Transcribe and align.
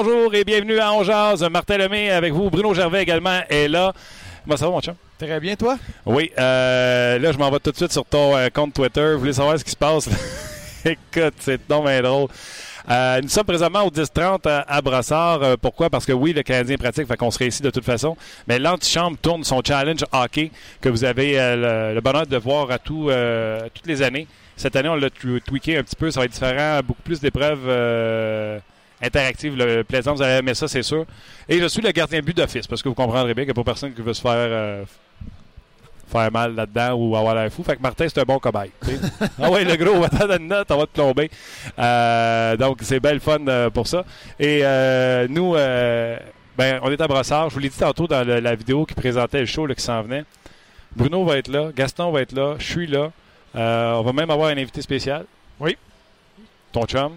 Bonjour 0.00 0.32
et 0.32 0.44
bienvenue 0.44 0.78
à 0.78 0.92
Ongeaz. 0.92 1.42
Martin 1.50 1.76
Lemay 1.76 2.10
avec 2.10 2.32
vous. 2.32 2.48
Bruno 2.50 2.72
Gervais 2.72 3.02
également 3.02 3.40
est 3.48 3.66
là. 3.66 3.92
Comment 4.44 4.56
ça 4.56 4.66
va, 4.66 4.70
mon 4.70 4.80
chum? 4.80 4.94
Très 5.18 5.40
bien, 5.40 5.56
toi? 5.56 5.76
Oui. 6.06 6.30
Euh, 6.38 7.18
là, 7.18 7.32
je 7.32 7.36
m'en 7.36 7.50
vais 7.50 7.58
tout 7.58 7.72
de 7.72 7.76
suite 7.76 7.90
sur 7.90 8.04
ton 8.04 8.36
euh, 8.36 8.46
compte 8.48 8.72
Twitter. 8.74 9.14
Vous 9.14 9.18
voulez 9.18 9.32
savoir 9.32 9.58
ce 9.58 9.64
qui 9.64 9.72
se 9.72 9.76
passe? 9.76 10.08
Écoute, 10.84 11.34
c'est 11.40 11.60
bien 11.66 12.00
drôle. 12.00 12.28
Euh, 12.88 13.20
nous 13.22 13.28
sommes 13.28 13.42
présentement 13.44 13.82
au 13.82 13.90
10-30 13.90 14.48
à. 14.48 15.42
Euh, 15.42 15.56
pourquoi? 15.60 15.90
Parce 15.90 16.06
que 16.06 16.12
oui, 16.12 16.32
le 16.32 16.44
Canadien 16.44 16.76
pratique, 16.76 17.08
fait 17.08 17.16
qu'on 17.16 17.32
serait 17.32 17.48
ici 17.48 17.64
de 17.64 17.70
toute 17.70 17.84
façon. 17.84 18.16
Mais 18.46 18.60
l'antichambre 18.60 19.16
tourne 19.20 19.42
son 19.42 19.60
challenge 19.66 20.04
hockey 20.12 20.52
que 20.80 20.88
vous 20.90 21.02
avez 21.02 21.40
euh, 21.40 21.88
le, 21.90 21.94
le 21.96 22.00
bonheur 22.00 22.24
de 22.24 22.36
voir 22.36 22.70
à 22.70 22.78
tout, 22.78 23.10
toutes 23.74 23.86
les 23.88 24.00
années. 24.02 24.28
Cette 24.56 24.76
année, 24.76 24.90
on 24.90 24.94
l'a 24.94 25.08
tw- 25.08 25.40
tweaké 25.44 25.76
un 25.76 25.82
petit 25.82 25.96
peu. 25.96 26.12
Ça 26.12 26.20
va 26.20 26.26
être 26.26 26.32
différent. 26.34 26.78
Beaucoup 26.86 27.02
plus 27.02 27.20
d'épreuves 27.20 27.66
interactives. 29.02 29.56
Le 29.56 29.82
plaisant, 29.84 30.14
vous 30.14 30.22
allez 30.22 30.38
aimer 30.38 30.54
ça, 30.54 30.68
c'est 30.68 30.82
sûr. 30.82 31.04
Et 31.48 31.58
je 31.58 31.66
suis 31.66 31.82
le 31.82 31.90
gardien 31.92 32.20
de 32.20 32.24
but 32.24 32.36
d'office 32.36 32.66
parce 32.66 32.82
que 32.82 32.88
vous 32.88 32.94
comprendrez 32.94 33.34
bien 33.34 33.44
qu'il 33.44 33.52
n'y 33.54 33.58
a 33.60 33.62
pas 33.62 33.70
personne 33.70 33.92
qui 33.94 34.02
veut 34.02 34.14
se 34.14 34.20
faire... 34.20 34.32
euh, 34.34 34.84
faire 36.10 36.32
mal 36.32 36.54
là-dedans 36.54 36.94
ou 36.94 37.14
avoir 37.16 37.34
l'air 37.34 37.52
fou. 37.52 37.62
Fait 37.62 37.76
que 37.76 37.82
Martin, 37.82 38.06
c'est 38.08 38.18
un 38.18 38.24
bon 38.24 38.38
cobaye. 38.38 38.70
ah 39.42 39.50
ouais, 39.50 39.62
le 39.62 39.76
gros, 39.76 39.94
on 39.94 40.00
va 40.00 40.08
t'en 40.08 40.26
donner 40.26 40.42
une 40.42 40.48
note, 40.48 40.70
on 40.70 40.78
va 40.78 40.86
te 40.86 40.92
plomber. 40.92 41.30
Euh, 41.78 42.56
donc, 42.56 42.78
c'est 42.80 42.98
belle 42.98 43.20
fun 43.20 43.46
euh, 43.46 43.68
pour 43.68 43.86
ça. 43.86 44.06
Et 44.40 44.60
euh, 44.62 45.26
nous, 45.28 45.52
ben, 45.52 46.80
on 46.82 46.90
est 46.90 47.00
à 47.00 47.06
Brossard. 47.06 47.50
Je 47.50 47.54
vous 47.54 47.60
l'ai 47.60 47.68
dit 47.68 47.76
tantôt 47.78 48.06
dans 48.06 48.26
le- 48.26 48.40
la 48.40 48.54
vidéo 48.54 48.86
qui 48.86 48.94
présentait 48.94 49.40
le 49.40 49.46
show 49.46 49.66
là, 49.66 49.74
qui 49.74 49.82
s'en 49.82 50.00
venait. 50.02 50.24
Bruno 50.96 51.24
va 51.26 51.36
être 51.36 51.48
là, 51.48 51.68
Gaston 51.76 52.10
va 52.10 52.22
être 52.22 52.32
là, 52.32 52.54
je 52.58 52.64
suis 52.64 52.86
là. 52.86 53.12
On 53.54 54.02
va 54.02 54.12
même 54.14 54.30
avoir 54.30 54.48
un 54.48 54.56
invité 54.56 54.80
spécial. 54.80 55.26
Oui. 55.60 55.76
Ton 56.72 56.86
chum, 56.86 57.12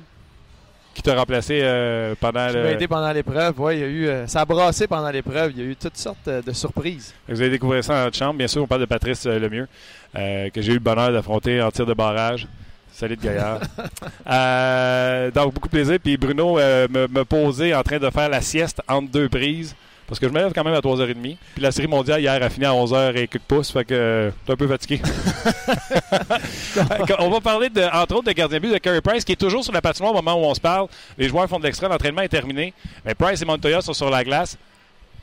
qui 0.93 1.01
t'a 1.01 1.15
remplacé 1.15 1.59
euh, 1.63 2.15
pendant 2.19 2.47
Tu 2.49 2.55
le... 2.55 2.63
m'as 2.63 2.69
aidé 2.71 2.87
pendant 2.87 3.11
l'épreuve. 3.11 3.59
Ouais, 3.59 3.77
il 3.77 3.79
y 3.79 3.83
a 3.83 3.87
eu, 3.87 4.07
euh, 4.07 4.27
ça 4.27 4.41
a 4.41 4.45
brassé 4.45 4.87
pendant 4.87 5.09
l'épreuve. 5.09 5.51
Il 5.55 5.63
y 5.63 5.65
a 5.65 5.69
eu 5.69 5.75
toutes 5.75 5.97
sortes 5.97 6.27
euh, 6.27 6.41
de 6.41 6.51
surprises. 6.51 7.13
Vous 7.27 7.41
allez 7.41 7.51
découvrir 7.51 7.83
ça 7.83 7.93
en 7.93 8.03
notre 8.05 8.17
chambre. 8.17 8.35
Bien 8.35 8.47
sûr, 8.47 8.63
on 8.63 8.67
parle 8.67 8.81
de 8.81 8.85
Patrice 8.85 9.25
Lemieux, 9.25 9.67
euh, 10.15 10.49
que 10.49 10.61
j'ai 10.61 10.71
eu 10.71 10.75
le 10.75 10.79
bonheur 10.79 11.11
d'affronter 11.11 11.61
en 11.61 11.71
tir 11.71 11.85
de 11.85 11.93
barrage. 11.93 12.47
Salut 12.91 13.15
de 13.15 13.21
gaillard. 13.21 13.59
Donc, 15.33 15.53
beaucoup 15.53 15.69
de 15.69 15.71
plaisir. 15.71 15.97
Puis 16.03 16.17
Bruno 16.17 16.55
me, 16.57 17.07
me 17.07 17.23
posait 17.23 17.73
en 17.73 17.83
train 17.83 17.97
de 17.97 18.09
faire 18.09 18.29
la 18.29 18.41
sieste 18.41 18.81
entre 18.87 19.09
deux 19.09 19.29
prises. 19.29 19.75
Parce 20.11 20.19
que 20.19 20.27
je 20.27 20.33
me 20.33 20.39
lève 20.39 20.51
quand 20.53 20.65
même 20.65 20.73
à 20.73 20.81
3h30. 20.81 21.37
Puis 21.53 21.63
la 21.63 21.71
série 21.71 21.87
mondiale 21.87 22.19
hier 22.19 22.43
a 22.43 22.49
fini 22.49 22.65
à 22.65 22.71
11h 22.71 23.15
et 23.15 23.29
quelques 23.29 23.43
pouces. 23.43 23.71
Fait 23.71 23.85
que 23.85 23.93
euh, 23.93 24.31
suis 24.43 24.51
un 24.51 24.57
peu 24.57 24.67
fatigué. 24.67 25.01
on 27.19 27.29
va 27.29 27.39
parler, 27.39 27.69
de, 27.69 27.81
entre 27.81 28.15
autres, 28.15 28.27
de 28.27 28.33
gardien 28.33 28.57
de 28.57 28.61
but 28.61 28.73
de 28.73 28.77
Carey 28.77 28.99
Price, 28.99 29.23
qui 29.23 29.31
est 29.31 29.37
toujours 29.37 29.63
sur 29.63 29.71
la 29.71 29.81
patinoire 29.81 30.11
au 30.11 30.15
moment 30.15 30.33
où 30.33 30.43
on 30.43 30.53
se 30.53 30.59
parle. 30.59 30.89
Les 31.17 31.29
joueurs 31.29 31.47
font 31.47 31.59
de 31.59 31.63
l'extra. 31.63 31.87
L'entraînement 31.87 32.23
est 32.23 32.27
terminé. 32.27 32.73
Mais 33.05 33.15
Price 33.15 33.41
et 33.41 33.45
Montoya 33.45 33.79
sont 33.79 33.93
sur 33.93 34.09
la 34.09 34.25
glace. 34.25 34.57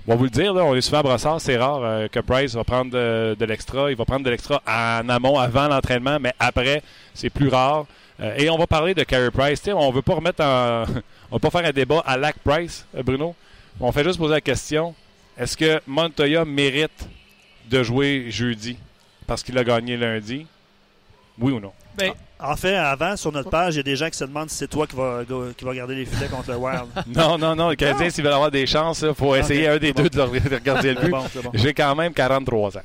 On 0.06 0.12
va 0.12 0.16
vous 0.16 0.24
le 0.24 0.30
dire, 0.30 0.54
là, 0.54 0.64
on 0.64 0.74
est 0.74 0.80
souvent 0.80 1.00
à 1.00 1.02
brossard, 1.02 1.38
c'est 1.38 1.58
rare 1.58 1.80
euh, 1.82 2.08
que 2.08 2.20
Price 2.20 2.54
va 2.54 2.64
prendre 2.64 2.90
de, 2.90 3.36
de 3.38 3.44
l'extra. 3.44 3.90
Il 3.90 3.96
va 3.98 4.06
prendre 4.06 4.24
de 4.24 4.30
l'extra 4.30 4.62
en 4.66 5.06
amont, 5.10 5.38
avant 5.38 5.68
l'entraînement, 5.68 6.16
mais 6.18 6.32
après, 6.40 6.82
c'est 7.12 7.28
plus 7.28 7.48
rare. 7.48 7.84
Euh, 8.20 8.34
et 8.38 8.48
on 8.48 8.56
va 8.56 8.66
parler 8.66 8.94
de 8.94 9.02
Carey 9.02 9.30
Price. 9.30 9.60
Tu 9.60 9.66
sais, 9.66 9.72
on 9.74 9.90
veut 9.90 10.00
pas 10.00 10.14
remettre 10.14 10.42
en. 10.42 10.84
on 11.30 11.36
va 11.36 11.38
pas 11.38 11.50
faire 11.50 11.68
un 11.68 11.72
débat 11.72 12.02
à 12.06 12.16
Lac 12.16 12.38
Price, 12.38 12.86
Bruno. 13.04 13.34
On 13.80 13.92
fait 13.92 14.04
juste 14.04 14.18
poser 14.18 14.34
la 14.34 14.40
question 14.40 14.94
est-ce 15.38 15.56
que 15.56 15.80
Montoya 15.86 16.44
mérite 16.44 17.08
de 17.70 17.82
jouer 17.84 18.26
jeudi 18.28 18.76
parce 19.26 19.42
qu'il 19.42 19.56
a 19.56 19.62
gagné 19.62 19.96
lundi? 19.96 20.46
Oui 21.38 21.52
ou 21.52 21.60
non? 21.60 21.70
Ben, 21.96 22.12
En 22.40 22.56
fait, 22.56 22.74
avant, 22.74 23.16
sur 23.16 23.30
notre 23.30 23.50
page, 23.50 23.74
il 23.74 23.76
y 23.76 23.80
a 23.80 23.84
des 23.84 23.94
gens 23.94 24.08
qui 24.10 24.16
se 24.18 24.24
demandent 24.24 24.50
si 24.50 24.56
c'est 24.56 24.66
toi 24.68 24.84
qui 24.86 24.96
va, 24.96 25.20
qui 25.56 25.64
va 25.64 25.74
garder 25.74 25.94
les 25.94 26.06
filets 26.06 26.26
contre 26.26 26.50
le 26.50 26.56
Wild. 26.56 26.86
Non, 27.06 27.38
non, 27.38 27.54
non. 27.54 27.68
Le 27.70 27.76
Canadien, 27.76 28.10
s'ils 28.10 28.24
veulent 28.24 28.32
avoir 28.32 28.50
des 28.50 28.66
chances, 28.66 29.02
il 29.02 29.14
faut 29.14 29.36
essayer 29.36 29.68
un 29.68 29.78
des 29.78 29.92
deux 29.92 30.04
bon. 30.04 30.08
de 30.08 30.16
leur- 30.16 30.30
de 30.30 30.54
regarder 30.56 30.94
le 30.94 31.00
but. 31.02 31.10
bon, 31.10 31.24
c'est 31.32 31.42
bon. 31.42 31.50
J'ai 31.54 31.72
quand 31.74 31.94
même 31.94 32.12
43 32.12 32.78
ans. 32.78 32.82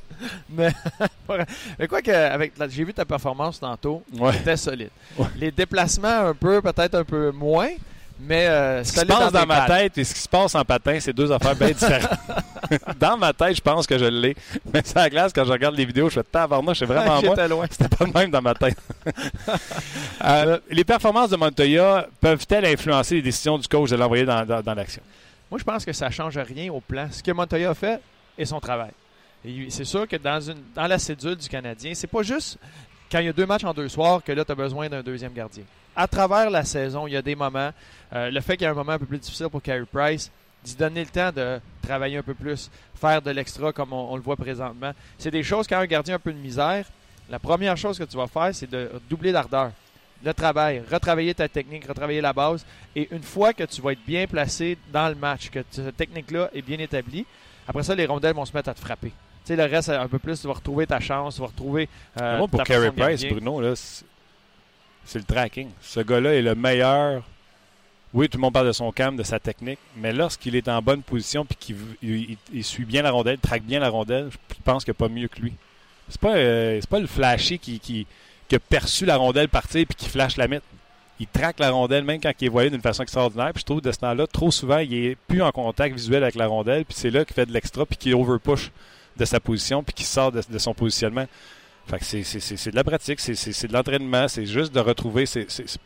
mais, 0.50 0.70
mais 1.78 1.88
quoi 1.88 2.02
que, 2.02 2.10
avec 2.12 2.56
la- 2.56 2.68
j'ai 2.68 2.84
vu 2.84 2.94
ta 2.94 3.04
performance 3.04 3.58
tantôt, 3.58 4.02
Ouais. 4.16 4.32
c'était 4.34 4.56
solide. 4.56 4.90
Ouais. 5.18 5.26
Les 5.38 5.50
déplacements, 5.50 6.28
un 6.28 6.34
peu, 6.34 6.62
peut-être 6.62 6.94
un 6.94 7.04
peu 7.04 7.32
moins, 7.32 7.70
mais 8.20 8.46
euh, 8.46 8.84
Ce 8.84 8.92
qui 8.92 8.98
se 9.00 9.04
passe 9.06 9.32
dans 9.32 9.46
ma 9.46 9.60
pattes. 9.62 9.68
tête 9.68 9.98
et 9.98 10.04
ce 10.04 10.14
qui 10.14 10.20
se 10.20 10.28
passe 10.28 10.54
en 10.54 10.64
patin, 10.64 10.98
c'est 11.00 11.12
deux 11.12 11.30
affaires 11.32 11.56
bien 11.56 11.70
différentes. 11.70 12.10
dans 12.98 13.16
ma 13.18 13.32
tête, 13.32 13.56
je 13.56 13.60
pense 13.60 13.86
que 13.86 13.98
je 13.98 14.04
l'ai. 14.06 14.34
Mais 14.72 14.80
à 14.94 15.00
la 15.00 15.10
glace, 15.10 15.32
quand 15.34 15.44
je 15.44 15.52
regarde 15.52 15.74
les 15.76 15.84
vidéos, 15.84 16.08
je 16.08 16.14
fais 16.14 16.22
tabarnak, 16.24 16.76
c'est 16.76 16.86
vraiment 16.86 17.20
moi. 17.22 17.46
Loin. 17.48 17.66
C'était 17.70 17.94
pas 17.94 18.04
le 18.06 18.12
même 18.12 18.30
dans 18.30 18.40
ma 18.42 18.54
tête. 18.54 18.78
Euh, 20.24 20.58
les 20.70 20.84
performances 20.84 21.30
de 21.30 21.36
Montoya 21.36 22.06
peuvent-elles 22.20 22.64
influencer 22.66 23.16
les 23.16 23.22
décisions 23.22 23.58
du 23.58 23.68
coach 23.68 23.90
de 23.90 23.96
l'envoyer 23.96 24.24
dans, 24.24 24.44
dans- 24.46 24.62
dans 24.62 24.74
l'action? 24.74 25.02
Moi, 25.50 25.58
je 25.58 25.64
pense 25.64 25.84
que 25.84 25.92
ça 25.92 26.10
change 26.10 26.38
rien 26.38 26.72
au 26.72 26.80
plan. 26.80 27.08
Ce 27.10 27.22
que 27.22 27.30
Montoya 27.32 27.70
a 27.70 27.74
fait 27.74 28.00
est 28.38 28.44
son 28.46 28.60
travail. 28.60 28.90
Et 29.44 29.66
C'est 29.70 29.84
sûr 29.84 30.08
que 30.08 30.16
dans, 30.16 30.40
une, 30.40 30.56
dans 30.74 30.86
la 30.86 30.98
cédule 30.98 31.36
du 31.36 31.48
Canadien, 31.48 31.92
c'est 31.94 32.06
pas 32.06 32.22
juste 32.22 32.58
quand 33.12 33.18
il 33.18 33.26
y 33.26 33.28
a 33.28 33.32
deux 33.32 33.46
matchs 33.46 33.64
en 33.64 33.74
deux 33.74 33.88
soirs 33.88 34.22
que 34.24 34.32
là, 34.32 34.44
tu 34.44 34.52
as 34.52 34.54
besoin 34.54 34.88
d'un 34.88 35.02
deuxième 35.02 35.32
gardien. 35.34 35.64
À 35.96 36.06
travers 36.08 36.50
la 36.50 36.64
saison, 36.64 37.06
il 37.06 37.12
y 37.12 37.16
a 37.16 37.22
des 37.22 37.34
moments. 37.36 37.70
euh, 38.12 38.30
le 38.30 38.40
fait 38.40 38.56
qu'il 38.56 38.64
y 38.64 38.66
a 38.66 38.70
un 38.70 38.74
moment 38.74 38.92
un 38.92 38.98
peu 38.98 39.06
plus 39.06 39.18
difficile 39.18 39.48
pour 39.48 39.62
Carey 39.62 39.84
Price, 39.90 40.30
d'y 40.64 40.74
donner 40.74 41.00
le 41.02 41.10
temps 41.10 41.30
de 41.30 41.60
travailler 41.82 42.16
un 42.18 42.22
peu 42.22 42.34
plus, 42.34 42.70
faire 42.94 43.20
de 43.20 43.30
l'extra 43.30 43.72
comme 43.72 43.92
on, 43.92 44.12
on 44.12 44.16
le 44.16 44.22
voit 44.22 44.36
présentement. 44.36 44.92
C'est 45.18 45.30
des 45.30 45.42
choses, 45.42 45.66
quand 45.66 45.78
un 45.78 45.86
gardien 45.86 46.14
a 46.14 46.16
un 46.16 46.20
peu 46.20 46.32
de 46.32 46.38
misère, 46.38 46.86
la 47.30 47.38
première 47.38 47.76
chose 47.76 47.98
que 47.98 48.04
tu 48.04 48.16
vas 48.16 48.26
faire, 48.26 48.50
c'est 48.54 48.70
de 48.70 48.90
doubler 49.08 49.30
l'ardeur. 49.32 49.72
Le 50.24 50.32
travail, 50.32 50.82
retravailler 50.90 51.34
ta 51.34 51.48
technique, 51.48 51.86
retravailler 51.86 52.20
la 52.22 52.32
base. 52.32 52.64
Et 52.96 53.08
une 53.14 53.22
fois 53.22 53.52
que 53.52 53.64
tu 53.64 53.82
vas 53.82 53.92
être 53.92 54.04
bien 54.06 54.26
placé 54.26 54.78
dans 54.92 55.08
le 55.08 55.14
match, 55.14 55.50
que 55.50 55.58
cette 55.70 55.96
technique-là 55.98 56.48
est 56.54 56.62
bien 56.62 56.78
établie, 56.78 57.26
après 57.68 57.82
ça, 57.82 57.94
les 57.94 58.06
rondelles 58.06 58.34
vont 58.34 58.44
se 58.46 58.52
mettre 58.56 58.70
à 58.70 58.74
te 58.74 58.80
frapper. 58.80 59.08
Tu 59.08 59.14
sais, 59.48 59.56
le 59.56 59.64
reste, 59.64 59.90
un 59.90 60.08
peu 60.08 60.18
plus, 60.18 60.40
tu 60.40 60.46
vas 60.46 60.54
retrouver 60.54 60.86
ta 60.86 60.98
chance, 61.00 61.34
tu 61.34 61.40
vas 61.42 61.48
retrouver. 61.48 61.88
euh, 62.22 62.38
pour 62.48 62.58
Carey 62.64 62.90
Price. 63.06 63.20
Bruno, 63.34 63.60
là, 63.60 63.74
c'est 65.04 65.18
le 65.18 65.24
tracking. 65.24 65.68
Ce 65.80 66.00
gars-là 66.00 66.34
est 66.34 66.42
le 66.42 66.54
meilleur. 66.54 67.22
Oui, 68.12 68.28
tout 68.28 68.38
le 68.38 68.42
monde 68.42 68.52
parle 68.52 68.68
de 68.68 68.72
son 68.72 68.92
cam, 68.92 69.16
de 69.16 69.24
sa 69.24 69.40
technique, 69.40 69.80
mais 69.96 70.12
lorsqu'il 70.12 70.54
est 70.54 70.68
en 70.68 70.80
bonne 70.80 71.02
position 71.02 71.44
puis 71.44 71.56
qu'il 71.58 72.36
il, 72.52 72.64
suit 72.64 72.84
bien 72.84 73.02
la 73.02 73.10
rondelle, 73.10 73.38
traque 73.38 73.64
bien 73.64 73.80
la 73.80 73.88
rondelle, 73.88 74.30
je 74.30 74.62
pense 74.62 74.84
qu'il 74.84 74.92
n'y 74.92 74.96
a 74.96 75.00
pas 75.00 75.12
mieux 75.12 75.26
que 75.26 75.40
lui. 75.40 75.52
C'est 76.08 76.20
pas, 76.20 76.36
euh, 76.36 76.80
pas 76.88 77.00
le 77.00 77.08
flashy 77.08 77.58
qui, 77.58 77.80
qui, 77.80 78.06
qui 78.48 78.54
a 78.54 78.60
perçu 78.60 79.04
la 79.04 79.16
rondelle 79.16 79.48
partir 79.48 79.84
puis 79.86 79.96
qui 79.96 80.08
flash 80.08 80.36
la 80.36 80.46
mythe. 80.46 80.62
Il 81.18 81.26
traque 81.26 81.58
la 81.58 81.70
rondelle 81.70 82.04
même 82.04 82.20
quand 82.20 82.30
il 82.40 82.44
est 82.44 82.48
voyé 82.48 82.70
d'une 82.70 82.82
façon 82.82 83.02
extraordinaire. 83.02 83.52
Puis 83.52 83.62
je 83.62 83.66
trouve 83.66 83.80
de 83.80 83.90
ce 83.90 83.98
temps-là, 83.98 84.28
trop 84.28 84.52
souvent, 84.52 84.78
il 84.78 84.94
est 84.94 85.16
plus 85.26 85.42
en 85.42 85.50
contact 85.50 85.96
visuel 85.96 86.22
avec 86.22 86.36
la 86.36 86.46
rondelle. 86.46 86.84
Puis 86.84 86.96
c'est 86.96 87.10
là 87.10 87.24
qu'il 87.24 87.34
fait 87.34 87.46
de 87.46 87.52
l'extra 87.52 87.84
puis 87.84 87.96
qu'il 87.96 88.14
overpush 88.14 88.70
de 89.16 89.24
sa 89.24 89.40
position 89.40 89.82
puis 89.82 89.92
qu'il 89.92 90.06
sort 90.06 90.30
de 90.30 90.58
son 90.58 90.74
positionnement. 90.74 91.26
C'est, 92.00 92.70
de 92.70 92.76
la 92.76 92.82
pratique, 92.82 93.20
c'est, 93.20 93.66
de 93.66 93.72
l'entraînement, 93.72 94.26
c'est 94.26 94.46
juste 94.46 94.74
de 94.74 94.80
retrouver. 94.80 95.24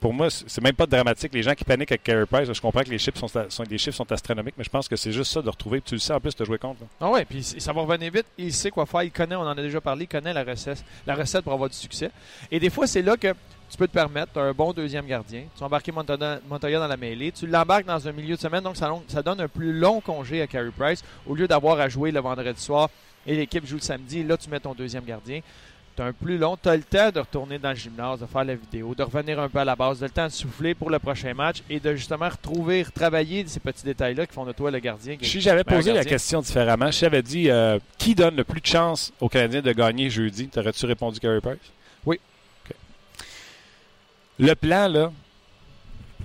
Pour 0.01 0.15
moi, 0.15 0.29
c'est 0.31 0.63
même 0.63 0.75
pas 0.75 0.87
dramatique. 0.87 1.35
Les 1.35 1.43
gens 1.43 1.55
qui 1.55 1.65
paniquent 1.65 1.93
avec 1.93 2.03
Carey 2.03 2.25
Price, 2.25 2.51
je 2.51 2.61
comprends 2.61 2.83
que 2.83 2.91
les 2.91 2.99
chiffres 2.99 3.19
sont, 3.19 3.65
chiffres 3.77 3.97
sont 3.97 4.11
astronomiques, 4.13 4.55
mais 4.57 4.65
je 4.65 4.71
pense 4.71 4.89
que 4.89 4.97
c'est 4.97 5.13
juste 5.13 5.33
ça 5.33 5.43
de 5.43 5.51
retrouver. 5.51 5.81
Tu 5.81 5.95
le 5.95 6.01
sais 6.01 6.13
en 6.13 6.21
plus, 6.21 6.33
as 6.39 6.45
joué 6.45 6.59
contre. 6.59 6.81
Ah 7.01 7.11
ouais, 7.11 7.25
puis 7.25 7.43
ça 7.43 7.73
va 7.73 7.83
revenir 7.83 8.13
vite. 8.13 8.27
Il 8.39 8.53
sait 8.53 8.71
quoi 8.71 8.87
faire. 8.87 9.03
Il 9.03 9.11
connaît, 9.11 9.35
on 9.35 9.41
en 9.41 9.49
a 9.49 9.55
déjà 9.55 9.81
parlé, 9.81 10.05
il 10.05 10.09
connaît 10.09 10.33
la 10.33 10.45
recette, 10.45 10.85
la 11.07 11.15
recette 11.15 11.43
pour 11.43 11.53
avoir 11.53 11.69
du 11.69 11.77
succès. 11.77 12.11
Et 12.51 12.61
des 12.61 12.71
fois, 12.71 12.87
c'est 12.87 13.03
là 13.03 13.17
que 13.17 13.35
tu 13.71 13.77
peux 13.77 13.87
te 13.87 13.93
permettre, 13.93 14.33
tu 14.33 14.39
as 14.39 14.43
un 14.43 14.53
bon 14.53 14.73
deuxième 14.73 15.07
gardien. 15.07 15.45
Tu 15.57 15.63
as 15.63 15.67
embarqué 15.67 15.93
Montoya, 15.93 16.41
Montoya 16.49 16.79
dans 16.79 16.87
la 16.87 16.97
mêlée. 16.97 17.33
Tu 17.33 17.47
l'embarques 17.47 17.87
dans 17.87 18.07
un 18.07 18.13
milieu 18.13 18.37
de 18.37 18.41
semaine, 18.41 18.63
donc 18.63 18.77
ça, 18.77 18.91
ça 19.09 19.23
donne 19.23 19.41
un 19.41 19.49
plus 19.49 19.73
long 19.73 20.01
congé 20.01 20.41
à 20.41 20.47
Carey 20.47 20.71
Price 20.77 21.03
au 21.27 21.35
lieu 21.35 21.49
d'avoir 21.49 21.79
à 21.81 21.89
jouer 21.89 22.11
le 22.11 22.21
vendredi 22.21 22.61
soir 22.61 22.89
et 23.27 23.37
l'équipe 23.37 23.67
joue 23.67 23.77
le 23.77 23.83
samedi. 23.83 24.23
Là, 24.23 24.37
tu 24.37 24.49
mets 24.49 24.61
ton 24.61 24.75
deuxième 24.75 25.05
gardien. 25.05 25.41
Un 26.01 26.13
plus 26.13 26.39
long, 26.39 26.57
tu 26.61 26.69
as 26.69 26.77
le 26.77 26.83
temps 26.83 27.11
de 27.11 27.21
retourner 27.21 27.59
dans 27.59 27.71
le 27.71 27.77
gymnase, 27.77 28.21
de 28.21 28.27
faire 28.27 28.45
la 28.45 28.55
vidéo, 28.55 28.95
de 28.95 29.03
revenir 29.03 29.39
un 29.41 29.49
peu 29.49 29.59
à 29.59 29.65
la 29.65 29.77
base, 29.77 30.01
de 30.01 30.05
le 30.05 30.11
temps 30.11 30.27
de 30.27 30.33
souffler 30.33 30.75
pour 30.75 30.91
le 30.91 30.99
prochain 30.99 31.35
match 31.35 31.63
et 31.69 31.81
de 31.81 31.95
justement 31.95 32.29
retrouver, 32.29 32.83
retravailler 32.83 33.47
ces 33.47 33.61
petits 33.61 33.85
détails-là 33.85 34.27
qui 34.27 34.33
font 34.33 34.45
de 34.45 34.53
toi 34.53 34.71
le 34.71 34.79
gardien. 34.79 35.17
Si 35.23 35.41
j'avais 35.41 35.65
posé 35.65 35.93
la 35.93 36.05
question 36.05 36.41
différemment, 36.41 36.91
si 36.93 37.01
j'avais 37.01 37.23
dit 37.23 37.51
euh, 37.51 37.79
qui 37.99 38.15
donne 38.15 38.37
le 38.37 38.45
plus 38.45 38.61
de 38.61 38.67
chances 38.67 39.13
aux 39.21 39.29
Canadiens 39.29 39.63
de 39.63 39.73
gagner 39.73 40.11
jeudi, 40.11 40.49
t'aurais-tu 40.49 40.87
répondu 40.87 41.21
Carey 41.21 41.41
Price? 41.41 41.59
Oui. 42.05 42.21
Le 44.39 44.55
plan, 44.55 44.89
là, 44.89 45.11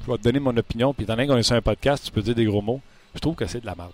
je 0.06 0.12
vais 0.12 0.18
te 0.18 0.24
donner 0.24 0.40
mon 0.40 0.56
opinion, 0.56 0.94
puis 0.94 1.04
étant 1.04 1.16
donné 1.16 1.28
qu'on 1.28 1.38
est 1.38 1.44
sur 1.44 1.56
un 1.56 1.62
podcast, 1.62 2.06
tu 2.06 2.12
peux 2.12 2.22
dire 2.22 2.36
des 2.36 2.46
gros 2.46 2.62
mots. 2.62 2.82
Je 3.16 3.20
trouve 3.20 3.36
que 3.36 3.46
c'est 3.46 3.62
de 3.62 3.66
la 3.66 3.76
merde. 3.76 3.92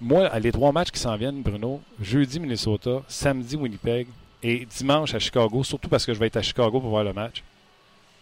Moi, 0.00 0.28
les 0.38 0.52
trois 0.52 0.72
matchs 0.72 0.90
qui 0.90 1.00
s'en 1.00 1.16
viennent, 1.16 1.42
Bruno, 1.42 1.80
jeudi 2.00 2.38
Minnesota, 2.38 3.02
samedi 3.08 3.56
Winnipeg 3.56 4.08
et 4.42 4.66
dimanche 4.66 5.14
à 5.14 5.18
Chicago, 5.18 5.64
surtout 5.64 5.88
parce 5.88 6.04
que 6.04 6.14
je 6.14 6.18
vais 6.18 6.26
être 6.26 6.36
à 6.36 6.42
Chicago 6.42 6.80
pour 6.80 6.90
voir 6.90 7.04
le 7.04 7.12
match. 7.12 7.42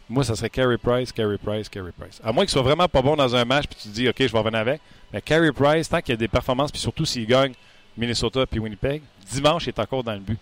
Moi, 0.09 0.23
ça 0.23 0.37
serait 0.37 0.51
Carey 0.51 0.77
Price, 0.77 1.13
Carey 1.13 1.39
Price, 1.39 1.69
Carey 1.69 1.93
Price. 1.99 2.21
À 2.23 2.31
moins 2.33 2.45
qu'il 2.45 2.53
soit 2.53 2.63
vraiment 2.63 2.89
pas 2.89 3.01
bon 3.01 3.17
dans 3.17 3.35
un 3.35 3.45
match, 3.45 3.67
puis 3.67 3.77
tu 3.81 3.89
te 3.89 3.95
dis, 3.95 4.09
OK, 4.09 4.17
je 4.19 4.27
vais 4.27 4.39
revenir 4.39 4.61
avec. 4.61 4.81
Mais 5.13 5.23
Carey 5.23 5.53
Price, 5.53 5.89
tant 5.89 6.01
qu'il 6.01 6.11
y 6.11 6.13
a 6.13 6.17
des 6.17 6.29
performances, 6.29 6.71
puis 6.71 6.81
surtout 6.81 7.07
s'il 7.07 7.27
gagne 7.27 7.55
Minnesota 7.97 8.47
puis 8.47 8.61
Winnipeg, 8.61 9.03
dimanche, 9.31 9.65
il 9.65 9.69
est 9.71 9.79
encore 9.79 10.05
dans 10.05 10.13
le 10.13 10.21
but. 10.21 10.39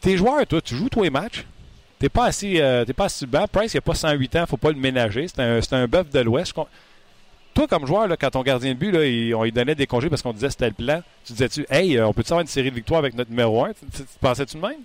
Tes 0.00 0.16
joueurs, 0.16 0.46
toi, 0.46 0.60
tu 0.60 0.74
joues 0.74 0.88
tous 0.88 1.02
les 1.02 1.10
matchs? 1.10 1.44
T'es 1.98 2.08
pas 2.08 2.26
assis, 2.26 2.60
euh, 2.60 2.84
t'es 2.84 2.92
pas 2.92 3.04
assis 3.04 3.18
sur 3.18 3.26
le 3.26 3.32
banc. 3.32 3.46
Price, 3.50 3.72
il 3.74 3.78
a 3.78 3.80
pas 3.80 3.94
108 3.94 4.36
ans, 4.36 4.46
faut 4.46 4.56
pas 4.56 4.70
le 4.70 4.78
ménager. 4.78 5.28
C'est 5.28 5.40
un, 5.40 5.60
c'est 5.62 5.74
un 5.74 5.86
bœuf 5.86 6.10
de 6.10 6.20
l'Ouest. 6.20 6.52
Toi, 7.54 7.68
comme 7.68 7.86
joueur, 7.86 8.08
quand 8.18 8.30
ton 8.30 8.42
gardien 8.42 8.74
de 8.74 8.78
but, 8.78 9.34
on 9.34 9.44
lui 9.44 9.52
donnait 9.52 9.76
des 9.76 9.86
congés 9.86 10.10
parce 10.10 10.22
qu'on 10.22 10.32
disait 10.32 10.50
c'était 10.50 10.68
le 10.68 10.74
plan, 10.74 11.02
tu 11.24 11.32
disais-tu, 11.34 11.64
hey, 11.70 11.96
euh, 11.96 12.08
on 12.08 12.12
peut-tu 12.12 12.32
avoir 12.32 12.40
une 12.40 12.48
série 12.48 12.70
de 12.70 12.74
victoires 12.74 12.98
avec 12.98 13.14
notre 13.14 13.30
numéro 13.30 13.64
1 13.64 13.72
Tu, 13.74 13.86
tu- 13.92 14.02
tu 14.02 14.18
pensais-tu 14.20 14.56
de 14.56 14.62
même? 14.62 14.78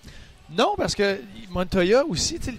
Non, 0.52 0.74
parce 0.78 0.96
que 0.96 1.20
Montoya 1.50 2.06
aussi, 2.06 2.40
tu 2.40 2.50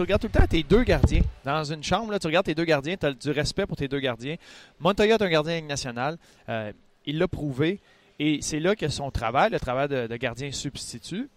regardes 0.00 0.20
tout 0.20 0.28
le 0.32 0.38
temps 0.40 0.46
tes 0.48 0.62
deux 0.62 0.82
gardiens. 0.82 1.22
Dans 1.44 1.64
une 1.64 1.82
chambre, 1.82 2.10
là, 2.12 2.18
tu 2.18 2.26
regardes 2.26 2.46
tes 2.46 2.54
deux 2.54 2.64
gardiens, 2.64 2.96
tu 2.96 3.06
as 3.06 3.12
du 3.12 3.30
respect 3.30 3.66
pour 3.66 3.76
tes 3.76 3.86
deux 3.88 4.00
gardiens. 4.00 4.36
Montoya 4.80 5.14
est 5.16 5.22
un 5.22 5.28
gardien 5.28 5.60
nationale. 5.62 6.16
Euh, 6.48 6.72
il 7.06 7.18
l'a 7.18 7.28
prouvé. 7.28 7.78
Et 8.18 8.38
c'est 8.42 8.60
là 8.60 8.74
que 8.76 8.88
son 8.88 9.10
travail, 9.10 9.50
le 9.50 9.60
travail 9.60 9.88
de, 9.88 10.16
gardien 10.16 10.50
substitut, 10.52 11.28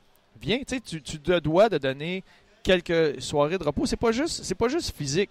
vient. 0.41 0.59
Tu, 0.67 1.01
tu 1.01 1.19
te 1.19 1.39
dois 1.39 1.69
de 1.69 1.77
donner 1.77 2.23
quelques 2.63 3.21
soirées 3.21 3.57
de 3.57 3.63
repos. 3.63 3.85
C'est 3.85 3.95
pas 3.95 4.11
juste, 4.11 4.43
c'est 4.43 4.55
pas 4.55 4.67
juste 4.67 4.95
physique. 4.95 5.29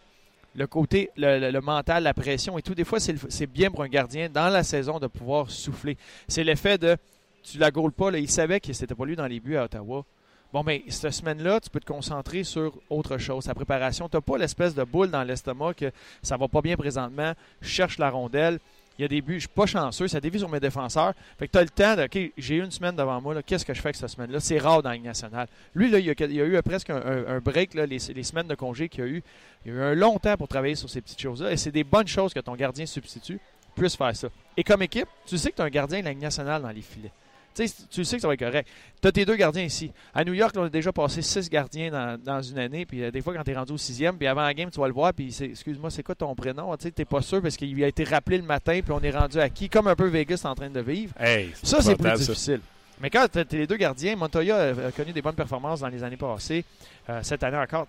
Le 0.55 0.67
côté, 0.67 1.11
le, 1.17 1.61
mental, 1.61 2.03
la 2.03 2.13
pression 2.13 2.59
et 2.59 2.63
tout. 2.63 2.75
Des 2.75 2.85
fois, 2.85 3.01
c'est 3.01 3.47
bien 3.47 3.71
pour 3.71 3.83
un 3.83 3.89
gardien 3.89 4.29
dans 4.29 4.49
la 4.49 4.63
saison 4.63 4.99
de 4.99 5.07
pouvoir 5.07 5.51
souffler. 5.51 5.97
C'est 6.29 6.45
l'effet 6.45 6.77
de 6.77 6.97
tu 7.43 7.59
la 7.59 7.71
gaules 7.71 7.93
pas. 7.93 8.11
Il 8.11 8.31
savait 8.31 8.61
que 8.61 8.73
c'était 8.73 8.95
pas 8.95 9.05
lui 9.05 9.17
dans 9.17 9.27
les 9.27 9.41
buts 9.41 9.57
à 9.57 9.65
Ottawa. 9.65 10.05
Bon, 10.53 10.63
mais 10.63 10.83
cette 10.89 11.13
semaine-là, 11.13 11.61
tu 11.61 11.71
peux 11.71 11.81
te 11.81 11.87
concentrer 11.87 12.45
sur 12.45 12.75
autre 12.91 13.17
chose, 13.17 13.45
sa 13.45 13.55
préparation. 13.55 14.09
Tu 14.09 14.17
n'as 14.17 14.21
pas 14.21 14.37
l'espèce 14.37 14.75
de 14.75 14.85
boule 14.85 15.11
dans 15.11 15.23
l'estomac 15.23 15.75
que 15.75 15.91
ça 16.23 16.37
va 16.37 16.47
pas 16.47 16.61
bien 16.61 16.77
présentement. 16.77 17.33
Cherche 17.63 17.97
la 17.97 18.11
rondelle. 18.11 18.59
Il 19.03 19.07
y 19.07 19.07
a 19.07 19.09
des 19.09 19.21
buts, 19.21 19.35
je 19.35 19.41
suis 19.41 19.49
pas 19.49 19.67
chanceux, 19.67 20.07
ça 20.07 20.21
dévie 20.21 20.39
sur 20.39 20.49
mes 20.49 20.61
défenseurs. 20.61 21.13
Fait 21.37 21.49
que 21.49 21.53
tu 21.53 21.59
as 21.59 21.63
le 21.63 21.71
temps 21.71 21.97
de, 21.97 22.05
OK, 22.05 22.33
j'ai 22.39 22.59
une 22.59 22.71
semaine 22.71 22.95
devant 22.95 23.21
moi, 23.21 23.43
qu'est-ce 23.43 23.65
que 23.65 23.75
je 23.75 23.81
fais 23.81 23.89
avec 23.89 23.97
cette 23.97 24.11
semaine-là? 24.11 24.39
C'est 24.39 24.59
rare 24.59 24.81
dans 24.81 24.91
la 24.91 24.99
nationale. 24.99 25.49
Lui, 25.75 25.91
là, 25.91 25.99
il, 25.99 26.07
y 26.07 26.41
a, 26.41 26.45
eu 26.45 26.63
presque 26.63 26.91
un, 26.91 27.41
break, 27.41 27.75
les, 27.75 27.99
semaines 27.99 28.47
de 28.47 28.55
congé 28.55 28.89
qu'il 28.89 29.01
y 29.01 29.07
a 29.09 29.11
eu. 29.11 29.23
Il 29.67 29.73
y 29.73 29.75
a 29.75 29.79
eu 29.79 29.83
un 29.83 29.95
long 29.97 30.21
temps 30.21 30.37
pour 30.37 30.47
travailler 30.47 30.77
sur 30.77 30.89
ces 30.89 31.01
petites 31.01 31.21
choses-là. 31.21 31.51
Et 31.51 31.57
c'est 31.57 31.73
des 31.73 31.83
bonnes 31.83 32.07
choses 32.07 32.33
que 32.33 32.39
ton 32.39 32.55
gardien 32.55 32.87
substitut 32.87 33.41
puisse 33.75 33.97
faire 33.97 34.15
ça. 34.15 34.29
Et 34.57 34.63
comme 34.63 34.83
équipe, 34.83 35.09
tu 35.27 35.37
sais 35.37 35.51
que 35.51 35.57
tu 35.57 35.63
as 35.63 35.65
un 35.65 35.71
gardien 35.71 35.99
de 35.99 36.05
la 36.05 36.15
nationale 36.15 36.63
dans 36.63 36.71
les 36.71 36.83
filets. 36.83 37.11
Tu 37.55 37.67
sais, 37.67 37.75
tu 37.91 38.05
sais 38.05 38.17
que 38.17 38.23
ça 38.23 38.29
va 38.29 38.35
être 38.35 38.41
correct. 38.41 38.69
Tu 39.01 39.09
as 39.09 39.13
tes 39.13 39.25
deux 39.25 39.37
gardiens 39.37 39.65
ici. 39.65 39.93
À 40.15 40.25
New 40.25 40.33
York, 40.33 40.55
là, 40.55 40.63
on 40.63 40.65
a 40.65 40.71
déjà 40.71 40.93
passé 40.93 41.23
six 41.23 41.49
gardiens 41.51 41.91
dans, 41.91 42.19
dans 42.23 42.41
une 42.41 42.59
année. 42.59 42.87
Puis 42.87 43.03
euh, 43.03 43.11
des 43.11 43.21
fois, 43.21 43.35
quand 43.35 43.45
tu 43.45 43.51
es 43.51 43.57
rendu 43.57 43.73
au 43.73 43.79
sixième, 43.79 44.17
puis 44.17 44.27
avant 44.27 44.43
la 44.43 44.55
game, 44.55 44.71
tu 44.71 44.81
vas 44.81 44.87
le 44.87 44.95
voir. 44.95 45.13
Puis 45.13 45.37
excuse-moi, 45.41 45.91
c'est 45.91 46.03
quoi 46.03 46.15
ton 46.15 46.35
prénom? 46.35 46.77
Tu 46.77 46.93
n'es 46.97 47.05
pas 47.05 47.21
sûr 47.23 47.43
parce 47.43 47.57
qu'il 47.57 47.83
a 47.85 47.89
été 47.89 48.05
rappelé 48.05 48.39
le 48.39 48.45
matin. 48.45 48.81
Puis 48.83 48.93
on 48.93 49.01
est 49.01 49.11
rendu 49.11 49.39
à 49.39 49.49
qui? 49.49 49.69
Comme 49.69 49.89
un 49.89 49.97
peu 49.97 50.07
Vegas 50.07 50.43
en 50.45 50.55
train 50.55 50.71
de 50.71 50.81
vivre. 50.81 51.13
Hey, 51.19 51.53
Ça, 51.63 51.81
c'est 51.81 51.97
plus 51.97 52.09
ça. 52.09 52.17
difficile. 52.17 52.61
Mais 53.01 53.11
quand 53.11 53.27
tu 53.31 53.39
as 53.39 53.45
les 53.53 53.67
deux 53.67 53.77
gardiens, 53.77 54.15
Montoya 54.17 54.75
a, 54.87 54.93
connu 54.93 55.13
des 55.13 55.23
bonnes 55.23 55.35
performances 55.35 55.81
dans 55.81 55.89
les 55.89 56.03
années 56.05 56.17
passées. 56.17 56.65
Euh, 57.11 57.21
cette 57.23 57.43
année 57.43 57.57
encore, 57.57 57.89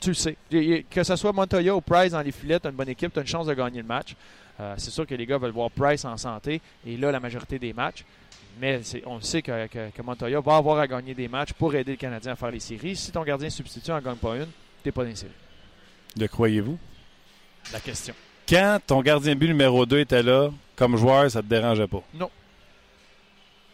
tu 0.00 0.10
le 0.10 0.14
sais. 0.14 0.36
Que 0.90 1.02
ce 1.04 1.16
soit 1.16 1.32
Montoya 1.32 1.74
ou 1.74 1.80
Price 1.80 2.12
dans 2.12 2.22
les 2.22 2.32
filets, 2.32 2.58
tu 2.58 2.66
as 2.66 2.70
une 2.70 2.76
bonne 2.76 2.88
équipe, 2.88 3.12
tu 3.12 3.18
as 3.18 3.22
une 3.22 3.28
chance 3.28 3.46
de 3.46 3.54
gagner 3.54 3.80
le 3.80 3.86
match. 3.86 4.16
Euh, 4.60 4.74
c'est 4.76 4.90
sûr 4.90 5.06
que 5.06 5.14
les 5.14 5.26
gars 5.26 5.38
veulent 5.38 5.52
voir 5.52 5.70
Price 5.70 6.04
en 6.04 6.16
santé, 6.16 6.60
et 6.84 6.96
là, 6.96 7.12
la 7.12 7.20
majorité 7.20 7.58
des 7.58 7.72
matchs. 7.72 8.04
Mais 8.60 8.80
on 9.06 9.20
sait 9.20 9.42
que, 9.42 9.66
que- 9.68 9.90
que 9.90 10.02
Montoya 10.02 10.40
va 10.40 10.56
avoir 10.56 10.78
à 10.78 10.86
gagner 10.86 11.14
des 11.14 11.28
matchs 11.28 11.52
pour 11.52 11.74
aider 11.74 11.92
le 11.92 11.96
Canadien 11.98 12.32
à 12.32 12.36
faire 12.36 12.50
les 12.50 12.60
séries. 12.60 12.96
Si 12.96 13.10
ton 13.12 13.22
gardien 13.22 13.50
substitut 13.50 13.90
n'en 13.90 14.00
gagne 14.00 14.16
pas 14.16 14.36
une, 14.36 14.48
tu 14.82 14.90
pas 14.92 15.02
dans 15.02 15.08
les 15.10 15.16
séries. 15.16 15.32
Le 16.18 16.26
croyez-vous? 16.26 16.78
La 17.72 17.80
question. 17.80 18.14
Quand 18.48 18.78
ton 18.86 19.02
gardien 19.02 19.34
but 19.34 19.48
numéro 19.48 19.84
2 19.84 20.00
était 20.00 20.22
là, 20.22 20.50
comme 20.74 20.96
joueur, 20.96 21.30
ça 21.30 21.42
te 21.42 21.46
dérangeait 21.46 21.86
pas? 21.86 22.02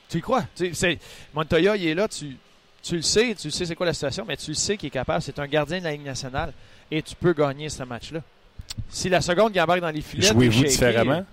Tu 0.09 0.19
y 0.19 0.21
crois? 0.21 0.45
Tu 0.55 0.75
sais, 0.75 0.99
Montoya, 1.33 1.77
il 1.77 1.87
est 1.87 1.95
là, 1.95 2.09
tu, 2.09 2.37
tu 2.83 2.97
le 2.97 3.03
sais, 3.03 3.35
tu 3.35 3.51
sais 3.51 3.65
c'est 3.67 3.75
quoi 3.75 3.87
la 3.87 3.95
situation, 3.95 4.25
mais 4.27 4.37
tu 4.37 4.51
le 4.51 4.55
sais 4.55 4.77
qu'il 4.77 4.89
est 4.89 4.91
capable. 4.91 5.23
C'est 5.23 5.39
un 5.39 5.47
gardien 5.47 5.79
de 5.79 5.85
la 5.85 5.93
Ligue 5.93 6.05
nationale 6.05 6.53
et 6.91 7.03
tu 7.03 7.15
peux 7.15 7.33
gagner 7.33 7.69
ce 7.69 7.83
match-là. 7.85 8.21
Si 8.89 9.09
la 9.09 9.21
seconde 9.21 9.53
qui 9.53 9.61
embarque 9.61 9.81
dans 9.81 9.91
les 9.91 10.01
filets, 10.03 10.27
Jouez-vous 10.29 10.63
t'es 10.63 10.69
différemment? 10.69 11.25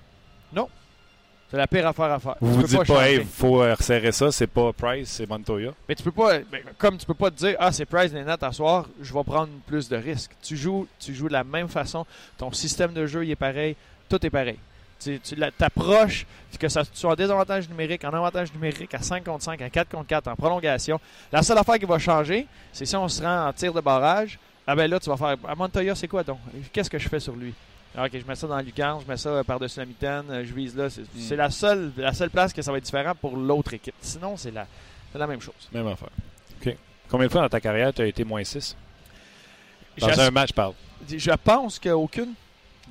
C'est 1.51 1.57
la 1.57 1.67
pire 1.67 1.85
affaire 1.85 2.05
à 2.05 2.17
faire. 2.17 2.35
Vous 2.39 2.61
Tu 2.61 2.61
vous 2.61 2.77
dites 2.77 2.87
pas, 2.87 3.09
hey, 3.09 3.17
changer. 3.17 3.27
faut 3.29 3.61
euh, 3.61 3.75
resserrer 3.75 4.13
ça, 4.13 4.31
c'est 4.31 4.47
pas 4.47 4.71
Price, 4.71 5.09
c'est 5.09 5.27
Montoya. 5.27 5.73
Mais 5.89 5.95
tu 5.95 6.03
peux 6.03 6.11
pas, 6.13 6.39
ben, 6.39 6.61
comme 6.77 6.97
tu 6.97 7.05
peux 7.05 7.13
pas 7.13 7.29
te 7.29 7.35
dire, 7.35 7.57
ah, 7.59 7.73
c'est 7.73 7.83
Price 7.85 8.13
Lennart 8.13 8.37
à 8.41 8.53
soir, 8.53 8.87
je 9.01 9.13
vais 9.13 9.23
prendre 9.25 9.49
plus 9.67 9.89
de 9.89 9.97
risques. 9.97 10.31
Tu 10.41 10.55
joues, 10.55 10.87
tu 10.97 11.13
joues 11.13 11.27
de 11.27 11.33
la 11.33 11.43
même 11.43 11.67
façon. 11.67 12.05
Ton 12.37 12.53
système 12.53 12.93
de 12.93 13.05
jeu, 13.05 13.25
il 13.25 13.31
est 13.31 13.35
pareil. 13.35 13.75
Tout 14.07 14.25
est 14.25 14.29
pareil. 14.29 14.57
Tu, 14.97 15.19
tu 15.19 15.35
t'approches, 15.57 16.25
que 16.57 16.69
ça 16.69 16.83
soit 16.93 17.11
en 17.11 17.15
désavantage 17.15 17.67
numérique, 17.67 18.05
en 18.05 18.13
avantage 18.13 18.53
numérique, 18.53 18.93
à 18.93 19.01
5 19.01 19.21
contre 19.21 19.43
5, 19.43 19.61
à 19.61 19.69
4 19.69 19.89
contre 19.89 20.07
4, 20.07 20.27
en 20.29 20.35
prolongation. 20.37 21.01
La 21.33 21.43
seule 21.43 21.57
affaire 21.57 21.79
qui 21.79 21.85
va 21.85 21.99
changer, 21.99 22.47
c'est 22.71 22.85
si 22.85 22.95
on 22.95 23.09
se 23.09 23.21
rend 23.21 23.47
en 23.47 23.51
tir 23.51 23.73
de 23.73 23.81
barrage. 23.81 24.39
Ah 24.65 24.73
ben 24.73 24.89
là, 24.89 25.01
tu 25.01 25.09
vas 25.09 25.17
faire. 25.17 25.35
À 25.45 25.55
Montoya, 25.55 25.95
c'est 25.95 26.07
quoi 26.07 26.23
donc? 26.23 26.37
Qu'est-ce 26.71 26.89
que 26.89 26.99
je 26.99 27.09
fais 27.09 27.19
sur 27.19 27.35
lui? 27.35 27.53
Ah, 27.97 28.05
ok, 28.05 28.11
je 28.13 28.25
mets 28.25 28.35
ça 28.35 28.47
dans 28.47 28.59
Lucan, 28.59 28.99
je 29.05 29.11
mets 29.11 29.17
ça 29.17 29.29
euh, 29.29 29.43
par-dessus 29.43 29.79
la 29.79 29.85
mitaine, 29.85 30.23
euh, 30.29 30.45
je 30.45 30.53
vise 30.53 30.75
là. 30.77 30.89
C'est 30.89 31.03
c'est 31.17 31.35
la, 31.35 31.49
seule, 31.49 31.91
la 31.97 32.13
seule 32.13 32.29
place 32.29 32.53
que 32.53 32.61
ça 32.61 32.71
va 32.71 32.77
être 32.77 32.85
différent 32.85 33.13
pour 33.19 33.35
l'autre 33.35 33.73
équipe. 33.73 33.95
Sinon, 34.01 34.37
c'est 34.37 34.51
la, 34.51 34.65
la 35.13 35.27
même 35.27 35.41
chose. 35.41 35.53
Même 35.73 35.87
affaire. 35.87 36.09
OK. 36.65 36.75
Combien 37.09 37.27
de 37.27 37.31
fois 37.31 37.41
dans 37.41 37.49
ta 37.49 37.59
carrière 37.59 37.93
tu 37.93 38.01
as 38.01 38.05
été 38.05 38.23
moins 38.23 38.43
6 38.43 38.75
Dans 39.99 40.19
un 40.19 40.31
match, 40.31 40.49
je 40.49 40.53
parle. 40.53 40.73
Je 41.09 41.31
pense 41.43 41.79
qu'aucune. 41.79 42.33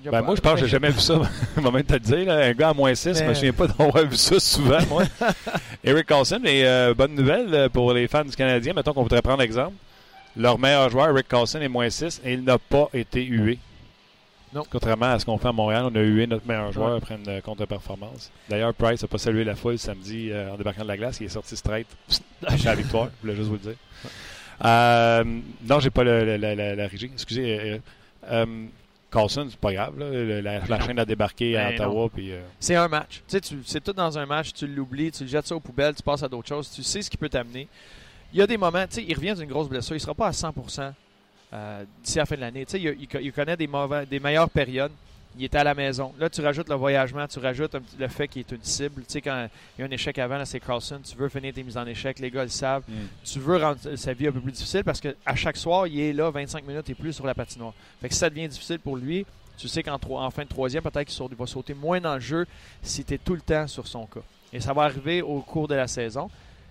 Ben 0.04 0.22
moi, 0.22 0.34
je 0.34 0.40
pense 0.40 0.54
que 0.54 0.60
j'ai 0.60 0.68
jamais 0.72 0.90
vu 0.90 1.00
ça. 1.00 1.14
Va 1.56 1.70
même 1.70 1.84
te 1.84 1.92
le 1.94 2.00
dire. 2.00 2.26
Là, 2.26 2.46
un 2.46 2.52
gars 2.52 2.70
à 2.70 2.74
moins 2.74 2.94
6, 2.94 3.18
je 3.18 3.22
me 3.22 3.28
Mais- 3.28 3.34
souviens 3.34 3.52
pas 3.52 3.66
d'avoir 3.68 4.04
vu 4.06 4.16
ça 4.16 4.38
souvent, 4.40 4.78
moi. 4.88 5.04
Eric 5.84 6.06
Carlson, 6.06 6.40
et 6.44 6.66
euh, 6.66 6.92
bonne 6.94 7.14
nouvelle 7.14 7.54
euh, 7.54 7.68
pour 7.70 7.92
les 7.94 8.06
fans 8.08 8.24
du 8.24 8.36
Canadien. 8.36 8.74
Mettons 8.74 8.92
qu'on 8.92 9.02
voudrait 9.02 9.22
prendre 9.22 9.40
l'exemple. 9.40 9.74
Leur 10.36 10.58
meilleur 10.58 10.88
joueur, 10.90 11.08
Eric 11.10 11.26
Carlson, 11.28 11.60
est 11.60 11.68
moins 11.68 11.88
6 11.88 12.20
et 12.24 12.34
il 12.34 12.44
n'a 12.44 12.58
pas 12.58 12.88
été 12.94 13.22
hué. 13.24 13.58
Non. 14.52 14.64
Contrairement 14.68 15.06
à 15.12 15.18
ce 15.18 15.24
qu'on 15.24 15.38
fait 15.38 15.48
à 15.48 15.52
Montréal, 15.52 15.84
on 15.90 15.94
a 15.94 16.00
hué 16.00 16.26
notre 16.26 16.46
meilleur 16.46 16.72
joueur 16.72 16.90
Ouais. 16.90 16.96
après 16.96 17.14
une 17.14 17.28
euh, 17.28 17.40
contre-performance. 17.40 18.32
D'ailleurs, 18.48 18.74
Price 18.74 19.00
n'a 19.02 19.06
pas 19.08 19.18
salué 19.18 19.44
la 19.44 19.54
foule 19.54 19.78
samedi 19.78 20.30
euh, 20.32 20.52
en 20.52 20.56
débarquant 20.56 20.82
de 20.82 20.88
la 20.88 20.96
glace. 20.96 21.18
Il 21.20 21.26
est 21.26 21.28
sorti 21.28 21.56
straight 21.56 21.86
chez 22.56 22.64
la 22.64 22.74
victoire. 22.74 23.10
Je 23.16 23.20
voulais 23.22 23.36
juste 23.36 23.48
vous 23.48 23.54
le 23.54 23.60
dire. 23.60 23.76
Euh, 24.64 25.24
non, 25.64 25.80
j'ai 25.80 25.90
pas 25.90 26.04
le- 26.04 26.24
le- 26.24 26.36
la, 26.36 26.54
la- 26.54 26.74
la 26.74 26.86
régie. 26.88 27.10
Excusez. 27.12 27.60
euh, 27.60 27.78
euh, 28.30 28.66
Carlson, 29.10 29.46
c'est 29.50 29.58
pas 29.58 29.72
grave. 29.72 29.98
là. 29.98 30.40
La, 30.68 30.80
chaîne 30.80 30.98
a 30.98 31.04
débarqué 31.04 31.56
à 31.56 31.70
Ben 31.70 31.74
Ottawa. 31.76 32.08
Puis, 32.12 32.32
euh, 32.32 32.40
C'est 32.60 32.76
un 32.76 32.86
match. 32.88 33.16
Tu 33.16 33.22
sais, 33.28 33.40
tu- 33.40 33.62
c'est 33.64 33.82
tout 33.82 33.92
dans 33.92 34.18
un 34.18 34.26
match. 34.26 34.52
Tu 34.52 34.66
l'oublies, 34.66 35.10
tu 35.10 35.24
le 35.24 35.28
jettes 35.28 35.46
ça 35.46 35.54
aux 35.56 35.60
poubelles, 35.60 35.94
tu 35.94 36.02
passes 36.02 36.22
à 36.22 36.28
d'autres 36.28 36.48
choses. 36.48 36.70
Tu 36.70 36.82
sais 36.82 37.02
ce 37.02 37.10
qui 37.10 37.16
peut 37.16 37.28
t'amener. 37.28 37.66
Il 38.32 38.38
y 38.38 38.42
a 38.42 38.46
des 38.46 38.56
moments, 38.56 38.86
tu 38.86 38.96
sais, 38.96 39.04
il 39.08 39.14
revient 39.14 39.34
d'une 39.36 39.48
grosse 39.48 39.68
blessure. 39.68 39.96
Il 39.96 40.00
sera 40.00 40.14
pas 40.14 40.28
à 40.28 40.30
100% 40.32 40.92
euh, 41.52 41.84
d'ici 42.02 42.18
la 42.18 42.26
fin 42.26 42.36
de 42.36 42.40
l'année. 42.40 42.64
Tu 42.64 42.72
sais, 42.72 42.80
il, 42.80 42.96
il 43.00 43.08
co- 43.08 43.18
il 43.20 43.32
connaît 43.32 43.56
des, 43.56 43.66
mauvais, 43.66 44.06
des 44.06 44.20
meilleures 44.20 44.50
périodes. 44.50 44.92
Il 45.38 45.44
était 45.44 45.58
à 45.58 45.64
la 45.64 45.74
maison. 45.74 46.12
Là, 46.18 46.28
tu 46.28 46.40
rajoutes 46.40 46.68
le 46.68 46.74
voyagement, 46.74 47.24
tu 47.28 47.38
rajoutes 47.38 47.76
un 47.76 47.80
le 48.00 48.08
fait 48.08 48.26
qu'il 48.26 48.40
est 48.40 48.50
une 48.50 48.64
cible. 48.64 49.02
Tu 49.02 49.12
sais, 49.12 49.20
quand 49.20 49.48
il 49.78 49.80
y 49.80 49.84
a 49.84 49.86
un 49.86 49.90
échec 49.92 50.18
avant, 50.18 50.36
là, 50.38 50.44
c'est 50.44 50.58
Carlson. 50.58 51.00
Tu 51.08 51.16
veux 51.16 51.28
finir 51.28 51.54
tes 51.54 51.62
mises 51.62 51.76
en 51.76 51.86
échec. 51.86 52.18
Les 52.18 52.30
gars 52.32 52.42
le 52.42 52.48
savent. 52.50 52.82
tu 53.24 53.38
veux 53.38 53.56
rendre 53.56 53.78
sa 53.94 54.12
vie 54.12 54.26
un 54.26 54.32
peu 54.32 54.40
plus 54.40 54.50
difficile 54.52 54.82
parce 54.82 55.00
qu'à 55.00 55.34
chaque 55.36 55.56
soir, 55.56 55.86
il 55.86 56.00
est 56.00 56.12
là 56.12 56.30
25 56.30 56.66
minutes 56.66 56.90
et 56.90 56.94
plus 56.94 57.12
sur 57.12 57.26
la 57.26 57.34
patinoire. 57.34 57.74
Fait 58.00 58.08
que 58.08 58.14
si 58.14 58.18
ça 58.20 58.28
devient 58.28 58.48
difficile 58.48 58.80
pour 58.80 58.96
lui, 58.96 59.24
tu 59.56 59.68
sais 59.68 59.84
qu'en 59.84 60.00
en 60.10 60.30
fin 60.30 60.42
de 60.42 60.48
troisième, 60.48 60.82
peut-être 60.82 61.06
qu'il 61.06 61.36
va 61.36 61.46
sauter 61.46 61.74
moins 61.74 62.00
dans 62.00 62.14
le 62.14 62.20
jeu 62.20 62.44
si 62.82 63.04
tu 63.04 63.14
es 63.14 63.18
tout 63.18 63.34
le 63.34 63.40
temps 63.42 63.68
sur 63.68 63.86
son 63.86 64.06
cas. 64.06 64.20
Et 64.52 64.58
ça 64.58 64.72
va 64.72 64.82
arriver 64.82 65.22
au 65.22 65.40
cours 65.42 65.68
de 65.68 65.76
la 65.76 65.86
saison. 65.86 66.28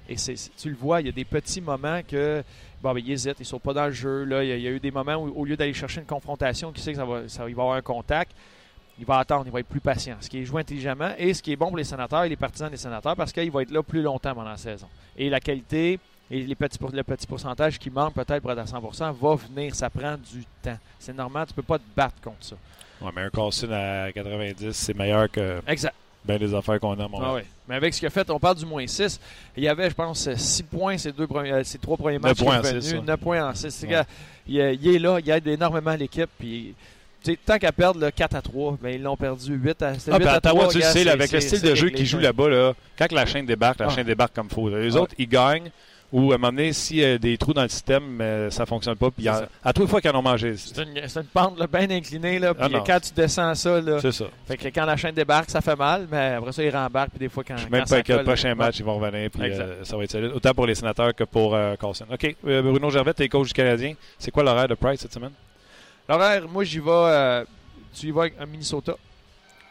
Et 0.10 0.16
tu 0.16 0.70
le 0.70 0.76
vois, 0.76 1.00
il 1.00 1.06
y 1.06 1.10
a 1.10 1.14
des 1.14 1.24
petits 1.24 1.62
moments 1.62 2.02
que 2.06 2.44
bon, 2.82 2.94
ben, 2.94 3.02
il 3.06 3.12
hésite, 3.12 3.36
il 3.40 3.46
saute 3.46 3.62
pas 3.62 3.74
dans 3.74 3.86
le 3.86 3.92
jeu. 3.92 4.24
Là, 4.26 4.44
il, 4.44 4.50
y 4.50 4.52
a, 4.52 4.56
il 4.56 4.62
y 4.64 4.68
a 4.68 4.72
eu 4.72 4.80
des 4.80 4.92
moments 4.92 5.16
où, 5.16 5.30
au 5.42 5.46
lieu 5.46 5.56
d'aller 5.58 5.74
chercher 5.74 6.02
une 6.02 6.08
confrontation, 6.08 6.72
qui 6.72 6.82
sait 6.82 6.92
que 6.92 6.98
ça 6.98 7.06
va, 7.06 7.28
ça- 7.28 7.48
il 7.50 7.56
va 7.56 7.64
avoir 7.64 7.78
un 7.78 7.82
contact, 7.82 8.32
il 8.98 9.06
va 9.06 9.18
attendre, 9.20 9.44
il 9.46 9.52
va 9.52 9.60
être 9.62 9.68
plus 9.68 9.80
patient. 9.80 10.18
Ce 10.20 10.30
qui 10.30 10.40
est 10.40 10.46
joué 10.46 10.62
intelligemment 10.62 11.12
et 11.18 11.34
ce 11.34 11.42
qui 11.42 11.52
est 11.52 11.56
bon 11.56 11.68
pour 11.68 11.78
les 11.78 11.84
sénateurs 11.86 12.24
et 12.26 12.30
les 12.30 12.36
partisans 12.36 12.70
des 12.70 12.78
sénateurs 12.78 13.16
parce 13.16 13.32
qu'il 13.32 13.50
va 13.52 13.62
être 13.62 13.72
là 13.72 13.82
plus 13.84 14.02
longtemps 14.02 14.34
pendant 14.34 14.50
la 14.50 14.58
saison. 14.58 14.88
Et 15.18 15.30
la 15.30 15.40
qualité 15.40 16.00
et 16.32 16.42
les 16.44 16.56
petits 16.56 16.78
pour- 16.78 16.92
le 16.92 17.04
petit 17.04 17.26
pourcentage 17.26 17.80
qui 17.80 17.90
manque 17.90 18.14
peut-être 18.14 18.42
pour 18.42 18.52
être 18.52 18.60
à 18.60 18.66
100 18.68 18.80
va 19.14 19.36
venir. 19.36 19.74
Ça 19.74 19.90
prend 19.90 20.16
du 20.18 20.44
temps. 20.62 20.78
C'est 21.00 21.16
normal, 21.16 21.48
tu 21.48 21.54
peux 21.54 21.62
pas 21.64 21.78
te 21.80 21.84
battre 21.96 22.20
contre 22.22 22.44
ça. 22.44 22.56
Ouais, 23.02 23.12
mais 23.16 23.22
un 23.22 23.30
Carlson 23.30 23.70
à 23.72 24.12
90, 24.12 24.72
c'est 24.74 24.94
meilleur 24.94 25.32
que 25.32 25.62
Exact. 25.66 25.96
Bien 26.26 26.38
des 26.38 26.54
affaires 26.54 26.80
qu'on 26.80 27.00
a 27.00 27.08
Montréal. 27.08 27.44
Ah. 27.46 27.54
Mais 27.68 27.76
avec 27.76 27.94
ce 27.94 28.00
qu'il 28.00 28.08
a 28.08 28.12
fait, 28.12 28.30
on 28.30 28.40
parle 28.40 28.58
du 28.58 28.66
moins 28.66 28.86
6. 28.86 29.20
Il 29.56 29.64
y 29.64 29.68
avait, 29.68 29.90
je 29.90 29.96
pense, 29.96 30.30
6 30.34 30.64
points 30.64 30.98
ces, 30.98 31.12
deux 31.12 31.28
premiers, 31.28 31.52
euh, 31.54 31.64
ces 31.64 31.78
trois 31.78 31.98
premiers 31.98 32.20
matchs. 32.20 32.40
Neuf 32.40 32.46
points 32.48 32.60
qu'il 32.62 32.70
est 32.74 32.78
en 32.78 32.82
six, 32.82 32.90
venu. 32.90 33.00
ouais. 33.00 33.06
9 33.08 33.20
points 33.20 33.50
en 33.50 33.56
6. 33.56 33.86
Ouais. 33.88 34.02
il, 34.48 34.60
est- 34.60 34.76
il 34.76 34.96
est 34.96 35.00
là, 35.00 35.20
il 35.24 35.30
aide 35.30 35.48
énormément 35.48 35.96
l'équipe. 35.96 36.30
Puis, 36.38 36.74
tant 37.46 37.58
qu'à 37.58 37.72
perdre 37.72 38.00
le 38.00 38.12
4 38.12 38.36
à 38.36 38.42
3, 38.42 38.78
ben, 38.82 38.90
ils 38.96 39.02
l'ont 39.02 39.18
perdu 39.18 39.54
8 39.56 39.82
à, 39.82 39.94
c'était 40.00 40.12
Ah, 40.12 40.18
8 40.18 40.20
puis 40.20 40.28
à 40.30 40.38
Ottawa, 40.38 40.60
3, 40.62 40.72
tu 40.72 40.78
le 40.78 40.82
gars, 40.84 40.92
sais, 40.92 41.04
là, 41.04 41.12
c'est- 41.12 41.18
avec 41.18 41.32
le 41.32 41.40
style 41.42 41.62
de 41.62 41.76
jeu 41.76 41.90
qu'ils 41.90 42.06
jouent 42.06 42.20
là-bas, 42.20 42.50
là, 42.50 42.74
quand 42.98 43.12
la 43.12 43.26
chaîne 43.26 43.46
débarque, 43.46 43.80
la 43.80 43.88
Ah. 43.88 43.90
chaîne 43.90 44.06
débarque 44.08 44.34
comme 44.36 44.48
il 44.50 44.54
faut. 44.56 44.70
Les 44.70 44.96
Ah 44.96 45.02
autres, 45.02 45.14
ils 45.18 45.28
gagnent 45.28 45.70
ou 46.12 46.32
à 46.32 46.36
un 46.36 46.38
moment 46.40 46.52
donné, 46.52 46.74
s'il 46.74 46.98
y 46.98 47.06
a 47.06 47.18
des 47.18 47.38
trous 47.38 47.54
dans 47.54 47.62
le 47.62 47.70
système, 47.70 48.20
euh, 48.20 48.50
ça 48.50 48.66
fonctionne 48.66 48.96
pas. 48.96 49.12
Puis 49.12 49.28
à 49.28 49.48
tous 49.74 49.84
les 49.84 49.88
fois 49.88 50.02
qu'ils 50.02 50.10
en 50.10 50.20
ont 50.20 50.24
mangé, 50.24 50.58
c'est 50.58 50.76
C'est 51.08 51.20
une, 51.20 51.26
pente 51.28 51.60
là, 51.60 51.68
bien 51.68 51.90
inclinée. 51.90 52.40
Là, 52.40 52.54
puis 52.54 52.72
Ah 52.74 52.84
quand 52.86 53.00
tu 53.00 53.14
descends 53.14 53.54
ça, 53.54 53.80
là, 53.80 54.00
c'est 54.02 54.12
ça. 54.12 54.26
fait 54.48 54.58
que 54.58 54.68
quand 54.70 54.86
la 54.86 54.98
chaîne 54.98 55.14
débarque, 55.14 55.50
ça 55.52 55.62
fait 55.62 55.76
mal. 55.76 56.08
Mais 56.12 56.34
après 56.36 56.52
ça, 56.52 56.64
il 56.64 56.76
rembarque. 56.76 57.12
Puis 57.12 57.20
des 57.20 57.30
fois, 57.30 57.44
quand, 57.44 57.58
Je 57.58 57.62
suis 57.62 57.70
même 57.72 57.86
pas. 57.86 57.98
Le 57.98 58.24
prochain 58.24 58.50
ouais. 58.50 58.56
match, 58.56 58.80
ils 58.80 58.86
vont 58.86 58.98
revenir. 58.98 59.30
Puis 59.30 59.44
euh, 59.44 59.84
ça 59.84 59.96
va 59.98 60.04
être 60.04 60.12
solide. 60.12 60.32
Autant 60.34 60.54
pour 60.54 60.66
les 60.66 60.76
sénateurs 60.76 61.14
que 61.14 61.24
pour 61.26 61.54
euh, 61.54 61.76
Carlson. 61.76 62.06
OK. 62.12 62.36
euh, 62.48 62.62
Bruno 62.64 62.90
Gervais, 62.90 63.14
t'es 63.14 63.30
coach 63.30 63.50
du 63.50 63.54
Canadien. 63.54 63.94
C'est 64.18 64.32
quoi 64.32 64.42
l'horaire 64.44 64.68
de 64.68 64.76
Price 64.76 65.00
cette 65.02 65.14
semaine? 65.14 65.32
L'horaire, 66.08 66.48
moi, 66.48 66.64
j'y 66.64 66.80
vais. 66.80 66.90
euh, 66.90 67.46
tu 67.94 68.08
y 68.08 68.12
vas 68.12 68.26
un 68.40 68.46
Minnesota. 68.48 68.96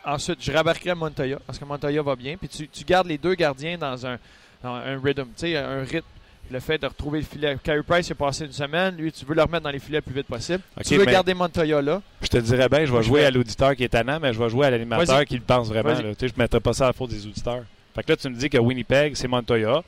Ensuite, 0.05 0.39
je 0.41 0.53
rabarquerai 0.53 0.95
Montoya 0.95 1.39
parce 1.47 1.59
que 1.59 1.65
Montoya 1.65 2.01
va 2.03 2.15
bien. 2.15 2.37
Puis 2.37 2.49
tu, 2.49 2.69
tu 2.69 2.85
gardes 2.85 3.09
les 3.09 3.19
deux 3.19 3.35
gardiens 3.35 3.77
dans 3.77 4.07
un, 4.07 4.19
dans 4.63 4.75
un 4.75 5.01
rhythm, 5.03 5.25
tu 5.25 5.31
sais, 5.37 5.57
un 5.57 5.81
rythme. 5.83 6.07
Le 6.51 6.61
fait 6.61 6.79
de 6.79 6.87
retrouver 6.87 7.21
le 7.21 7.25
filet. 7.27 7.57
Carey 7.63 7.83
Price 7.87 8.11
est 8.11 8.15
passé 8.15 8.45
une 8.47 8.53
semaine. 8.53 8.97
Lui, 8.97 9.13
tu 9.13 9.25
veux 9.27 9.35
le 9.35 9.43
remettre 9.43 9.65
dans 9.65 9.71
les 9.71 9.79
filets 9.79 9.99
le 9.99 10.03
plus 10.03 10.15
vite 10.15 10.27
possible. 10.27 10.61
Tu 10.85 10.97
veux 10.97 11.05
garder 11.05 11.35
Montoya 11.35 11.83
là. 11.83 12.01
je 12.23 12.29
te 12.29 12.39
dirais 12.39 12.69
bien, 12.69 12.85
je 12.87 12.93
vais 12.93 13.03
jouer 13.03 13.25
à 13.25 13.31
l'auditeur 13.31 13.75
qui 13.77 13.85
est 13.85 13.89
tannant, 13.89 14.19
mais 14.21 14.33
je 14.33 14.39
vais 14.39 14.49
jouer 14.49 14.67
à 14.67 14.71
l'animateur 14.71 15.25
qui 15.25 15.35
le 15.35 15.43
pense 15.43 15.69
vraiment. 15.69 15.91
Là. 15.91 15.97
Tu 15.97 16.05
sais, 16.21 16.29
je 16.29 16.35
ne 16.35 16.39
mettrai 16.43 16.61
pas 16.61 16.73
ça 16.73 16.85
à 16.85 16.87
la 16.89 16.93
faute 16.95 17.11
des 17.11 17.27
auditeurs. 17.27 17.65
Fait 17.95 18.03
que 18.03 18.13
là, 18.13 18.17
tu 18.17 18.29
me 18.29 18.35
dis 18.35 18.49
que 18.49 18.59
Winnipeg, 18.59 19.15
c'est 19.17 19.29
Montoya. 19.29 19.83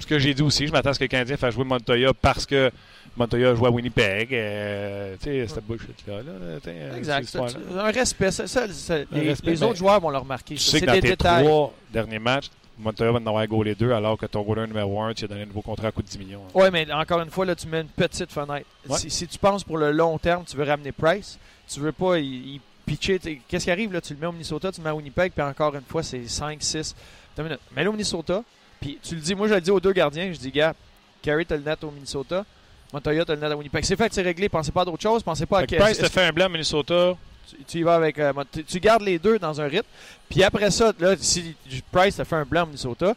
Ce 0.00 0.06
que 0.06 0.18
j'ai 0.18 0.34
dit 0.34 0.42
aussi, 0.42 0.66
je 0.66 0.72
m'attends 0.72 0.90
à 0.90 0.94
ce 0.94 0.98
que 0.98 1.04
le 1.04 1.08
Canadien 1.08 1.36
fasse 1.36 1.54
jouer 1.54 1.64
Montoya 1.64 2.12
parce 2.20 2.46
que 2.46 2.72
Montoya 3.16 3.54
joue 3.54 3.66
à 3.66 3.70
Winnipeg. 3.70 4.28
Euh, 4.32 5.14
tu 5.20 5.26
sais, 5.26 5.46
cette 5.46 5.64
bullshit-là. 5.66 6.14
Là, 6.22 6.32
euh, 6.66 6.96
Exact. 6.96 7.36
Un 7.78 7.90
respect. 7.92 8.30
ça- 8.30 8.46
ça- 8.48 8.66
ça- 8.72 8.98
les 9.12 9.28
respect, 9.28 9.50
les 9.50 9.62
autres 9.62 9.76
joueurs 9.76 10.00
vont 10.00 10.10
le 10.10 10.18
remarquer. 10.18 10.54
Tu 10.54 10.60
sais 10.62 10.70
C'est 10.72 10.80
que 10.80 10.86
dans 10.86 10.92
des 10.94 11.00
tes 11.02 11.08
détails. 11.10 11.44
trois 11.44 11.74
derniers 11.92 12.18
matchs, 12.18 12.46
Montoya 12.82 13.12
va 13.12 13.18
en 13.18 13.26
avoir 13.26 13.46
goalé 13.46 13.74
deux, 13.74 13.92
alors 13.92 14.18
que 14.18 14.26
ton 14.26 14.42
goaler 14.42 14.66
numéro 14.66 15.00
un, 15.02 15.14
tu 15.14 15.24
as 15.24 15.28
donné 15.28 15.42
un 15.42 15.46
nouveau 15.46 15.62
contrat 15.62 15.88
à 15.88 15.92
coût 15.92 16.02
de 16.02 16.06
10 16.08 16.18
millions. 16.18 16.42
Oui, 16.54 16.66
mais 16.72 16.90
encore 16.92 17.20
une 17.20 17.30
fois, 17.30 17.44
là, 17.46 17.54
tu 17.54 17.66
mets 17.66 17.80
une 17.80 17.88
petite 17.88 18.30
fenêtre. 18.32 18.66
Ouais. 18.88 18.98
Si, 18.98 19.10
si 19.10 19.26
tu 19.26 19.38
penses 19.38 19.64
pour 19.64 19.78
le 19.78 19.92
long 19.92 20.18
terme, 20.18 20.44
tu 20.44 20.56
veux 20.56 20.64
ramener 20.64 20.92
Price, 20.92 21.38
tu 21.72 21.80
veux 21.80 21.92
pas 21.92 22.18
y, 22.18 22.24
y 22.26 22.60
pitcher. 22.84 23.18
Qu'est-ce 23.48 23.64
qui 23.64 23.70
arrive 23.70 23.92
là? 23.92 24.00
Tu 24.00 24.12
le 24.14 24.20
mets 24.20 24.26
au 24.26 24.32
Minnesota, 24.32 24.70
tu 24.72 24.80
le 24.80 24.84
mets 24.84 24.90
à 24.90 24.94
Winnipeg, 24.94 25.32
puis 25.32 25.42
encore 25.44 25.74
une 25.74 25.82
fois, 25.88 26.02
c'est 26.02 26.26
5, 26.28 26.62
6. 26.62 26.94
Attends 27.34 27.42
une 27.42 27.48
minute. 27.48 27.60
Mets-le 27.74 27.88
au 27.88 27.92
Minnesota, 27.92 28.42
puis 28.80 28.98
tu 29.02 29.14
le 29.14 29.20
dis, 29.20 29.34
moi 29.34 29.48
je 29.48 29.54
le 29.54 29.60
dis 29.60 29.70
aux 29.70 29.80
deux 29.80 29.92
gardiens, 29.92 30.32
je 30.32 30.38
dis, 30.38 30.50
gars, 30.50 30.74
Carey, 31.22 31.44
t'as 31.44 31.56
le 31.56 31.62
net 31.62 31.82
au 31.84 31.90
Minnesota, 31.90 32.44
Montoya, 32.92 33.24
t'as 33.24 33.34
le 33.34 33.40
net 33.40 33.52
à 33.52 33.56
Winnipeg. 33.56 33.84
C'est 33.84 33.96
fait, 33.96 34.12
c'est 34.12 34.22
réglé, 34.22 34.48
pensez 34.48 34.72
pas 34.72 34.82
à 34.82 34.84
d'autres 34.84 35.02
choses, 35.02 35.22
pensez 35.22 35.46
pas 35.46 35.58
à 35.58 35.60
Fait 35.60 35.66
qu'est- 35.68 35.76
Price 35.78 35.98
te 35.98 36.08
fait 36.08 36.24
un 36.26 36.32
blanc 36.32 36.46
à 36.46 36.48
Minnesota. 36.48 37.14
Tu, 37.56 37.64
tu 37.64 37.78
y 37.78 37.82
vas 37.82 37.94
avec. 37.94 38.18
euh, 38.18 38.32
tu, 38.52 38.64
tu 38.64 38.80
gardes 38.80 39.02
les 39.02 39.18
deux 39.18 39.38
dans 39.38 39.60
un 39.60 39.66
rythme, 39.68 39.88
puis 40.28 40.42
après 40.42 40.70
ça, 40.70 40.92
là, 40.98 41.14
si 41.18 41.54
Price 41.90 42.16
te 42.16 42.24
fait 42.24 42.36
un 42.36 42.44
blanc 42.44 42.62
au 42.62 42.66
Minnesota, 42.66 43.14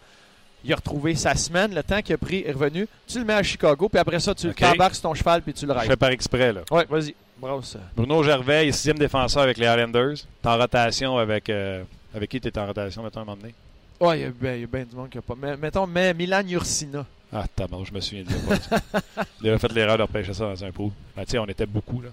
il 0.64 0.74
a 0.74 0.76
retrouvé 0.78 1.14
sa 1.16 1.36
semaine, 1.36 1.76
le 1.76 1.84
temps 1.84 2.02
qu'il 2.02 2.16
a 2.16 2.18
pris 2.18 2.44
est 2.46 2.52
revenu. 2.52 2.88
Tu 3.08 3.20
le 3.20 3.26
mets 3.26 3.34
à 3.34 3.44
Chicago, 3.44 3.88
puis 3.88 4.00
après 4.00 4.20
ça, 4.20 4.34
tu 4.34 4.50
Ok. 4.50 4.56
t'embarques 4.56 4.96
sur 4.96 5.04
ton 5.04 5.14
cheval, 5.14 5.42
puis 5.44 5.54
tu 5.54 5.66
le 5.66 5.74
Je 5.74 5.78
raides. 5.80 5.88
fais 5.90 5.96
par 5.96 6.10
exprès, 6.10 6.52
là. 6.54 6.62
Ouais, 6.72 6.86
vas-y. 6.90 7.14
Bravo, 7.38 7.62
ça. 7.62 7.80
Bruno 7.96 8.24
Gervais 8.24 8.68
est 8.68 8.72
sixième 8.72 8.98
défenseur 8.98 9.44
avec 9.44 9.58
les 9.58 9.66
Highlanders. 9.68 10.16
T'es 10.42 10.48
en 10.50 10.58
rotation 10.58 11.18
avec. 11.18 11.50
euh, 11.50 11.84
avec 12.16 12.30
qui 12.30 12.40
t'es 12.40 12.58
en 12.58 12.66
rotation, 12.66 13.04
mettons, 13.04 13.20
à 13.20 13.24
un 13.24 13.26
moment 13.26 13.38
donné? 13.42 13.54
Ouais, 14.00 14.20
il 14.20 14.22
y 14.24 14.26
a 14.26 14.30
bien 14.30 14.66
ben 14.72 14.86
du 14.86 14.96
monde 14.96 15.10
qui 15.10 15.18
a 15.18 15.22
pas. 15.22 15.36
Mais, 15.42 15.56
mettons, 15.58 15.86
mais 15.86 16.14
Milan 16.14 16.42
Ursina. 16.48 17.06
Ah, 17.34 17.44
tabarnak, 17.54 17.88
je 17.90 17.94
me 17.94 18.00
souviens 18.00 18.24
de 18.24 18.30
ça. 18.30 18.78
Il 19.42 19.50
avait 19.50 19.58
fait 19.60 19.72
l'erreur 19.74 19.98
de 19.98 20.04
repêcher 20.04 20.34
ça 20.34 20.46
dans 20.46 20.64
un 20.64 20.72
pot. 20.72 20.92
Ben, 21.16 21.26
tu 21.26 21.32
sais, 21.32 21.38
on 21.40 21.46
était 21.46 21.66
beaucoup, 21.66 22.02
là. 22.02 22.10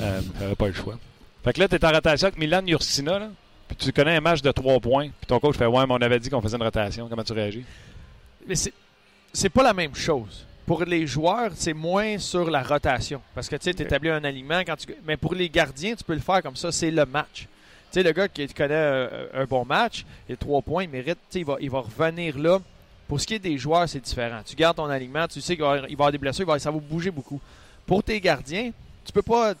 Euh, 0.00 0.20
J'avais 0.40 0.54
pas 0.56 0.66
le 0.66 0.72
choix. 0.74 0.98
Fait 1.44 1.52
que 1.52 1.60
là, 1.60 1.68
t'es 1.68 1.84
en 1.84 1.90
rotation 1.92 2.26
avec 2.28 2.38
Milan 2.38 2.62
Ursina, 2.66 3.18
là. 3.18 3.28
Puis 3.68 3.76
tu 3.76 3.92
connais 3.92 4.16
un 4.16 4.20
match 4.20 4.40
de 4.42 4.50
trois 4.50 4.80
points. 4.80 5.08
Puis 5.08 5.26
ton 5.26 5.38
coach 5.38 5.56
fait 5.56 5.66
Ouais, 5.66 5.86
mais 5.86 5.92
on 5.92 5.96
avait 6.00 6.18
dit 6.18 6.30
qu'on 6.30 6.40
faisait 6.40 6.56
une 6.56 6.62
rotation. 6.62 7.06
Comment 7.08 7.22
tu 7.22 7.32
réagis? 7.34 7.64
Mais 8.46 8.54
c'est, 8.54 8.72
c'est 9.32 9.50
pas 9.50 9.62
la 9.62 9.74
même 9.74 9.94
chose. 9.94 10.46
Pour 10.66 10.84
les 10.84 11.06
joueurs, 11.06 11.50
c'est 11.54 11.72
moins 11.74 12.18
sur 12.18 12.50
la 12.50 12.62
rotation. 12.62 13.20
Parce 13.34 13.48
que 13.48 13.56
tu 13.56 13.64
sais, 13.64 13.74
tu 13.74 13.82
établis 13.82 14.10
un. 14.10 14.20
Quand 14.64 14.76
tu... 14.76 14.86
Mais 15.06 15.16
pour 15.16 15.34
les 15.34 15.48
gardiens, 15.48 15.94
tu 15.94 16.04
peux 16.04 16.14
le 16.14 16.20
faire 16.20 16.42
comme 16.42 16.56
ça. 16.56 16.72
C'est 16.72 16.90
le 16.90 17.04
match. 17.06 17.40
Tu 17.42 17.46
sais, 17.92 18.02
le 18.02 18.12
gars 18.12 18.28
qui 18.28 18.46
connaît 18.48 18.74
euh, 18.74 19.26
un 19.34 19.44
bon 19.44 19.64
match, 19.64 20.04
et 20.28 20.36
trois 20.36 20.60
points, 20.60 20.84
il 20.84 20.90
mérite. 20.90 21.18
tu 21.30 21.38
Il 21.38 21.44
va, 21.44 21.56
il 21.60 21.70
va 21.70 21.80
revenir 21.80 22.38
là. 22.38 22.58
Pour 23.06 23.18
ce 23.20 23.26
qui 23.26 23.34
est 23.34 23.38
des 23.38 23.56
joueurs, 23.56 23.88
c'est 23.88 24.00
différent. 24.00 24.40
Tu 24.44 24.54
gardes 24.56 24.76
ton 24.76 24.84
alignement, 24.90 25.26
tu 25.26 25.40
sais 25.40 25.56
qu'il 25.56 25.64
va 25.64 25.68
y 25.68 25.76
avoir, 25.78 25.90
il 25.90 25.96
va 25.96 26.02
y 26.02 26.02
avoir 26.04 26.12
des 26.12 26.18
blessures, 26.18 26.44
il 26.44 26.48
va- 26.48 26.58
ça 26.58 26.70
va 26.70 26.78
bouger 26.78 27.10
beaucoup. 27.10 27.40
Pour 27.86 28.02
tes 28.02 28.20
gardiens, 28.20 28.70
tu 29.08 29.12
peux 29.12 29.22
pas. 29.22 29.54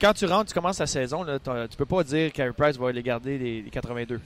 Quand 0.00 0.12
tu 0.12 0.26
rentres, 0.26 0.48
tu 0.48 0.54
commences 0.54 0.78
la 0.78 0.86
saison, 0.86 1.24
là, 1.24 1.38
tu 1.40 1.76
peux 1.76 1.84
pas 1.84 2.04
dire 2.04 2.32
que 2.32 2.50
Price 2.52 2.76
va 2.76 2.92
les 2.92 3.02
garder 3.02 3.36
les, 3.36 3.62
les 3.62 3.70
82. 3.70 4.20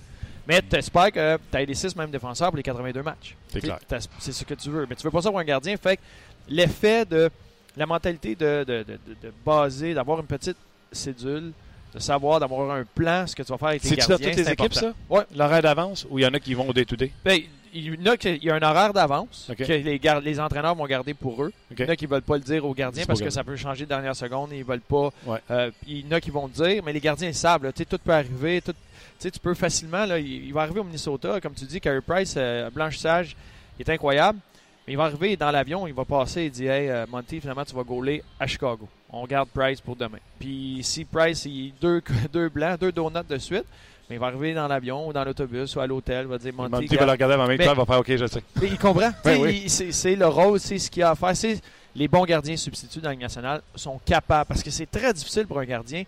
Mais 0.47 0.61
tu 0.61 0.77
espères 0.77 1.11
que 1.11 1.39
tu 1.51 1.57
as 1.57 1.65
les 1.65 1.75
6 1.75 1.97
mêmes 1.97 2.11
défenseurs 2.11 2.49
pour 2.49 2.59
les 2.59 2.63
82 2.63 3.03
matchs. 3.03 3.35
C'est 3.49 3.61
clair. 3.61 3.79
C'est 4.19 4.33
ce 4.33 4.45
que 4.45 4.53
tu 4.55 4.69
veux. 4.69 4.87
Mais 4.89 4.95
tu 4.95 5.03
veux 5.03 5.11
pas 5.11 5.23
ça 5.23 5.31
pour 5.31 5.39
un 5.39 5.45
gardien. 5.45 5.77
Fait 5.79 5.97
que 5.97 6.03
l'effet 6.49 7.07
de 7.07 7.31
la 7.75 7.87
mentalité 7.87 8.35
de, 8.35 8.65
de, 8.69 8.85
de, 8.85 8.99
de- 9.23 9.33
baser, 9.45 9.95
d'avoir 9.95 10.21
une 10.21 10.27
petite 10.27 10.57
cédule, 10.93 11.53
de 11.95 11.99
savoir, 11.99 12.39
d'avoir 12.39 12.71
un 12.77 12.85
plan, 12.85 13.27
ce 13.27 13.35
que 13.35 13.43
tu 13.43 13.51
vas 13.51 13.59
faire 13.59 13.69
avec 13.69 13.83
tes 13.83 13.97
gardiens. 13.97 14.17
toutes 14.19 14.27
les 14.27 14.45
c'est 14.45 14.53
équipes, 14.53 14.75
ça? 14.75 14.93
Ouais. 15.09 15.23
L'horaire 15.35 15.63
d'avance 15.63 16.07
ou 16.11 16.19
il 16.19 16.23
y 16.23 16.27
en 16.27 16.35
a 16.35 16.39
qui 16.39 16.53
vont 16.55 16.69
au 16.69 16.73
day-to-day? 16.75 17.11
Ben, 17.25 17.41
il 17.79 17.95
y 17.95 18.09
en 18.09 18.13
a 18.13 18.17
qui- 18.17 18.35
il 18.37 18.45
y 18.45 18.51
a 18.51 18.55
un 18.55 18.63
horaire 18.63 18.93
d'avance 18.93 19.51
que 19.57 19.65
les, 19.65 20.01
les 20.23 20.41
entraîneurs 20.41 20.75
vont 20.75 20.87
garder 20.87 21.15
pour 21.15 21.43
eux. 21.45 21.53
Il 21.71 21.81
y 21.81 21.85
en 21.85 21.89
a 21.89 21.97
qui 21.97 22.07
veulent 22.07 22.23
pas 22.23 22.37
le 22.37 22.43
dire 22.43 22.65
aux 22.65 22.75
gardiens 22.75 23.05
parce 23.07 23.21
que 23.21 23.31
ça 23.31 23.45
peut 23.45 23.57
changer 23.57 23.85
de 23.85 23.89
dernière 23.89 24.17
seconde 24.17 24.53
et 24.53 24.59
ils 24.59 24.65
veulent 24.65 24.81
pas. 24.81 25.11
Ouais. 25.27 25.39
Euh, 25.51 25.71
il 25.87 26.05
y 26.07 26.09
en 26.09 26.17
a 26.17 26.21
qui 26.21 26.31
vont 26.31 26.47
le 26.47 26.53
dire, 26.53 26.83
mais 26.85 26.93
les 26.93 27.01
gardiens 27.01 27.29
ils 27.29 27.35
savent. 27.35 27.65
là, 27.65 27.73
tout 27.73 27.85
peut 28.05 28.13
arriver. 28.13 28.61
Tout, 28.63 28.75
tu 29.21 29.31
peux 29.41 29.55
facilement. 29.55 30.05
Là, 30.07 30.19
il, 30.19 30.47
il 30.47 30.53
va 30.53 30.63
arriver 30.63 30.81
au 30.81 30.85
Minnesota, 30.85 31.41
comme 31.41 31.55
tu 31.55 31.65
dis, 31.65 31.81
Carey 31.81 32.01
Price, 32.07 32.35
euh, 32.37 32.71
blanchissage, 32.71 33.37
il 33.79 33.83
est 33.89 33.93
incroyable. 33.93 34.39
Mais 34.87 34.93
il 34.93 34.97
va 34.97 35.05
arriver 35.05 35.37
dans 35.37 35.51
l'avion, 35.51 35.87
il 35.89 35.95
va 35.95 36.05
passer 36.05 36.43
et 36.43 36.51
dire 36.51 36.71
Hey, 36.71 36.89
euh, 36.89 37.07
Monty, 37.11 37.41
finalement, 37.41 37.65
tu 37.65 37.75
vas 37.75 37.83
gauler 37.83 38.23
à 38.39 38.47
Chicago. 38.47 38.89
On 39.11 39.25
garde 39.27 39.49
Price 39.49 39.81
pour 39.81 39.97
demain. 39.97 40.19
Puis 40.39 40.79
si 40.83 41.05
Price, 41.05 41.45
il 41.45 41.73
deux, 41.81 42.01
deux 42.33 42.49
blancs, 42.49 42.79
deux 42.79 42.93
donuts 42.93 43.25
de 43.29 43.39
suite, 43.39 43.65
mais 44.09 44.17
il 44.17 44.19
va 44.19 44.27
arriver 44.27 44.55
dans 44.55 44.69
l'avion 44.69 45.09
ou 45.09 45.13
dans 45.13 45.25
l'autobus 45.25 45.75
ou 45.75 45.81
à 45.81 45.87
l'hôtel, 45.87 46.27
il 46.27 46.29
va 46.29 46.39
dire 46.39 46.53
Monty, 46.55 46.71
Monty 46.71 46.97
va 46.97 47.07
le 47.07 47.13
regarder 47.13 47.35
en 47.35 47.47
même 47.47 47.59
temps, 47.59 47.73
il 47.73 47.77
va 47.77 47.85
faire 47.85 47.99
OK, 47.99 48.17
je 48.17 48.27
sais. 48.27 48.43
mais 48.61 48.69
il 48.69 48.79
comprend. 48.79 49.11
Oui. 49.25 49.69
c'est, 49.69 50.15
le 50.15 50.27
rôle, 50.27 50.61
c'est 50.61 50.79
ce 50.79 50.91
qu'il 50.91 51.03
a 51.03 51.11
à 51.11 51.15
faire. 51.15 51.37
C'est, 51.37 51.61
les 51.95 52.09
bons 52.09 52.25
gardiens 52.25 52.57
substituts 52.57 53.01
dans 53.01 53.09
la 53.09 53.15
Ligue 53.15 53.23
nationale 53.23 53.63
sont 53.75 53.99
capables, 54.05 54.47
parce 54.47 54.63
que 54.63 54.71
c'est 54.71 54.91
très 54.91 55.13
difficile 55.13 55.47
pour 55.47 55.59
un 55.59 55.65
gardien 55.65 56.05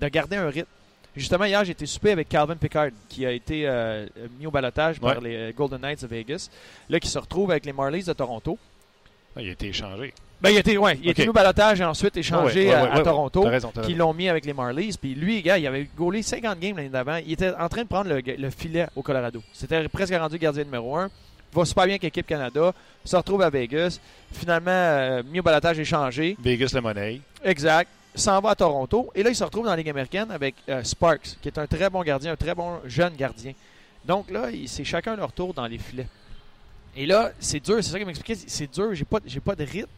de 0.00 0.08
garder 0.08 0.36
un 0.36 0.48
rythme. 0.48 0.68
Justement, 1.16 1.44
hier, 1.44 1.64
j'ai 1.64 1.72
été 1.72 1.86
souper 1.86 2.10
avec 2.10 2.28
Calvin 2.28 2.56
Pickard, 2.56 2.90
qui 3.08 3.24
a 3.24 3.32
été 3.32 3.62
euh, 3.66 4.06
mis 4.38 4.46
au 4.46 4.50
balotage 4.50 5.00
par 5.00 5.18
les 5.20 5.36
euh, 5.36 5.52
Golden 5.56 5.80
Knights 5.80 6.02
de 6.02 6.06
Vegas, 6.06 6.50
là, 6.90 7.00
qui 7.00 7.08
se 7.08 7.18
retrouve 7.18 7.50
avec 7.50 7.64
les 7.64 7.72
Marlies 7.72 8.04
de 8.04 8.12
Toronto. 8.12 8.58
Ah, 9.36 9.42
il 9.42 9.48
a 9.48 9.52
été 9.52 9.66
échangé. 9.68 10.14
Ben, 10.40 10.50
il 10.50 10.56
a 10.56 10.60
été, 10.60 10.76
ouais, 10.76 10.98
il 11.02 11.08
a 11.08 11.10
été 11.12 11.28
au 11.28 11.32
balotage 11.32 11.80
et 11.80 11.84
ensuite 11.84 12.16
échangé 12.16 12.68
Ouais, 12.68 12.74
ouais, 12.74 12.90
à, 12.90 13.00
Toronto 13.00 13.42
T'as 13.42 13.50
raison, 13.50 13.70
t'as 13.72 13.82
qui 13.82 13.94
l'ont 13.94 14.12
mis 14.12 14.28
avec 14.28 14.44
les 14.44 14.52
Marlies. 14.52 14.96
Puis 15.00 15.14
lui, 15.14 15.40
gars, 15.42 15.56
il 15.58 15.66
avait 15.66 15.88
gaulé 15.96 16.22
50 16.22 16.58
games 16.58 16.76
l'année 16.76 16.88
d'avant. 16.90 17.16
Il 17.24 17.32
était 17.32 17.52
en 17.54 17.68
train 17.68 17.82
de 17.82 17.88
prendre 17.88 18.10
le, 18.10 18.20
le 18.20 18.50
filet 18.50 18.86
au 18.96 19.02
Colorado. 19.02 19.42
C'était 19.52 19.88
presque 19.88 20.14
rendu 20.14 20.38
gardien 20.38 20.64
numéro 20.64 20.96
1. 20.96 21.10
Va 21.52 21.64
super 21.64 21.84
bien 21.84 21.92
avec 21.94 22.02
l'équipe 22.02 22.26
Canada. 22.26 22.72
Se 23.04 23.16
retrouve 23.16 23.40
à 23.42 23.48
Vegas. 23.50 23.98
Finalement, 24.32 24.70
euh, 24.70 25.22
mis 25.22 25.40
au 25.40 25.42
balotage 25.42 25.78
échangé. 25.78 26.36
Vegas, 26.38 26.70
le 26.74 26.80
monnaie. 26.82 27.20
Exact. 27.42 27.88
S'en 28.14 28.40
va 28.40 28.50
à 28.50 28.54
Toronto. 28.54 29.10
Et 29.14 29.22
là, 29.22 29.30
il 29.30 29.36
se 29.36 29.44
retrouve 29.44 29.64
dans 29.64 29.70
la 29.70 29.76
Ligue 29.76 29.90
américaine 29.90 30.30
avec 30.30 30.54
euh, 30.68 30.82
Sparks, 30.84 31.36
qui 31.40 31.48
est 31.48 31.58
un 31.58 31.66
très 31.66 31.88
bon 31.88 32.02
gardien, 32.02 32.32
un 32.32 32.36
très 32.36 32.54
bon 32.54 32.78
jeune 32.86 33.14
gardien. 33.16 33.52
Donc 34.04 34.30
là, 34.30 34.50
il- 34.50 34.68
c'est 34.68 34.84
chacun 34.84 35.16
leur 35.16 35.32
tour 35.32 35.54
dans 35.54 35.66
les 35.66 35.78
filets. 35.78 36.06
Et 36.96 37.06
là, 37.06 37.32
c'est 37.38 37.60
dur, 37.60 37.76
c'est 37.76 37.90
ça 37.90 37.98
qu'il 37.98 38.06
m'expliquait, 38.06 38.40
c'est 38.46 38.72
dur, 38.72 38.94
j'ai 38.94 39.04
pas, 39.04 39.18
j'ai 39.26 39.40
pas 39.40 39.54
de 39.54 39.64
rythme. 39.64 39.88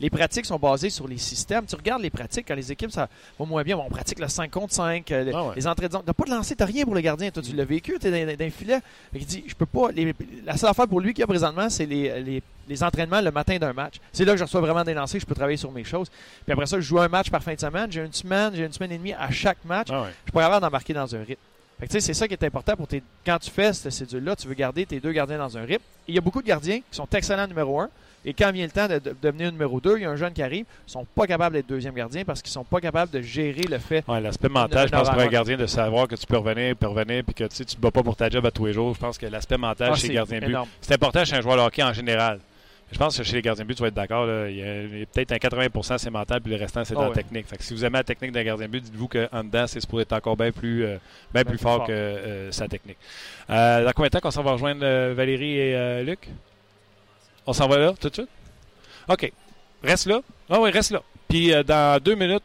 Les 0.00 0.10
pratiques 0.10 0.44
sont 0.46 0.58
basées 0.58 0.90
sur 0.90 1.08
les 1.08 1.18
systèmes. 1.18 1.66
Tu 1.66 1.74
regardes 1.74 2.02
les 2.02 2.10
pratiques, 2.10 2.44
quand 2.46 2.54
les 2.54 2.70
équipes, 2.70 2.92
ça 2.92 3.08
va 3.36 3.44
moins 3.44 3.64
bien, 3.64 3.76
on 3.76 3.88
pratique 3.90 4.20
le 4.20 4.28
5 4.28 4.48
contre 4.48 4.72
5, 4.72 5.10
euh, 5.10 5.32
Ah 5.34 5.44
ouais. 5.46 5.52
les 5.56 5.66
entrées 5.66 5.88
de 5.88 5.92
zone. 5.92 6.02
T'as 6.06 6.12
pas 6.12 6.24
de 6.24 6.30
lancer, 6.30 6.54
t'as 6.54 6.66
rien 6.66 6.84
pour 6.84 6.94
le 6.94 7.00
gardien. 7.00 7.30
Toi, 7.32 7.42
tu 7.42 7.52
l'as 7.56 7.64
vécu, 7.64 7.96
t'es 7.98 8.10
dans, 8.10 8.36
dans 8.36 8.44
un 8.44 8.50
filet. 8.50 8.78
Qu'il 9.12 9.26
dit, 9.26 9.44
je 9.48 9.54
peux 9.54 9.66
pas. 9.66 9.90
les- 9.90 10.14
la 10.46 10.56
seule 10.56 10.70
affaire 10.70 10.86
pour 10.86 11.00
lui 11.00 11.12
qu'il 11.14 11.20
y 11.22 11.24
a 11.24 11.26
présentement, 11.26 11.68
c'est 11.68 11.86
les, 11.86 12.20
les, 12.22 12.42
les 12.68 12.82
entraînements 12.84 13.20
le 13.20 13.32
matin 13.32 13.58
d'un 13.58 13.72
match. 13.72 13.94
C'est 14.12 14.24
là 14.24 14.32
que 14.34 14.38
je 14.38 14.44
reçois 14.44 14.60
vraiment 14.60 14.84
des 14.84 14.94
lancers, 14.94 15.20
je 15.20 15.26
peux 15.26 15.34
travailler 15.34 15.56
sur 15.56 15.72
mes 15.72 15.82
choses. 15.82 16.08
Puis 16.44 16.52
après 16.52 16.66
ça, 16.66 16.76
je 16.76 16.82
joue 16.86 17.00
un 17.00 17.08
match 17.08 17.28
par 17.28 17.42
fin 17.42 17.54
de 17.54 17.60
semaine. 17.60 17.90
J'ai 17.90 18.04
une 18.04 18.12
semaine, 18.12 18.52
j'ai 18.54 18.64
une 18.66 18.72
semaine 18.72 18.92
et 18.92 18.98
demie 18.98 19.14
à 19.14 19.30
chaque 19.32 19.64
match. 19.64 19.88
Ah 19.90 20.02
ouais. 20.02 20.08
Je 20.26 20.30
pas 20.30 20.42
capable 20.42 20.62
d'embarquer 20.62 20.94
dans 20.94 21.12
un 21.12 21.18
rythme. 21.24 21.40
C'est 21.88 22.14
ça 22.14 22.26
qui 22.26 22.34
est 22.34 22.44
important 22.44 22.74
pour 22.76 22.88
tes. 22.88 23.02
Quand 23.24 23.38
tu 23.38 23.50
fais 23.50 23.72
cette 23.72 23.92
cédule-là, 23.92 24.34
tu 24.36 24.48
veux 24.48 24.54
garder 24.54 24.84
tes 24.84 24.98
deux 25.00 25.12
gardiens 25.12 25.38
dans 25.38 25.56
un 25.56 25.62
rythme. 25.62 25.84
Il 26.08 26.14
y 26.14 26.18
a 26.18 26.20
beaucoup 26.20 26.42
de 26.42 26.46
gardiens 26.46 26.78
qui 26.78 26.84
sont 26.96 27.06
excellents 27.14 27.46
numéro 27.46 27.80
un. 27.80 27.88
Et 28.24 28.34
quand 28.34 28.50
vient 28.50 28.64
le 28.66 28.72
temps 28.72 28.88
de, 28.88 28.98
de- 28.98 29.14
devenir 29.22 29.52
numéro 29.52 29.80
2, 29.80 29.96
il 29.98 30.02
y 30.02 30.04
a 30.04 30.10
un 30.10 30.16
jeune 30.16 30.32
qui 30.32 30.42
arrive, 30.42 30.64
ils 30.86 30.90
sont 30.90 31.04
pas 31.14 31.26
capables 31.28 31.54
d'être 31.54 31.68
deuxième 31.68 31.94
gardien 31.94 32.24
parce 32.24 32.42
qu'ils 32.42 32.50
sont 32.50 32.64
pas 32.64 32.80
capables 32.80 33.12
de 33.12 33.20
gérer 33.22 33.62
le 33.62 33.78
fait. 33.78 34.02
Ouais, 34.08 34.20
l'aspect 34.20 34.48
mental, 34.48 34.88
je 34.88 34.92
pense, 34.92 35.08
pour 35.08 35.20
un 35.20 35.28
gardien, 35.28 35.56
de 35.56 35.66
savoir 35.66 36.08
que 36.08 36.16
tu 36.16 36.26
peux 36.26 36.36
revenir, 36.36 36.74
puis 36.74 36.88
revenir, 36.88 37.22
puis 37.24 37.34
que 37.34 37.44
tu 37.44 37.64
tu 37.64 37.76
te 37.76 37.80
bats 37.80 37.92
pas 37.92 38.02
pour 38.02 38.16
ta 38.16 38.28
job 38.28 38.44
à 38.44 38.50
tous 38.50 38.66
les 38.66 38.72
jours. 38.72 38.92
Je 38.94 38.98
pense 39.00 39.16
que 39.16 39.26
l'aspect 39.26 39.56
mental 39.56 39.90
Ah, 39.92 39.96
chez 39.96 40.08
de 40.08 40.14
but, 40.46 40.56
c'est 40.80 40.94
important 40.94 41.24
chez 41.24 41.36
un 41.36 41.40
joueur 41.40 41.56
de 41.56 41.60
hockey 41.62 41.82
en 41.82 41.92
général. 41.92 42.40
Je 42.90 42.98
pense 42.98 43.18
que 43.18 43.22
chez 43.22 43.34
les 43.36 43.42
gardiens 43.42 43.64
de 43.64 43.68
but, 43.68 43.74
tu 43.74 43.82
vas 43.82 43.88
être 43.88 43.94
d'accord. 43.94 44.26
Il 44.48 44.56
y 44.56 44.62
a, 44.62 45.06
peut-être 45.12 45.32
un 45.32 45.36
80% 45.36 45.98
c'est 45.98 46.10
mental, 46.10 46.40
puis 46.40 46.52
le 46.52 46.58
restant, 46.58 46.84
c'est 46.84 46.94
Ah 46.94 46.96
dans 46.96 47.02
la 47.02 47.08
ouais. 47.10 47.14
technique. 47.14 47.46
Fait 47.46 47.58
que 47.58 47.62
si 47.62 47.74
vous 47.74 47.84
aimez 47.84 47.98
la 47.98 48.04
technique 48.04 48.32
d'un 48.32 48.42
gardien 48.42 48.66
de 48.66 48.72
but, 48.72 48.82
dites-vous 48.82 49.08
qu'en 49.08 49.44
dedans, 49.44 49.66
c'est 49.66 49.80
supposé 49.80 50.02
être 50.02 50.14
encore 50.14 50.36
bien 50.36 50.52
plus, 50.52 50.84
euh, 50.84 50.96
bien 51.32 51.44
plus 51.44 51.56
plus 51.56 51.58
fort, 51.58 51.76
fort. 51.78 51.86
que 51.86 51.92
euh, 51.92 52.50
sa 52.50 52.66
technique. 52.66 52.96
Euh, 53.50 53.84
dans 53.84 53.92
combien 53.92 54.08
de 54.08 54.12
temps 54.12 54.20
qu'on 54.20 54.30
s'en 54.30 54.42
va 54.42 54.52
rejoindre 54.52 54.80
euh, 54.84 55.12
Valérie 55.14 55.58
et 55.58 55.76
euh, 55.76 56.02
Luc? 56.02 56.28
On 57.46 57.52
s'en 57.52 57.68
va 57.68 57.78
là, 57.78 57.92
tout 58.00 58.08
de 58.08 58.14
suite? 58.14 58.28
OK. 59.08 59.32
Reste 59.82 60.06
là. 60.06 60.20
Ah 60.48 60.60
oui, 60.60 60.70
reste 60.70 60.90
là. 60.90 61.02
Puis 61.28 61.52
dans 61.66 62.02
deux 62.02 62.14
minutes, 62.14 62.42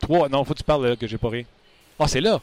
trois. 0.00 0.28
Non, 0.28 0.44
faut 0.44 0.52
que 0.52 0.58
tu 0.58 0.64
parles 0.64 0.86
là, 0.88 0.96
que 0.96 1.06
j'ai 1.06 1.18
pas 1.18 1.28
rien. 1.30 1.44
Ah, 1.98 2.08
c'est 2.08 2.20
là. 2.20 2.40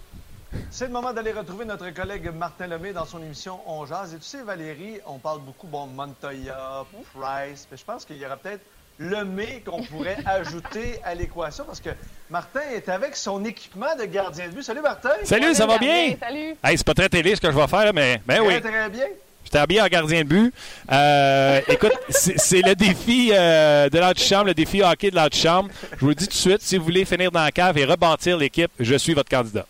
C'est 0.72 0.86
le 0.86 0.92
moment 0.92 1.14
d'aller 1.14 1.32
retrouver 1.32 1.66
notre 1.66 1.90
collègue 1.92 2.32
Martin 2.34 2.68
Lemay 2.68 2.94
dans 2.94 3.06
son 3.06 3.22
émission 3.22 3.60
On 3.68 3.86
Jazz. 3.86 4.14
Et 4.14 4.18
tu 4.18 4.24
sais, 4.24 4.42
Valérie, 4.42 5.00
on 5.06 5.18
parle 5.18 5.42
beaucoup, 5.42 5.68
bon, 5.68 5.88
Montoya, 5.88 6.86
Price, 7.14 7.68
mais 7.72 7.78
je 7.78 7.86
pense 7.86 8.06
qu'il 8.06 8.18
y 8.18 8.26
aura 8.26 8.38
peut-être 8.38 8.64
Lemay 9.00 9.62
qu'on 9.66 9.82
pourrait 9.84 10.18
ajouter 10.26 11.00
à 11.04 11.16
l'équation 11.16 11.64
parce 11.64 11.80
que 11.80 11.90
Martin 12.30 12.62
est 12.74 12.90
avec 12.90 13.16
son 13.16 13.44
équipement 13.46 13.96
de 13.98 14.06
gardien 14.06 14.48
de 14.48 14.54
but. 14.54 14.64
Salut 14.64 14.82
Martin! 14.82 15.12
Salut, 15.24 15.54
ça 15.54 15.66
va 15.66 15.78
bien? 15.78 16.16
Salut. 16.20 16.56
Hey, 16.64 16.78
c'est 16.78 16.86
pas 16.86 16.94
très 16.94 17.10
télé 17.10 17.36
ce 17.36 17.42
que 17.42 17.52
je 17.52 17.58
vais 17.58 17.68
faire, 17.68 17.94
mais 17.94 18.22
ben 18.26 18.42
oui. 18.42 18.60
Très, 18.60 18.70
très 18.70 18.90
bien. 18.90 19.06
J'étais 19.44 19.58
habillé 19.58 19.82
en 19.82 19.88
gardien 19.88 20.20
de 20.24 20.28
but. 20.28 20.54
Euh, 20.92 21.62
écoute, 21.68 21.94
c'est 22.10 22.38
c'est 22.38 22.62
le 22.62 22.76
défi 22.76 23.32
euh, 23.34 23.90
de 23.90 23.98
l'antichambre, 23.98 24.48
le 24.48 24.54
défi 24.54 24.84
hockey 24.84 25.12
de 25.12 25.16
l'antichambre. 25.16 25.70
Je 25.94 26.00
vous 26.00 26.10
le 26.10 26.16
dis 26.16 26.28
tout 26.28 26.34
de 26.34 26.38
suite, 26.38 26.62
si 26.62 26.78
vous 26.78 26.84
voulez 26.84 27.06
finir 27.06 27.32
dans 27.32 27.44
la 27.44 27.52
cave 27.52 27.78
et 27.78 27.86
rebâtir 27.86 28.38
l'équipe, 28.38 28.72
je 28.80 28.96
suis 28.96 29.14
votre 29.14 29.30
candidat. 29.30 29.66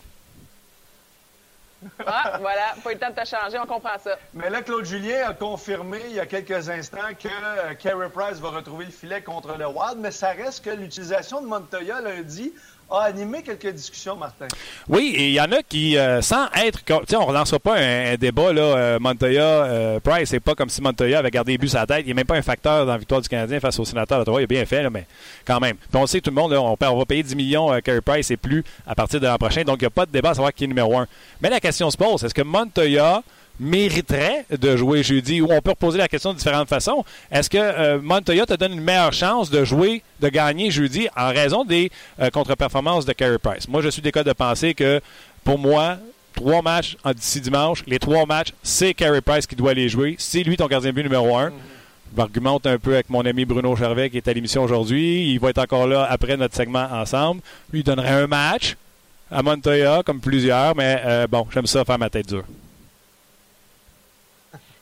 Ah, 2.06 2.38
voilà, 2.40 2.74
pas 2.82 2.90
eu 2.90 2.94
le 2.94 3.00
temps 3.00 3.10
de 3.10 3.14
te 3.14 3.26
changer, 3.26 3.58
on 3.58 3.66
comprend 3.66 3.98
ça. 3.98 4.18
Mais 4.34 4.50
là, 4.50 4.62
Claude 4.62 4.84
Julien 4.84 5.28
a 5.28 5.34
confirmé 5.34 6.00
il 6.06 6.14
y 6.14 6.20
a 6.20 6.26
quelques 6.26 6.68
instants 6.68 7.14
que 7.18 7.28
euh, 7.28 7.74
Carey 7.74 8.10
Price 8.10 8.38
va 8.38 8.50
retrouver 8.50 8.86
le 8.86 8.90
filet 8.90 9.22
contre 9.22 9.56
le 9.56 9.66
Wild, 9.66 9.98
mais 9.98 10.10
ça 10.10 10.30
reste 10.30 10.64
que 10.64 10.70
l'utilisation 10.70 11.40
de 11.40 11.46
Montoya 11.46 12.00
lundi 12.00 12.52
a 12.90 13.04
animé 13.04 13.42
quelques 13.42 13.72
discussions, 13.72 14.16
Martin. 14.16 14.48
Oui, 14.88 15.14
et 15.16 15.28
il 15.28 15.32
y 15.32 15.40
en 15.40 15.50
a 15.52 15.62
qui, 15.62 15.96
euh, 15.96 16.20
sans 16.22 16.46
être. 16.64 16.84
Tu 16.84 16.92
sais, 17.08 17.16
on 17.16 17.20
ne 17.20 17.26
relancera 17.26 17.58
pas 17.58 17.76
un, 17.76 18.16
débat, 18.16 18.52
là, 18.52 18.62
euh, 18.62 18.98
Montoya, 18.98 19.42
euh, 19.42 20.00
Price. 20.00 20.30
C'est 20.30 20.40
pas 20.40 20.54
comme 20.54 20.68
si 20.68 20.82
Montoya 20.82 21.20
avait 21.20 21.30
gardé 21.30 21.52
les 21.52 21.58
buts 21.58 21.70
à 21.74 21.80
la 21.80 21.86
tête. 21.86 22.02
Il 22.04 22.08
n'est 22.08 22.14
même 22.14 22.26
pas 22.26 22.36
un 22.36 22.42
facteur 22.42 22.86
dans 22.86 22.92
la 22.92 22.98
victoire 22.98 23.20
du 23.20 23.28
Canadien 23.28 23.60
face 23.60 23.78
au 23.78 23.84
sénateur 23.84 24.18
d'Ottawa. 24.18 24.40
Il 24.40 24.44
a 24.44 24.46
bien 24.46 24.66
fait, 24.66 24.82
là, 24.82 24.90
mais 24.90 25.06
quand 25.44 25.60
même. 25.60 25.76
Puis 25.76 25.88
on 25.94 26.06
sait, 26.06 26.20
tout 26.20 26.30
le 26.30 26.36
monde, 26.36 26.52
là, 26.52 26.60
on, 26.60 26.76
va 26.98 27.04
payer 27.04 27.22
10 27.22 27.36
millions 27.36 27.70
à 27.70 27.80
Carey 27.80 28.00
Price 28.00 28.30
et 28.30 28.36
plus 28.36 28.64
à 28.86 28.94
partir 28.94 29.20
de 29.20 29.26
l'an 29.26 29.38
prochain. 29.38 29.62
Donc, 29.62 29.76
il 29.80 29.84
n'y 29.84 29.88
a 29.88 29.90
pas 29.90 30.06
de 30.06 30.12
débat 30.12 30.30
à 30.30 30.34
savoir 30.34 30.52
qui 30.52 30.64
est 30.64 30.68
numéro 30.68 30.98
un. 30.98 31.06
Mais 31.40 31.50
la 31.50 31.60
question 31.60 31.90
se 31.90 31.96
pose 31.96 32.24
est-ce 32.24 32.34
que 32.34 32.42
Montoya 32.42 33.22
mériterait 33.60 34.46
de 34.50 34.76
jouer 34.76 35.02
jeudi 35.02 35.40
ou 35.40 35.48
on 35.52 35.60
peut 35.60 35.70
reposer 35.70 35.98
la 35.98 36.08
question 36.08 36.32
de 36.32 36.38
différentes 36.38 36.68
façons. 36.68 37.04
Est-ce 37.30 37.50
que 37.50 37.58
euh, 37.58 38.00
Montoya 38.02 38.46
te 38.46 38.54
donne 38.54 38.72
une 38.72 38.80
meilleure 38.80 39.12
chance 39.12 39.50
de 39.50 39.64
jouer, 39.64 40.02
de 40.20 40.28
gagner 40.28 40.70
jeudi 40.70 41.08
en 41.16 41.28
raison 41.28 41.64
des 41.64 41.90
euh, 42.20 42.30
contre-performances 42.30 43.04
de 43.04 43.12
Carey 43.12 43.38
Price? 43.38 43.68
Moi, 43.68 43.82
je 43.82 43.90
suis 43.90 44.02
des 44.02 44.10
de 44.10 44.32
penser 44.32 44.74
que 44.74 45.00
pour 45.44 45.58
moi, 45.58 45.98
trois 46.34 46.62
matchs 46.62 46.96
d'ici 47.14 47.40
dimanche, 47.40 47.84
les 47.86 47.98
trois 47.98 48.26
matchs, 48.26 48.52
c'est 48.62 48.94
Carey 48.94 49.20
Price 49.20 49.46
qui 49.46 49.56
doit 49.56 49.74
les 49.74 49.88
jouer. 49.88 50.16
C'est 50.18 50.42
lui 50.42 50.56
ton 50.56 50.66
gardien 50.66 50.90
de 50.90 50.94
but 50.94 51.02
numéro 51.02 51.36
un. 51.36 51.50
Je 52.12 52.16
m'argumente 52.16 52.66
un 52.66 52.78
peu 52.78 52.94
avec 52.94 53.08
mon 53.08 53.24
ami 53.24 53.44
Bruno 53.44 53.76
Charvet 53.76 54.10
qui 54.10 54.16
est 54.16 54.26
à 54.26 54.32
l'émission 54.32 54.64
aujourd'hui. 54.64 55.30
Il 55.30 55.38
va 55.38 55.50
être 55.50 55.58
encore 55.58 55.86
là 55.86 56.06
après 56.10 56.36
notre 56.36 56.56
segment 56.56 56.88
ensemble. 56.90 57.40
Lui, 57.72 57.80
il 57.80 57.84
donnerait 57.84 58.22
un 58.22 58.26
match 58.26 58.76
à 59.30 59.42
Montoya, 59.42 60.02
comme 60.04 60.20
plusieurs, 60.20 60.74
mais 60.74 61.00
euh, 61.04 61.26
bon, 61.28 61.46
j'aime 61.52 61.66
ça 61.66 61.84
faire 61.84 61.98
ma 61.98 62.10
tête 62.10 62.26
dure. 62.26 62.44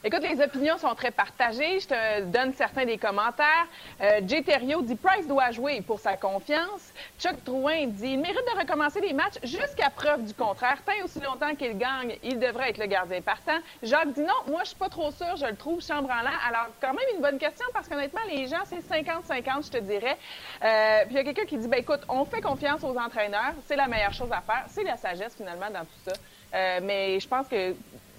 Écoute, 0.04 0.22
les 0.22 0.40
opinions 0.40 0.78
sont 0.78 0.94
très 0.94 1.10
partagées. 1.10 1.80
Je 1.80 1.88
te 1.88 2.20
donne 2.26 2.52
certains 2.52 2.84
des 2.84 2.98
commentaires. 2.98 3.66
Euh, 4.00 4.20
Jay 4.28 4.42
Thériault 4.42 4.82
dit 4.82 4.94
Price 4.94 5.26
doit 5.26 5.50
jouer 5.50 5.80
pour 5.80 5.98
sa 5.98 6.16
confiance. 6.16 6.92
Chuck 7.18 7.42
Drouin 7.44 7.88
dit 7.88 8.10
il 8.10 8.20
mérite 8.20 8.44
de 8.54 8.60
recommencer 8.60 9.00
les 9.00 9.12
matchs 9.12 9.40
jusqu'à 9.42 9.90
preuve 9.90 10.22
du 10.22 10.32
contraire. 10.34 10.78
Tant 10.86 11.04
aussi 11.04 11.18
longtemps 11.18 11.52
qu'il 11.56 11.76
gagne, 11.76 12.16
il 12.22 12.38
devrait 12.38 12.70
être 12.70 12.78
le 12.78 12.86
gardien 12.86 13.20
partant. 13.22 13.58
Jacques 13.82 14.12
dit 14.12 14.20
non, 14.20 14.34
moi 14.46 14.60
je 14.62 14.68
suis 14.68 14.76
pas 14.76 14.88
trop 14.88 15.10
sûr, 15.10 15.34
je 15.36 15.46
le 15.46 15.56
trouve 15.56 15.80
l'air. 15.88 16.40
Alors, 16.46 16.68
quand 16.80 16.94
même 16.94 17.06
une 17.16 17.20
bonne 17.20 17.38
question 17.38 17.66
parce 17.72 17.88
qu'honnêtement, 17.88 18.20
les 18.30 18.46
gens, 18.46 18.62
c'est 18.66 18.78
50-50, 18.78 19.66
je 19.66 19.70
te 19.70 19.78
dirais. 19.78 20.16
Euh, 20.62 21.06
puis 21.06 21.14
il 21.14 21.16
y 21.16 21.18
a 21.18 21.24
quelqu'un 21.24 21.44
qui 21.44 21.58
dit 21.58 21.66
ben 21.66 21.80
écoute, 21.80 22.02
on 22.08 22.24
fait 22.24 22.40
confiance 22.40 22.84
aux 22.84 22.96
entraîneurs, 22.96 23.54
c'est 23.66 23.76
la 23.76 23.88
meilleure 23.88 24.14
chose 24.14 24.30
à 24.30 24.42
faire. 24.42 24.64
C'est 24.68 24.84
la 24.84 24.96
sagesse 24.96 25.34
finalement 25.34 25.70
dans 25.70 25.80
tout 25.80 26.00
ça. 26.04 26.12
Euh, 26.54 26.80
mais 26.84 27.18
je 27.18 27.26
pense 27.26 27.48
que 27.48 27.74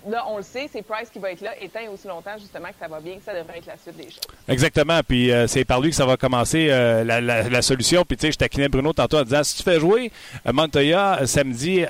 là, 0.07 0.25
on 0.27 0.37
le 0.37 0.43
sait, 0.43 0.69
c'est 0.71 0.81
Price 0.81 1.09
qui 1.11 1.19
va 1.19 1.31
être 1.31 1.41
là, 1.41 1.51
et 1.59 1.69
aussi 1.87 2.07
longtemps, 2.07 2.37
justement, 2.39 2.67
que 2.69 2.75
ça 2.79 2.87
va 2.87 2.99
bien, 2.99 3.15
que 3.15 3.23
ça 3.23 3.33
devrait 3.33 3.57
être 3.57 3.67
la 3.67 3.77
suite 3.77 3.97
des 3.97 4.03
choses. 4.03 4.19
Exactement. 4.47 4.99
Puis 5.07 5.31
euh, 5.31 5.47
c'est 5.47 5.65
par 5.65 5.81
lui 5.81 5.89
que 5.89 5.95
ça 5.95 6.05
va 6.05 6.17
commencer 6.17 6.67
euh, 6.69 7.03
la, 7.03 7.19
la- 7.21 7.61
solution. 7.61 8.05
Puis 8.05 8.17
tu 8.17 8.27
sais, 8.27 8.31
je 8.31 8.37
taquinais 8.37 8.69
Bruno 8.69 8.93
tantôt 8.93 9.17
en 9.17 9.23
disant 9.23 9.43
si 9.43 9.57
tu 9.57 9.63
fais 9.63 9.79
jouer 9.79 10.11
euh, 10.45 10.53
Montoya 10.53 11.25
samedi 11.25 11.81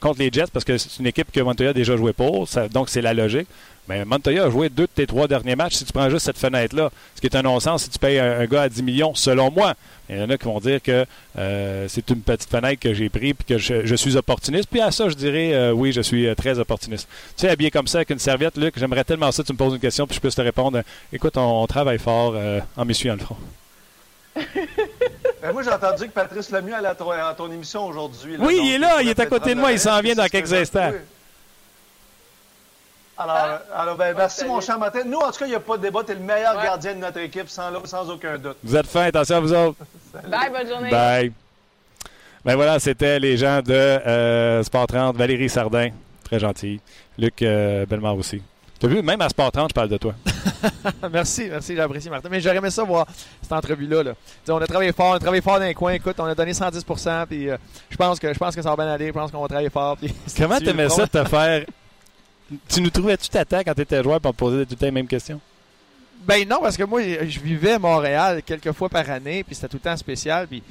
contre 0.00 0.18
les 0.18 0.30
Jets, 0.32 0.46
parce 0.52 0.64
que 0.64 0.78
c'est 0.78 1.00
une 1.00 1.06
équipe 1.06 1.30
que 1.32 1.40
Montoya 1.40 1.70
a 1.70 1.72
déjà 1.72 1.96
joué 1.96 2.12
pour, 2.12 2.48
donc 2.72 2.88
c'est 2.88 3.02
la 3.02 3.14
logique. 3.14 3.48
Mais 3.88 4.04
Montoya 4.04 4.44
a 4.44 4.50
joué 4.50 4.68
deux 4.68 4.84
de 4.84 4.90
tes 4.92 5.06
trois 5.06 5.28
derniers 5.28 5.56
matchs 5.56 5.74
si 5.74 5.84
tu 5.84 5.92
prends 5.92 6.10
juste 6.10 6.24
cette 6.26 6.38
fenêtre-là. 6.38 6.90
Ce 7.14 7.20
qui 7.20 7.26
est 7.26 7.36
un 7.36 7.42
non-sens 7.42 7.84
si 7.84 7.90
tu 7.90 7.98
payes 7.98 8.18
un, 8.18 8.40
un 8.40 8.46
gars 8.46 8.62
à 8.62 8.68
10 8.68 8.82
millions, 8.82 9.14
selon 9.14 9.50
moi. 9.50 9.74
Il 10.08 10.18
y 10.18 10.22
en 10.22 10.30
a 10.30 10.38
qui 10.38 10.44
vont 10.44 10.60
dire 10.60 10.80
que 10.82 11.04
euh, 11.38 11.86
c'est 11.88 12.08
une 12.10 12.20
petite 12.20 12.48
fenêtre 12.48 12.80
que 12.80 12.94
j'ai 12.94 13.08
pris 13.08 13.34
puis 13.34 13.44
que 13.44 13.58
je, 13.58 13.84
je 13.86 13.94
suis 13.96 14.16
opportuniste. 14.16 14.68
Puis 14.70 14.80
à 14.80 14.90
ça, 14.90 15.08
je 15.08 15.14
dirais 15.14 15.52
euh, 15.52 15.72
oui, 15.72 15.92
je 15.92 16.00
suis 16.00 16.26
euh, 16.26 16.34
très 16.34 16.58
opportuniste. 16.58 17.08
Tu 17.36 17.42
sais, 17.42 17.48
habillé 17.48 17.70
comme 17.70 17.86
ça 17.86 17.98
avec 17.98 18.10
une 18.10 18.18
serviette, 18.18 18.56
Luc, 18.56 18.74
j'aimerais 18.78 19.04
tellement 19.04 19.32
ça 19.32 19.42
que 19.42 19.48
tu 19.48 19.52
me 19.52 19.58
poses 19.58 19.74
une 19.74 19.80
question 19.80 20.06
puis 20.06 20.14
je 20.16 20.20
puisse 20.20 20.34
te 20.34 20.42
répondre. 20.42 20.82
Écoute, 21.12 21.36
on, 21.36 21.62
on 21.62 21.66
travaille 21.66 21.98
fort 21.98 22.34
euh, 22.36 22.60
en 22.76 22.84
m'essuyant 22.84 23.14
le 23.14 23.20
front. 23.20 23.36
Ben, 25.42 25.52
moi, 25.52 25.62
j'ai 25.62 25.70
entendu 25.70 26.04
que 26.06 26.12
Patrice 26.12 26.50
Lemieux 26.50 26.74
allait 26.74 26.88
à 26.88 26.94
ton, 26.94 27.10
à 27.10 27.34
ton 27.34 27.52
émission 27.52 27.86
aujourd'hui. 27.86 28.36
Oui, 28.38 28.58
il 28.64 28.72
est 28.72 28.78
là, 28.78 29.00
il 29.02 29.08
est 29.08 29.20
à 29.20 29.26
côté 29.26 29.54
de 29.54 29.60
moi, 29.60 29.70
il 29.70 29.78
s'en 29.78 30.00
vient 30.00 30.14
dans 30.14 30.26
quelques 30.26 30.52
instants. 30.52 30.90
Alors, 33.18 33.58
alors 33.74 33.96
ben, 33.96 34.14
merci, 34.16 34.44
mon 34.44 34.60
cher 34.60 34.78
Martin. 34.78 35.04
Nous, 35.04 35.18
en 35.18 35.30
tout 35.30 35.38
cas, 35.38 35.46
il 35.46 35.50
n'y 35.50 35.54
a 35.54 35.60
pas 35.60 35.76
de 35.78 35.82
débat. 35.82 36.00
Tu 36.04 36.12
es 36.12 36.14
le 36.16 36.20
meilleur 36.20 36.56
Ouais. 36.56 36.62
gardien 36.64 36.94
de 36.94 37.00
notre 37.00 37.18
équipe, 37.18 37.48
sans, 37.48 37.70
sans 37.86 38.10
aucun 38.10 38.36
doute. 38.38 38.56
Vous 38.62 38.76
êtes 38.76 38.86
fins, 38.86 39.04
attention 39.04 39.36
à 39.36 39.40
vous 39.40 39.52
autres. 39.54 39.78
Bye, 40.28 40.50
bonne 40.50 40.68
journée. 40.68 40.90
Bye. 40.90 41.32
Ben 42.44 42.54
voilà, 42.54 42.78
c'était 42.78 43.18
les 43.18 43.36
gens 43.36 43.60
de 43.62 43.72
euh, 43.72 44.62
Sport 44.62 44.86
30. 44.86 45.16
Valérie 45.16 45.48
Sardin, 45.48 45.88
très 46.24 46.38
gentil. 46.38 46.80
Luc 47.18 47.40
euh, 47.42 47.86
Bellemare 47.86 48.16
aussi. 48.16 48.42
T'as 48.78 48.88
vu, 48.88 49.00
même 49.02 49.20
à 49.22 49.28
Sport 49.30 49.50
30, 49.50 49.70
je 49.70 49.74
parle 49.74 49.88
de 49.88 49.96
toi. 49.96 50.14
merci, 51.10 51.48
merci, 51.50 51.74
j'apprécie 51.74 52.10
Martin. 52.10 52.28
Mais 52.30 52.40
j'aurais 52.42 52.56
aimé 52.58 52.70
ça 52.70 52.84
voir 52.84 53.06
cette 53.40 53.50
entrevue-là. 53.52 54.02
Là. 54.02 54.12
On 54.50 54.58
a 54.58 54.66
travaillé 54.66 54.92
fort, 54.92 55.12
on 55.12 55.14
a 55.14 55.18
travaillé 55.18 55.40
fort 55.40 55.58
dans 55.58 55.64
les 55.64 55.72
coins. 55.74 55.92
Écoute, 55.94 56.16
on 56.18 56.24
a 56.26 56.34
donné 56.34 56.52
110 56.52 56.84
puis 57.26 57.48
euh, 57.48 57.56
je 57.88 57.96
pense 57.96 58.18
que 58.20 58.32
je 58.32 58.38
pense 58.38 58.54
que 58.54 58.60
ça 58.60 58.68
va 58.68 58.76
bien 58.76 58.92
aller. 58.92 59.06
Je 59.06 59.12
pense 59.12 59.30
qu'on 59.30 59.40
va 59.40 59.48
travailler 59.48 59.70
fort. 59.70 59.96
Comment 60.36 60.58
Tu- 60.58 60.64
t'aimais 60.66 60.90
ça 60.90 61.06
de 61.06 61.10
te 61.10 61.24
faire... 61.24 61.64
Tu 62.68 62.80
nous 62.80 62.90
trouvais-tu 62.90 63.28
t'attaques 63.28 63.66
quand 63.66 63.74
t'étais 63.74 64.02
joueur 64.02 64.20
pour 64.20 64.32
me 64.32 64.36
poser 64.36 64.64
tout 64.64 64.72
le 64.72 64.76
temps 64.76 64.86
les 64.86 64.92
mêmes 64.92 65.06
questions? 65.08 65.40
Ben 66.24 66.46
non, 66.48 66.58
parce 66.60 66.76
que 66.76 66.84
moi, 66.84 67.00
je 67.02 67.40
vivais 67.40 67.72
à 67.72 67.78
Montréal 67.78 68.42
quelques 68.44 68.72
fois 68.72 68.88
par 68.88 69.08
année, 69.10 69.44
puis 69.44 69.54
c'était 69.54 69.68
tout 69.68 69.76
le 69.76 69.80
temps 69.90 69.96
spécial. 69.96 70.46
Puis 70.48 70.62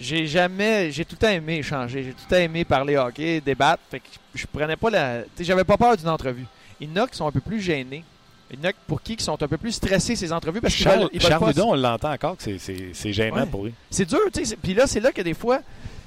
j'ai 0.00 0.26
jamais, 0.26 0.90
j'ai 0.90 1.04
tout 1.04 1.14
le 1.20 1.26
temps 1.26 1.32
aimé 1.32 1.58
échanger, 1.58 2.02
j'ai 2.04 2.10
tout 2.12 2.24
le 2.28 2.36
temps 2.36 2.42
aimé 2.42 2.64
parler 2.64 2.96
hockey, 2.96 3.40
débattre. 3.40 3.82
Fait 3.90 4.00
que 4.00 4.06
je 4.34 4.46
prenais 4.46 4.76
pas 4.76 4.90
la, 4.90 5.22
tu 5.36 5.44
j'avais 5.44 5.64
pas 5.64 5.76
peur 5.76 5.96
d'une 5.96 6.08
entrevue. 6.08 6.46
Il 6.80 6.88
y 6.88 6.92
en 7.00 7.04
a 7.04 7.06
qui 7.06 7.16
sont 7.16 7.26
un 7.26 7.32
peu 7.32 7.40
plus 7.40 7.60
gênés. 7.60 8.04
Il 8.50 8.58
y 8.58 8.66
en 8.66 8.70
a 8.70 8.72
pour 8.86 9.00
qui 9.00 9.16
qui 9.16 9.24
sont 9.24 9.40
un 9.42 9.48
peu 9.48 9.56
plus 9.56 9.72
stressés 9.72 10.16
ces 10.16 10.32
entrevues 10.32 10.60
parce 10.60 10.74
qu'ils 10.74 10.84
Charles, 10.84 11.08
Charles 11.18 11.54
on 11.64 11.74
l'entend 11.74 12.12
encore 12.12 12.36
que 12.36 12.42
c'est- 12.58 13.12
gênant 13.12 13.36
Ouais. 13.36 13.46
pour 13.46 13.64
lui. 13.64 13.72
C'est 13.90 14.04
dur, 14.06 14.18
tu 14.32 14.44
sais. 14.44 14.56
Puis 14.56 14.74
là, 14.74 14.86
c'est 14.86 15.00
là 15.00 15.10
que 15.12 15.22
des 15.22 15.32
fois, 15.34 15.60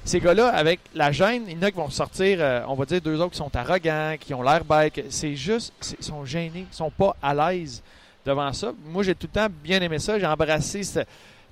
ces 0.06 0.20
gars-là, 0.20 0.48
avec 0.48 0.80
la 0.94 1.10
gêne, 1.10 1.44
il 1.48 1.54
y 1.54 1.58
en 1.58 1.62
a 1.62 1.70
qui 1.70 1.76
vont 1.76 1.90
sortir, 1.90 2.38
euh, 2.40 2.62
on 2.68 2.74
va 2.74 2.84
dire, 2.84 3.00
deux 3.00 3.20
autres 3.20 3.32
qui 3.32 3.38
sont 3.38 3.54
arrogants, 3.54 4.14
qui 4.18 4.32
ont 4.34 4.42
l'air 4.42 4.64
bêtes. 4.64 5.04
C'est 5.10 5.34
juste, 5.34 5.72
ils 5.98 6.04
sont 6.04 6.24
gênés, 6.24 6.66
ils 6.70 6.74
sont 6.74 6.90
pas 6.90 7.16
à 7.20 7.34
l'aise 7.34 7.82
devant 8.24 8.52
ça. 8.52 8.72
Moi, 8.86 9.02
j'ai 9.02 9.14
tout 9.14 9.28
le 9.32 9.40
temps 9.40 9.48
bien 9.62 9.80
aimé 9.80 9.98
ça. 9.98 10.18
J'ai 10.18 10.26
embrassé 10.26 10.82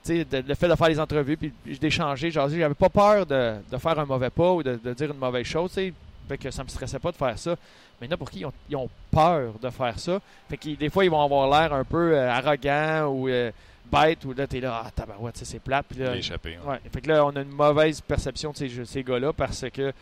le 0.08 0.54
fait 0.54 0.68
de 0.68 0.74
faire 0.74 0.88
les 0.88 1.00
entrevues, 1.00 1.36
puis 1.36 1.52
d'échanger. 1.80 2.30
J'avais 2.30 2.74
pas 2.74 2.88
peur 2.88 3.26
de, 3.26 3.56
faire 3.78 3.98
un 3.98 4.04
mauvais 4.04 4.30
pas 4.30 4.52
ou 4.52 4.62
de, 4.62 4.78
dire 4.94 5.10
une 5.10 5.18
mauvaise 5.18 5.46
chose. 5.46 5.70
tu 5.70 5.74
sais. 5.74 5.92
Fait 6.28 6.38
que 6.38 6.50
ça 6.50 6.64
me 6.64 6.68
stressait 6.68 6.98
pas 6.98 7.12
de 7.12 7.16
faire 7.16 7.38
ça. 7.38 7.56
Mais 8.00 8.06
il 8.06 8.10
y 8.10 8.12
en 8.12 8.14
a 8.14 8.16
pour 8.16 8.30
qui 8.30 8.40
ils 8.40 8.46
ont, 8.46 8.52
ils 8.70 8.76
ont 8.76 8.88
peur 9.10 9.52
de 9.60 9.70
faire 9.70 9.98
ça. 9.98 10.20
Fait 10.48 10.56
que 10.56 10.70
des 10.70 10.88
fois, 10.88 11.04
ils 11.04 11.10
vont 11.10 11.22
avoir 11.22 11.48
l'air 11.48 11.72
un 11.74 11.84
peu 11.84 12.14
euh, 12.14 12.30
arrogant 12.30 13.08
ou 13.08 13.28
euh, 13.28 13.50
bête, 13.94 14.24
ou 14.24 14.32
là, 14.34 14.46
t'es 14.46 14.60
là, 14.60 14.82
ah, 14.86 14.90
tabarouette, 14.90 15.34
tu 15.34 15.40
sais, 15.40 15.44
c'est 15.52 15.58
plate. 15.60 15.86
Puis 15.88 15.98
là, 16.00 16.16
échappé. 16.16 16.58
Ouais. 16.66 16.80
Fait 16.92 17.00
que 17.00 17.08
là, 17.08 17.24
on 17.24 17.30
a 17.36 17.40
une 17.42 17.48
mauvaise 17.50 18.00
perception 18.00 18.50
de 18.52 18.56
ces, 18.56 18.84
ces 18.84 19.02
gars-là 19.02 19.32
parce 19.32 19.64
que 19.72 19.92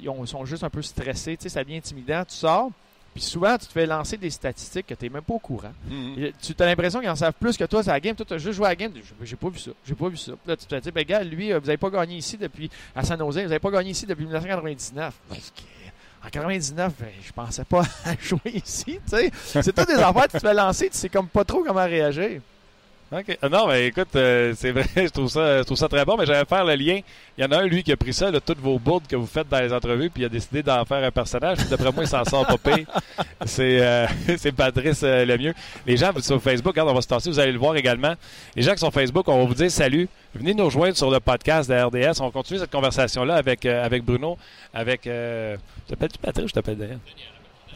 ils 0.00 0.08
ont- 0.08 0.24
sont 0.26 0.44
juste 0.44 0.64
un 0.64 0.70
peu 0.70 0.82
stressés. 0.82 1.36
Tu 1.36 1.44
sais, 1.44 1.48
ça 1.50 1.62
devient 1.62 1.76
intimidant. 1.76 2.24
Tu 2.24 2.34
sors, 2.34 2.70
puis 3.12 3.22
souvent, 3.22 3.58
tu 3.58 3.66
te 3.66 3.72
fais 3.72 3.84
lancer 3.84 4.16
des 4.16 4.30
statistiques 4.30 4.86
que 4.86 4.94
tu 4.94 5.04
n'es 5.04 5.10
même 5.10 5.22
pas 5.22 5.34
au 5.34 5.38
courant. 5.38 5.72
Mhm. 5.86 6.30
Tu 6.40 6.54
as 6.58 6.64
l'impression 6.64 7.00
qu'ils 7.00 7.10
en 7.10 7.14
savent 7.16 7.34
plus 7.38 7.56
que 7.58 7.64
toi, 7.64 7.82
c'est 7.82 7.90
la 7.90 8.00
game. 8.00 8.16
Toi, 8.16 8.24
tu 8.26 8.32
as 8.34 8.38
juste 8.38 8.54
joué 8.56 8.64
à 8.66 8.70
la 8.70 8.76
game. 8.76 8.92
J'ai- 9.22 9.36
pas 9.36 9.50
vu 9.50 9.58
ça. 9.58 9.70
J'ai 9.86 9.94
pas 9.94 10.08
vu 10.08 10.16
ça. 10.16 10.32
Puis 10.32 10.40
Là, 10.46 10.56
tu 10.56 10.64
te 10.64 10.74
dis, 10.76 10.90
ben, 10.90 11.04
gars, 11.04 11.22
lui, 11.22 11.52
euh, 11.52 11.58
vous 11.58 11.66
n'avez 11.66 11.76
pas 11.76 11.90
gagné 11.90 12.16
ici 12.16 12.38
depuis, 12.38 12.70
à 12.96 13.04
San 13.04 13.18
Jose, 13.18 13.36
vous 13.36 13.42
n'avez 13.48 13.58
pas 13.58 13.70
gagné 13.70 13.90
ici 13.90 14.06
depuis 14.06 14.24
1999. 14.24 15.12
Parce 15.28 15.50
que, 15.54 16.26
en 16.26 16.30
99, 16.30 16.92
ben, 16.98 17.08
je 17.22 17.32
pensais 17.32 17.64
pas 17.64 17.82
à 18.06 18.14
jouer 18.18 18.40
ici, 18.54 18.94
tu 18.94 19.00
sais. 19.08 19.30
C'est 19.44 19.74
toutes 19.74 19.88
des 19.88 19.92
affaires 20.02 20.22
que 20.22 20.30
tu 20.32 20.38
te 20.40 20.46
fais 20.48 20.54
lancer, 20.54 20.88
tu 20.88 20.96
sais 20.96 21.10
comme 21.10 21.28
pas 21.28 21.44
trop 21.44 21.62
comment 21.62 21.84
réagir. 21.84 22.40
OK. 23.12 23.38
Ah 23.42 23.48
non, 23.50 23.66
mais 23.66 23.88
écoute, 23.88 24.08
euh, 24.16 24.54
c'est 24.56 24.70
vrai, 24.72 24.86
je 24.96 25.08
trouve, 25.08 25.28
ça, 25.28 25.58
je 25.58 25.62
trouve 25.64 25.76
ça 25.76 25.88
très 25.88 26.04
bon, 26.04 26.16
mais 26.16 26.24
j'allais 26.24 26.46
faire 26.46 26.64
le 26.64 26.74
lien. 26.74 27.00
Il 27.36 27.44
y 27.44 27.46
en 27.46 27.50
a 27.52 27.58
un, 27.58 27.66
lui, 27.66 27.82
qui 27.82 27.92
a 27.92 27.96
pris 27.96 28.14
ça, 28.14 28.30
là, 28.30 28.40
toutes 28.40 28.58
vos 28.58 28.78
bourdes 28.78 29.06
que 29.06 29.16
vous 29.16 29.26
faites 29.26 29.48
dans 29.48 29.60
les 29.60 29.72
entrevues, 29.72 30.08
puis 30.08 30.22
il 30.22 30.26
a 30.26 30.28
décidé 30.30 30.62
d'en 30.62 30.82
faire 30.84 31.04
un 31.04 31.10
personnage. 31.10 31.58
D'après 31.68 31.92
moi, 31.92 32.04
il 32.04 32.08
s'en 32.08 32.24
sort 32.24 32.46
pas 32.46 32.56
pire. 32.74 32.86
C'est 33.44 33.82
euh, 33.82 34.06
c'est 34.38 34.52
Patrice 34.52 35.02
euh, 35.02 35.26
Lemieux. 35.26 35.54
Les 35.86 35.96
gens 35.96 36.10
sur 36.20 36.42
Facebook, 36.42 36.72
regarde, 36.72 36.88
on 36.88 36.94
va 36.94 37.02
se 37.02 37.08
tasser, 37.08 37.28
vous 37.28 37.38
allez 37.38 37.52
le 37.52 37.58
voir 37.58 37.76
également. 37.76 38.14
Les 38.56 38.62
gens 38.62 38.72
qui 38.72 38.78
sont 38.78 38.86
sur 38.86 38.94
Facebook, 38.94 39.28
on 39.28 39.38
va 39.38 39.44
vous 39.44 39.54
dire 39.54 39.70
salut. 39.70 40.08
Venez 40.34 40.54
nous 40.54 40.64
rejoindre 40.64 40.96
sur 40.96 41.10
le 41.10 41.20
podcast 41.20 41.68
de 41.68 41.74
RDS. 41.74 42.22
On 42.22 42.30
continue 42.30 42.58
cette 42.58 42.70
conversation-là 42.70 43.34
avec, 43.34 43.66
euh, 43.66 43.84
avec 43.84 44.02
Bruno, 44.02 44.38
avec... 44.72 45.06
Euh, 45.06 45.56
T'appelles-tu 45.86 46.18
Patrice 46.18 46.44
ou 46.44 46.48
je 46.48 46.52
t'appelle 46.54 46.78
Daniel? 46.78 46.98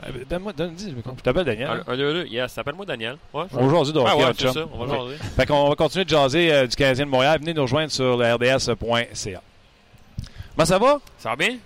Euh, 0.05 0.11
Donne-moi, 0.29 0.53
donne, 0.53 0.75
dis, 0.75 0.95
je 0.95 1.23
t'appelle 1.23 1.45
Daniel. 1.45 1.69
Un, 1.87 1.93
un, 1.93 1.97
deux, 1.97 2.13
deux. 2.13 2.27
Yes, 2.27 2.53
s'appelle-moi 2.53 2.85
Daniel. 2.85 3.17
Ouais. 3.33 3.45
Aujourd'hui, 3.59 3.93
donc, 3.93 4.07
Ah 4.11 4.17
ouais, 4.17 4.25
c'est 4.39 4.49
ça. 4.53 4.61
On 4.73 4.85
va 4.85 4.95
Ok. 4.95 5.09
jaser. 5.11 5.17
Fait 5.37 5.47
qu'on 5.47 5.69
va 5.69 5.75
continuer 5.75 6.05
de 6.05 6.11
jaser 6.11 6.53
euh, 6.53 6.67
du 6.67 6.77
Canadien 6.77 7.07
de 7.07 7.11
Montréal. 7.11 7.39
Venez 7.41 7.55
nous 7.55 7.63
rejoindre 7.63 7.91
sur 7.91 8.17
le 8.17 8.35
rds.ca. 8.35 9.43
Comment 10.55 10.67
ça 10.67 10.79
va? 10.79 11.01
Ça 11.19 11.31
va 11.31 11.37
bien? 11.37 11.57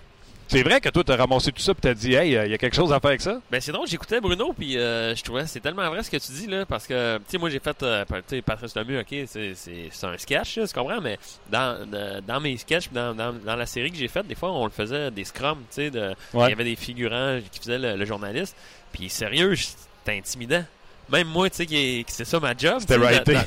C'est 0.51 0.63
vrai 0.63 0.81
que 0.81 0.89
toi, 0.89 1.01
t'as 1.05 1.15
ramassé 1.15 1.53
tout 1.53 1.61
ça 1.61 1.71
et 1.71 1.75
t'as 1.79 1.93
dit, 1.93 2.13
hey, 2.13 2.31
il 2.31 2.51
y 2.51 2.53
a 2.53 2.57
quelque 2.57 2.75
chose 2.75 2.91
à 2.91 2.99
faire 2.99 3.11
avec 3.11 3.21
ça? 3.21 3.39
Ben 3.49 3.61
c'est 3.61 3.71
drôle, 3.71 3.87
j'écoutais 3.87 4.19
Bruno 4.19 4.51
puis 4.51 4.77
euh, 4.77 5.15
je 5.15 5.23
trouvais 5.23 5.47
c'est 5.47 5.61
tellement 5.61 5.89
vrai 5.89 6.03
ce 6.03 6.11
que 6.11 6.17
tu 6.17 6.31
dis 6.33 6.47
là 6.47 6.65
parce 6.65 6.85
que 6.85 7.17
tu 7.19 7.23
sais 7.29 7.37
moi 7.37 7.49
j'ai 7.49 7.59
fait 7.59 7.81
euh, 7.83 8.03
tu 8.05 8.15
sais 8.27 8.41
Patrice 8.41 8.75
Lemieux 8.75 8.99
OK, 8.99 9.15
c'est 9.27 9.53
c'est 9.55 9.87
c'est 9.89 10.05
un 10.07 10.17
sketch, 10.17 10.57
là, 10.57 10.67
tu 10.67 10.73
comprends 10.73 10.99
mais 10.99 11.17
dans 11.49 11.77
euh, 11.93 12.19
dans 12.27 12.41
mes 12.41 12.57
sketchs 12.57 12.87
puis 12.89 12.95
dans, 12.95 13.15
dans 13.15 13.31
dans 13.31 13.55
la 13.55 13.65
série 13.65 13.91
que 13.91 13.97
j'ai 13.97 14.09
faite, 14.09 14.27
des 14.27 14.35
fois 14.35 14.51
on 14.51 14.65
le 14.65 14.71
faisait 14.71 15.09
des 15.09 15.23
scrums, 15.23 15.59
tu 15.73 15.89
sais 15.89 15.91
Ouais. 16.33 16.47
il 16.47 16.49
y 16.49 16.53
avait 16.53 16.65
des 16.65 16.75
figurants 16.75 17.39
qui 17.49 17.59
faisaient 17.59 17.79
le, 17.79 17.95
le 17.95 18.05
journaliste 18.05 18.55
puis 18.91 19.09
sérieux, 19.09 19.55
c'était 19.55 20.17
intimidant. 20.17 20.65
Même 21.11 21.27
moi, 21.27 21.49
tu 21.49 21.57
sais, 21.57 21.65
qui, 21.65 21.75
est- 21.77 22.03
qui 22.03 22.13
c'est 22.13 22.25
ça 22.25 22.39
ma 22.39 22.55
job. 22.55 22.79
C'était 22.79 22.97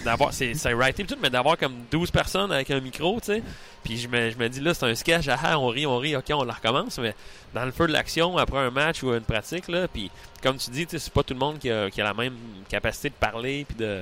D'avoir, 0.04 0.32
c'est, 0.32 0.54
c'est 0.54 0.92
pis 0.94 1.04
tout, 1.04 1.16
mais 1.22 1.30
d'avoir 1.30 1.56
comme 1.56 1.74
12 1.90 2.10
personnes 2.10 2.52
avec 2.52 2.70
un 2.70 2.80
micro, 2.80 3.18
tu 3.20 3.26
sais. 3.26 3.42
Puis 3.82 3.98
je 3.98 4.08
me, 4.08 4.30
je 4.30 4.36
me 4.36 4.48
dis, 4.48 4.60
là, 4.60 4.74
c'est 4.74 4.86
un 4.86 4.94
sketch, 4.94 5.28
ah, 5.28 5.38
ah, 5.42 5.58
on 5.58 5.68
rit, 5.68 5.86
on 5.86 5.98
rit, 5.98 6.16
ok, 6.16 6.24
on 6.32 6.44
la 6.44 6.52
recommence, 6.54 6.98
mais 6.98 7.14
dans 7.54 7.64
le 7.64 7.72
feu 7.72 7.86
de 7.86 7.92
l'action, 7.92 8.36
après 8.36 8.58
un 8.58 8.70
match 8.70 9.02
ou 9.02 9.12
une 9.12 9.22
pratique, 9.22 9.68
là, 9.68 9.88
puis 9.88 10.10
comme 10.42 10.56
tu 10.58 10.70
dis, 10.70 10.86
tu 10.86 10.92
sais, 10.92 10.98
c'est 10.98 11.12
pas 11.12 11.22
tout 11.22 11.34
le 11.34 11.40
monde 11.40 11.58
qui 11.58 11.70
a, 11.70 11.90
qui 11.90 12.00
a 12.00 12.04
la 12.04 12.14
même 12.14 12.34
capacité 12.68 13.08
de 13.08 13.14
parler, 13.14 13.64
puis 13.66 13.76
de, 13.76 14.00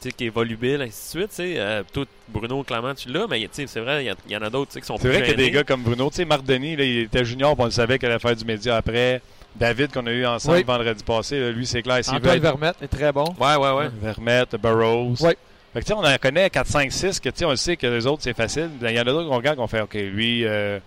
tu 0.00 0.08
sais, 0.08 0.12
qui 0.14 0.26
est 0.26 0.30
volubile, 0.30 0.80
ainsi 0.82 1.16
de 1.16 1.20
suite, 1.20 1.30
tu 1.30 1.36
sais. 1.36 1.54
Euh, 1.58 1.82
toi, 1.92 2.04
Bruno, 2.28 2.62
clairement, 2.62 2.94
tu 2.94 3.08
l'as, 3.10 3.26
mais 3.26 3.40
tu 3.40 3.48
sais, 3.52 3.66
c'est 3.66 3.80
vrai, 3.80 4.04
il 4.26 4.32
y 4.32 4.36
en 4.36 4.42
a 4.42 4.50
d'autres, 4.50 4.70
tu 4.70 4.74
sais, 4.74 4.80
qui 4.80 4.86
sont 4.86 4.96
C'est 4.96 5.08
plus 5.08 5.18
vrai 5.18 5.22
qu'il 5.22 5.30
y 5.30 5.34
a 5.34 5.46
des 5.46 5.50
gars 5.50 5.64
comme 5.64 5.82
Bruno. 5.82 6.08
Tu 6.10 6.16
sais, 6.16 6.24
Marc 6.24 6.44
Denis, 6.44 6.76
là, 6.76 6.84
il 6.84 6.98
était 7.00 7.24
junior, 7.24 7.54
on 7.58 7.64
le 7.66 7.70
savait 7.70 7.98
qu'il 7.98 8.08
allait 8.08 8.18
faire 8.18 8.34
du 8.36 8.44
média 8.44 8.76
après. 8.76 9.20
David, 9.54 9.92
qu'on 9.92 10.06
a 10.06 10.10
eu 10.10 10.24
ensemble 10.26 10.56
Oui. 10.58 10.64
vendredi 10.64 11.04
passé, 11.04 11.38
là, 11.38 11.50
lui, 11.50 11.66
c'est 11.66 11.82
clair. 11.82 11.98
Antoine 12.08 12.36
être- 12.36 12.42
Vermette 12.42 12.76
est 12.82 12.88
très 12.88 13.12
bon. 13.12 13.24
Ouais, 13.38 13.56
ouais, 13.56 13.70
ouais. 13.72 13.88
Vermette, 14.00 14.56
Burroughs. 14.56 15.20
Ouais. 15.20 15.36
Fait 15.72 15.80
que, 15.80 15.84
tu 15.86 15.92
sais, 15.92 15.94
on 15.94 16.04
en 16.04 16.16
connaît 16.18 16.50
4, 16.50 16.66
5, 16.66 16.90
6 16.92 17.20
que, 17.20 17.28
tu 17.30 17.38
sais, 17.38 17.44
on 17.44 17.50
le 17.50 17.56
sait 17.56 17.76
que 17.76 17.86
les 17.86 18.06
autres, 18.06 18.22
c'est 18.22 18.36
facile. 18.36 18.70
Il 18.80 18.90
y 18.90 18.98
en 18.98 19.02
a 19.02 19.04
d'autres 19.04 19.28
qu'on 19.28 19.36
regarde 19.36 19.56
qu'on 19.56 19.66
fait, 19.66 19.80
OK, 19.80 19.94
lui, 19.94 20.44
euh, 20.46 20.78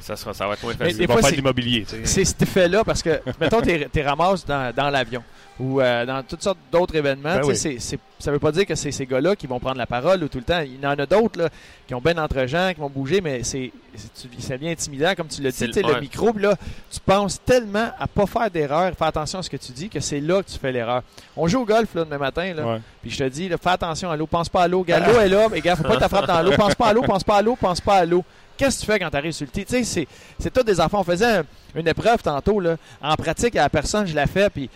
Ça, 0.00 0.16
sera, 0.16 0.34
ça 0.34 0.46
va 0.46 0.54
être 0.54 0.62
moins 0.62 0.74
facile. 0.74 0.96
des 0.98 1.02
il 1.04 1.06
va 1.06 1.14
fois, 1.14 1.22
faire 1.22 1.30
c'est- 1.30 1.36
de 1.36 1.40
l'immobilier. 1.40 1.86
tu. 1.88 1.96
C'est 2.04 2.24
cet 2.24 2.42
effet-là 2.42 2.84
parce 2.84 3.02
que, 3.02 3.20
mettons, 3.40 3.60
t'es 3.60 3.88
t'es 3.90 4.02
ramasses 4.02 4.44
dans, 4.44 4.72
dans 4.74 4.90
l'avion 4.90 5.22
ou 5.60 5.80
euh, 5.80 6.04
dans 6.04 6.22
toutes 6.24 6.42
sortes 6.42 6.58
d'autres 6.72 6.96
événements. 6.96 7.36
Ben 7.40 7.54
ça 8.18 8.32
veut 8.32 8.38
pas 8.38 8.52
dire 8.52 8.64
que 8.64 8.74
c'est 8.74 8.90
ces 8.90 9.04
gars-là 9.06 9.36
qui 9.36 9.46
vont 9.46 9.60
prendre 9.60 9.76
la 9.76 9.86
parole 9.86 10.22
ou 10.24 10.28
tout 10.28 10.38
le 10.38 10.44
temps. 10.44 10.60
Il 10.60 10.80
y 10.80 10.86
en 10.86 10.90
a 10.98 11.04
d'autres 11.06 11.50
qui 11.86 11.94
ont 11.94 12.00
bien 12.00 12.16
entre 12.16 12.46
gens, 12.46 12.70
qui 12.72 12.80
vont 12.80 12.88
bouger, 12.88 13.20
mais 13.20 13.42
c'est 13.44 13.70
ça 14.38 14.56
devient 14.56 14.70
intimidant, 14.70 15.12
comme 15.16 15.28
tu 15.28 15.42
l'as 15.42 15.50
dit. 15.50 15.56
C'est 15.58 15.66
Tu 15.66 15.72
sais, 15.74 15.82
le- 15.82 15.94
Le 15.94 16.00
micro, 16.00 16.32
là, 16.38 16.54
tu 16.90 17.00
penses 17.00 17.40
tellement 17.44 17.90
à 17.98 18.06
pas 18.06 18.26
faire 18.26 18.50
d'erreur, 18.50 18.92
faire 18.96 19.06
attention 19.08 19.40
à 19.40 19.42
ce 19.42 19.50
que 19.50 19.56
tu 19.58 19.72
dis, 19.72 19.88
que 19.90 20.00
c'est 20.00 20.20
là 20.20 20.42
que 20.42 20.50
tu 20.50 20.58
fais 20.58 20.72
l'erreur. 20.72 21.02
On 21.36 21.46
joue 21.46 21.60
au 21.60 21.64
golf 21.66 21.94
là, 21.94 22.04
demain 22.04 22.18
matin, 22.18 22.54
là, 22.54 22.66
Ouais. 22.66 22.80
puis 23.02 23.10
je 23.10 23.18
te 23.18 23.28
dis, 23.28 23.48
là, 23.48 23.56
fais 23.62 23.70
attention 23.70 24.10
à 24.10 24.16
l'eau, 24.16 24.26
pense 24.26 24.48
pas 24.48 24.62
à 24.62 24.68
l'eau. 24.68 24.82
Gars, 24.84 25.00
l'eau 25.00 25.20
est 25.20 25.28
là, 25.28 25.48
mais 25.50 25.60
gars, 25.60 25.76
faut 25.76 25.82
pas 25.84 25.96
que 25.96 26.02
tu 26.02 26.08
frappes 26.08 26.26
dans 26.26 26.42
l'eau. 26.42 26.52
Pense 26.56 26.74
pas 26.74 26.86
à 26.88 26.92
l'eau, 26.94 27.02
pense 27.02 27.24
pas 27.24 27.36
à 27.36 27.42
l'eau, 27.42 27.56
pense 27.60 27.80
pas 27.80 27.96
à 27.96 28.04
l'eau. 28.06 28.24
Qu'est-ce 28.56 28.76
que 28.80 28.80
tu 28.86 28.92
fais 28.92 28.98
quand 28.98 29.10
tu 29.10 29.16
arrives 29.16 29.32
sur 29.32 29.46
le 29.46 29.50
tee? 29.50 29.64
Tu 29.64 29.72
sais, 29.72 29.84
c'est- 29.84 30.06
c'est 30.38 30.52
tout 30.52 30.62
des 30.62 30.80
enfants. 30.80 31.00
On 31.00 31.04
faisait 31.04 31.38
un- 31.38 31.44
une 31.74 31.88
épreuve 31.88 32.22
tantôt, 32.22 32.60
là. 32.60 32.76
En 33.02 33.14
pratique, 33.16 33.56
à 33.56 33.62
la 33.62 33.68
personne, 33.68 34.06
je 34.06 34.14
la 34.14 34.26
fais, 34.26 34.48
puis 34.50 34.70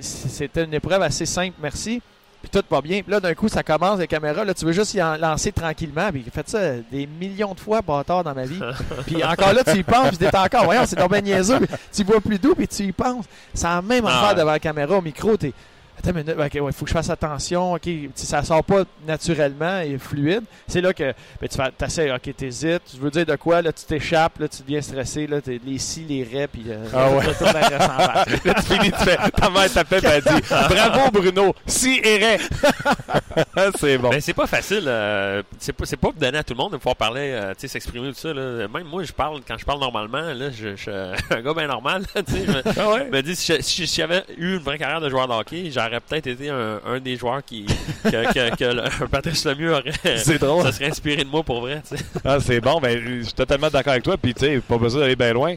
c'était 0.00 0.64
une 0.64 0.74
épreuve 0.74 1.02
assez 1.02 1.26
simple, 1.26 1.56
merci. 1.60 2.00
Puis 2.42 2.48
tout 2.50 2.62
va 2.70 2.80
bien. 2.80 3.02
Puis 3.02 3.12
là, 3.12 3.20
d'un 3.20 3.34
coup, 3.34 3.48
ça 3.48 3.62
commence, 3.62 3.98
les 3.98 4.06
caméras. 4.06 4.44
Là, 4.46 4.54
tu 4.54 4.64
veux 4.64 4.72
juste 4.72 4.94
y 4.94 5.02
en 5.02 5.16
lancer 5.18 5.52
tranquillement. 5.52 6.10
Puis 6.10 6.22
j'ai 6.24 6.30
fait 6.30 6.48
ça 6.48 6.58
des 6.90 7.06
millions 7.06 7.52
de 7.52 7.60
fois, 7.60 7.82
bâtard, 7.82 8.24
dans 8.24 8.34
ma 8.34 8.44
vie. 8.46 8.58
puis 9.06 9.22
encore 9.22 9.52
là, 9.52 9.62
tu 9.62 9.76
y 9.76 9.82
penses, 9.82 10.08
puis 10.08 10.16
t'es 10.18 10.34
encore. 10.34 10.64
Voyons, 10.64 10.84
c'est 10.86 10.96
donc 10.96 11.10
bien 11.12 11.20
niaiseux. 11.20 11.58
Tu 11.92 12.02
vois 12.02 12.18
plus 12.20 12.38
doux, 12.38 12.54
puis 12.54 12.66
tu 12.66 12.84
y 12.84 12.92
penses. 12.92 13.26
C'est 13.52 13.66
la 13.66 13.82
même 13.82 14.06
Ah 14.06 14.22
affaire 14.22 14.34
devant 14.36 14.52
la 14.52 14.58
caméra, 14.58 14.96
au 14.96 15.02
micro. 15.02 15.36
T'es. 15.36 15.52
Attends 16.02 16.18
une 16.18 16.24
minute, 16.24 16.36
ouais, 16.38 16.72
faut 16.72 16.86
que 16.86 16.88
je 16.88 16.94
fasse 16.94 17.10
attention, 17.10 17.74
ok, 17.74 17.82
sais, 18.14 18.26
ça 18.26 18.42
sort 18.42 18.64
pas 18.64 18.84
naturellement 19.06 19.80
et 19.80 19.98
fluide. 19.98 20.44
C'est 20.66 20.80
là 20.80 20.94
que 20.94 21.12
ben, 21.40 21.48
tu 21.48 21.56
fais, 21.90 22.10
ok, 22.10 22.34
t'hésites, 22.36 22.82
tu 22.90 22.96
veux 22.98 23.10
dire 23.10 23.26
de 23.26 23.36
quoi, 23.36 23.60
là, 23.60 23.70
tu 23.70 23.84
t'échappes, 23.84 24.38
là, 24.38 24.48
tu 24.48 24.62
deviens 24.62 24.80
stressé, 24.80 25.26
là, 25.26 25.42
t'es- 25.42 25.60
les 25.62 25.76
si, 25.78 26.04
les 26.04 26.24
raies, 26.24 26.46
puis 26.46 26.64
euh, 26.68 26.86
Ah 26.94 27.10
ouais. 27.10 27.24
Là, 28.44 28.54
tu 28.54 28.62
finis, 28.62 28.92
tu 28.92 29.04
fais, 29.04 29.16
ta 29.30 29.50
mère 29.50 29.70
t'appelle, 29.70 30.02
elle 30.06 30.22
dit, 30.22 30.42
bravo 30.48 31.10
Bruno, 31.12 31.54
si 31.66 32.00
et 32.02 32.18
C'est 33.78 33.98
bon. 33.98 34.08
Ben, 34.08 34.20
c'est 34.20 34.32
pas 34.34 34.46
facile. 34.46 34.84
euh, 34.86 35.42
c'est 35.58 35.72
pas, 35.74 35.84
c'est 35.84 35.96
pas 35.98 36.08
donné 36.18 36.38
à 36.38 36.42
tout 36.44 36.54
le 36.54 36.58
monde 36.58 36.72
de 36.72 36.76
pouvoir 36.78 36.96
parler, 36.96 37.30
euh, 37.34 37.50
tu 37.52 37.60
sais, 37.60 37.68
s'exprimer 37.68 38.08
tout 38.08 38.14
ça. 38.18 38.32
Là. 38.32 38.68
Même 38.68 38.84
moi, 38.84 39.02
je 39.02 39.12
parle, 39.12 39.40
quand 39.46 39.58
je 39.58 39.64
parle 39.66 39.80
normalement, 39.80 40.22
là, 40.32 40.50
je, 40.50 40.76
suis 40.76 40.90
un 40.90 41.40
gars 41.42 41.54
bien 41.54 41.66
normal. 41.66 42.04
tu 42.26 42.32
sais, 42.32 42.46
je 42.46 42.50
me- 42.52 42.62
Ah 42.80 42.88
ouais? 42.90 43.06
je 43.10 43.16
me 43.16 43.22
dis, 43.22 43.36
si 43.36 43.52
je- 43.54 43.60
si 43.60 43.86
si 43.86 43.96
j'avais 44.00 44.22
eu 44.38 44.54
une 44.56 44.62
vraie 44.62 44.78
carrière 44.78 45.00
de 45.00 45.08
joueur 45.10 45.28
de 45.28 45.32
hockey, 45.34 45.70
j'aurais 45.70 45.89
peut-être 45.98 46.28
été 46.28 46.48
un, 46.50 46.80
un 46.86 47.00
des 47.00 47.16
joueurs 47.16 47.44
qui, 47.44 47.66
que, 48.04 48.10
que, 48.32 48.54
que 48.56 48.64
le- 48.64 49.08
Patrice 49.08 49.44
Lemieux 49.44 49.72
aurait, 49.72 49.92
C'est 50.18 50.38
drôle. 50.38 50.62
ça 50.62 50.70
serait 50.72 50.90
inspiré 50.90 51.24
de 51.24 51.28
moi 51.28 51.42
pour 51.42 51.62
vrai. 51.62 51.82
Ah, 52.24 52.38
c'est 52.38 52.60
bon. 52.60 52.78
Ben, 52.80 52.96
je 53.04 53.22
suis 53.24 53.32
totalement 53.32 53.68
d'accord 53.70 53.92
avec 53.92 54.04
toi. 54.04 54.16
Puis, 54.16 54.34
tu 54.34 54.44
sais, 54.44 54.60
pas 54.60 54.78
besoin 54.78 55.00
d'aller 55.00 55.16
bien 55.16 55.32
loin. 55.32 55.54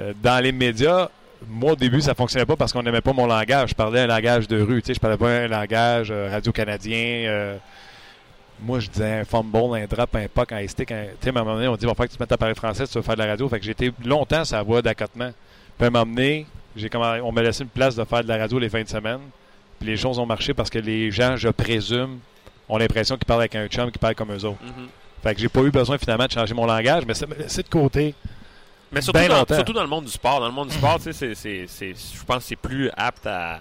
Euh, 0.00 0.12
dans 0.22 0.42
les 0.42 0.50
médias, 0.52 1.08
moi, 1.48 1.72
au 1.72 1.76
début, 1.76 2.00
ça 2.00 2.14
fonctionnait 2.14 2.46
pas 2.46 2.56
parce 2.56 2.72
qu'on 2.72 2.82
n'aimait 2.82 3.00
pas 3.00 3.12
mon 3.12 3.26
langage. 3.26 3.70
Je 3.70 3.74
parlais 3.74 4.00
un 4.00 4.06
langage 4.06 4.48
de 4.48 4.60
rue. 4.60 4.82
Tu 4.82 4.88
sais, 4.88 4.94
je 4.94 5.00
parlais 5.00 5.16
pas 5.16 5.28
un 5.28 5.46
langage 5.46 6.08
euh, 6.10 6.28
radio-canadien. 6.30 7.28
euh, 7.28 7.56
moi, 8.62 8.78
je 8.78 8.88
disais 8.90 9.20
un 9.20 9.24
fumble, 9.24 9.56
un 9.76 9.86
drop, 9.86 10.14
un 10.16 10.26
puck, 10.28 10.52
un 10.52 10.66
stick. 10.68 10.92
un- 10.92 11.04
Tu 11.04 11.10
sais, 11.22 11.28
à 11.28 11.30
un 11.30 11.32
moment 11.42 11.54
donné, 11.54 11.66
on 11.68 11.76
dit, 11.76 11.84
il 11.84 11.86
va 11.88 11.94
falloir 11.94 12.08
que 12.08 12.12
tu 12.12 12.18
te 12.18 12.22
mettes 12.22 12.32
à 12.32 12.36
parler 12.36 12.54
français 12.54 12.84
si 12.84 12.92
tu 12.92 12.98
veux 12.98 13.02
faire 13.02 13.14
de 13.16 13.22
la 13.22 13.28
radio. 13.28 13.48
Fait 13.48 13.58
que 13.58 13.64
j'ai 13.64 13.70
été 13.72 13.90
longtemps 14.04 14.44
sur 14.44 14.56
la 14.56 14.62
voie 14.62 14.82
d'accotement. 14.82 15.30
Puis, 15.78 15.84
à 15.84 15.86
un 15.86 15.90
moment 15.90 16.04
donné, 16.06 16.46
j'ai 16.76 16.88
on 16.94 17.32
m'a 17.32 17.42
laissé 17.42 17.62
une 17.64 17.68
place 17.70 17.96
de 17.96 18.04
faire 18.04 18.22
de 18.22 18.28
la 18.28 18.36
radio 18.36 18.58
les 18.58 18.68
fins 18.68 18.82
de 18.82 18.88
semaine. 18.88 19.18
Puis, 19.80 19.88
les 19.88 19.96
choses 19.96 20.18
ont 20.18 20.26
marché 20.26 20.54
parce 20.54 20.70
que 20.70 20.78
les 20.78 21.10
gens, 21.10 21.36
je 21.36 21.48
présume, 21.48 22.20
ont 22.68 22.76
l'impression 22.78 23.16
qu'ils 23.16 23.24
parlent 23.26 23.40
avec 23.40 23.56
un 23.56 23.66
chum 23.66 23.90
qui 23.90 23.98
parle 23.98 24.14
comme 24.14 24.30
eux 24.32 24.44
autres. 24.44 24.62
Mhm. 24.62 24.88
Fait 25.22 25.34
que 25.34 25.40
j'ai 25.40 25.48
pas 25.48 25.60
eu 25.62 25.70
besoin 25.70 25.98
finalement 25.98 26.26
de 26.26 26.30
changer 26.32 26.54
mon 26.54 26.66
langage, 26.66 27.04
mais 27.06 27.14
ça 27.14 27.26
laissé 27.38 27.62
de 27.62 27.68
côté. 27.68 28.14
Mais 28.92 29.00
surtout 29.00 29.18
Ben 29.20 29.28
dans, 29.28 29.38
longtemps. 29.38 29.54
surtout 29.54 29.72
dans 29.72 29.82
le 29.82 29.88
monde 29.88 30.04
du 30.04 30.10
sport. 30.10 30.40
Dans 30.40 30.46
le 30.46 30.52
monde 30.52 30.68
du 30.68 30.74
sport, 30.74 30.96
tu 31.02 31.04
sais, 31.04 31.12
c'est, 31.12 31.34
c'est, 31.34 31.64
c'est- 31.66 31.94
je 32.18 32.24
pense 32.24 32.38
que 32.38 32.42
c'est 32.44 32.56
plus 32.56 32.90
apte 32.96 33.26
à, 33.26 33.60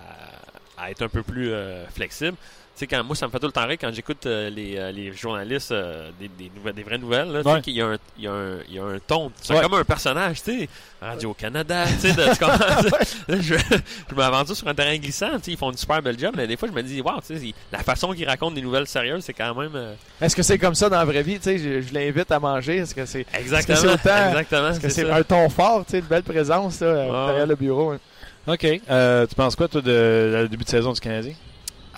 à 0.78 0.92
être 0.92 1.02
un 1.02 1.08
peu 1.10 1.24
plus 1.24 1.52
euh, 1.52 1.86
flexible. 1.88 2.36
Tu 2.80 2.86
sais, 2.86 2.88
quand, 2.96 3.04
moi, 3.04 3.14
ça 3.14 3.28
me 3.28 3.32
fait 3.32 3.40
tout 3.40 3.46
le 3.46 3.52
temps 3.52 3.68
rire 3.68 3.78
quand 3.82 3.92
j'écoute 3.94 4.26
euh, 4.26 4.50
les, 4.50 4.78
euh, 4.78 4.90
les 4.94 5.12
journalistes 5.12 5.74
euh, 5.74 6.12
des, 6.18 6.30
des, 6.30 6.50
nouvelles, 6.56 6.74
des 6.74 6.84
vraies 6.84 6.98
nouvelles. 6.98 7.30
Là, 7.30 7.40
tu 7.40 7.50
sais, 7.50 7.54
Ouais. 7.56 7.62
qu'il 7.62 7.74
y 7.76 7.82
a 7.82 7.88
un, 7.88 7.98
il 8.18 8.24
y 8.24 8.28
a 8.28 8.32
un, 8.32 8.58
il 8.70 8.76
y 8.76 8.80
a 8.80 8.84
un 8.86 9.00
ton. 9.06 9.30
C'est 9.42 9.54
Ouais. 9.54 9.60
comme 9.62 9.74
un 9.74 9.84
personnage, 9.84 10.42
tu 10.42 10.60
sais. 10.62 10.70
Radio-Canada, 11.02 11.84
tu 12.02 12.10
sais. 12.10 12.14
je, 13.30 13.56
je 14.10 14.16
m'aventure 14.16 14.56
sur 14.56 14.68
un 14.70 14.74
terrain 14.74 14.96
glissant. 14.98 15.32
Tu 15.40 15.44
sais, 15.44 15.52
ils 15.52 15.58
font 15.58 15.72
une 15.72 15.78
super 15.78 16.02
belle 16.02 16.18
job, 16.18 16.34
mais 16.38 16.48
des 16.48 16.56
fois, 16.56 16.70
je 16.70 16.74
me 16.74 16.82
dis, 16.82 17.02
wow, 17.02 17.20
tu 17.26 17.38
sais, 17.38 17.54
la 17.72 17.80
façon 17.80 18.14
qu'ils 18.14 18.28
racontent 18.28 18.56
des 18.56 18.62
nouvelles 18.62 18.88
sérieuses, 18.88 19.26
c'est 19.26 19.34
quand 19.34 19.54
même. 19.56 19.72
euh, 19.76 19.94
Est-ce 20.22 20.36
que 20.36 20.42
c'est 20.44 20.58
comme 20.58 20.76
ça 20.76 20.88
dans 20.90 21.00
la 21.00 21.06
vraie 21.06 21.22
vie? 21.24 21.36
Tu 21.38 21.44
sais, 21.44 21.58
je, 21.58 21.82
je 21.82 21.94
l'invite 21.94 22.32
à 22.32 22.40
manger. 22.40 22.78
Est-ce 22.78 22.96
que 22.96 23.06
c'est 23.06 23.26
exactement. 23.34 23.78
c'est 23.78 23.88
autant- 23.88 24.28
exactement. 24.30 24.70
est-ce 24.70 24.80
que 24.80 24.88
c'est 24.90 25.10
un 25.10 25.24
ton 25.24 25.50
fort, 25.50 25.84
tu 25.86 25.92
sais, 25.92 26.00
une 26.00 26.06
belle 26.06 26.24
présence 26.24 26.80
là, 26.80 26.94
derrière 27.28 27.48
le 27.48 27.56
bureau? 27.56 27.92
hein? 27.92 28.00
OK. 28.48 28.66
Euh, 28.90 29.28
tu 29.28 29.36
penses 29.36 29.56
quoi, 29.58 29.68
toi, 29.68 29.82
de, 29.82 29.88
de- 29.90 30.42
du 30.44 30.50
début 30.50 30.64
de 30.64 30.70
saison 30.70 30.94
du 30.94 31.00
Canadien? 31.02 31.34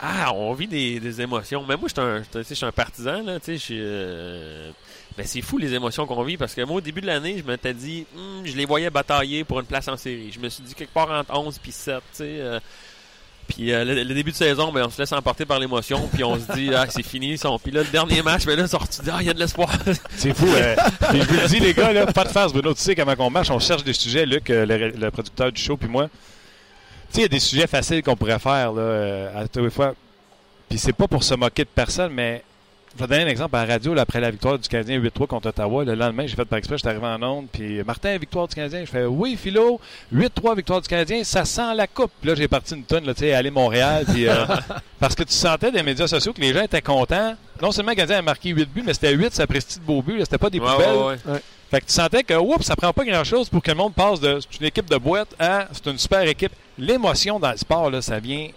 Ah, 0.04 0.34
on 0.34 0.54
vit 0.54 0.68
des, 0.68 1.22
émotions. 1.22 1.64
Mais 1.68 1.78
moi, 1.78 1.88
je 1.88 2.44
suis 2.54 2.66
un, 2.66 2.72
partisan, 2.72 3.22
là, 3.24 3.40
tu 3.40 3.56
euh, 3.72 4.72
ben, 5.16 5.26
c'est 5.28 5.42
fou 5.42 5.60
les 5.60 5.74
émotions 5.76 6.08
qu'on 6.08 6.24
vit 6.24 6.38
parce 6.38 6.56
que 6.56 6.62
moi, 6.64 6.78
au 6.78 6.82
début 6.82 7.02
de 7.02 7.06
l'année, 7.06 7.38
je 7.38 7.44
m'étais 7.50 7.74
dit, 7.74 8.08
Hum, 8.18 8.42
je 8.44 8.56
les 8.58 8.66
voyais 8.66 8.90
batailler 8.90 9.44
pour 9.44 9.60
une 9.60 9.66
place 9.68 9.88
en 9.88 9.98
série. 9.98 10.32
Je 10.34 10.40
me 10.40 10.50
suis 10.50 10.64
dit 10.64 10.74
quelque 10.74 10.94
part 10.94 11.12
entre 11.12 11.38
11 11.38 11.60
puis 11.60 11.72
7, 11.72 11.96
tu 11.98 12.02
sais. 12.14 12.24
euh, 12.24 12.60
Puis 13.48 13.72
euh, 13.72 13.84
le, 13.86 14.14
début 14.16 14.32
de 14.32 14.36
saison, 14.36 14.72
ben, 14.72 14.86
on 14.88 14.90
se 14.90 15.00
laisse 15.00 15.12
emporter 15.12 15.46
par 15.46 15.60
l'émotion, 15.60 16.10
puis 16.12 16.24
on 16.24 16.36
se 16.40 16.52
dit, 16.54 16.74
ah, 16.74 16.88
c'est 16.90 17.04
fini. 17.04 17.38
sont- 17.38 17.60
Puis 17.60 17.72
là, 17.72 17.82
le 17.84 17.90
dernier 17.90 18.24
match, 18.24 18.46
ben 18.46 18.58
là, 18.58 18.68
sorti, 18.68 19.02
ah, 19.12 19.18
il 19.22 19.28
y 19.28 19.30
a 19.30 19.34
de 19.34 19.40
l'espoir. 19.40 19.70
C'est 20.16 20.34
fou. 20.36 20.48
euh, 20.48 20.76
puis 21.12 21.22
je 21.22 21.28
vous 21.28 21.42
le 21.42 21.48
dis, 21.48 21.60
les 21.60 21.74
gars, 21.76 21.94
là, 21.94 22.08
pas 22.08 22.24
de 22.24 22.30
face, 22.30 22.52
Bruno. 22.54 22.74
Tu 22.74 22.82
sais 22.82 22.96
comment 22.96 23.14
on 23.20 23.30
marche. 23.30 23.52
On 23.52 23.60
cherche 23.60 23.84
des 23.84 23.94
sujets, 23.94 24.26
Luc, 24.26 24.46
le 24.50 25.10
producteur 25.12 25.52
du 25.52 25.62
show, 25.62 25.78
puis 25.78 25.90
moi. 25.90 26.10
Tu 27.12 27.15
sais, 27.15 27.19
il 27.19 27.24
y 27.24 27.26
a 27.26 27.28
des 27.30 27.39
sujets 27.39 27.67
faciles 27.67 28.02
qu'on 28.04 28.15
pourrait 28.15 28.39
faire 28.39 28.71
là, 28.71 28.82
euh, 28.82 29.43
à 29.43 29.47
tous 29.47 29.63
les 29.63 29.69
fois. 29.69 29.93
Puis 30.69 30.80
c'est 30.80 30.93
pas 30.93 31.08
pour 31.08 31.24
se 31.24 31.34
moquer 31.34 31.63
de 31.63 31.69
personne, 31.74 32.13
mais 32.13 32.43
je 32.95 33.02
vais 33.02 33.08
donner 33.08 33.24
un 33.24 33.28
exemple 33.28 33.56
à 33.56 33.65
la 33.65 33.74
radio 33.74 33.93
là, 33.93 34.02
après 34.04 34.19
la 34.19 34.32
victoire 34.32 34.58
du 34.60 34.67
Canadien 34.67 35.00
8-3 35.00 35.28
contre 35.28 35.50
Ottawa. 35.50 35.84
Le 35.86 35.95
lendemain, 35.95 36.26
j'ai 36.28 36.36
fait 36.36 36.45
par 36.45 36.58
exprès, 36.60 36.78
j'étais 36.78 36.89
arrivé 36.89 37.06
en 37.06 37.21
onde. 37.24 37.47
Puis 37.52 37.84
Martin, 37.84 38.17
victoire 38.17 38.47
du 38.47 38.56
Canadien. 38.56 38.82
Je 38.82 38.86
fais 38.89 39.06
oui, 39.06 39.38
Philo, 39.41 39.80
8-3 40.13 40.56
victoire 40.56 40.82
du 40.82 40.88
Canadien, 40.88 41.24
ça 41.26 41.43
sent 41.45 41.74
la 41.76 41.88
coupe. 41.88 42.12
Puis 42.21 42.30
là, 42.30 42.36
j'ai 42.36 42.47
parti 42.47 42.76
une 42.76 42.84
tonne, 42.84 43.06
là, 43.06 43.13
tu 43.13 43.21
sais, 43.21 43.34
aller 43.34 43.52
Montréal. 43.52 44.06
Puis, 44.12 44.28
euh, 44.28 44.45
parce 45.00 45.15
que 45.15 45.24
tu 45.24 45.34
sentais 45.34 45.71
des 45.71 45.84
médias 45.84 46.08
sociaux 46.08 46.32
que 46.34 46.41
les 46.41 46.54
gens 46.54 46.63
étaient 46.63 46.82
contents. 46.82 47.36
Non 47.62 47.71
seulement 47.71 47.91
le 47.91 47.95
Canadien 47.95 48.19
a 48.19 48.21
marqué 48.21 48.50
8 48.50 48.65
buts, 48.74 48.84
mais 48.86 48.93
c'était 48.93 49.13
8, 49.13 49.34
ça 49.34 49.47
prestige 49.47 49.80
de 49.80 49.86
beaux 49.86 50.02
buts. 50.02 50.17
là, 50.17 50.24
C'était 50.26 50.38
pas 50.38 50.50
des 50.50 50.60
Ouais, 50.60 50.71
poubelles. 50.71 50.95
ouais, 50.95 51.34
ouais. 51.34 51.41
Fait 51.71 51.79
que 51.79 51.86
tu 51.86 51.93
sentais 51.93 52.23
que 52.23 52.34
oups, 52.34 52.65
ça 52.65 52.75
prend 52.75 52.91
pas 52.91 53.05
grand 53.05 53.23
chose 53.23 53.47
pour 53.49 53.63
que 53.63 53.71
le 53.71 53.77
monde 53.77 53.93
passe 53.93 54.19
de 54.19 54.39
c'est 54.41 54.60
une 54.60 54.65
équipe 54.67 54.89
de 54.89 54.97
boîte 54.97 55.29
à 55.39 55.67
c'est 55.71 55.88
une 55.89 55.97
super 55.97 56.21
équipe. 56.23 56.51
L'émotion 56.77 57.39
dans 57.39 57.51
le 57.51 57.57
sport, 57.57 57.89
là, 57.89 58.01
ça 58.01 58.19
vient. 58.19 58.49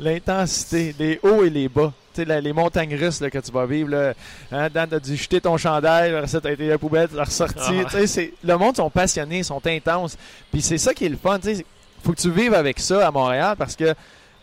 L'intensité, 0.00 0.94
les 0.98 1.18
hauts 1.22 1.44
et 1.44 1.50
les 1.50 1.68
bas. 1.68 1.92
Tu 2.14 2.22
sais, 2.22 2.24
la- 2.24 2.40
les 2.40 2.52
montagnes 2.52 2.94
russes 2.96 3.20
là, 3.20 3.30
que 3.30 3.38
tu 3.38 3.50
vas 3.52 3.66
vivre. 3.66 3.90
Là, 3.90 4.14
hein, 4.52 4.68
Dan, 4.72 4.88
t'as 4.88 5.00
dû 5.00 5.16
jeter 5.16 5.40
ton 5.40 5.56
chandail, 5.56 6.14
ça, 6.28 6.40
t'as 6.40 6.52
été 6.52 6.68
la 6.68 6.78
poubelle, 6.78 7.08
t'as 7.14 7.24
ressorti. 7.24 7.80
Ah. 7.80 7.84
Tu 7.84 7.90
sais, 7.90 8.06
c'est- 8.06 8.32
le 8.42 8.56
monde 8.56 8.76
sont 8.76 8.90
passionnés, 8.90 9.42
sont 9.42 9.64
intenses. 9.66 10.16
Puis 10.52 10.62
c'est 10.62 10.78
ça 10.78 10.94
qui 10.94 11.04
est 11.06 11.08
le 11.10 11.16
fun. 11.16 11.38
Tu 11.38 11.54
sais, 11.56 11.66
faut 12.04 12.12
que 12.12 12.20
tu 12.20 12.30
vives 12.30 12.54
avec 12.54 12.78
ça 12.78 13.06
à 13.06 13.10
Montréal 13.10 13.56
parce 13.58 13.74
que 13.76 13.94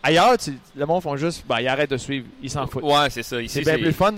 ailleurs, 0.06 0.36
tu- 0.38 0.58
le 0.76 0.86
monde 0.86 1.02
font 1.02 1.16
juste, 1.16 1.44
ben, 1.48 1.60
ils 1.60 1.68
arrêtent 1.68 1.90
de 1.90 1.96
suivre, 1.96 2.26
ils 2.42 2.50
s'en 2.50 2.66
foutent. 2.66 2.82
Ouais, 2.84 3.10
c'est 3.10 3.22
ça. 3.22 3.36
C'est 3.48 3.62
bien 3.62 3.78
plus 3.78 3.92
fun. 3.92 4.12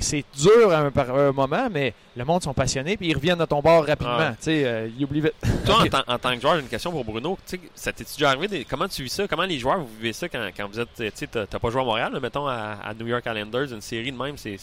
C'est 0.00 0.24
dur 0.38 0.70
à 0.72 0.78
un, 0.78 0.90
par 0.90 1.14
un 1.16 1.32
moment, 1.32 1.68
mais 1.70 1.94
le 2.16 2.24
monde 2.24 2.42
sont 2.42 2.52
passionnés 2.54 2.96
puis 2.96 3.08
ils 3.08 3.14
reviennent 3.14 3.38
de 3.38 3.44
ton 3.44 3.60
bord 3.60 3.86
rapidement. 3.86 4.16
Ah. 4.18 4.30
Tu 4.38 4.44
sais, 4.44 4.64
euh, 4.64 4.88
ils 4.98 5.04
oublient 5.04 5.20
vite. 5.22 5.34
Toi, 5.66 5.82
en, 5.82 5.86
tant- 5.86 6.04
en 6.06 6.18
tant 6.18 6.34
que 6.34 6.40
joueur, 6.40 6.54
j'ai 6.56 6.60
une 6.62 6.68
question 6.68 6.90
pour 6.90 7.04
Bruno. 7.04 7.38
Tu 7.46 7.56
sais, 7.56 7.60
ça 7.74 7.92
t'est 7.92 8.04
déjà 8.16 8.30
arrivé? 8.30 8.48
des- 8.48 8.64
comment 8.64 8.88
tu 8.88 9.02
vis 9.02 9.10
ça? 9.12 9.26
Comment 9.28 9.44
les 9.44 9.58
joueurs, 9.58 9.78
vous 9.78 9.88
vivez 9.98 10.12
ça 10.12 10.28
quand, 10.28 10.48
quand 10.56 10.68
vous 10.68 10.80
êtes. 10.80 10.94
Tu 10.96 11.10
sais, 11.14 11.26
t'as 11.26 11.46
pas 11.58 11.70
joué 11.70 11.80
à 11.80 11.84
Montréal, 11.84 12.10
mais 12.14 12.20
mettons 12.20 12.46
à, 12.46 12.78
à 12.84 12.94
New 12.94 13.06
York 13.06 13.24
Islanders, 13.26 13.72
une 13.72 13.80
série 13.80 14.12
de 14.12 14.16
même, 14.18 14.36
c'est 14.36 14.56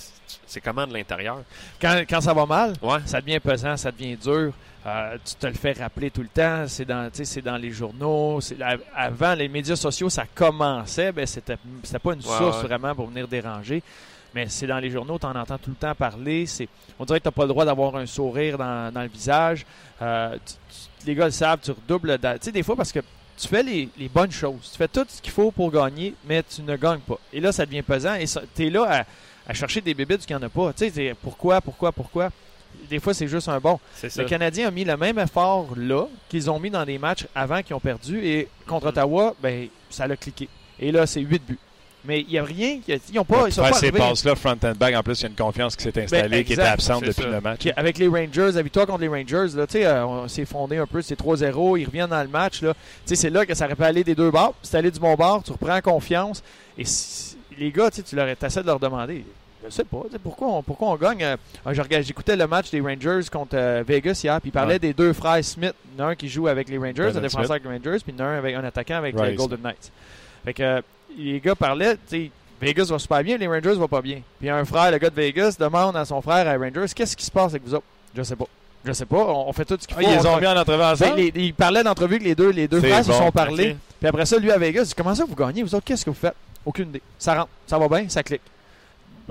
c'est 0.45 0.61
comment 0.61 0.85
de 0.85 0.93
l'intérieur? 0.93 1.39
Quand, 1.81 2.01
quand 2.09 2.21
ça 2.21 2.33
va 2.33 2.45
mal, 2.45 2.73
Ouais. 2.81 2.99
ça 3.05 3.19
devient 3.21 3.39
pesant, 3.39 3.75
ça 3.77 3.91
devient 3.91 4.15
dur. 4.15 4.53
Euh, 4.85 5.17
tu 5.25 5.35
te 5.35 5.45
le 5.47 5.53
fais 5.53 5.73
rappeler 5.73 6.09
tout 6.09 6.21
le 6.21 6.29
temps. 6.29 6.65
C'est 6.67 6.85
dans, 6.85 7.09
dans 7.43 7.57
les 7.57 7.71
journaux. 7.71 8.39
Avant, 8.95 9.33
les 9.35 9.47
médias 9.49 9.75
sociaux, 9.75 10.09
ça 10.09 10.23
commençait. 10.33 11.11
Ben, 11.11 11.25
c'était, 11.25 11.57
pas 12.01 12.13
une 12.13 12.21
source 12.21 12.61
ouais. 12.61 12.67
vraiment 12.67 12.95
pour 12.95 13.07
venir 13.07 13.27
déranger. 13.27 13.83
Mais 14.33 14.47
c'est 14.47 14.67
dans 14.67 14.77
les 14.77 14.91
journaux, 14.91 15.17
tu 15.17 15.25
en 15.25 15.35
entends 15.35 15.57
tout 15.57 15.71
le 15.71 15.75
temps 15.75 15.95
parler. 15.95 16.45
On 16.99 17.05
dirait 17.05 17.19
que 17.19 17.23
tu 17.23 17.27
n'as 17.27 17.31
pas 17.33 17.43
le 17.43 17.47
droit 17.49 17.65
d'avoir 17.65 17.95
un 17.95 18.05
sourire 18.05 18.57
dans, 18.57 18.93
dans 18.93 19.01
le 19.01 19.07
visage. 19.07 19.65
Euh, 20.01 20.37
tu- 20.45 20.53
tu- 20.53 21.07
les 21.07 21.15
gars 21.15 21.25
le 21.25 21.31
savent, 21.31 21.59
tu 21.63 21.71
redoubles. 21.71 22.17
Tu 22.19 22.27
sais, 22.41 22.51
des 22.51 22.61
fois, 22.63 22.75
parce 22.75 22.91
que 22.91 22.99
tu 23.37 23.47
fais 23.47 23.63
les, 23.63 23.89
les 23.97 24.07
bonnes 24.07 24.31
choses. 24.31 24.69
Tu 24.71 24.77
fais 24.77 24.87
tout 24.87 25.05
ce 25.09 25.21
qu'il 25.21 25.31
faut 25.31 25.49
pour 25.51 25.71
gagner, 25.71 26.13
mais 26.25 26.43
tu 26.43 26.61
ne 26.61 26.75
gagnes 26.75 26.99
pas. 26.99 27.17
Et 27.33 27.39
là, 27.39 27.51
ça 27.51 27.65
devient 27.65 27.81
pesant. 27.81 28.13
Et 28.15 28.25
tu 28.55 28.67
es 28.67 28.69
là 28.69 28.85
à, 28.87 29.05
à 29.51 29.53
chercher 29.53 29.81
des 29.81 29.93
bébites 29.95 30.25
qu'il 30.25 30.35
n'y 30.37 30.43
en 30.43 30.45
a 30.45 30.49
pas. 30.49 30.73
Tu 30.73 30.89
sais, 30.91 31.15
pourquoi, 31.21 31.59
pourquoi, 31.59 31.91
pourquoi? 31.91 32.29
Des 32.89 32.99
fois, 32.99 33.13
c'est 33.13 33.27
juste 33.27 33.47
un 33.49 33.59
bon. 33.59 33.79
Le 34.03 34.23
Canadien 34.25 34.67
a 34.67 34.71
mis 34.71 34.83
le 34.83 34.97
même 34.97 35.19
effort 35.19 35.67
là 35.77 36.07
qu'ils 36.27 36.49
ont 36.49 36.59
mis 36.59 36.69
dans 36.71 36.85
des 36.85 36.97
matchs 36.97 37.27
avant 37.35 37.61
qu'ils 37.61 37.75
ont 37.75 37.79
perdu. 37.79 38.19
Et 38.25 38.47
contre 38.67 38.85
Mhm. 38.85 38.89
Ottawa, 38.89 39.35
ben, 39.41 39.67
ça 39.89 40.07
l'a 40.07 40.17
cliqué. 40.17 40.49
Et 40.79 40.91
là, 40.91 41.05
c'est 41.05 41.21
8 41.21 41.41
buts. 41.45 41.57
Mais 42.05 42.21
il 42.21 42.27
n'y 42.29 42.37
a 42.39 42.43
rien. 42.45 42.79
Ils 42.87 42.99
n'ont 43.13 43.25
pas. 43.25 43.43
Ils 43.47 43.51
sont 43.53 43.61
Faire 43.61 43.71
pas 43.73 43.77
ces 43.77 43.91
passes-là, 43.91 44.33
front 44.35 44.55
and 44.63 44.71
back, 44.79 44.95
en 44.95 45.03
plus, 45.03 45.19
il 45.19 45.23
y 45.23 45.25
a 45.25 45.29
une 45.29 45.35
confiance 45.35 45.75
qui 45.75 45.83
s'est 45.83 46.01
installée, 46.01 46.29
Ben, 46.29 46.43
qui 46.45 46.53
était 46.53 46.61
absente 46.61 47.03
depuis 47.03 47.23
ça. 47.23 47.27
le 47.29 47.41
match. 47.41 47.67
Avec 47.75 47.97
les 47.97 48.07
Rangers, 48.07 48.51
la 48.53 48.61
victoire 48.61 48.87
contre 48.87 49.01
les 49.01 49.09
Rangers, 49.09 49.47
là, 49.57 49.67
tu 49.67 49.73
sais, 49.73 49.85
euh, 49.85 50.05
on 50.07 50.27
s'est 50.29 50.45
fondé 50.45 50.77
un 50.77 50.87
peu, 50.87 51.01
c'est 51.01 51.17
3-0, 51.17 51.75
ils 51.77 51.85
reviennent 51.85 52.09
dans 52.09 52.21
le 52.23 52.29
match. 52.29 52.61
Là. 52.61 52.73
C'est 53.05 53.29
là 53.29 53.45
que 53.45 53.53
ça 53.53 53.65
aurait 53.65 53.75
pu 53.75 53.83
aller 53.83 54.05
des 54.05 54.15
deux 54.15 54.31
bords. 54.31 54.55
C'est 54.63 54.77
allé 54.77 54.89
du 54.91 54.99
bon 54.99 55.13
bord, 55.15 55.43
tu 55.43 55.51
reprends 55.51 55.79
confiance. 55.81 56.41
Et 56.77 56.85
si- 56.85 57.35
les 57.57 57.69
gars, 57.69 57.91
tu 57.91 57.97
sais, 57.97 58.03
tu 58.03 58.15
leur 58.15 58.29
essaies 58.29 58.61
de 58.61 58.67
leur 58.67 58.79
demander. 58.79 59.25
Je 59.65 59.69
sais 59.69 59.83
pas, 59.83 60.03
pourquoi 60.23 60.47
on, 60.47 60.63
pourquoi 60.63 60.87
on 60.89 60.95
gagne. 60.95 61.21
euh, 61.23 61.35
J'écoutais 62.01 62.35
le 62.37 62.47
match 62.47 62.71
des 62.71 62.79
Rangers 62.79 63.21
contre 63.31 63.55
euh, 63.57 63.83
Vegas 63.85 64.21
hier, 64.23 64.39
puis 64.39 64.49
il 64.49 64.53
parlait 64.53 64.75
Ouais. 64.75 64.79
des 64.79 64.93
deux 64.93 65.11
frères 65.13 65.43
Smith. 65.43 65.73
Il 65.95 65.99
y 65.99 66.01
en 66.01 66.07
a 66.07 66.09
un 66.11 66.15
qui 66.15 66.29
joue 66.29 66.47
avec 66.47 66.69
les 66.69 66.77
Rangers, 66.77 67.11
un 67.15 67.21
défenseur 67.21 67.51
avec 67.51 67.63
les 67.65 67.69
Rangers, 67.69 67.97
puis 68.05 68.15
un 68.19 68.37
avec 68.37 68.55
un 68.55 68.63
attaquant 68.63 68.95
avec 68.97 69.19
les. 69.19 69.35
Golden 69.35 69.59
Knights. 69.61 69.91
Fait 70.45 70.53
que 70.53 70.63
euh, 70.63 70.81
les 71.17 71.39
gars 71.41 71.55
parlaient, 71.55 71.97
tu 72.09 72.31
Vegas 72.61 72.85
va 72.85 72.99
super 72.99 73.23
bien, 73.23 73.37
les 73.37 73.47
Rangers 73.47 73.73
vont 73.73 73.87
pas 73.87 74.01
bien. 74.01 74.21
Puis 74.39 74.49
un 74.49 74.63
frère, 74.65 74.91
le 74.91 74.97
gars 74.97 75.09
de 75.09 75.15
Vegas, 75.15 75.55
demande 75.59 75.95
à 75.97 76.03
son 76.05 76.21
frère 76.21 76.47
à 76.47 76.57
Rangers, 76.57 76.91
qu'est-ce 76.95 77.15
qui 77.15 77.25
se 77.25 77.31
passe 77.31 77.51
avec 77.51 77.63
vous 77.65 77.73
autres? 77.73 77.85
Je 78.15 78.23
sais 78.23 78.35
pas. 78.35 78.45
Je 78.85 78.93
sais 78.93 79.05
pas, 79.05 79.17
on, 79.17 79.49
on 79.49 79.53
fait 79.53 79.65
tout 79.65 79.77
ce 79.79 79.85
qu'il 79.87 79.95
Ah, 79.99 80.01
faut. 80.03 80.09
ils 80.09 80.27
on 80.27 80.31
ont 80.31 80.35
fait- 80.35 80.41
mis 80.41 80.47
en 80.47 80.57
entrevue 80.57 80.99
Ben, 80.99 81.15
les- 81.15 81.31
ils 81.35 81.53
parlaient 81.53 81.83
d'entrevue 81.83 82.17
que 82.19 82.23
les 82.23 82.35
deux, 82.35 82.49
les 82.51 82.67
deux 82.67 82.79
frères 82.79 83.03
se 83.03 83.11
sont 83.11 83.31
parlé. 83.31 83.75
Puis 83.99 84.07
après 84.07 84.25
ça, 84.25 84.37
lui 84.37 84.51
à 84.51 84.57
Vegas, 84.57 84.83
il 84.83 84.87
dit 84.87 84.93
Comment 84.95 85.13
ça 85.15 85.25
vous 85.25 85.35
gagnez 85.35 85.63
Vous 85.63 85.75
autres, 85.75 85.83
qu'est-ce 85.85 86.05
que 86.05 86.09
vous 86.09 86.15
faites? 86.15 86.35
Aucune 86.65 86.87
idée. 86.89 87.01
Ça 87.17 87.33
rentre, 87.35 87.49
ça 87.67 87.77
va 87.77 87.87
bien, 87.89 88.07
ça 88.09 88.23
clique. 88.23 88.41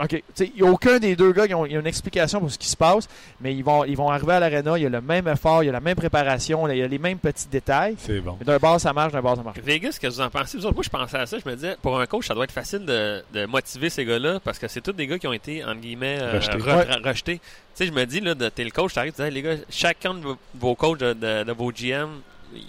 OK. 0.03 0.23
Il 0.41 0.53
n'y 0.55 0.63
a 0.69 0.71
aucun 0.71 0.99
des 0.99 1.17
deux 1.17 1.33
gars 1.33 1.47
qui 1.47 1.55
ont, 1.55 1.67
y 1.67 1.77
a 1.77 1.81
une 1.81 1.87
explication 1.87 2.41
pour 2.41 2.51
ce 2.51 2.59
qui 2.59 2.69
se 2.69 2.77
passe, 2.77 3.09
mais 3.41 3.55
ils 3.55 3.65
vont, 3.65 3.85
ils 3.85 3.97
vont 3.97 4.09
arriver 4.11 4.35
à 4.35 4.41
l'aréna, 4.41 4.79
il 4.79 4.83
y 4.83 4.87
a 4.87 4.89
le 4.89 5.01
même 5.01 5.27
effort, 5.29 5.63
il 5.63 5.67
y 5.67 5.69
a 5.69 5.73
la 5.73 5.81
même 5.81 5.97
préparation, 5.97 6.69
il 6.69 6.79
y 6.79 6.83
a 6.83 6.87
les 6.87 6.99
mêmes 6.99 7.19
petits 7.19 7.49
détails. 7.49 7.97
C'est 7.99 8.21
bon. 8.21 8.39
D'un 8.45 8.59
bord, 8.59 8.81
ça 8.81 8.93
marche, 8.93 9.13
d'un 9.13 9.21
bord, 9.23 9.37
ça 9.37 9.43
marche. 9.43 9.59
Vegas, 9.59 9.89
qu'est-ce 9.89 10.01
que 10.01 10.07
vous 10.07 10.21
en 10.21 10.31
pensez? 10.31 10.57
Vous 10.59 10.67
autres, 10.67 10.75
moi, 10.75 10.85
je 10.85 10.89
pensais 10.91 11.17
à 11.19 11.27
ça. 11.27 11.37
Je 11.45 11.49
me 11.49 11.55
disais, 11.55 11.77
pour 11.83 11.99
un 11.99 12.07
coach, 12.07 12.27
ça 12.29 12.35
doit 12.35 12.45
être 12.45 12.53
facile 12.53 12.85
de, 12.87 13.23
de 13.33 13.47
motiver 13.47 13.91
ces 13.91 14.05
gars-là 14.05 14.41
parce 14.41 14.59
que 14.59 14.69
c'est 14.69 14.81
tous 14.81 14.93
des 14.93 15.07
gars 15.07 15.19
qui 15.19 15.27
ont 15.27 15.33
été, 15.33 15.65
entre 15.65 15.81
guillemets, 15.81 16.19
euh, 16.21 16.33
Rejetés. 16.35 16.59
re- 16.59 16.77
Ouais. 16.77 16.85
re- 16.85 17.09
rejetés. 17.09 17.39
Tu 17.39 17.43
sais, 17.75 17.87
je 17.87 17.93
me 17.93 18.05
dis, 18.07 18.21
là, 18.21 18.35
t'es 18.51 18.65
le 18.65 18.71
coach, 18.71 18.95
t'arrives, 18.95 19.13
tu 19.15 19.23
dis, 19.23 19.31
les 19.31 19.43
gars, 19.43 19.57
chacun 19.71 20.15
de 20.15 20.23
vos, 20.55 20.75
coachs, 20.75 20.99
de, 20.99 21.13
de- 21.13 21.45
de 21.45 21.53
vos 21.53 21.71
GM, 21.73 22.09
il 22.55 22.63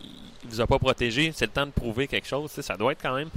vous 0.49 0.61
a 0.61 0.67
pas 0.67 0.79
protégé. 0.79 1.31
C'est 1.35 1.45
le 1.45 1.51
temps 1.51 1.65
de 1.65 1.71
prouver 1.71 2.07
quelque 2.07 2.27
chose. 2.27 2.49
Tu 2.49 2.55
sais, 2.55 2.61
ça 2.61 2.75
doit 2.75 2.91
être 2.93 3.01
quand 3.01 3.15
même 3.15 3.29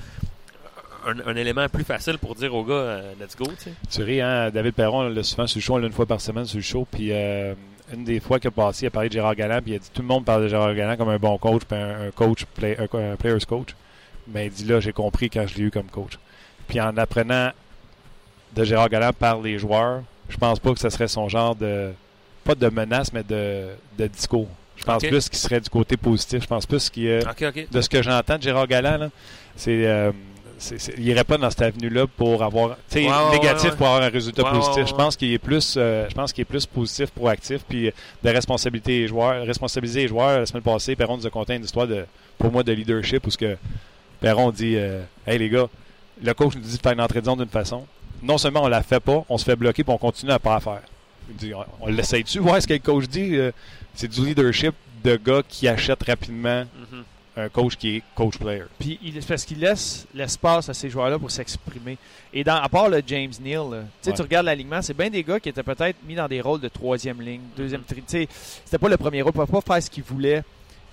un, 1.06 1.30
un 1.30 1.36
élément 1.36 1.68
plus 1.68 1.84
facile 1.84 2.18
pour 2.18 2.34
dire 2.34 2.54
aux 2.54 2.64
gars, 2.64 2.74
euh, 2.74 3.12
let's 3.20 3.36
go. 3.36 3.44
Tu 3.90 4.02
ris, 4.02 4.20
hein? 4.20 4.50
David 4.50 4.74
Perron, 4.74 5.08
là, 5.08 5.22
souvent 5.22 5.46
sur 5.46 5.58
le 5.58 5.62
show, 5.62 5.74
on 5.74 5.78
l'a 5.78 5.86
une 5.86 5.92
fois 5.92 6.06
par 6.06 6.20
semaine 6.20 6.44
sur 6.46 6.56
le 6.58 6.62
show. 6.62 6.86
Puis 6.90 7.08
euh, 7.10 7.54
une 7.92 8.04
des 8.04 8.20
fois 8.20 8.38
qu'il 8.38 8.48
a 8.48 8.50
passé, 8.50 8.84
il 8.84 8.88
a 8.88 8.90
parlé 8.90 9.08
de 9.08 9.14
Gérard 9.14 9.34
Galland. 9.34 9.60
Puis 9.62 9.72
il 9.72 9.76
a 9.76 9.78
dit 9.78 9.90
tout 9.92 10.02
le 10.02 10.08
monde 10.08 10.24
parle 10.24 10.42
de 10.44 10.48
Gérard 10.48 10.74
Galland 10.74 10.96
comme 10.96 11.08
un 11.08 11.18
bon 11.18 11.36
coach, 11.38 11.62
puis 11.68 11.78
un, 11.78 12.08
un 12.08 12.10
coach, 12.10 12.44
play- 12.54 12.76
un, 12.78 13.16
player's 13.16 13.44
coach. 13.44 13.70
Mais 14.28 14.46
il 14.46 14.52
dit 14.52 14.64
là, 14.64 14.80
j'ai 14.80 14.92
compris 14.92 15.28
quand 15.30 15.46
je 15.46 15.56
l'ai 15.56 15.62
eu 15.64 15.70
comme 15.70 15.88
coach. 15.90 16.18
Puis 16.68 16.80
en 16.80 16.96
apprenant 16.96 17.50
de 18.54 18.64
Gérard 18.64 18.88
Galland 18.88 19.12
par 19.12 19.40
les 19.40 19.58
joueurs, 19.58 20.02
je 20.28 20.36
pense 20.36 20.58
pas 20.58 20.72
que 20.72 20.80
ce 20.80 20.88
serait 20.90 21.08
son 21.08 21.28
genre 21.28 21.54
de. 21.56 21.92
Pas 22.44 22.54
de 22.56 22.68
menace, 22.68 23.12
mais 23.12 23.22
de, 23.22 23.68
de 23.98 24.06
discours. 24.08 24.48
Je 24.76 24.84
pense 24.84 25.02
plus 25.04 25.28
qu'il 25.28 25.38
serait 25.38 25.60
du 25.60 25.70
côté 25.70 25.96
positif. 25.96 26.42
Je 26.42 26.48
pense 26.48 26.66
plus 26.66 26.90
qu'il 26.90 27.04
y 27.04 27.12
a 27.12 27.18
Ok, 27.20 27.42
ok. 27.46 27.68
de 27.70 27.80
ce 27.80 27.88
que 27.88 28.02
j'entends 28.02 28.36
de 28.36 28.42
Gérard 28.42 28.66
Galland, 28.66 28.96
là, 28.98 29.10
c'est, 29.54 29.86
euh, 29.86 30.10
il 30.98 31.08
irait 31.08 31.24
pas 31.24 31.38
dans 31.38 31.50
cette 31.50 31.62
avenue-là 31.62 32.06
pour 32.06 32.42
avoir, 32.42 32.76
Ouais, 32.94 33.06
ouais, 33.08 33.30
négatif 33.32 33.64
ouais, 33.64 33.70
ouais. 33.70 33.76
pour 33.76 33.86
avoir 33.86 34.02
un 34.02 34.08
résultat 34.08 34.42
Ouais, 34.44 34.50
positif. 34.50 34.74
ouais, 34.76 34.82
ouais. 34.82 34.88
Je 34.88 34.94
pense 34.94 35.16
qu'il 35.16 35.32
est 35.32 35.38
plus, 35.38 35.74
euh, 35.76 36.06
je 36.08 36.14
pense 36.14 36.32
qu'il 36.32 36.42
est 36.42 36.46
plus 36.46 36.66
positif, 36.66 37.10
proactif, 37.10 37.62
puis 37.68 37.90
de 38.22 38.28
responsabilité 38.30 39.00
les 39.00 39.08
joueurs, 39.08 39.44
responsabiliser 39.46 40.02
les 40.02 40.08
joueurs. 40.08 40.40
La 40.40 40.46
semaine 40.46 40.62
passée, 40.62 40.94
Perron 40.96 41.16
nous 41.16 41.26
a 41.26 41.30
conté 41.30 41.54
une 41.54 41.64
histoire 41.64 41.86
de, 41.86 42.04
pour 42.38 42.52
moi, 42.52 42.62
de 42.62 42.72
leadership 42.72 43.26
où 43.26 43.30
ce 43.30 43.38
que 43.38 43.56
Perron 44.20 44.50
dit, 44.50 44.76
euh, 44.76 45.02
hey 45.26 45.38
les 45.38 45.48
gars, 45.48 45.66
le 46.22 46.34
coach 46.34 46.54
nous 46.54 46.60
dit 46.62 46.76
de 46.76 46.82
faire 46.82 46.92
une 46.92 47.00
entrée 47.00 47.20
de 47.20 47.26
zone 47.26 47.38
d'une 47.38 47.48
façon. 47.48 47.86
Non 48.22 48.38
seulement 48.38 48.62
on 48.62 48.68
la 48.68 48.82
fait 48.82 49.00
pas, 49.00 49.24
on 49.28 49.36
se 49.38 49.44
fait 49.44 49.56
bloquer, 49.56 49.82
puis 49.82 49.92
on 49.92 49.98
continue 49.98 50.30
à 50.32 50.38
pas 50.38 50.54
la 50.54 50.60
faire. 50.60 50.82
Il 51.28 51.36
dit, 51.36 51.52
on, 51.54 51.64
on 51.80 51.86
l'essaye 51.88 52.22
dessus, 52.22 52.38
voir 52.38 52.60
ce 52.62 52.66
que 52.66 52.72
le 52.74 52.78
coach 52.78 53.06
dit. 53.08 53.34
euh, 53.36 53.50
c'est 53.94 54.08
du 54.08 54.24
leadership 54.24 54.74
de 55.04 55.16
gars 55.16 55.42
qui 55.48 55.66
achètent 55.66 56.04
rapidement 56.04 56.64
Mhm. 56.92 57.04
Un 57.36 57.48
coach 57.48 57.76
qui 57.76 57.96
est 57.96 58.02
coach 58.14 58.36
player. 58.36 58.64
Puis 58.78 58.98
il, 59.02 59.18
parce 59.24 59.44
qu'il 59.44 59.58
laisse 59.60 60.06
l'espace 60.14 60.68
à 60.68 60.74
ces 60.74 60.90
joueurs-là 60.90 61.18
pour 61.18 61.30
s'exprimer. 61.30 61.96
Et 62.34 62.44
dans, 62.44 62.56
à 62.56 62.68
part 62.68 62.88
le 62.88 63.02
James 63.06 63.32
Neal, 63.40 63.70
là, 63.70 63.78
Ouais. 64.06 64.12
tu 64.12 64.22
regardes 64.22 64.46
l'alignement, 64.46 64.82
c'est 64.82 64.96
bien 64.96 65.08
des 65.08 65.22
gars 65.24 65.40
qui 65.40 65.48
étaient 65.48 65.62
peut-être 65.62 65.96
mis 66.06 66.14
dans 66.14 66.28
des 66.28 66.40
rôles 66.42 66.60
de 66.60 66.68
troisième 66.68 67.20
ligne, 67.22 67.40
deuxième 67.56 67.82
tri. 67.82 68.02
C'était 68.06 68.78
pas 68.78 68.88
le 68.88 68.96
premier 68.98 69.22
rôle, 69.22 69.32
il 69.34 69.40
pouvait 69.40 69.60
pas 69.62 69.74
faire 69.74 69.82
ce 69.82 69.88
qu'il 69.90 70.02
voulait. 70.02 70.42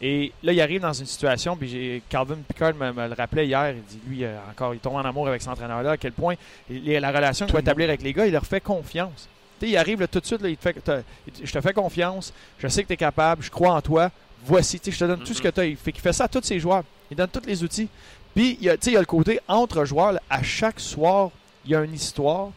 Et 0.02 0.32
là, 0.44 0.54
il 0.54 0.62
arrive 0.62 0.80
dans 0.82 0.94
une 0.94 1.06
situation, 1.06 1.58
puis 1.58 1.68
j'ai, 1.68 2.02
Calvin 2.08 2.38
Pickard 2.48 2.74
me, 2.74 2.94
me 2.94 3.08
le 3.10 3.14
rappelait 3.14 3.46
hier, 3.46 3.72
il 3.72 3.84
dit, 3.84 4.00
lui, 4.08 4.24
euh, 4.24 4.38
encore, 4.50 4.74
il 4.74 4.80
tombe 4.80 4.96
en 4.96 5.00
amour 5.02 5.28
avec 5.28 5.42
cet 5.42 5.52
entraîneur-là, 5.52 5.92
à 5.92 5.98
quel 5.98 6.14
point 6.14 6.36
il- 6.70 6.86
la 6.86 7.12
relation 7.12 7.46
qu'il 7.46 7.54
va 7.54 7.60
établir 7.60 7.90
avec 7.90 8.02
les 8.02 8.14
gars, 8.14 8.26
il 8.26 8.32
leur 8.32 8.46
fait 8.46 8.62
confiance. 8.62 9.28
Tu 9.60 9.66
sais, 9.66 9.72
il 9.74 9.76
arrive 9.76 10.00
là, 10.00 10.08
tout 10.08 10.22
de 10.22 10.26
suite, 10.26 10.42
là, 10.42 10.48
il 10.48 10.56
te 10.56 10.62
fait, 10.72 11.04
je 11.44 11.52
te 11.52 11.60
fais 11.60 11.74
confiance, 11.74 12.32
je 12.60 12.70
sais 12.70 12.82
que 12.84 12.88
tu 12.88 12.94
es 12.94 12.98
capable, 12.98 13.44
je 13.44 13.50
crois 13.52 13.74
en 13.74 13.82
toi, 13.82 14.10
voici, 14.46 14.80
je 14.84 14.98
te 14.98 15.06
donne 15.06 15.20
tout 15.24 15.34
ce 15.34 15.42
que 15.42 15.48
tu 15.50 15.60
as. 15.60 15.66
Il 15.66 15.76
fait, 15.78 15.92
qu'il 15.92 16.02
fait 16.02 16.14
ça 16.14 16.26
à 16.26 16.28
tous 16.28 16.44
ses 16.44 16.60
joueurs. 16.60 16.84
Il 17.12 17.18
donne 17.18 17.30
tous 17.30 17.46
les 17.46 17.64
outils. 17.64 17.88
Puis, 18.36 18.58
il 18.60 18.66
y 18.66 18.70
a, 18.70 18.78
tu 18.78 18.86
sais, 18.86 18.92
il 18.92 18.94
y 18.94 18.98
a 18.98 19.02
le 19.02 19.06
côté 19.06 19.40
entre 19.48 19.86
joueurs, 19.86 20.14
là, 20.14 20.22
à 20.30 20.44
chaque 20.44 20.80
soir, 20.80 21.32
il 21.66 21.72
y 21.72 21.76
a 21.76 21.84
une 21.84 21.94
histoire. 21.94 22.50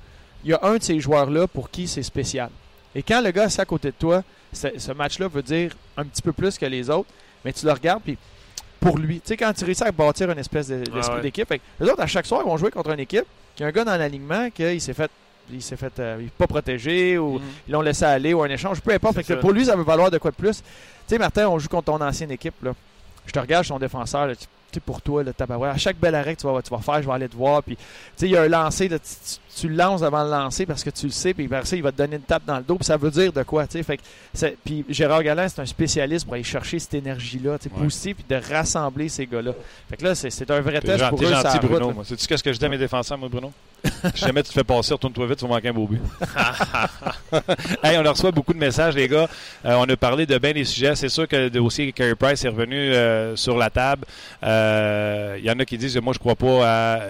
Il 0.44 0.50
y 0.50 0.54
a 0.54 0.60
un 0.62 0.76
de 0.76 0.82
ces 0.82 1.00
joueurs-là 1.00 1.46
pour 1.46 1.70
qui 1.70 1.86
c'est 1.88 2.02
spécial. 2.02 2.50
Et 2.94 3.02
quand 3.02 3.20
le 3.20 3.30
gars 3.30 3.44
est 3.46 3.60
à 3.60 3.64
côté 3.64 3.88
de 3.88 3.96
toi, 3.98 4.22
ce, 4.52 4.92
match-là 4.92 5.28
veut 5.28 5.42
dire 5.42 5.74
un 5.96 6.04
petit 6.04 6.20
peu 6.20 6.32
plus 6.32 6.58
que 6.58 6.66
les 6.66 6.90
autres, 6.90 7.08
mais 7.44 7.52
tu 7.52 7.64
le 7.64 7.72
regardes, 7.72 8.02
puis 8.02 8.18
pour 8.80 8.98
lui. 8.98 9.16
Tu 9.20 9.28
sais, 9.28 9.36
quand 9.36 9.52
tu 9.52 9.64
réussis 9.64 9.84
à 9.84 9.92
bâtir 9.92 10.30
une 10.30 10.38
espèce 10.38 10.68
de- 10.68 10.78
d'esprit 10.78 11.00
Ah 11.04 11.14
ouais. 11.16 11.22
d'équipe, 11.22 11.48
les 11.80 11.88
autres, 11.88 12.02
à 12.02 12.06
chaque 12.06 12.26
soir, 12.26 12.42
ils 12.44 12.48
vont 12.48 12.56
jouer 12.56 12.70
contre 12.70 12.90
une 12.90 13.00
équipe 13.00 13.24
qui 13.54 13.64
a 13.64 13.68
un 13.68 13.70
gars 13.70 13.84
dans 13.84 13.96
l'alignement 13.96 14.50
qu'il 14.50 14.80
s'est 14.80 14.94
fait. 14.94 15.10
Il 15.52 15.62
s'est 15.62 15.76
fait 15.76 15.92
euh, 16.00 16.20
pas 16.38 16.46
protégé 16.46 17.18
ou 17.18 17.34
Mhm. 17.34 17.42
ils 17.68 17.72
l'ont 17.72 17.80
laissé 17.82 18.04
aller 18.04 18.34
ou 18.34 18.42
un 18.42 18.48
échange, 18.48 18.80
peu 18.80 18.92
importe. 18.92 19.14
Fait 19.16 19.24
que 19.24 19.34
pour 19.34 19.52
lui, 19.52 19.64
ça 19.66 19.76
veut 19.76 19.84
valoir 19.84 20.10
de 20.10 20.18
quoi 20.18 20.30
de 20.30 20.36
plus. 20.36 20.58
Tu 20.58 20.64
sais, 21.06 21.18
Martin, 21.18 21.48
on 21.48 21.58
joue 21.58 21.68
contre 21.68 21.84
ton 21.86 22.00
ancienne 22.00 22.30
équipe. 22.30 22.54
Là. 22.62 22.72
Je 23.26 23.32
te 23.32 23.38
regarde, 23.38 23.64
je 23.64 23.66
suis 23.68 23.74
ton 23.74 23.78
défenseur. 23.78 24.26
là, 24.26 24.34
tu 24.36 24.46
tu 24.72 24.78
sais, 24.78 24.80
pour 24.86 25.02
toi, 25.02 25.22
le 25.22 25.34
tabarouette. 25.34 25.74
À 25.74 25.76
chaque 25.76 25.98
bel 25.98 26.14
arrêt 26.14 26.34
que 26.34 26.40
tu 26.40 26.46
vas, 26.46 26.62
tu 26.62 26.70
vas 26.70 26.78
faire, 26.78 27.02
je 27.02 27.06
vais 27.06 27.12
aller 27.12 27.28
te 27.28 27.36
voir. 27.36 27.62
Puis, 27.62 27.76
tu 27.76 27.82
sais, 28.16 28.26
il 28.26 28.32
y 28.32 28.36
a 28.38 28.42
un 28.42 28.48
lancer, 28.48 28.88
là, 28.88 28.98
tu, 28.98 29.04
tu- 29.58 29.68
le 29.68 29.76
lances 29.76 30.02
avant 30.02 30.24
le 30.24 30.30
lancer 30.30 30.66
parce 30.66 30.82
que 30.84 30.90
tu 30.90 31.06
le 31.06 31.12
sais. 31.12 31.34
Puis, 31.34 31.44
après 31.46 31.64
ça, 31.64 31.76
il 31.76 31.82
va 31.82 31.92
te 31.92 31.96
donner 31.98 32.16
une 32.16 32.22
tape 32.22 32.44
dans 32.46 32.56
le 32.58 32.62
dos. 32.64 32.76
Puis, 32.76 32.84
ça 32.84 32.96
veut 32.96 33.10
dire 33.10 33.32
de 33.32 33.42
quoi, 33.42 33.66
tu 33.66 33.82
sais. 33.82 33.82
Fait 33.82 34.56
puis, 34.64 34.84
Gérard 34.88 35.22
Galland, 35.22 35.46
c'est 35.48 35.60
un 35.62 35.66
spécialiste 35.66 36.24
pour 36.24 36.34
aller 36.34 36.42
chercher 36.44 36.78
cette 36.78 36.94
énergie-là, 36.94 37.58
tu 37.58 37.68
sais, 37.68 37.74
Ouais. 37.74 37.82
positive, 37.84 38.16
puis 38.16 38.24
de 38.28 38.40
rassembler 38.54 39.08
ces 39.08 39.26
gars-là. 39.26 39.52
Fait 39.90 39.96
que 39.96 40.04
là, 40.04 40.14
c'est 40.14 40.50
un 40.50 40.60
vrai 40.60 40.80
T'es 40.80 40.86
test 40.96 41.08
pour 41.08 41.22
eux. 41.22 41.26
gentil, 41.26 41.58
route, 41.58 41.70
Bruno. 41.70 42.04
Sais-tu 42.04 42.26
qu'est-ce 42.26 42.42
que 42.42 42.52
je 42.52 42.58
dis 42.58 42.64
à 42.64 42.68
mes 42.68 42.78
défenseurs, 42.78 43.18
moi, 43.18 43.28
Bruno? 43.28 43.52
si 44.14 44.24
jamais 44.24 44.42
tu 44.44 44.50
te 44.50 44.54
fais 44.54 44.62
passer, 44.64 44.92
retourne-toi 44.94 45.26
vite, 45.26 45.38
tu 45.38 45.44
vas 45.44 45.54
manquer 45.54 45.68
un 45.68 45.72
beau 45.72 45.88
but. 45.88 46.00
hey, 47.82 47.98
on 47.98 48.02
reçoit 48.08 48.30
beaucoup 48.30 48.52
de 48.52 48.58
messages, 48.58 48.94
les 48.94 49.08
gars. 49.08 49.28
Euh, 49.64 49.74
on 49.78 49.84
a 49.88 49.96
parlé 49.96 50.24
de 50.26 50.38
bien 50.38 50.52
des 50.52 50.64
sujets. 50.64 50.94
C'est 50.94 51.08
sûr 51.08 51.26
que 51.26 51.34
le 51.36 51.50
dossier 51.50 51.92
Carey 51.92 52.14
Price 52.14 52.44
est 52.44 52.48
revenu 52.48 52.76
euh, 52.76 53.34
sur 53.36 53.56
la 53.56 53.70
table. 53.70 54.04
Euh, 54.44 55.36
Il 55.38 55.44
y 55.44 55.50
en 55.50 55.58
a 55.58 55.64
qui 55.64 55.76
disent 55.78 55.96
Moi, 55.98 56.12
je 56.12 56.18
crois 56.18 56.36
pas 56.36 56.96
à 56.96 57.00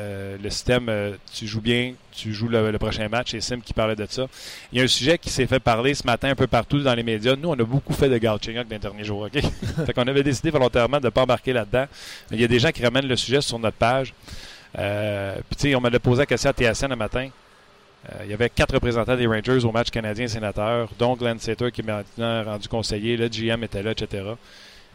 le 0.43 0.51
système. 0.51 0.91
tu 1.33 1.47
joues 1.47 1.61
bien, 1.61 1.93
tu 2.13 2.32
joues 2.33 2.49
le, 2.49 2.71
le 2.71 2.79
prochain 2.79 3.09
match. 3.09 3.31
C'est 3.31 3.41
Sim 3.41 3.61
qui 3.61 3.73
parlait 3.73 3.97
de 3.97 4.07
ça. 4.09 4.27
Il 4.73 4.79
y 4.79 4.81
a 4.81 4.85
un 4.85 4.89
sujet 4.89 5.19
qui 5.19 5.31
s'est 5.31 5.47
fait 5.47 5.61
parler 5.61 5.95
ce 5.95 6.07
matin 6.07 6.31
un 6.31 6.35
peu 6.35 6.47
partout 6.47 6.81
dans 6.81 6.95
les 6.95 7.03
médias. 7.03 7.37
Nous, 7.37 7.49
on 7.49 7.59
a 7.59 7.65
beaucoup 7.65 7.93
fait 7.93 8.09
de 8.09 8.19
Galchenyuk 8.19 8.69
dans 8.69 8.75
les 8.75 8.79
derniers 8.79 9.05
jours. 9.05 9.23
OK? 9.23 9.43
fait 9.87 9.93
qu'on 9.93 10.07
avait 10.07 10.23
décidé 10.23 10.51
volontairement 10.51 10.99
de 10.99 11.07
ne 11.07 11.11
pas 11.11 11.23
embarquer 11.23 11.53
là-dedans. 11.53 11.87
Il 12.31 12.41
y 12.41 12.45
a 12.45 12.49
des 12.49 12.59
gens 12.59 12.71
qui 12.71 12.85
ramènent 12.85 13.09
le 13.09 13.17
sujet 13.17 13.41
sur 13.41 13.59
notre 13.59 13.77
page. 13.77 14.15
Euh, 14.79 15.37
Puis, 15.49 15.57
tu 15.57 15.69
sais, 15.69 15.75
on 15.75 15.81
m'avait 15.81 15.99
posé 15.99 16.21
la 16.21 16.27
question 16.27 16.51
à 16.51 16.53
TSN 16.53 16.89
le 16.89 16.97
matin. 16.97 17.29
Euh, 18.11 18.25
il 18.25 18.31
y 18.31 18.35
avait 18.35 18.49
quatre 18.51 18.75
représentants 18.75 19.17
des 19.17 19.27
Rangers 19.27 19.65
au 19.65 19.71
match 19.71 19.91
canadien 19.91 20.27
sénateur, 20.27 20.89
dont 20.99 21.15
Glenn 21.15 21.39
Sater 21.39 21.71
qui 21.71 21.83
est 21.83 21.85
maintenant 21.85 22.43
rendu 22.45 22.69
conseiller. 22.69 23.17
Le 23.17 23.29
GM 23.29 23.63
était 23.63 23.83
là, 23.83 23.93
etc. 23.93 24.25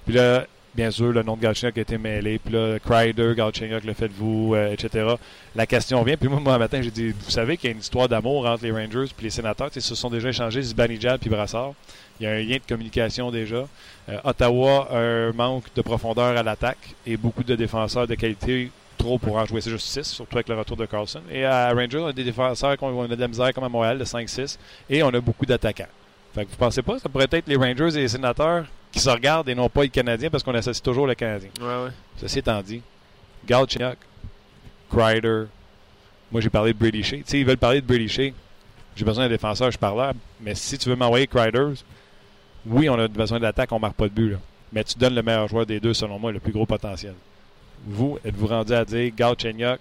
Puis 0.05 0.15
là, 0.15 0.45
bien 0.77 0.91
sûr, 0.91 1.11
le 1.11 1.23
nom 1.23 1.35
de 1.35 1.41
Galchenyuk 1.41 1.75
a 1.79 1.81
été 1.81 1.97
mêlé. 1.97 2.37
Puis 2.37 2.53
là, 2.53 2.77
Kreider, 2.79 3.33
Galchenyuk, 3.35 3.83
le 3.83 3.93
faites-vous, 3.93 4.53
euh, 4.53 4.71
etc. 4.71 5.15
La 5.55 5.65
question 5.65 6.03
vient. 6.03 6.15
Puis 6.15 6.29
moi, 6.29 6.39
moi, 6.39 6.57
matin, 6.59 6.79
j'ai 6.83 6.91
dit, 6.91 7.09
vous 7.09 7.31
savez 7.31 7.57
qu'il 7.57 7.71
y 7.71 7.73
a 7.73 7.73
une 7.73 7.81
histoire 7.81 8.07
d'amour 8.07 8.45
entre 8.45 8.63
les 8.63 8.71
Rangers 8.71 9.05
et 9.05 9.23
les 9.23 9.31
sénateurs. 9.31 9.71
Ils 9.75 9.81
se 9.81 9.95
sont 9.95 10.11
déjà 10.11 10.29
échangés 10.29 10.61
Zibanejad 10.61 11.19
puis 11.19 11.31
Brassard. 11.31 11.73
Il 12.19 12.23
y 12.23 12.27
a 12.27 12.31
un 12.31 12.39
lien 12.39 12.57
de 12.57 12.67
communication 12.69 13.31
déjà. 13.31 13.67
Euh, 14.09 14.19
Ottawa 14.23 14.87
un 14.91 15.33
manque 15.33 15.65
de 15.75 15.81
profondeur 15.81 16.37
à 16.37 16.43
l'attaque 16.43 16.95
et 17.07 17.17
beaucoup 17.17 17.43
de 17.43 17.55
défenseurs 17.55 18.07
de 18.07 18.13
qualité 18.13 18.71
trop 18.99 19.17
pour 19.17 19.35
en 19.35 19.45
jouer. 19.45 19.61
C'est 19.61 19.71
juste 19.71 19.87
6, 19.87 20.03
surtout 20.03 20.37
avec 20.37 20.47
le 20.47 20.59
retour 20.59 20.77
de 20.77 20.85
Carlson. 20.85 21.21
Et 21.31 21.43
à 21.43 21.73
Rangers, 21.73 21.99
on 21.99 22.07
a 22.07 22.13
des 22.13 22.23
défenseurs 22.23 22.77
qui 22.77 22.83
ont 22.83 23.07
de 23.07 23.15
la 23.15 23.27
misère 23.27 23.51
comme 23.51 23.63
à 23.63 23.69
Montréal, 23.69 23.97
de 23.97 24.05
5-6. 24.05 24.59
Et 24.91 25.01
on 25.01 25.09
a 25.09 25.19
beaucoup 25.19 25.45
d'attaquants. 25.45 25.89
Fait 26.35 26.45
que 26.45 26.51
vous 26.51 26.57
pensez 26.57 26.83
pas 26.83 26.93
que 26.93 27.01
ça 27.01 27.09
pourrait 27.09 27.27
être 27.31 27.47
les 27.47 27.55
Rangers 27.55 27.97
et 27.97 28.01
les 28.01 28.07
sénateurs 28.07 28.65
qui 28.91 28.99
se 28.99 29.09
regardent 29.09 29.49
et 29.49 29.55
non 29.55 29.69
pas 29.69 29.83
les 29.83 29.89
Canadiens 29.89 30.29
parce 30.29 30.43
qu'on 30.43 30.55
associe 30.55 30.81
toujours 30.81 31.07
le 31.07 31.15
Canadien. 31.15 31.49
Ouais, 31.59 31.65
ouais. 31.85 31.91
Ceci 32.19 32.39
étant 32.39 32.61
dit, 32.61 32.81
Galchenyuk, 33.45 33.97
Kreider, 34.89 35.45
moi 36.31 36.41
j'ai 36.41 36.49
parlé 36.49 36.73
de 36.73 36.77
Brady 36.77 37.03
Shea. 37.03 37.17
Tu 37.17 37.23
sais, 37.25 37.39
ils 37.39 37.45
veulent 37.45 37.57
parler 37.57 37.81
de 37.81 37.85
Brady 37.85 38.07
Shea. 38.09 38.33
J'ai 38.95 39.05
besoin 39.05 39.25
d'un 39.25 39.29
défenseur, 39.29 39.69
je 39.71 39.77
parle 39.77 40.13
Mais 40.41 40.55
si 40.55 40.77
tu 40.77 40.89
veux 40.89 40.95
m'envoyer 40.95 41.27
Kreider, 41.27 41.73
oui, 42.65 42.89
on 42.89 42.97
a 42.99 43.07
besoin 43.07 43.39
d'attaque, 43.39 43.71
on 43.71 43.79
marque 43.79 43.95
pas 43.95 44.05
de 44.05 44.13
but. 44.13 44.31
là. 44.31 44.37
Mais 44.73 44.83
tu 44.83 44.97
donnes 44.97 45.15
le 45.15 45.23
meilleur 45.23 45.47
joueur 45.47 45.65
des 45.65 45.79
deux, 45.79 45.93
selon 45.93 46.19
moi, 46.19 46.31
le 46.31 46.39
plus 46.39 46.51
gros 46.51 46.65
potentiel. 46.65 47.13
Vous, 47.85 48.17
êtes-vous 48.25 48.47
rendu 48.47 48.73
à 48.73 48.83
dire, 48.83 49.13
Galchenyuk, 49.15 49.79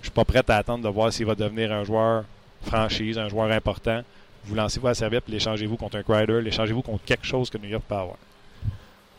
je 0.00 0.06
suis 0.06 0.12
pas 0.12 0.24
prêt 0.24 0.42
à 0.48 0.56
attendre 0.56 0.84
de 0.84 0.88
voir 0.88 1.12
s'il 1.12 1.26
va 1.26 1.34
devenir 1.34 1.72
un 1.72 1.84
joueur 1.84 2.24
franchise, 2.62 3.18
un 3.18 3.28
joueur 3.28 3.50
important. 3.50 4.02
Vous 4.44 4.54
lancez-vous 4.54 4.86
à 4.86 4.90
la 4.90 4.94
serviette, 4.94 5.24
l'échangez-vous 5.28 5.76
contre 5.76 5.96
un 5.96 6.02
Kreider, 6.02 6.40
l'échangez-vous 6.42 6.82
contre 6.82 7.04
quelque 7.04 7.26
chose 7.26 7.50
que 7.50 7.58
New 7.58 7.68
York 7.68 7.84
peut 7.88 7.94
avoir. 7.94 8.16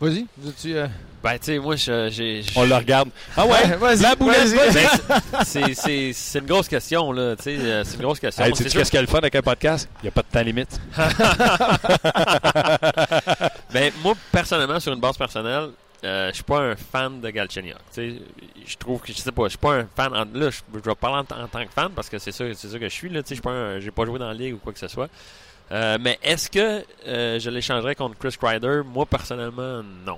Vas-y. 0.01 0.25
Euh, 0.67 0.87
Ben, 1.21 1.33
tu 1.37 1.47
sais, 1.47 1.59
moi, 1.59 1.75
je- 1.75 2.07
j'ai. 2.09 2.41
On 2.55 2.63
le 2.63 2.73
regarde. 2.75 3.09
Ah 3.35 3.45
ouais, 3.45 3.75
vas-y. 3.79 3.99
la 4.01 4.15
boulette, 4.15 4.47
vas-y. 4.47 4.71
vas-y. 4.71 4.87
Ben, 5.09 5.19
c'est- 5.45 5.73
c'est 5.73 6.13
c'est 6.13 6.39
une 6.39 6.45
grosse 6.45 6.69
question, 6.69 7.11
là. 7.11 7.35
Tu 7.35 7.43
sais, 7.43 7.57
euh, 7.59 7.83
c'est 7.83 7.95
une 7.97 8.03
grosse 8.03 8.19
question. 8.21 8.45
Hey, 8.45 8.51
C'est 8.55 8.59
sais-tu 8.63 8.69
sûr- 8.69 8.79
qu'est-ce 8.79 8.91
qu'il 8.91 8.97
y 8.97 8.99
a 8.99 9.01
le 9.01 9.07
fun 9.07 9.17
avec 9.17 9.35
un 9.35 9.41
podcast? 9.41 9.89
Il 10.01 10.05
n'y 10.05 10.09
a 10.09 10.11
pas 10.11 10.21
de 10.21 10.27
temps 10.27 10.41
limite. 10.41 10.79
Ben, 13.73 13.91
moi, 14.01 14.13
personnellement, 14.31 14.79
sur 14.79 14.93
une 14.93 14.99
base 14.99 15.17
personnelle, 15.17 15.69
euh, 16.03 16.29
je 16.29 16.35
suis 16.35 16.43
pas 16.43 16.59
un 16.59 16.75
fan 16.75 17.19
de 17.21 17.29
Galchenyuk. 17.29 17.75
Tu 17.93 17.93
sais, 17.93 18.13
je 18.65 18.77
trouve 18.77 19.01
que, 19.01 19.11
je 19.11 19.17
sais 19.17 19.31
pas, 19.31 19.43
je 19.43 19.49
suis 19.49 19.57
pas 19.57 19.75
un 19.75 19.87
fan. 19.95 20.13
en- 20.15 20.25
là, 20.39 20.49
je, 20.49 20.61
vais 20.79 20.95
parler 20.95 21.17
en, 21.29 21.43
en 21.43 21.47
tant 21.47 21.65
que 21.65 21.71
fan 21.73 21.89
parce 21.95 22.09
que 22.09 22.17
c'est 22.19 22.31
ça, 22.31 22.45
c'est 22.55 22.67
ça 22.69 22.79
que 22.79 22.87
je 22.87 22.93
suis, 22.93 23.09
là. 23.09 23.21
Tu 23.21 23.29
sais, 23.29 23.35
je 23.35 23.35
suis 23.35 23.41
pas 23.41 23.51
un- 23.51 23.79
j'ai 23.79 23.91
pas 23.91 24.05
joué 24.05 24.17
dans 24.17 24.27
la 24.27 24.33
ligue 24.33 24.55
ou 24.55 24.57
quoi 24.57 24.73
que 24.73 24.79
ce 24.79 24.87
soit. 24.87 25.09
Euh, 25.71 25.97
mais 25.99 26.17
est-ce 26.23 26.49
que 26.49 26.83
euh, 27.07 27.39
je 27.39 27.49
l'échangerais 27.49 27.95
contre 27.95 28.17
Chris 28.17 28.35
Kreider? 28.39 28.81
Moi, 28.85 29.05
personnellement, 29.05 29.83
non. 30.05 30.17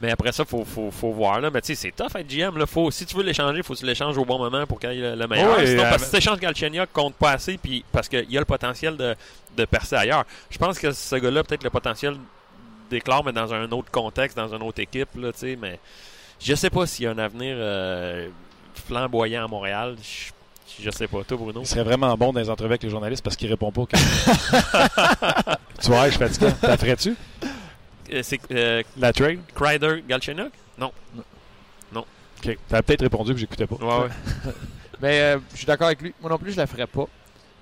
Mais 0.00 0.10
après 0.10 0.32
ça, 0.32 0.44
faut, 0.44 0.64
faut, 0.64 0.90
faut 0.90 1.12
voir. 1.12 1.40
Là. 1.40 1.50
Mais 1.52 1.60
tu 1.60 1.68
sais, 1.68 1.74
c'est 1.76 1.92
tough 1.92 2.16
être 2.16 2.26
GM. 2.26 2.58
Là. 2.58 2.66
Faut, 2.66 2.90
si 2.90 3.06
tu 3.06 3.16
veux 3.16 3.22
l'échanger, 3.22 3.62
faut 3.62 3.74
que 3.74 3.78
tu 3.78 3.86
l'échanges 3.86 4.18
au 4.18 4.24
bon 4.24 4.38
moment 4.38 4.66
pour 4.66 4.80
qu'il 4.80 4.90
ait 4.90 4.94
le, 4.96 5.14
le 5.14 5.28
meilleur. 5.28 5.56
Oui, 5.56 5.66
Sinon, 5.68 5.84
euh, 5.84 5.90
parce 5.90 6.02
que 6.02 6.06
si 6.06 6.10
tu 6.10 6.16
échanges 6.18 6.40
Galchenyuk, 6.40 6.92
compte 6.92 7.14
pas 7.14 7.30
assez 7.32 7.56
puis, 7.56 7.84
parce 7.92 8.08
qu'il 8.08 8.28
y 8.28 8.36
a 8.36 8.40
le 8.40 8.46
potentiel 8.46 8.96
de, 8.96 9.14
de 9.56 9.64
percer 9.64 9.94
ailleurs. 9.94 10.24
Je 10.50 10.58
pense 10.58 10.80
que 10.80 10.90
ce 10.90 11.14
gars-là, 11.14 11.44
peut-être 11.44 11.62
le 11.62 11.70
potentiel 11.70 12.16
d'éclore, 12.90 13.24
mais 13.24 13.32
dans 13.32 13.54
un 13.54 13.70
autre 13.70 13.92
contexte, 13.92 14.36
dans 14.36 14.52
une 14.52 14.62
autre 14.62 14.80
équipe. 14.80 15.08
Là, 15.14 15.32
tu 15.32 15.38
sais, 15.38 15.56
mais 15.56 15.78
je 16.40 16.54
sais 16.56 16.70
pas 16.70 16.84
s'il 16.86 17.04
y 17.04 17.06
a 17.06 17.12
un 17.12 17.18
avenir 17.18 17.54
euh, 17.56 18.28
flamboyant 18.74 19.44
à 19.44 19.48
Montréal. 19.48 19.96
Je, 20.02 20.32
je 20.80 20.90
sais 20.90 21.06
pas. 21.06 21.22
Toi, 21.24 21.36
Bruno? 21.36 21.60
Il 21.60 21.66
serait 21.66 21.82
vraiment 21.84 22.16
bon 22.16 22.32
dans 22.32 22.40
les 22.40 22.48
entrevues 22.50 22.70
avec 22.70 22.82
les 22.82 22.90
journalistes 22.90 23.22
parce 23.22 23.36
qu'il 23.36 23.48
répond 23.48 23.70
pas 23.72 23.82
aux 23.82 23.86
questions. 23.86 24.32
tu 25.80 25.90
vois, 25.90 26.06
je 26.08 26.10
suis 26.16 26.18
fatigué. 26.18 26.48
T'as 26.60 26.76
ferais-tu 26.76 27.14
Euh, 28.12 28.20
C'est 28.22 28.40
euh, 28.52 28.82
la 28.98 29.12
trade? 29.12 29.38
Kreider, 29.54 30.02
Galchenyuk? 30.08 30.52
OK. 32.44 32.58
T'as 32.68 32.82
peut-être 32.82 33.02
répondu 33.02 33.34
que 33.34 33.38
j'écoutais 33.38 33.66
pas. 33.68 33.76
Ouais, 33.76 34.04
ouais. 34.04 34.52
Mais 35.00 35.20
euh, 35.20 35.38
je 35.52 35.58
suis 35.58 35.66
d'accord 35.66 35.86
avec 35.86 36.02
lui. 36.02 36.12
Moi 36.20 36.28
non 36.30 36.38
plus, 36.38 36.50
je 36.52 36.56
la 36.56 36.66
ferais 36.66 36.86
pas. 36.88 37.06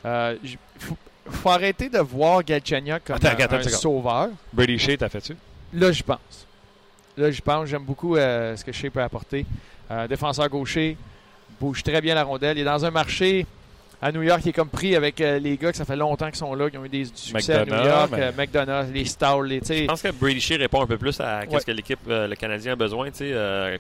Euh, 0.07 0.37
j- 0.43 0.57
faut, 0.79 0.97
faut 1.31 1.51
arrêter 1.51 1.91
de 1.91 1.99
voir 1.99 2.43
Galchenyuk 2.43 3.05
comme 3.05 3.17
Attends, 3.17 3.29
un, 3.29 3.45
attends 3.57 3.69
sauveur. 3.69 4.29
Brady 4.53 4.79
Shea, 4.79 4.97
t'as 4.97 5.11
fait-tu? 5.11 5.37
Là, 5.75 5.93
je 5.93 6.03
pense. 6.03 6.47
Là, 7.19 7.31
je 7.31 7.41
pense. 7.43 7.69
J'aime 7.69 7.85
beaucoup 7.85 8.17
euh, 8.17 8.57
ce 8.57 8.65
que 8.65 8.73
Shea 8.73 8.89
peut 8.91 9.03
apporter. 9.03 9.45
Euh, 9.91 10.09
défenseur 10.09 10.49
gaucher, 10.49 10.97
bouge 11.61 11.83
très 11.83 12.01
bien 12.01 12.15
la 12.15 12.25
rondelle. 12.25 12.57
Il 12.59 12.63
est 12.63 12.65
dans 12.65 12.85
un 12.85 12.91
marché 12.91 13.47
à 14.03 14.11
New 14.13 14.23
York 14.23 14.41
qui 14.41 14.49
est 14.49 14.53
comme 14.55 14.71
pris 14.71 14.97
avec 14.97 15.21
euh, 15.21 15.39
les 15.39 15.59
gars 15.59 15.71
que 15.73 15.77
ça 15.77 15.85
fait 15.85 15.95
longtemps 15.95 16.27
qu'ils 16.29 16.37
sont 16.37 16.55
là, 16.55 16.71
qui 16.71 16.79
ont 16.79 16.85
eu 16.87 16.89
des 16.89 17.05
du 17.05 17.11
succès 17.15 17.53
à 17.53 17.59
New 17.67 17.73
McDonough, 17.73 17.87
York. 17.87 18.11
mais- 18.13 18.23
euh, 18.23 18.33
McDonough, 18.37 18.95
les 18.95 19.05
Stowell, 19.05 19.49
les, 19.51 19.61
Je 19.83 19.85
pense 19.87 20.01
que 20.01 20.09
Brady 20.11 20.41
Shea 20.41 20.57
répond 20.57 20.81
un 20.83 20.87
peu 20.87 20.97
plus 20.97 21.21
à 21.21 21.43
ce 21.51 21.67
que 21.67 21.71
l'équipe, 21.71 21.99
euh, 22.09 22.27
le 22.27 22.35
Canadien 22.35 22.73
a 22.73 22.77
besoin. 22.77 23.11
Tu 23.11 23.19
sais, 23.19 23.31
euh, 23.35 23.77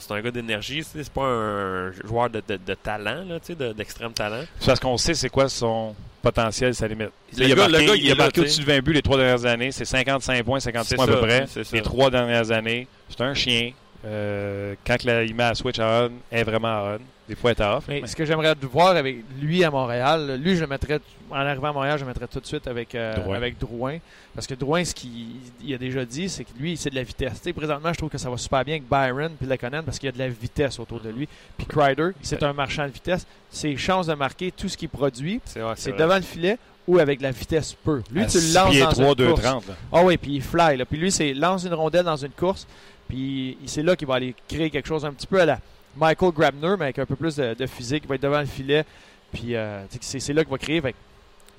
c'est 0.00 0.12
un 0.12 0.20
gars 0.22 0.30
d'énergie. 0.30 0.82
C'est 0.82 1.08
pas 1.10 1.24
un 1.26 1.92
joueur 1.92 2.30
de, 2.30 2.42
de- 2.48 2.56
de 2.66 2.74
talent, 2.74 3.24
là, 3.28 3.38
tu 3.40 3.48
sais, 3.48 3.54
de- 3.54 3.72
d'extrême 3.74 4.12
talent. 4.12 4.42
Parce 4.64 4.80
qu'on 4.80 4.96
sait 4.96 5.12
c'est 5.14 5.28
quoi 5.28 5.48
son 5.50 5.94
potentiel, 6.22 6.74
sa 6.74 6.88
limite. 6.88 7.10
Le 7.36 7.44
il 7.44 7.52
a 7.52 7.54
gars- 7.54 7.68
marqué, 7.68 7.72
le 7.72 7.86
gars, 7.92 7.96
il 7.96 8.04
il 8.06 8.12
a 8.12 8.14
marqué 8.14 8.40
au-dessus 8.40 8.60
de 8.60 8.64
20 8.66 8.80
buts 8.82 8.92
les 8.94 9.02
trois 9.02 9.18
dernières 9.18 9.44
années. 9.44 9.70
C'est 9.70 9.84
55 9.84 10.42
points, 10.44 10.60
56 10.60 10.88
C'est 10.88 10.96
points 10.96 11.04
à 11.04 11.08
peu 11.08 11.18
près. 11.20 11.46
Les 11.72 11.82
trois 11.82 12.10
dernières 12.10 12.50
années. 12.52 12.86
C'est 13.10 13.20
un 13.20 13.34
chien. 13.34 13.72
Euh, 14.04 14.74
quand 14.86 15.04
la- 15.04 15.24
il 15.24 15.34
met 15.34 15.44
à 15.44 15.54
switch 15.54 15.78
à 15.78 16.08
on, 16.08 16.12
elle 16.30 16.40
est 16.40 16.44
vraiment 16.44 16.68
à 16.68 16.96
on. 16.96 17.00
Des 17.28 17.36
fois, 17.36 17.52
elle 17.52 17.58
est 17.58 17.62
à 17.62 17.76
off. 17.76 17.84
Mais 17.86 18.00
mais- 18.00 18.06
ce 18.08 18.16
que 18.16 18.24
j'aimerais 18.24 18.54
voir 18.62 18.96
avec 18.96 19.18
lui 19.40 19.62
à 19.62 19.70
Montréal, 19.70 20.40
lui, 20.42 20.56
je 20.56 20.62
le 20.62 20.66
mettrais, 20.66 20.98
en 21.30 21.36
arrivant 21.36 21.68
à 21.68 21.72
Montréal, 21.72 21.96
je 21.98 22.02
le 22.04 22.08
mettrais 22.08 22.26
tout 22.26 22.40
de 22.40 22.46
suite 22.46 22.66
avec, 22.66 22.92
euh, 22.96 23.14
Drouin. 23.14 23.36
avec 23.36 23.56
Drouin. 23.58 23.98
Parce 24.34 24.48
que 24.48 24.54
Drouin, 24.54 24.84
ce 24.84 24.94
qu'il 24.94 25.36
il 25.62 25.72
a 25.74 25.78
déjà 25.78 26.04
dit, 26.04 26.28
c'est 26.28 26.42
que 26.42 26.50
lui, 26.58 26.76
c'est 26.76 26.90
de 26.90 26.96
la 26.96 27.04
vitesse. 27.04 27.34
Tu 27.34 27.44
sais, 27.44 27.52
présentement, 27.52 27.92
je 27.92 27.98
trouve 27.98 28.10
que 28.10 28.18
ça 28.18 28.28
va 28.30 28.36
super 28.36 28.64
bien 28.64 28.76
avec 28.76 28.88
Byron 28.88 29.30
puis 29.38 29.46
Lekonen 29.46 29.82
parce 29.84 29.98
qu'il 29.98 30.06
y 30.06 30.08
a 30.08 30.12
de 30.12 30.18
la 30.18 30.28
vitesse 30.28 30.80
autour 30.80 30.98
de 31.00 31.10
lui. 31.10 31.28
Puis 31.56 31.66
Kreider, 31.68 32.10
c'est 32.22 32.42
un 32.42 32.52
marchand 32.52 32.84
de 32.86 32.90
vitesse. 32.92 33.26
Ses 33.50 33.76
chances 33.76 34.06
de 34.08 34.14
marquer 34.14 34.50
tout 34.50 34.68
ce 34.68 34.76
qu'il 34.76 34.88
produit, 34.88 35.40
C'est 35.76 35.96
devant 35.96 36.16
le 36.16 36.22
filet 36.22 36.58
ou 36.88 36.98
avec 36.98 37.18
de 37.18 37.24
la 37.24 37.30
vitesse 37.30 37.74
pure. 37.74 38.02
Lui, 38.10 38.22
à 38.22 38.26
tu 38.26 38.38
le 38.38 38.52
lances 38.54 38.76
dans 38.76 38.88
3, 38.90 39.04
une 39.10 39.14
2, 39.14 39.28
course. 39.28 39.42
30. 39.42 39.68
là. 39.68 39.74
Ah 39.92 40.02
oui, 40.02 40.16
puis 40.16 40.32
il 40.36 40.42
fly. 40.42 40.76
Là. 40.76 40.84
Puis 40.84 40.98
lui, 40.98 41.12
c'est 41.12 41.32
lance 41.34 41.64
une 41.64 41.74
rondelle 41.74 42.04
dans 42.04 42.16
une 42.16 42.32
course. 42.32 42.66
Puis 43.10 43.58
c'est 43.66 43.82
là 43.82 43.96
qu'il 43.96 44.06
va 44.06 44.14
aller 44.14 44.34
créer 44.48 44.70
quelque 44.70 44.86
chose 44.86 45.04
un 45.04 45.12
petit 45.12 45.26
peu 45.26 45.40
à 45.40 45.44
la 45.44 45.58
Michael 45.96 46.30
Grabner, 46.32 46.76
mais 46.78 46.84
avec 46.84 47.00
un 47.00 47.06
peu 47.06 47.16
plus 47.16 47.36
de, 47.36 47.66
physique. 47.66 48.04
Il 48.04 48.08
va 48.08 48.14
être 48.14 48.22
devant 48.22 48.38
le 48.38 48.46
filet. 48.46 48.84
Puis 49.32 49.56
euh, 49.56 49.82
c'est 50.00 50.32
là 50.32 50.44
qu'il 50.44 50.50
va 50.52 50.58
créer. 50.58 50.80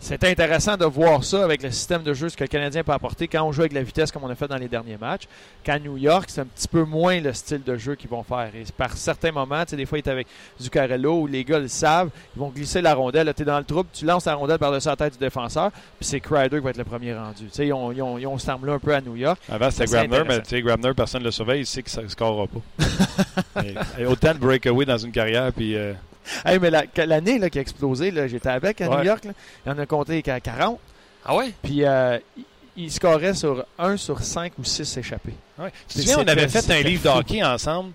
C'est 0.03 0.23
intéressant 0.23 0.75
de 0.77 0.85
voir 0.85 1.23
ça 1.23 1.43
avec 1.43 1.61
le 1.63 1.71
système 1.71 2.01
de 2.03 2.13
jeu, 2.13 2.27
ce 2.27 2.35
que 2.35 2.43
le 2.43 2.47
Canadien 2.47 2.83
peut 2.83 2.91
apporter 2.91 3.27
quand 3.27 3.43
on 3.43 3.51
joue 3.51 3.61
avec 3.61 3.71
la 3.73 3.83
vitesse 3.83 4.11
comme 4.11 4.23
on 4.23 4.29
a 4.29 4.35
fait 4.35 4.47
dans 4.47 4.57
les 4.57 4.67
derniers 4.67 4.97
matchs. 4.97 5.23
Qu'à 5.63 5.77
New 5.79 5.95
York, 5.97 6.25
c'est 6.27 6.41
un 6.41 6.45
petit 6.45 6.67
peu 6.67 6.83
moins 6.83 7.19
le 7.21 7.31
style 7.33 7.63
de 7.63 7.77
jeu 7.77 7.95
qu'ils 7.95 8.09
vont 8.09 8.23
faire. 8.23 8.49
Et 8.55 8.63
par 8.75 8.97
certains 8.97 9.31
moments, 9.31 9.63
tu 9.63 9.69
sais, 9.71 9.75
des 9.77 9.85
fois, 9.85 9.99
il 9.99 10.01
est 10.01 10.09
avec 10.11 10.27
Zuccarello 10.61 11.21
où 11.21 11.27
les 11.27 11.43
gars 11.43 11.59
le 11.59 11.67
savent, 11.67 12.09
ils 12.35 12.39
vont 12.39 12.49
glisser 12.49 12.81
la 12.81 12.93
rondelle. 12.95 13.31
Tu 13.35 13.43
es 13.43 13.45
dans 13.45 13.59
le 13.59 13.63
trouble, 13.63 13.89
tu 13.93 14.03
lances 14.05 14.25
la 14.25 14.33
rondelle 14.35 14.57
par-dessus 14.59 14.87
la 14.87 14.95
tête 14.95 15.13
du 15.13 15.19
défenseur, 15.19 15.71
puis 15.71 15.81
c'est 16.01 16.19
Crider 16.19 16.57
qui 16.57 16.63
va 16.63 16.71
être 16.71 16.77
le 16.77 16.83
premier 16.83 17.13
rendu. 17.13 17.45
Tu 17.45 17.49
sais, 17.51 17.67
ils 17.67 17.73
ont, 17.73 17.91
ils 17.91 18.01
ont, 18.01 18.17
ils 18.17 18.25
ont 18.27 18.37
ce 18.37 18.49
un 18.51 18.79
peu 18.79 18.93
à 18.95 19.01
New 19.01 19.15
York. 19.15 19.39
Avant, 19.49 19.69
c'était 19.71 19.87
C'est 19.87 20.07
Grabner, 20.07 20.27
mais 20.27 20.41
tu 20.41 20.49
sais, 20.49 20.61
Grabner, 20.61 20.93
personne 20.95 21.21
ne 21.21 21.25
le 21.25 21.31
surveille, 21.31 21.61
il 21.61 21.65
sait 21.65 21.83
que 21.83 21.89
ça 21.91 22.01
ne 22.01 22.07
scorera 22.07 22.47
pas. 22.47 23.61
Et- 23.63 24.01
et 24.01 24.05
autant 24.05 24.33
de 24.33 24.39
breakaway 24.39 24.85
dans 24.85 24.97
une 24.97 25.11
carrière, 25.11 25.51
puis 25.53 25.75
euh, 25.75 25.93
Hey, 26.45 26.59
mais 26.59 26.69
l'année 26.69 27.39
là, 27.39 27.49
qui 27.49 27.57
a 27.57 27.61
explosé, 27.61 28.11
j'étais 28.27 28.49
avec 28.49 28.81
à 28.81 28.89
Ouais. 28.89 28.97
New 28.97 29.03
York, 29.03 29.23
là, 29.25 29.31
il 29.65 29.71
en 29.71 29.77
a 29.79 29.85
compté 29.85 30.21
qu'à 30.21 30.39
40, 30.39 30.79
Ah 31.25 31.35
ouais? 31.35 31.51
puis 31.61 31.83
euh, 31.85 32.17
il- 32.77 32.91
scorait 32.91 33.33
sur 33.33 33.65
1 33.77 33.97
sur 33.97 34.21
5 34.21 34.53
ou 34.59 34.63
6 34.63 34.97
échappés. 34.97 35.33
Ouais. 35.59 35.71
Tu 35.87 35.95
te 35.95 36.01
souviens, 36.01 36.19
on 36.19 36.27
avait 36.27 36.47
fait 36.47 36.69
un 36.71 36.81
livre 36.81 37.03
de 37.03 37.09
fou. 37.09 37.17
hockey 37.17 37.43
ensemble. 37.43 37.91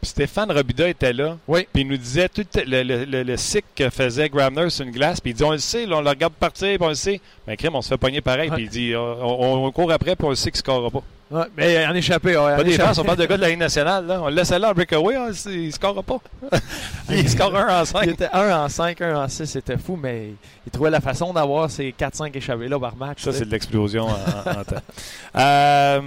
Puis 0.00 0.10
Stéphane 0.10 0.52
Robida 0.52 0.88
était 0.88 1.12
là. 1.12 1.36
Oui. 1.48 1.66
Puis 1.72 1.82
il 1.82 1.88
nous 1.88 1.96
disait 1.96 2.28
tout 2.28 2.46
le, 2.54 2.84
le, 2.84 3.04
le, 3.04 3.22
le 3.24 3.36
cycle 3.36 3.66
que 3.74 3.90
faisait 3.90 4.28
Grabner 4.28 4.70
sur 4.70 4.84
une 4.86 4.92
glace. 4.92 5.20
Puis 5.20 5.32
il 5.32 5.34
dit 5.34 5.42
On 5.42 5.50
le 5.50 5.58
sait, 5.58 5.86
là, 5.86 5.96
on 5.96 6.00
le 6.02 6.08
regarde 6.08 6.34
partir, 6.34 6.68
puis 6.76 6.84
on 6.84 6.88
le 6.90 6.94
sait. 6.94 7.20
Mais 7.48 7.56
crème, 7.56 7.74
on 7.74 7.82
se 7.82 7.88
fait 7.88 7.96
pogner 7.98 8.20
pareil. 8.20 8.48
Puis 8.48 8.62
il 8.62 8.68
dit 8.68 8.94
on, 8.94 9.00
on- 9.00 9.66
on 9.66 9.72
court 9.72 9.90
après, 9.90 10.14
puis 10.14 10.24
on 10.24 10.30
le 10.30 10.36
sait 10.36 10.52
qu'il 10.52 10.58
ne 10.58 10.62
scorera 10.62 10.90
pas. 10.92 11.02
Ouais, 11.30 11.44
mais 11.56 11.86
en 11.86 11.94
échappé, 11.94 12.30
ouais, 12.30 12.36
en 12.36 12.56
Pas 12.56 12.64
des 12.64 12.72
échappé. 12.74 13.00
on 13.00 13.04
parle 13.04 13.18
de 13.18 13.26
gars 13.26 13.36
de 13.36 13.42
la 13.42 13.48
Ligue 13.50 13.58
nationale. 13.58 14.06
Là. 14.06 14.20
On 14.22 14.28
le 14.28 14.34
laisse 14.34 14.50
là 14.50 14.70
en 14.70 14.72
breakaway, 14.72 15.14
c'est- 15.34 15.50
il 15.52 15.66
ne 15.66 15.70
scorera 15.70 16.02
pas. 16.02 16.18
il 17.10 17.28
score 17.28 17.54
un 17.54 17.80
en 17.80 17.82
Il 17.82 17.86
5. 17.86 18.06
était 18.08 18.28
1 18.32 18.64
en 18.64 18.68
5, 18.70 19.00
1 19.02 19.14
en 19.24 19.28
6, 19.28 19.44
c'était 19.46 19.76
fou, 19.76 19.98
mais 20.02 20.30
il 20.66 20.70
trouvait 20.72 20.88
la 20.90 21.02
façon 21.02 21.32
d'avoir 21.34 21.70
ces 21.70 21.92
4-5 21.92 22.34
échappés 22.34 22.68
là 22.68 22.78
par 22.80 22.96
match. 22.96 23.22
Ça, 23.22 23.32
c'est 23.32 23.44
de 23.44 23.50
l'explosion 23.50 24.04
en, 24.06 24.10
en- 24.10 24.60
en 24.60 24.64
temps. 24.64 24.76
Euh, 25.36 26.00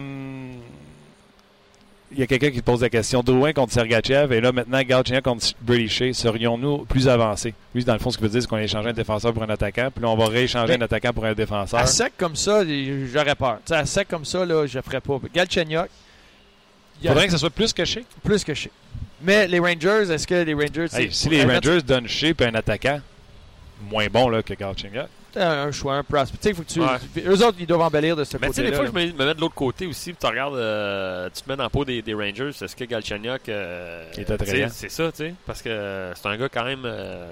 Il 2.14 2.20
y 2.20 2.24
a 2.24 2.28
quelqu'un 2.28 2.51
qui 2.51 2.62
pose 2.62 2.82
la 2.82 2.89
question. 2.89 3.24
Drouin 3.24 3.53
contre 3.53 3.72
Sergachev 3.72 4.34
et 4.36 4.41
là 4.41 4.51
maintenant 4.51 4.82
Galchenyuk 4.82 5.24
contre 5.24 5.45
Brady 5.62 5.88
Shea. 5.88 6.14
Serions-nous 6.14 6.80
plus 6.86 7.07
avancés? 7.07 7.53
Lui, 7.74 7.86
dans 7.86 7.93
le 7.93 7.99
fond, 7.99 8.09
ce 8.12 8.18
qu'il 8.18 8.26
veut 8.26 8.32
dire, 8.32 8.41
c'est 8.41 8.47
qu'on 8.49 8.57
a 8.57 8.64
échangé 8.64 8.89
un 8.89 8.93
défenseur 8.93 9.32
pour 9.34 9.43
un 9.43 9.49
attaquant, 9.49 9.89
puis 9.93 10.03
là, 10.03 10.09
on 10.09 10.18
va 10.18 10.26
rééchanger 10.28 10.74
Mais- 10.78 10.80
un 10.84 10.86
attaquant 10.86 11.14
pour 11.14 11.24
un 11.24 11.34
défenseur. 11.34 11.80
À 11.80 11.86
sec 11.88 12.14
comme 12.18 12.36
ça, 12.36 12.64
j'aurais 13.14 13.36
peur. 13.36 13.59
Tu 13.66 13.70
sais, 13.74 13.76
à 13.76 13.86
sec 13.86 14.07
comme 14.09 14.26
ça, 14.26 14.45
là, 14.45 14.66
je 14.68 14.78
ne 14.78 14.82
ferais 14.84 14.99
pas. 14.99 15.20
Galchenyuk, 15.34 15.88
Il 17.01 17.07
faudrait 17.07 17.28
que 17.28 17.32
ce 17.32 17.38
soit 17.38 17.49
plus 17.49 17.72
que 17.72 17.86
Shea. 17.86 18.01
plus 18.24 18.43
que 18.43 18.53
chez. 18.53 18.72
Mais 19.24 19.47
les 19.47 19.59
Rangers, 19.59 20.12
est-ce 20.12 20.28
que 20.28 20.36
les 20.43 20.53
Rangers. 20.53 20.88
Hey, 20.93 21.09
si 21.14 21.30
les 21.30 21.43
Rangers? 21.45 21.82
donnent 21.82 22.07
Shea 22.07 22.34
puis 22.34 22.45
un 22.45 22.55
attaquant 22.55 22.99
moins 23.89 24.07
bon 24.12 24.28
là, 24.30 24.43
que 24.43 24.53
Galchenyuk, 24.53 25.05
un, 25.38 25.68
un 25.68 25.72
choix, 25.72 25.96
un 25.96 26.04
prospect. 26.04 26.38
Tu 26.42 26.48
sais, 26.50 26.54
faut 26.54 26.64
que 26.64 26.68
tu. 26.68 26.80
Ouais. 26.82 27.24
Eux 27.26 27.46
autres, 27.46 27.58
ils 27.60 27.66
doivent 27.68 27.82
embellir 27.82 28.16
de 28.16 28.24
ce 28.24 28.38
Mais 28.38 28.48
tu 28.48 28.54
sais, 28.56 28.62
côté-là. 28.64 28.70
des 28.70 28.76
fois, 28.76 28.86
là. 28.86 28.92
je 29.06 29.12
me, 29.14 29.18
me 29.18 29.26
mets 29.26 29.34
de 29.36 29.40
l'autre 29.42 29.56
côté 29.56 29.86
aussi. 29.88 30.14
Tu 30.14 30.26
regardes, 30.26 30.56
euh, 30.56 31.30
tu 31.34 31.42
te 31.42 31.50
mets 31.50 31.56
dans 31.58 31.64
le 31.64 31.70
pot 31.70 31.86
des, 31.86 32.02
des 32.02 32.14
Rangers. 32.14 32.50
Est-ce 32.62 32.76
que 32.76 32.84
Galchenyuk. 32.86 33.48
euh, 33.50 34.06
tu 34.14 34.24
sais, 34.26 34.68
C'est 34.70 34.90
ça, 34.92 35.12
tu 35.12 35.18
sais. 35.18 35.34
Parce 35.46 35.62
que 35.62 35.70
euh, 35.70 36.14
c'est 36.16 36.28
un 36.28 36.38
gars 36.38 36.50
quand 36.50 36.66
même 36.66 36.82
euh, 36.86 37.32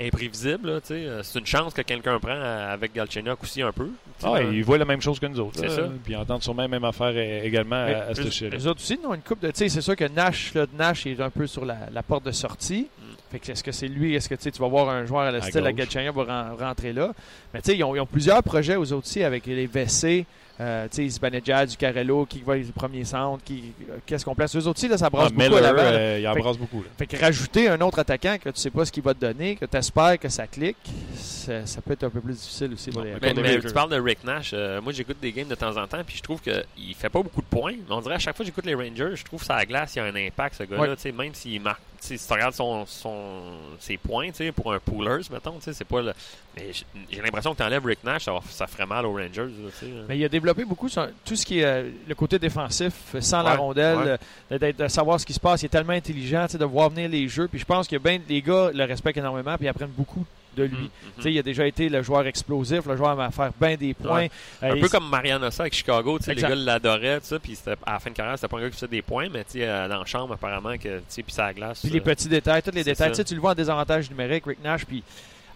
imprévisible, 0.00 0.70
là, 0.72 0.80
tu 0.80 0.88
sais. 0.88 1.06
C'est 1.22 1.38
une 1.38 1.46
chance 1.46 1.72
que 1.72 1.82
quelqu'un 1.82 2.18
prend 2.18 2.40
avec 2.40 2.92
Galchenyuk 2.92 3.42
aussi 3.42 3.62
un 3.62 3.72
peu. 3.72 3.88
ah, 4.22 4.26
dans- 4.26 4.50
il 4.50 4.64
voit 4.64 4.78
la 4.78 4.84
même 4.84 5.00
chose 5.00 5.20
que 5.20 5.26
nous 5.26 5.38
autres. 5.40 5.60
C'est 5.60 5.68
ça. 5.70 5.82
Puis 6.04 6.14
ils 6.14 6.16
entendent 6.16 6.42
sûrement 6.42 6.62
la 6.62 6.68
même 6.68 6.84
affaire 6.84 7.16
également 7.44 7.86
Mais 7.86 7.94
à, 7.94 8.06
à 8.08 8.14
ce. 8.14 8.44
Les 8.46 8.66
autres 8.66 8.80
aussi, 8.80 8.98
ils 9.00 9.06
ont 9.06 9.14
une 9.14 9.22
coupe 9.22 9.40
de. 9.40 9.48
Tu 9.48 9.58
sais, 9.58 9.68
c'est 9.68 9.80
sûr 9.80 9.94
que 9.96 10.04
Nash, 10.08 10.52
là, 10.54 10.66
Nash 10.76 11.06
est 11.06 11.20
un 11.20 11.30
peu 11.30 11.46
sur 11.46 11.64
la, 11.64 11.76
la 11.92 12.02
porte 12.02 12.24
de 12.26 12.32
sortie. 12.32 12.88
Mm. 12.98 13.03
Fait 13.34 13.40
que 13.40 13.50
est-ce 13.50 13.64
que 13.64 13.72
c'est 13.72 13.88
lui, 13.88 14.14
est-ce 14.14 14.28
que 14.28 14.36
tu 14.36 14.48
vas 14.60 14.68
voir 14.68 14.88
un 14.90 15.06
joueur 15.06 15.22
à 15.22 15.32
la 15.32 15.40
style 15.42 15.66
à. 15.66 15.72
Galchenyuk 15.72 16.14
va 16.14 16.22
ren- 16.22 16.54
rentrer 16.56 16.92
là. 16.92 17.12
Mais 17.52 17.60
tu 17.62 17.72
sais, 17.72 17.76
ils 17.76 17.82
ont, 17.82 17.96
ils 17.96 17.98
ont 18.00 18.06
plusieurs 18.06 18.40
projets 18.44 18.76
aux 18.76 18.92
autres 18.92 19.08
aussi 19.08 19.24
avec 19.24 19.44
les 19.46 19.66
WC. 19.66 20.24
Euh, 20.60 20.86
tu 20.88 20.96
sais, 21.02 21.08
Zibanejad, 21.08 21.68
Zuccarello, 21.68 22.26
qui 22.26 22.40
va 22.40 22.56
être 22.56 22.66
le 22.68 22.72
premier 22.72 23.04
centre, 23.04 23.42
qui, 23.44 23.72
euh, 23.90 23.96
qu'est-ce 24.06 24.24
qu'on 24.24 24.36
place? 24.36 24.54
Eux 24.54 24.60
autres 24.68 24.78
aussi, 24.78 24.86
là, 24.86 24.96
ça 24.96 25.06
Ah, 25.06 25.10
brasse 25.10 25.32
beaucoup 25.32 25.42
Miller, 25.42 25.64
à 25.64 25.78
euh, 25.80 26.16
il 26.20 26.22
Fait- 26.22 26.28
embrasse 26.28 26.56
beaucoup. 26.58 26.82
là. 26.82 26.88
Fait 26.96 27.06
que 27.08 27.16
rajouter 27.16 27.68
un 27.68 27.80
autre 27.80 27.98
attaquant 27.98 28.36
que 28.38 28.50
tu 28.50 28.60
sais 28.60 28.70
pas 28.70 28.84
ce 28.84 28.92
qu'il 28.92 29.02
va 29.02 29.14
te 29.14 29.20
donner, 29.20 29.56
que 29.56 29.64
tu 29.64 29.76
espères 29.76 30.16
que 30.18 30.28
ça 30.28 30.46
clique, 30.46 30.76
ça, 31.16 31.66
ça 31.66 31.80
peut 31.80 31.94
être 31.94 32.04
un 32.04 32.10
peu 32.10 32.20
plus 32.20 32.34
difficile 32.34 32.72
aussi 32.72 32.90
pour 32.90 33.02
les, 33.02 33.14
Mais, 33.20 33.34
mais 33.34 33.58
tu 33.60 33.72
parles 33.72 33.90
de 33.90 34.00
Rick 34.00 34.22
Nash. 34.22 34.52
euh, 34.54 34.80
moi, 34.80 34.92
j'écoute 34.92 35.16
des 35.20 35.32
games 35.32 35.48
de 35.48 35.54
temps 35.56 35.76
en 35.76 35.88
temps, 35.88 36.02
puis 36.06 36.16
je 36.18 36.22
trouve 36.22 36.40
qu'il 36.40 36.94
fait 36.96 37.08
pas 37.10 37.22
beaucoup 37.22 37.42
de 37.42 37.46
points. 37.46 37.74
On 37.90 38.00
dirait 38.00 38.14
à 38.14 38.18
chaque 38.20 38.36
fois 38.36 38.44
que 38.44 38.48
j'écoute 38.50 38.66
les 38.66 38.74
Rangers, 38.74 39.16
je 39.16 39.24
trouve 39.24 39.40
que 39.40 39.46
ça 39.46 39.56
la 39.56 39.66
glace, 39.66 39.94
il 39.96 39.98
y 39.98 40.02
a 40.02 40.04
un 40.04 40.14
impact, 40.14 40.54
ce 40.56 40.62
gars-là. 40.62 40.82
Ouais. 40.82 40.94
tu 40.94 41.02
sais, 41.02 41.12
Même 41.12 41.34
s'il 41.34 41.60
marque, 41.60 41.80
si 42.00 42.16
tu 42.18 42.32
regardes 42.32 42.54
son, 42.54 42.84
son, 42.86 43.42
ses 43.80 43.96
points, 43.96 44.28
tu 44.28 44.36
sais, 44.36 44.52
pour 44.52 44.72
un 44.72 44.78
poolers, 44.78 45.22
mettons, 45.32 45.54
tu 45.58 45.62
sais, 45.64 45.72
c'est 45.72 45.84
pas 45.86 46.02
le. 46.02 46.12
Mais 46.56 46.70
j'ai- 47.10 47.20
l'impression 47.22 47.52
que 47.52 47.56
tu 47.58 47.62
enlèves 47.64 47.84
Rick 47.84 48.04
Nash, 48.04 48.24
ça, 48.26 48.32
ça 48.50 48.66
ferait 48.66 48.86
mal 48.86 49.06
aux 49.06 49.12
Rangers. 49.14 49.42
là, 49.46 49.70
sais. 49.80 49.86
Mais 50.08 50.18
il 50.18 50.24
a 50.24 50.28
développé 50.44 50.64
beaucoup 50.64 50.88
tout 51.24 51.36
ce 51.36 51.46
qui 51.46 51.60
est 51.60 51.64
euh, 51.64 51.90
le 52.06 52.14
côté 52.14 52.38
défensif, 52.38 52.92
euh, 53.14 53.20
sans 53.20 53.42
la 53.42 53.56
rondelle, 53.56 54.18
ouais. 54.50 54.58
euh, 54.62 54.72
de 54.72 54.88
savoir 54.88 55.18
ce 55.18 55.26
qui 55.26 55.32
se 55.32 55.40
passe. 55.40 55.62
Il 55.62 55.66
est 55.66 55.70
tellement 55.70 55.92
intelligent 55.94 56.46
de 56.52 56.64
voir 56.64 56.90
venir 56.90 57.08
les 57.08 57.28
jeux. 57.28 57.48
Puis 57.48 57.58
je 57.58 57.64
pense 57.64 57.88
que 57.88 57.96
ben, 57.96 58.20
les 58.28 58.42
gars 58.42 58.70
le 58.72 58.84
respectent 58.84 59.18
énormément 59.18 59.56
puis 59.56 59.66
ils 59.66 59.68
apprennent 59.68 59.88
beaucoup 59.88 60.24
de 60.56 60.64
lui. 60.64 60.90
Tu 61.16 61.22
sais, 61.22 61.32
Il 61.32 61.38
a 61.38 61.42
déjà 61.42 61.66
été 61.66 61.88
le 61.88 62.02
joueur 62.02 62.26
explosif, 62.26 62.86
le 62.86 62.96
joueur 62.96 63.18
à 63.18 63.30
faire 63.30 63.50
bien 63.60 63.76
des 63.76 63.94
points. 63.94 64.22
Ouais. 64.22 64.30
Euh, 64.62 64.72
Un 64.72 64.80
peu 64.80 64.88
comme 64.88 65.08
Mariana 65.08 65.50
ça 65.50 65.64
avec 65.64 65.74
Chicago, 65.74 66.18
tu 66.18 66.24
sais, 66.24 66.34
les 66.34 66.42
gars 66.42 66.54
l'adoraient, 66.54 67.20
puis 67.42 67.58
à 67.86 67.92
la 67.92 67.98
fin 67.98 68.10
de 68.10 68.14
carrière, 68.14 68.36
c'était 68.36 68.48
pas 68.48 68.58
un 68.58 68.62
gars 68.62 68.70
qui 68.70 68.76
faisait 68.76 68.88
des 68.88 69.02
points, 69.02 69.28
mais 69.28 69.44
euh, 69.56 69.88
dans 69.88 69.98
la 69.98 70.04
chambre, 70.04 70.34
apparemment, 70.34 70.76
que, 70.78 71.00
puis 71.08 71.24
ça 71.28 71.52
glace. 71.52 71.80
Puis 71.80 71.90
les 71.90 72.00
petits 72.00 72.28
détails, 72.28 72.62
tous 72.62 72.70
les 72.70 72.84
détails. 72.84 73.12
tu 73.12 73.34
le 73.34 73.40
vois 73.40 73.52
en 73.52 73.54
désavantage 73.54 74.10
numérique, 74.10 74.44
Rick 74.46 74.62
Nash, 74.62 74.84
puis 74.84 75.02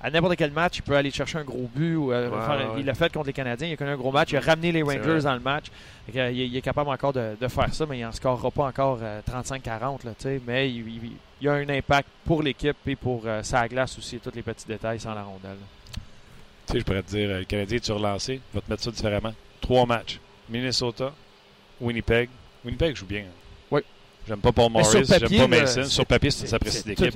à 0.01 0.11
n'importe 0.11 0.37
quel 0.37 0.53
match, 0.53 0.77
il 0.79 0.83
peut 0.83 0.97
aller 0.97 1.11
chercher 1.11 1.39
un 1.39 1.45
gros 1.45 1.69
but. 1.75 1.97
Ou, 1.97 2.13
euh, 2.13 2.29
Ouais, 2.31 2.47
faire- 2.47 2.73
ouais. 2.75 2.81
Il 2.81 2.87
l'a 2.87 2.95
fait 2.95 3.13
contre 3.13 3.27
les 3.27 3.33
Canadiens, 3.33 3.67
il 3.69 3.73
a 3.73 3.77
connu 3.77 3.91
un 3.91 3.97
gros 3.97 4.13
match, 4.13 4.31
il 4.33 4.37
a 4.37 4.41
ramené 4.41 4.71
les 4.73 4.83
Rangers 4.83 5.23
dans 5.25 5.35
le 5.35 5.41
match. 5.41 5.67
Euh, 6.15 6.31
il, 6.31 6.41
est- 6.41 6.47
il 6.49 6.57
est 6.57 6.61
capable 6.61 6.91
encore 6.91 7.13
de, 7.13 7.37
de 7.41 7.49
faire 7.49 7.73
ça, 7.75 7.85
mais 7.87 7.99
il 7.99 8.03
n'en 8.03 8.13
scorera 8.13 8.51
pas 8.51 8.65
encore 8.67 8.99
euh, 9.03 9.21
35-40. 9.29 10.05
là, 10.05 10.13
tu 10.17 10.23
sais, 10.25 10.41
Mais 10.47 10.71
il, 10.71 10.87
il- 10.89 11.13
il 11.41 11.49
a 11.49 11.53
un 11.55 11.69
impact 11.69 12.09
pour 12.25 12.43
l'équipe 12.43 12.77
et 12.87 12.97
pour 12.97 13.23
euh, 13.27 13.43
sa 13.43 13.67
glace 13.69 13.97
aussi, 13.99 14.19
tous 14.19 14.33
les 14.35 14.43
petits 14.43 14.67
détails 14.67 15.01
sans 15.01 15.15
la 15.15 15.23
rondelle. 15.23 15.57
Tu 16.67 16.73
sais, 16.75 16.79
je 16.81 16.85
pourrais 16.85 17.03
te 17.03 17.11
dire, 17.11 17.31
euh, 17.31 17.39
le 17.41 17.45
Canadien 17.45 17.79
est 17.79 17.91
relancé, 17.93 18.41
va 18.55 18.61
te 18.61 18.71
mettre 18.71 18.83
ça 18.83 18.91
différemment. 18.91 19.33
Trois 19.61 19.87
matchs. 19.87 20.21
Minnesota, 20.49 21.13
Winnipeg. 21.81 22.29
Winnipeg 22.65 22.97
joue 22.97 23.07
bien. 23.07 23.21
hein. 23.21 23.35
Oui. 23.71 23.81
J'aime 24.27 24.41
pas 24.41 24.53
Paul 24.53 24.71
Morris, 24.73 24.87
j'aime 24.93 25.29
pas 25.39 25.47
Mason. 25.49 25.85
Sur 25.85 26.07
papier, 26.07 26.31
c'est 26.31 26.47
sapristi 26.47 26.83
C'est 26.83 26.89
d'équipe. 26.89 27.15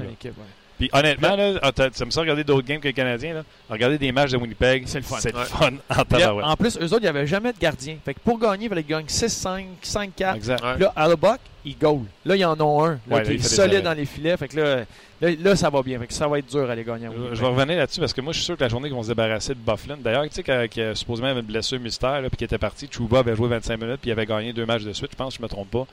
Puis 0.83 0.91
honnêtement, 0.93 1.37
là, 1.37 1.53
ah, 1.63 1.71
t'as- 1.71 1.91
tu 1.91 2.03
aimes 2.03 2.11
ça 2.11 2.23
regarder 2.23 2.43
d'autres 2.43 2.67
games 2.67 2.81
que 2.81 2.89
les 2.89 2.93
Canadiens, 2.93 3.35
là? 3.35 3.43
Regarder 3.71 3.99
des 3.99 4.11
matchs 4.11 4.33
de 4.33 4.37
Winnipeg, 4.37 4.83
C'est 4.87 4.99
le 4.99 5.05
fun. 5.05 5.17
C'est 5.21 5.33
Ouais. 5.33 5.45
fun 5.45 5.71
en 5.89 6.05
tabarouette. 6.05 6.45
en 6.45 6.57
plus, 6.57 6.77
eux 6.77 6.85
autres, 6.87 6.97
il 6.99 7.03
n'y 7.03 7.07
avait 7.07 7.27
jamais 7.29 7.53
de 7.53 7.59
gardien. 7.61 7.99
Fait 8.05 8.15
que 8.15 8.19
pour 8.19 8.37
gagner, 8.37 8.65
il 8.65 8.69
fallait 8.69 8.83
qu'ils 8.83 8.91
gagnent 8.97 9.07
6-5, 9.07 9.67
5-4. 9.81 10.35
Exact. 10.35 10.61
Ouais. 10.65 10.79
Là, 10.81 10.93
à 10.97 11.09
Buck, 11.15 11.39
ils 11.65 11.79
goal. 11.79 12.01
Là, 12.25 12.35
ils 12.35 12.45
en 12.45 12.61
ont 12.61 12.85
un. 12.85 12.99
Là, 13.09 13.17
Ouais, 13.19 13.23
qui 13.23 13.33
est 13.35 13.43
solide 13.45 13.83
dans 13.83 13.93
les 13.95 14.07
filets. 14.07 14.37
Fait 14.37 14.49
que 14.49 14.57
là, 14.59 14.77
là, 15.21 15.31
là, 15.41 15.55
ça 15.55 15.71
va 15.71 15.83
bien. 15.83 16.01
Fait 16.01 16.09
que 16.09 16.15
ça 16.15 16.27
va 16.27 16.41
être 16.41 16.51
dur 16.51 16.69
à 16.69 16.75
les 16.75 16.83
gagner. 16.83 17.07
à 17.07 17.11
Je 17.11 17.15
Winnipeg. 17.15 17.35
je 17.37 17.41
vais 17.41 17.47
revenir 17.47 17.77
là-dessus 17.79 18.01
parce 18.01 18.13
que 18.13 18.21
moi, 18.21 18.33
je 18.33 18.39
suis 18.39 18.47
sûr 18.47 18.57
que 18.57 18.63
la 18.65 18.69
journée 18.69 18.89
qu'ils 18.89 18.97
vont 18.97 19.05
se 19.05 19.09
débarrasser 19.09 19.55
de 19.55 19.61
Bufflin. 19.61 19.97
D'ailleurs, 20.01 20.25
tu 20.29 20.43
sais, 20.43 20.69
qu'il 20.69 20.97
supposément 20.97 21.29
avait 21.29 21.41
une 21.41 21.47
blessure 21.47 21.79
mystère, 21.79 22.21
là, 22.23 22.29
puis 22.29 22.39
qu'il 22.39 22.45
était 22.47 22.59
parti, 22.59 22.89
Chuba 22.91 23.21
avait 23.21 23.37
joué 23.37 23.47
25 23.47 23.77
minutes, 23.81 24.01
puis 24.01 24.11
il 24.11 24.13
avait 24.13 24.27
gagné 24.27 24.53
deux 24.53 24.67
matchs 24.67 24.83
de 24.83 24.93
suite, 24.93 25.11
je 25.13 25.17
pense, 25.17 25.37
je 25.37 25.43
me 25.43 25.47
trompe 25.47 25.71
pas. 25.71 25.87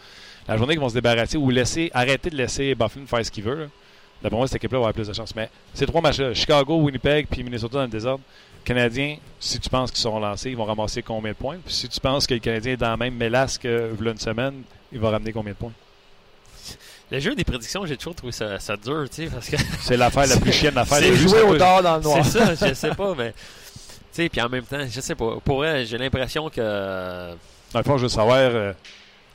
La 0.47 0.57
journée 0.57 0.73
qu'ils 0.73 0.81
vont 0.81 0.89
se 0.89 0.95
débarrasser 0.95 1.37
ou 1.37 1.51
laisser, 1.51 1.91
arrêter 1.93 2.31
de 2.31 2.35
laisser 2.35 2.73
Bufflin 2.73 3.03
faire 3.05 3.23
ce 3.23 3.29
qu'il 3.29 3.43
veut, 3.43 3.53
là, 3.55 3.65
d'après 4.21 4.37
moi, 4.37 4.47
cette 4.47 4.57
équipe-là 4.57 4.79
va 4.79 4.87
avoir 4.87 4.93
plus 4.93 5.07
de 5.07 5.13
chance. 5.13 5.35
Mais 5.35 5.49
ces 5.73 5.85
trois 5.85 6.01
matchs-là, 6.01 6.33
Chicago, 6.33 6.77
Winnipeg, 6.77 7.27
puis 7.29 7.43
Minnesota 7.43 7.77
dans 7.77 7.83
le 7.83 7.89
désordre, 7.89 8.23
Canadiens, 8.63 9.17
si 9.39 9.59
tu 9.59 9.69
penses 9.69 9.91
qu'ils 9.91 10.01
seront 10.01 10.19
lancés, 10.19 10.51
ils 10.51 10.57
vont 10.57 10.65
ramasser 10.65 11.01
combien 11.01 11.31
de 11.31 11.37
points? 11.37 11.57
Puis 11.65 11.73
si 11.73 11.89
tu 11.89 11.99
penses 11.99 12.27
que 12.27 12.33
le 12.33 12.39
Canadien 12.39 12.73
est 12.73 12.77
dans 12.77 12.89
la 12.89 12.97
même 12.97 13.15
mélasse 13.15 13.57
que 13.57 13.91
une 13.99 14.17
semaine, 14.17 14.61
il 14.91 14.99
va 14.99 15.11
ramener 15.11 15.31
combien 15.31 15.53
de 15.53 15.57
points? 15.57 15.73
Le 17.11 17.19
jeu 17.19 17.33
des 17.33 17.43
prédictions, 17.43 17.85
j'ai 17.85 17.97
toujours 17.97 18.13
trouvé 18.13 18.31
ça, 18.31 18.59
ça 18.59 18.77
dur, 18.77 19.05
tu 19.09 19.23
sais, 19.23 19.29
parce 19.31 19.49
que 19.49 19.57
C'est 19.81 19.97
l'affaire 19.97 20.27
la 20.27 20.37
plus 20.37 20.51
chienne 20.51 20.77
à 20.77 20.85
faire. 20.85 20.99
C'est 20.99 21.15
jouer 21.15 21.41
au 21.41 21.57
dehors 21.57 21.81
dans 21.81 21.97
le 21.97 22.03
noir. 22.03 22.23
c'est 22.23 22.55
ça, 22.55 22.69
je 22.69 22.73
sais 22.75 22.93
pas, 22.93 23.15
mais. 23.17 23.31
Tu 23.31 24.23
sais, 24.23 24.29
puis 24.29 24.41
en 24.41 24.49
même 24.49 24.63
temps, 24.63 24.85
je 24.87 25.01
sais 25.01 25.15
pas. 25.15 25.37
Pour 25.43 25.57
vrai, 25.57 25.85
j'ai 25.85 25.97
l'impression 25.97 26.49
que. 26.49 27.31
Dans 27.73 27.79
le 27.79 27.83
fond, 27.83 27.97
je 27.97 28.03
veux 28.03 28.09
savoir 28.09 28.37
euh, 28.37 28.73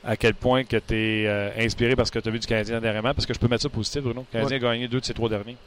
à 0.05 0.15
quel 0.15 0.33
point 0.35 0.63
que 0.63 0.77
tu 0.77 0.95
es 0.95 1.53
inspiré 1.65 1.95
parce 1.95 2.11
que 2.11 2.19
tu 2.19 2.29
as 2.29 2.31
vu 2.31 2.39
du 2.39 2.47
Canadien 2.47 2.79
dernièrement, 2.79 3.13
parce 3.13 3.25
que 3.25 3.33
je 3.33 3.39
peux 3.39 3.47
mettre 3.47 3.63
ça 3.63 3.69
positif, 3.69 4.01
Bruno. 4.03 4.25
Le 4.31 4.39
Canadien 4.39 4.57
a 4.57 4.59
gagné 4.59 4.87
deux 4.87 4.99
de 4.99 5.05
ses 5.05 5.13
trois 5.13 5.29
derniers. 5.29 5.57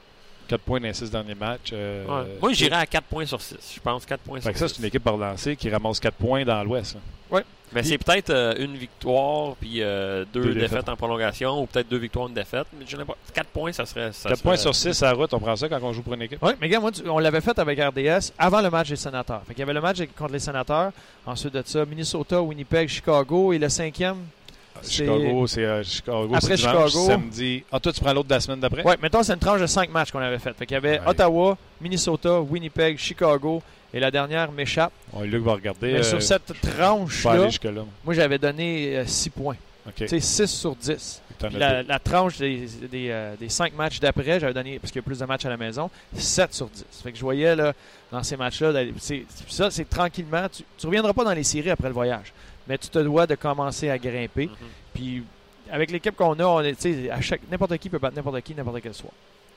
4 0.49 0.62
points 0.62 0.80
dans 0.80 0.86
les 0.86 0.95
six 0.95 1.11
derniers 1.11 1.34
matchs. 1.34 1.70
euh, 1.74 2.07
Ouais. 2.07 2.28
Moi, 2.41 2.53
j'irais 2.55 2.76
à 2.76 2.86
4 2.86 3.05
points 3.05 3.26
sur 3.26 3.39
6. 3.41 3.57
Je 3.74 3.80
pense 3.80 4.07
4 4.07 4.20
points 4.20 4.39
Fait 4.41 4.45
sur 4.45 4.53
que 4.55 4.59
ça, 4.59 4.68
6. 4.68 4.74
c'est 4.76 4.80
une 4.80 4.86
équipe 4.86 5.05
par 5.05 5.16
lancer 5.18 5.57
qui 5.57 5.68
ramasse 5.68 6.01
4 6.01 6.14
points 6.14 6.43
dans 6.45 6.62
l'Ouest. 6.64 6.97
Là. 7.33 7.43
Mais 7.74 7.83
c'est 7.83 7.99
peut-être 7.99 8.31
euh, 8.31 8.55
une 8.59 8.76
victoire 8.76 9.55
puis 9.61 9.83
euh, 9.83 10.24
deux, 10.33 10.41
Deux 10.41 10.55
défaites. 10.55 10.70
défaites. 10.70 10.89
en 10.89 10.97
prolongation 10.97 11.61
ou 11.62 11.66
peut-être 11.66 11.87
deux 11.89 11.99
victoires, 11.99 12.26
une 12.26 12.33
défaite. 12.33 12.66
Mais 12.79 12.87
j'ai 12.89 12.97
l'impression 12.97 13.20
4 13.35 13.47
points, 13.49 13.72
ça 13.72 13.85
serait. 13.85 14.11
Ça 14.12 14.31
4 14.31 14.43
points 14.43 14.57
sur 14.57 14.74
6 14.74 15.03
à 15.03 15.07
la 15.07 15.12
route, 15.12 15.35
on 15.35 15.39
prend 15.39 15.55
ça 15.55 15.68
quand 15.68 15.79
on 15.83 15.93
joue 15.93 16.01
pour 16.03 16.14
une 16.14 16.22
équipe. 16.22 16.39
Oui, 16.41 16.53
mais 16.62 16.68
gars, 16.70 16.81
moi, 16.81 16.91
tu- 16.93 17.07
on 17.07 17.18
l'avait 17.18 17.43
fait 17.43 17.59
avec 17.59 17.79
RDS 17.79 18.33
avant 18.39 18.62
le 18.62 18.70
match 18.70 18.89
des 18.89 18.97
sénateurs. 18.97 19.43
Fait 19.47 19.53
qu'il 19.53 19.61
y 19.61 19.64
avait 19.64 19.74
le 19.74 19.83
match 19.83 19.99
contre 20.16 20.33
les 20.33 20.39
sénateurs. 20.39 20.93
Ensuite 21.26 21.53
de 21.53 21.62
ça, 21.66 21.85
Minnesota, 21.85 22.41
Winnipeg, 22.41 22.89
Chicago. 22.89 23.53
Et 23.53 23.59
le 23.59 23.68
cinquième, 23.68 24.16
c'est- 24.81 25.05
Chicago, 25.05 25.47
c'est 25.47 25.64
euh, 25.66 25.83
Chicago. 25.83 26.31
Après 26.35 26.57
Chicago- 26.57 26.89
Samedi. 26.89 27.64
Ah, 27.70 27.79
toi, 27.81 27.93
tu 27.93 28.01
prends 28.01 28.14
l'autre 28.14 28.29
de 28.29 28.35
la 28.35 28.41
semaine 28.41 28.61
d'après? 28.61 28.83
Ouais, 28.83 28.97
mettons, 29.03 29.22
c'est 29.22 29.35
une 29.35 29.39
tranche 29.41 29.61
de 29.61 29.66
5 29.66 29.91
matchs 29.91 30.11
qu'on 30.11 30.20
avait 30.20 30.39
fait. 30.39 30.55
Fait 30.57 30.64
qu'il 30.64 30.74
y 30.74 30.79
avait 30.79 31.01
Ouais. 31.01 31.07
Ottawa, 31.09 31.59
Minnesota, 31.83 32.41
Winnipeg, 32.41 32.97
Chicago 32.97 33.62
et 33.93 34.01
la 34.01 34.11
dernière 34.11 34.53
m'échappe. 34.53 34.93
On 35.12 35.22
Luc 35.22 35.43
va 35.43 35.55
regarder. 35.55 35.93
Mais 35.93 35.99
euh, 36.01 36.03
sur 36.03 36.22
cette 36.22 36.53
aller 37.26 37.47
jusque-là. 37.47 37.84
moi 38.05 38.14
j'avais 38.14 38.39
donné 38.39 39.03
6 39.07 39.30
points. 39.30 39.57
OK. 39.86 39.95
Tu 39.97 40.09
sais, 40.09 40.20
6 40.20 40.47
sur 40.47 40.76
10. 40.76 41.22
T'en 41.39 41.47
as 41.47 41.51
Puis 41.51 41.59
la, 41.59 41.99
tranche 41.99 42.39
des, 42.39 42.66
des, 42.91 43.11
euh, 43.11 43.36
des 43.36 43.49
5 43.49 43.74
matchs 43.74 44.01
d'après, 44.01 44.41
j'avais 44.41 44.53
donné, 44.53 44.78
parce 44.78 44.91
qu'il 44.91 44.99
y 45.01 45.05
a 45.05 45.07
plus 45.07 45.20
de 45.20 45.24
matchs 45.24 45.47
à 45.47 45.51
la 45.51 45.57
maison, 45.57 45.91
7 46.14 46.53
sur 46.53 46.66
10. 46.68 46.84
Fait 47.03 47.12
que 47.12 47.16
je 47.16 47.22
voyais 47.22 47.55
là, 47.55 47.72
dans 48.11 48.22
ces 48.22 48.36
matchs-là, 48.36 48.72
ça 49.49 49.70
c'est 49.70 49.89
tranquillement. 49.89 50.47
Tu 50.51 50.64
ne 50.82 50.86
reviendras 50.89 51.12
pas 51.12 51.24
dans 51.24 51.32
les 51.32 51.45
séries 51.45 51.70
après 51.70 51.89
le 51.89 51.95
voyage, 51.95 52.32
mais 52.66 52.76
tu 52.76 52.89
te 52.89 52.99
dois 52.99 53.26
de 53.26 53.34
commencer 53.34 53.89
à 53.89 53.99
grimper. 53.99 54.47
Mhm. 54.47 54.57
Puis 54.95 55.22
avec 55.70 55.91
l'équipe 55.91 56.16
qu'on 56.16 56.39
a, 56.39 56.45
on 56.45 56.61
est, 56.61 57.11
à 57.11 57.20
chaque 57.20 57.43
n'importe 57.51 57.76
qui 57.78 57.89
peut 57.89 57.99
battre 57.99 58.16
n'importe 58.16 58.41
qui 58.43 58.55
n'importe 58.55 58.80
quel 58.82 58.95
soir. 58.95 59.12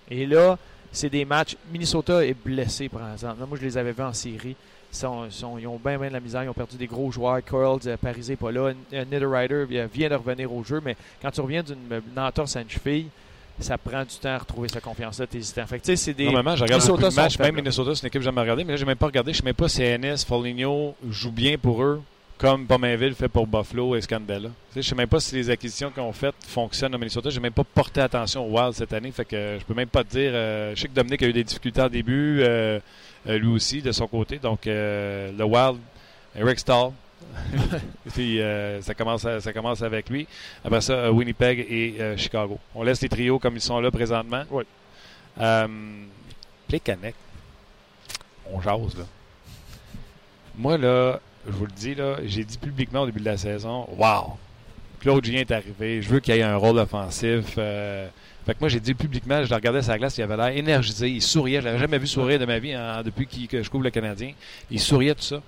Et 0.09 0.25
là, 0.25 0.57
c'est 0.91 1.09
des 1.09 1.25
matchs. 1.25 1.55
Minnesota 1.71 2.25
est 2.25 2.33
blessé 2.35 2.89
par 2.89 3.11
exemple. 3.13 3.37
Moi, 3.47 3.57
je 3.59 3.65
les 3.65 3.77
avais 3.77 3.91
vus 3.91 4.03
en 4.03 4.13
série. 4.13 4.55
Ils, 4.93 4.97
sont- 4.97 5.29
sont- 5.29 5.57
ils 5.57 5.67
ont 5.67 5.79
bien, 5.83 5.97
bien 5.97 6.09
de 6.09 6.13
la 6.13 6.19
misère. 6.19 6.43
Ils 6.43 6.49
ont 6.49 6.53
perdu 6.53 6.75
des 6.75 6.87
gros 6.87 7.11
joueurs. 7.11 7.39
Coils, 7.45 7.79
euh, 7.87 7.95
Parisé 7.97 8.33
n'est 8.33 8.37
pas 8.37 8.51
là. 8.51 8.71
N- 8.91 9.05
Niederreiter 9.09 9.65
vient 9.93 10.09
de 10.09 10.15
revenir 10.15 10.51
au 10.53 10.63
jeu. 10.63 10.81
Mais 10.83 10.97
quand 11.21 11.31
tu 11.31 11.39
reviens 11.41 11.63
d'une 11.63 11.75
d'une 11.87 12.19
entorse 12.19 12.55
à 12.57 12.61
une 12.61 12.69
cheville, 12.69 13.05
ça 13.59 13.77
prend 13.77 14.01
du 14.03 14.15
temps 14.15 14.29
à 14.29 14.37
retrouver 14.39 14.67
sa 14.67 14.81
confiance-là, 14.81 15.27
tes 15.27 15.37
hésitant. 15.37 15.65
Fait 15.67 15.79
que, 15.79 15.95
c'est 15.95 16.13
des. 16.13 16.25
Normalement, 16.25 16.55
je 16.57 16.63
regarde 16.63 16.81
beaucoup 16.81 16.97
Minnesota 16.97 17.21
de 17.21 17.25
matchs. 17.27 17.39
Même. 17.39 17.55
Minnesota, 17.55 17.95
c'est 17.95 18.01
une 18.01 18.07
équipe 18.07 18.19
que 18.21 18.25
j'aime 18.25 18.37
regarder. 18.37 18.63
Mais 18.65 18.71
là, 18.73 18.77
je 18.77 18.81
n'ai 18.83 18.87
même 18.87 18.97
pas 18.97 19.05
regardé. 19.05 19.31
Je 19.31 19.37
ne 19.37 19.41
sais 19.41 19.45
même 19.45 19.53
pas 19.55 19.69
si 19.69 19.81
NS, 19.81 20.25
Foligno 20.27 20.95
joue 21.09 21.31
bien 21.31 21.57
pour 21.57 21.83
eux, 21.83 22.01
comme 22.41 22.65
Pomainville 22.65 23.13
fait 23.13 23.27
pour 23.27 23.45
Buffalo 23.45 23.95
et 23.95 24.01
Scandella. 24.01 24.49
Je 24.73 24.79
ne 24.79 24.81
sais 24.81 24.95
même 24.95 25.07
pas 25.07 25.19
si 25.19 25.35
les 25.35 25.47
acquisitions 25.51 25.91
qu'ils 25.91 26.01
ont 26.01 26.11
faites 26.11 26.33
fonctionnent 26.47 26.95
au 26.95 26.97
Minnesota. 26.97 27.29
Je 27.29 27.35
n'ai 27.35 27.41
même 27.43 27.53
pas 27.53 27.63
porté 27.63 28.01
attention 28.01 28.43
au 28.47 28.57
Wild 28.57 28.73
cette 28.73 28.91
année. 28.93 29.11
Fait 29.11 29.25
que 29.25 29.57
je 29.59 29.63
peux 29.63 29.75
même 29.75 29.87
pas 29.89 30.03
te 30.03 30.09
dire. 30.09 30.31
euh, 30.33 30.73
je 30.75 30.81
sais 30.81 30.87
que 30.87 30.93
Dominique 30.93 31.21
a 31.21 31.27
eu 31.27 31.33
des 31.33 31.43
difficultés 31.43 31.81
au 31.83 31.89
début, 31.89 32.39
euh, 32.41 32.79
euh, 33.27 33.37
lui 33.37 33.49
aussi, 33.49 33.83
de 33.83 33.91
son 33.91 34.07
côté. 34.07 34.39
Donc, 34.39 34.65
euh, 34.65 35.31
le 35.37 35.43
Wild, 35.43 35.77
Eric 36.35 36.57
Stahl. 36.57 36.93
Puis 38.15 38.39
ça, 38.81 38.95
commence 38.95 39.23
à- 39.23 39.39
ça 39.39 39.53
commence 39.53 39.83
avec 39.83 40.09
lui. 40.09 40.27
Après 40.65 40.81
ça, 40.81 41.11
Winnipeg 41.11 41.59
et 41.69 42.17
Chicago. 42.17 42.57
On 42.73 42.81
laisse 42.81 43.01
les 43.03 43.09
trios 43.09 43.37
comme 43.37 43.53
ils 43.55 43.61
sont 43.61 43.79
là 43.79 43.91
présentement. 43.91 44.43
Oui. 44.49 44.63
Euh, 45.39 45.67
Plekanec, 46.67 47.13
on 48.51 48.59
jase, 48.59 48.97
là. 48.97 49.05
Moi, 50.57 50.77
là, 50.79 51.19
je 51.47 51.51
vous 51.51 51.65
le 51.65 51.71
dis, 51.71 51.95
là, 51.95 52.17
j'ai 52.25 52.43
dit 52.43 52.57
publiquement 52.57 53.01
au 53.01 53.05
début 53.05 53.19
de 53.19 53.25
la 53.25 53.37
saison, 53.37 53.87
wow! 53.97 54.37
Claude 54.99 55.25
Julien 55.25 55.39
est 55.39 55.51
arrivé, 55.51 56.01
je 56.01 56.09
veux 56.09 56.19
qu'il 56.19 56.33
ait 56.35 56.43
un 56.43 56.57
rôle 56.57 56.77
offensif. 56.77 57.55
euh, 57.57 58.07
fait 58.45 58.53
que 58.53 58.59
moi, 58.59 58.69
j'ai 58.69 58.79
dit 58.79 58.93
publiquement, 58.93 59.43
je 59.43 59.49
le 59.49 59.55
regardais 59.55 59.81
sa 59.81 59.97
glace, 59.97 60.17
il 60.17 60.23
avait 60.23 60.37
l'air 60.37 60.47
énergisé, 60.47 61.09
il 61.09 61.21
souriait. 61.21 61.61
Je 61.61 61.65
l'avais 61.65 61.79
jamais 61.79 61.97
vu 61.99 62.07
sourire 62.07 62.39
de 62.39 62.45
ma 62.45 62.59
vie 62.59 62.73
hein, 62.73 63.01
depuis 63.03 63.27
que 63.47 63.61
je 63.61 63.69
couvre 63.69 63.83
le 63.83 63.91
Canadien. 63.91 64.33
Il 64.69 64.79
souriait, 64.79 65.15
tout 65.15 65.21
ça. 65.21 65.41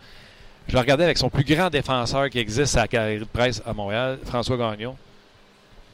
Je 0.68 0.74
le 0.74 0.80
regardais 0.80 1.04
avec 1.04 1.18
son 1.18 1.30
plus 1.30 1.44
grand 1.44 1.70
défenseur 1.70 2.30
qui 2.30 2.40
existe 2.40 2.78
à 2.78 2.82
la 2.82 2.88
carrière 2.88 3.20
de 3.20 3.26
presse 3.26 3.62
à 3.66 3.74
Montréal, 3.74 4.20
François 4.24 4.58
Gagnon. 4.58 4.96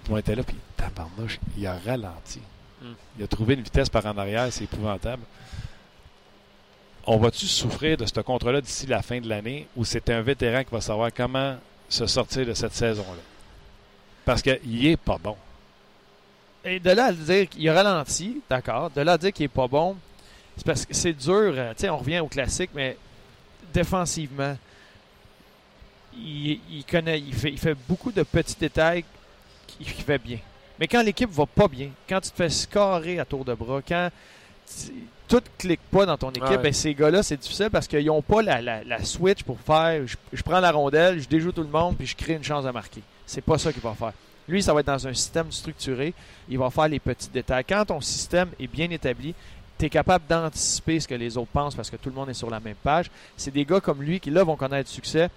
On 0.09 0.17
était 0.17 0.35
là, 0.35 0.43
puis 0.43 0.55
tabarnouche, 0.75 1.39
il 1.57 1.65
a 1.65 1.77
ralenti. 1.85 2.39
Mm. 2.81 2.85
Il 3.17 3.23
a 3.23 3.27
trouvé 3.27 3.53
une 3.55 3.61
vitesse 3.61 3.89
par 3.89 4.05
en 4.05 4.17
arrière, 4.17 4.47
c'est 4.51 4.65
épouvantable. 4.65 5.23
On 7.11 7.17
va-tu 7.17 7.47
souffrir 7.47 7.97
de 7.97 8.05
ce 8.05 8.19
contrat-là 8.19 8.61
d'ici 8.61 8.85
la 8.85 9.01
fin 9.01 9.19
de 9.19 9.27
l'année 9.27 9.65
ou 9.75 9.83
c'est 9.83 10.11
un 10.11 10.21
vétéran 10.21 10.63
qui 10.63 10.69
va 10.69 10.79
savoir 10.79 11.09
comment 11.11 11.55
se 11.89 12.05
sortir 12.05 12.45
de 12.45 12.53
cette 12.53 12.75
saison-là? 12.75 13.23
Parce 14.23 14.43
qu'il 14.43 14.85
est 14.85 14.95
pas 14.95 15.17
bon. 15.17 15.35
Et 16.63 16.79
de 16.79 16.91
là 16.91 17.05
à 17.05 17.11
dire 17.11 17.49
qu'il 17.49 17.67
a 17.67 17.73
ralenti, 17.73 18.39
d'accord. 18.47 18.91
De 18.91 19.01
là 19.01 19.13
à 19.13 19.17
dire 19.17 19.33
qu'il 19.33 19.45
est 19.45 19.47
pas 19.47 19.67
bon, 19.67 19.97
c'est 20.55 20.63
parce 20.63 20.85
que 20.85 20.93
c'est 20.93 21.13
dur. 21.13 21.55
euh, 21.55 21.73
on 21.85 21.97
revient 21.97 22.19
au 22.19 22.27
classique, 22.27 22.69
mais 22.75 22.95
défensivement, 23.73 24.55
il, 26.15 26.83
connaît, 26.87 27.19
il 27.19 27.33
fait, 27.33 27.75
beaucoup 27.87 28.11
de 28.11 28.21
petits 28.21 28.57
détails 28.59 29.03
qu'il 29.65 29.87
fait 29.87 30.19
bien. 30.19 30.37
Mais 30.79 30.87
quand 30.87 31.01
l'équipe 31.01 31.31
va 31.31 31.47
pas 31.47 31.67
bien, 31.67 31.89
quand 32.07 32.21
tu 32.21 32.29
te 32.29 32.35
fais 32.35 32.51
scorer 32.51 33.17
à 33.17 33.25
tour 33.25 33.43
de 33.43 33.55
bras, 33.55 33.81
quand 33.81 34.11
tout 35.29 35.41
clique 35.57 35.79
pas 35.91 36.05
dans 36.05 36.17
ton 36.17 36.31
équipe, 36.31 36.43
Ouais. 36.43 36.57
ben 36.57 36.73
ces 36.73 36.93
gars-là, 36.93 37.23
c'est 37.23 37.37
difficile 37.37 37.69
parce 37.71 37.87
qu'ils 37.87 38.05
n'ont 38.05 38.21
pas 38.21 38.41
la, 38.41 38.61
la- 38.61 38.83
la 38.83 39.03
switch 39.05 39.43
pour 39.43 39.59
faire 39.59 40.05
je, 40.07 40.17
je 40.33 40.41
prends 40.41 40.59
la 40.59 40.71
rondelle, 40.71 41.19
je 41.21 41.27
déjoue 41.29 41.51
tout 41.51 41.61
le 41.61 41.69
monde, 41.69 41.95
puis 41.97 42.07
je 42.07 42.15
crée 42.15 42.33
une 42.33 42.43
chance 42.43 42.65
de 42.65 42.71
marquer. 42.71 43.01
C'est 43.25 43.41
pas 43.41 43.57
ça 43.57 43.71
qu'il 43.71 43.81
va 43.81 43.93
faire. 43.93 44.13
Lui, 44.47 44.63
ça 44.63 44.73
va 44.73 44.79
être 44.79 44.87
dans 44.87 45.07
un 45.07 45.13
système 45.13 45.51
structuré. 45.51 46.13
Il 46.49 46.57
va 46.57 46.71
faire 46.71 46.87
les 46.87 46.99
petits 46.99 47.29
détails. 47.29 47.63
Quand 47.69 47.85
ton 47.85 48.01
système 48.01 48.49
est 48.59 48.65
bien 48.65 48.89
établi, 48.89 49.35
tu 49.77 49.85
es 49.85 49.89
capable 49.89 50.25
d'anticiper 50.27 50.99
ce 50.99 51.07
que 51.07 51.13
les 51.13 51.37
autres 51.37 51.51
pensent 51.53 51.75
parce 51.75 51.89
que 51.91 51.95
tout 51.97 52.09
le 52.09 52.15
monde 52.15 52.29
est 52.31 52.33
sur 52.33 52.49
la 52.49 52.59
même 52.59 52.75
page. 52.83 53.11
C'est 53.37 53.51
des 53.53 53.63
gars 53.63 53.79
comme 53.79 54.01
lui 54.01 54.19
qui, 54.19 54.31
là, 54.31 54.43
vont 54.43 54.55
connaître 54.55 54.89
du 54.89 54.95
succès. 54.95 55.29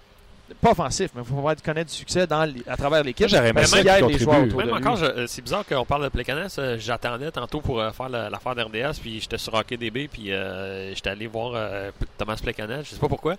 Pas 0.61 0.71
offensif, 0.71 1.09
mais 1.15 1.21
vont 1.23 1.41
connaître 1.63 1.89
du 1.89 1.95
succès 1.97 2.27
dans 2.27 2.43
les- 2.43 2.63
à 2.67 2.75
travers 2.75 3.01
l'équipe. 3.03 3.27
J'aurais 3.27 3.53
les 3.53 4.17
joueurs 4.19 4.43
autour 4.43 4.59
Même 4.59 4.67
de 4.67 4.73
encore, 4.73 4.97
c'est 5.27 5.41
bizarre 5.41 5.65
qu'on 5.65 5.85
parle 5.85 6.03
de 6.03 6.09
Plecanes. 6.09 6.47
euh, 6.59 6.77
J'attendais 6.77 7.31
tantôt 7.31 7.61
pour 7.61 7.79
euh, 7.79 7.91
faire 7.91 8.09
la- 8.09 8.29
l'affaire 8.29 8.53
d'RDS, 8.53 8.99
puis 9.01 9.21
j'étais 9.21 9.37
sur 9.37 9.53
Hockey 9.53 9.77
DB, 9.77 10.07
puis 10.09 10.31
euh, 10.33 10.93
j'étais 10.93 11.09
allé 11.11 11.27
voir 11.27 11.53
euh, 11.55 11.91
Thomas 12.17 12.35
Plecanes. 12.41 12.81
Je 12.83 12.89
sais 12.89 12.99
pas 12.99 13.07
pourquoi. 13.07 13.35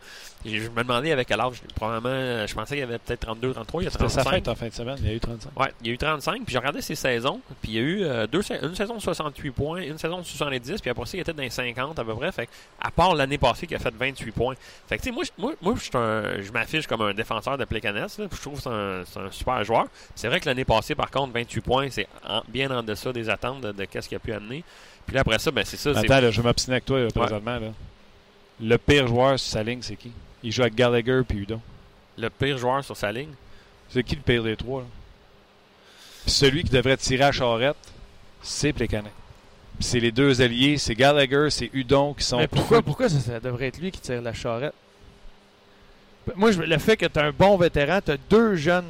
Je 0.46 0.68
me 0.68 0.82
demandais 0.82 1.12
avec 1.12 1.28
quel 1.28 1.40
âge? 1.40 1.62
Probablement, 1.74 2.09
euh, 2.14 2.46
je 2.46 2.55
pensais 2.55 2.74
qu'il 2.74 2.84
avait 2.84 2.98
peut-être 2.98 3.20
32, 3.20 3.52
33. 3.52 3.82
Il 3.82 3.84
y 3.84 3.88
a 3.88 3.90
C'était 3.90 4.09
sa 4.09 4.22
35. 4.22 4.30
fête 4.36 4.48
en 4.48 4.55
fin 4.55 4.68
de 4.68 4.72
semaine, 4.72 4.96
il 5.00 5.07
y 5.09 5.11
a 5.11 5.14
eu 5.14 5.20
35. 5.20 5.50
Ouais, 5.61 5.72
il 5.82 5.86
y 5.86 5.90
a 5.90 5.92
eu 5.92 5.98
35, 5.98 6.34
puis 6.44 6.52
j'ai 6.52 6.59
regardé 6.59 6.80
ses 6.80 6.94
saisons, 6.94 7.40
puis 7.62 7.72
il 7.72 7.74
y 7.74 7.78
a 7.78 7.82
eu 7.82 8.05
euh, 8.05 8.26
deux, 8.26 8.40
une 8.62 8.74
saison 8.74 8.96
de 8.96 9.00
68 9.02 9.50
points, 9.50 9.82
une 9.82 9.98
saison 9.98 10.18
de 10.20 10.24
70, 10.24 10.80
puis 10.80 10.90
après 10.90 11.05
ça, 11.07 11.16
il 11.16 11.20
était 11.20 11.32
dans 11.34 11.42
les 11.42 11.50
50 11.50 11.98
à 11.98 12.05
peu 12.05 12.14
près. 12.14 12.32
Fait 12.32 12.46
que, 12.46 12.50
à 12.80 12.90
part 12.90 13.14
l'année 13.14 13.38
passée 13.38 13.66
qui 13.66 13.74
a 13.74 13.78
fait 13.78 13.94
28 13.94 14.32
points. 14.32 14.55
Fait 14.88 14.96
que, 14.96 15.02
tu 15.02 15.09
sais, 15.11 15.14
moi, 15.14 15.24
je- 15.24 15.30
moi, 15.42 15.52
moi 15.61 15.74
je 15.76 15.82
suis 15.82 15.90
un- 15.94 16.40
je 16.40 16.50
m'affiche 16.52 16.86
comme 16.97 17.07
un 17.09 17.14
défenseur 17.14 17.59
de 17.59 17.64
Plecanes, 17.64 18.07
je 18.18 18.40
trouve 18.40 18.62
que 18.62 19.05
c'est 19.07 19.18
un, 19.20 19.30
super 19.30 19.64
joueur. 19.64 19.86
C'est 20.14 20.28
vrai 20.28 20.40
que 20.40 20.47
l'année 20.47 20.64
passée, 20.64 20.95
par 20.95 21.11
contre, 21.11 21.32
28 21.32 21.61
points, 21.61 21.90
c'est 21.90 22.07
en- 22.26 22.42
bien 22.49 22.70
en 22.70 22.82
deçà 22.82 23.12
des 23.12 23.28
attentes 23.28 23.61
de, 23.61 23.72
de 23.72 23.84
qu'est-ce 23.84 24.09
qu'il 24.09 24.16
a 24.16 24.20
pu 24.20 24.32
amener. 24.32 24.64
Puis 25.07 25.14
là, 25.14 25.20
après 25.20 25.38
ça, 25.38 25.51
ben 25.51 25.64
c'est 25.64 25.76
ça. 25.76 25.90
Attends, 25.90 26.20
là, 26.20 26.30
je 26.30 26.40
vais 26.40 26.47
m'obstiner 26.47 26.76
avec 26.76 26.84
toi 26.84 27.01
là, 27.01 27.09
présentement. 27.09 27.59
Là. 27.59 27.68
Le 28.61 28.78
pire 28.78 29.07
joueur 29.07 29.38
sur 29.38 29.51
sa 29.51 29.62
ligne, 29.62 29.82
c'est 29.82 29.97
qui? 29.97 30.12
Il 30.42 30.53
joue 30.53 30.62
avec 30.62 30.74
Gallagher 30.74 31.22
puis 31.28 31.38
Udon. 31.38 31.61
Le 32.16 32.30
pire 32.30 32.59
joueur 32.59 32.84
sur 32.84 32.97
sa 32.97 33.11
ligne? 33.11 33.32
C'est 33.90 34.03
qui 34.03 34.14
le 34.14 34.22
pire 34.22 34.42
des 34.42 34.57
trois? 34.57 34.80
là? 34.80 34.86
Celui 36.26 36.64
qui 36.64 36.70
devrait 36.70 36.97
tirer 36.97 37.24
à 37.24 37.32
charrette, 37.32 37.76
c'est 38.42 38.72
Plekanec. 38.72 39.12
Puis 39.78 39.84
c'est 39.84 40.01
les 40.01 40.12
deux 40.12 40.40
alliés, 40.40 40.78
c'est 40.78 40.95
Gallagher, 40.95 41.49
c'est 41.51 41.68
Udon 41.74 42.14
qui 42.14 42.24
sont 42.24 42.38
Mais 42.38 42.47
pourquoi, 42.47 42.80
pourquoi 42.80 43.09
ça, 43.09 43.18
ça 43.18 43.40
devrait 43.40 43.66
être 43.66 43.78
lui 43.78 43.90
qui 43.90 44.01
tire 44.01 44.22
la 44.22 44.32
charrette? 44.32 44.74
Moi, 46.36 46.52
je- 46.52 46.60
le 46.62 46.78
fait 46.78 46.96
que 46.96 47.06
tu 47.06 47.18
as 47.18 47.24
un 47.24 47.32
bon 47.32 47.56
vétéran, 47.56 48.00
tu 48.04 48.12
as 48.12 48.16
deux 48.30 48.54
jeunes. 48.56 48.86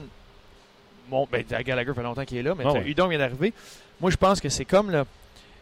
Bon, 1.08 1.26
ben, 1.30 1.44
Gallagher 1.64 1.92
fait 1.94 2.02
longtemps 2.02 2.24
qu'il 2.24 2.38
est 2.38 2.42
là, 2.42 2.54
mais 2.56 2.64
Ah. 2.66 2.78
Udon 2.86 3.08
vient 3.08 3.18
d'arriver. 3.18 3.52
Moi, 4.00 4.10
je 4.10 4.16
pense 4.16 4.40
que 4.40 4.48
c'est 4.48 4.64
comme 4.64 4.90
le. 4.90 5.04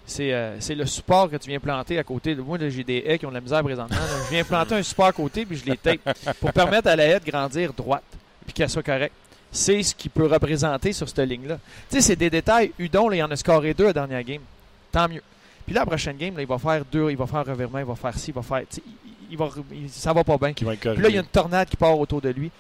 C'est 0.05 0.33
euh, 0.33 0.57
c'est 0.61 0.75
le 0.75 0.85
support 0.85 1.31
que 1.31 1.37
tu 1.37 1.49
viens 1.49 1.61
planter 1.61 1.99
à 1.99 2.03
côté. 2.03 2.35
Moi, 2.35 2.59
là, 2.59 2.69
j'ai 2.69 2.83
des 2.83 3.05
haies 3.07 3.19
qui 3.19 3.27
ont 3.27 3.29
de 3.31 3.35
la 3.35 3.41
misère 3.41 3.63
présentement. 3.63 3.95
là. 3.97 4.25
Je 4.27 4.31
viens 4.35 4.43
planter 4.45 4.75
un 4.75 4.83
support 4.83 5.07
à 5.07 5.13
côté, 5.13 5.47
puis 5.47 5.57
je 5.57 5.65
les 5.65 5.77
tape 5.77 6.01
pour 6.41 6.53
permettre 6.55 6.89
à 6.89 6.97
la 6.97 7.05
haie 7.05 7.21
de 7.21 7.31
grandir 7.31 7.73
droite, 7.73 8.03
puis 8.45 8.53
qu'elle 8.53 8.69
soit 8.71 8.83
correcte. 8.83 9.15
C'est 9.53 9.83
ce 9.83 9.95
qu'il 9.95 10.11
peut 10.11 10.27
représenter 10.27 10.93
sur 10.93 11.09
cette 11.09 11.19
ligne-là. 11.29 11.59
Tu 11.91 11.97
sais, 11.97 12.01
c'est 12.01 12.17
des 12.17 12.31
détails. 12.31 12.73
Udon, 12.79 13.09
là, 13.11 13.17
il 13.17 13.23
en 13.23 13.31
a 13.31 13.37
scoré 13.37 13.75
deux 13.75 13.85
à 13.85 13.89
la 13.89 13.93
dernière 13.93 14.23
game. 14.25 14.41
Tant 14.91 15.09
mieux. 15.09 15.23
Puis 15.67 15.75
là, 15.75 15.83
la 15.83 15.87
prochaine 15.87 16.17
game, 16.17 16.35
là, 16.37 16.43
il 16.43 16.49
va 16.49 16.59
faire 16.59 16.83
deux, 16.91 17.11
il 17.11 17.17
va 17.17 17.27
faire 17.27 17.41
un 17.41 17.43
revirement, 17.53 17.79
il 17.79 17.85
va 17.85 17.95
faire 17.95 18.17
ci, 18.19 18.31
il 18.31 18.35
va 18.35 18.43
faire. 18.43 18.63
Il, 18.77 18.83
il 19.33 19.39
va, 19.39 19.49
il- 19.73 19.91
ça 19.91 20.13
va 20.13 20.23
pas 20.23 20.37
bien. 20.39 20.53
Puis 20.53 20.65
là, 20.67 21.09
il 21.09 21.15
y 21.15 21.19
a 21.19 21.21
une 21.21 21.27
tornade 21.27 21.69
qui 21.69 21.77
part 21.77 21.99
autour 21.99 22.21
de 22.21 22.29
lui. 22.29 22.51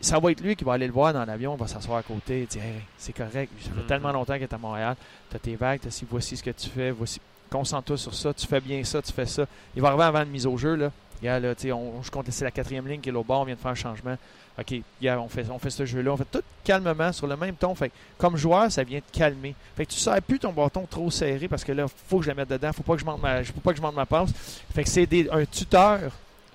Ça 0.00 0.18
va 0.18 0.32
être 0.32 0.40
lui 0.40 0.56
qui 0.56 0.64
va 0.64 0.72
aller 0.74 0.86
le 0.88 0.92
voir 0.92 1.12
dans 1.12 1.24
l'avion, 1.24 1.54
il 1.54 1.60
va 1.60 1.66
s'asseoir 1.68 1.98
à 1.98 2.02
côté 2.02 2.42
et 2.42 2.46
dire 2.46 2.62
Hey, 2.62 2.80
c'est 2.98 3.12
correct, 3.12 3.50
ça 3.60 3.70
fait 3.70 3.80
Mhm. 3.82 3.86
tellement 3.86 4.10
longtemps 4.12 4.34
qu'il 4.34 4.42
est 4.42 4.52
à 4.52 4.58
Montréal, 4.58 4.96
tu 5.30 5.36
as 5.36 5.38
tes 5.38 5.54
vagues, 5.54 5.80
t'as 5.80 5.90
ci, 5.90 6.04
voici 6.10 6.36
ce 6.36 6.42
que 6.42 6.50
tu 6.50 6.68
fais, 6.68 6.90
voici. 6.90 7.20
Concentre-toi 7.50 7.98
sur 7.98 8.14
ça, 8.14 8.32
tu 8.34 8.46
fais 8.46 8.60
bien 8.60 8.82
ça, 8.82 9.00
tu 9.02 9.12
fais 9.12 9.26
ça. 9.26 9.44
Il 9.76 9.82
va 9.82 9.88
arriver 9.88 10.04
avant 10.04 10.22
une 10.22 10.30
mise 10.30 10.46
au 10.46 10.56
jeu. 10.56 10.74
Là. 10.74 10.90
Regarde, 11.20 11.44
là, 11.44 11.54
tu 11.54 11.70
on, 11.70 12.02
je 12.02 12.10
compte 12.10 12.26
c'est 12.30 12.44
la 12.44 12.50
quatrième 12.50 12.88
ligne 12.88 13.00
qui 13.00 13.10
est 13.10 13.12
au 13.12 13.22
bord, 13.22 13.42
on 13.42 13.44
vient 13.44 13.54
de 13.54 13.60
faire 13.60 13.70
un 13.70 13.74
changement. 13.76 14.16
OK, 14.58 14.74
on 15.02 15.28
fait, 15.58 15.70
ce 15.70 15.86
jeu-là, 15.86 16.12
on 16.12 16.16
fait 16.16 16.28
tout 16.30 16.42
calmement 16.62 17.12
sur 17.12 17.26
le 17.26 17.36
même 17.36 17.54
ton. 17.54 17.74
Fait 17.74 17.88
que, 17.88 17.94
comme 18.18 18.36
joueur, 18.36 18.70
ça 18.70 18.84
vient 18.84 19.00
te 19.00 19.16
calmer. 19.16 19.54
Fait 19.76 19.86
que 19.86 19.92
tu 19.92 19.98
sers 19.98 20.20
plus 20.20 20.38
ton 20.38 20.52
bâton 20.52 20.86
trop 20.88 21.10
serré 21.10 21.48
parce 21.48 21.64
que 21.64 21.72
là, 21.72 21.86
faut 21.88 22.18
que 22.18 22.24
je 22.24 22.30
le 22.30 22.36
mette 22.36 22.50
dedans, 22.50 22.72
faut 22.72 22.82
pas 22.82 22.94
que 22.94 23.00
je 23.00 23.04
monte 23.06 23.22
ma, 23.22 23.42
faut 23.44 23.60
pas 23.60 23.70
que 23.70 23.78
je 23.78 23.82
monte 23.82 23.96
ma 23.96 24.06
passe. 24.06 24.30
Fait 24.74 24.84
que 24.84 24.90
c'est 24.90 25.08
un 25.30 25.44
tuteur 25.46 26.00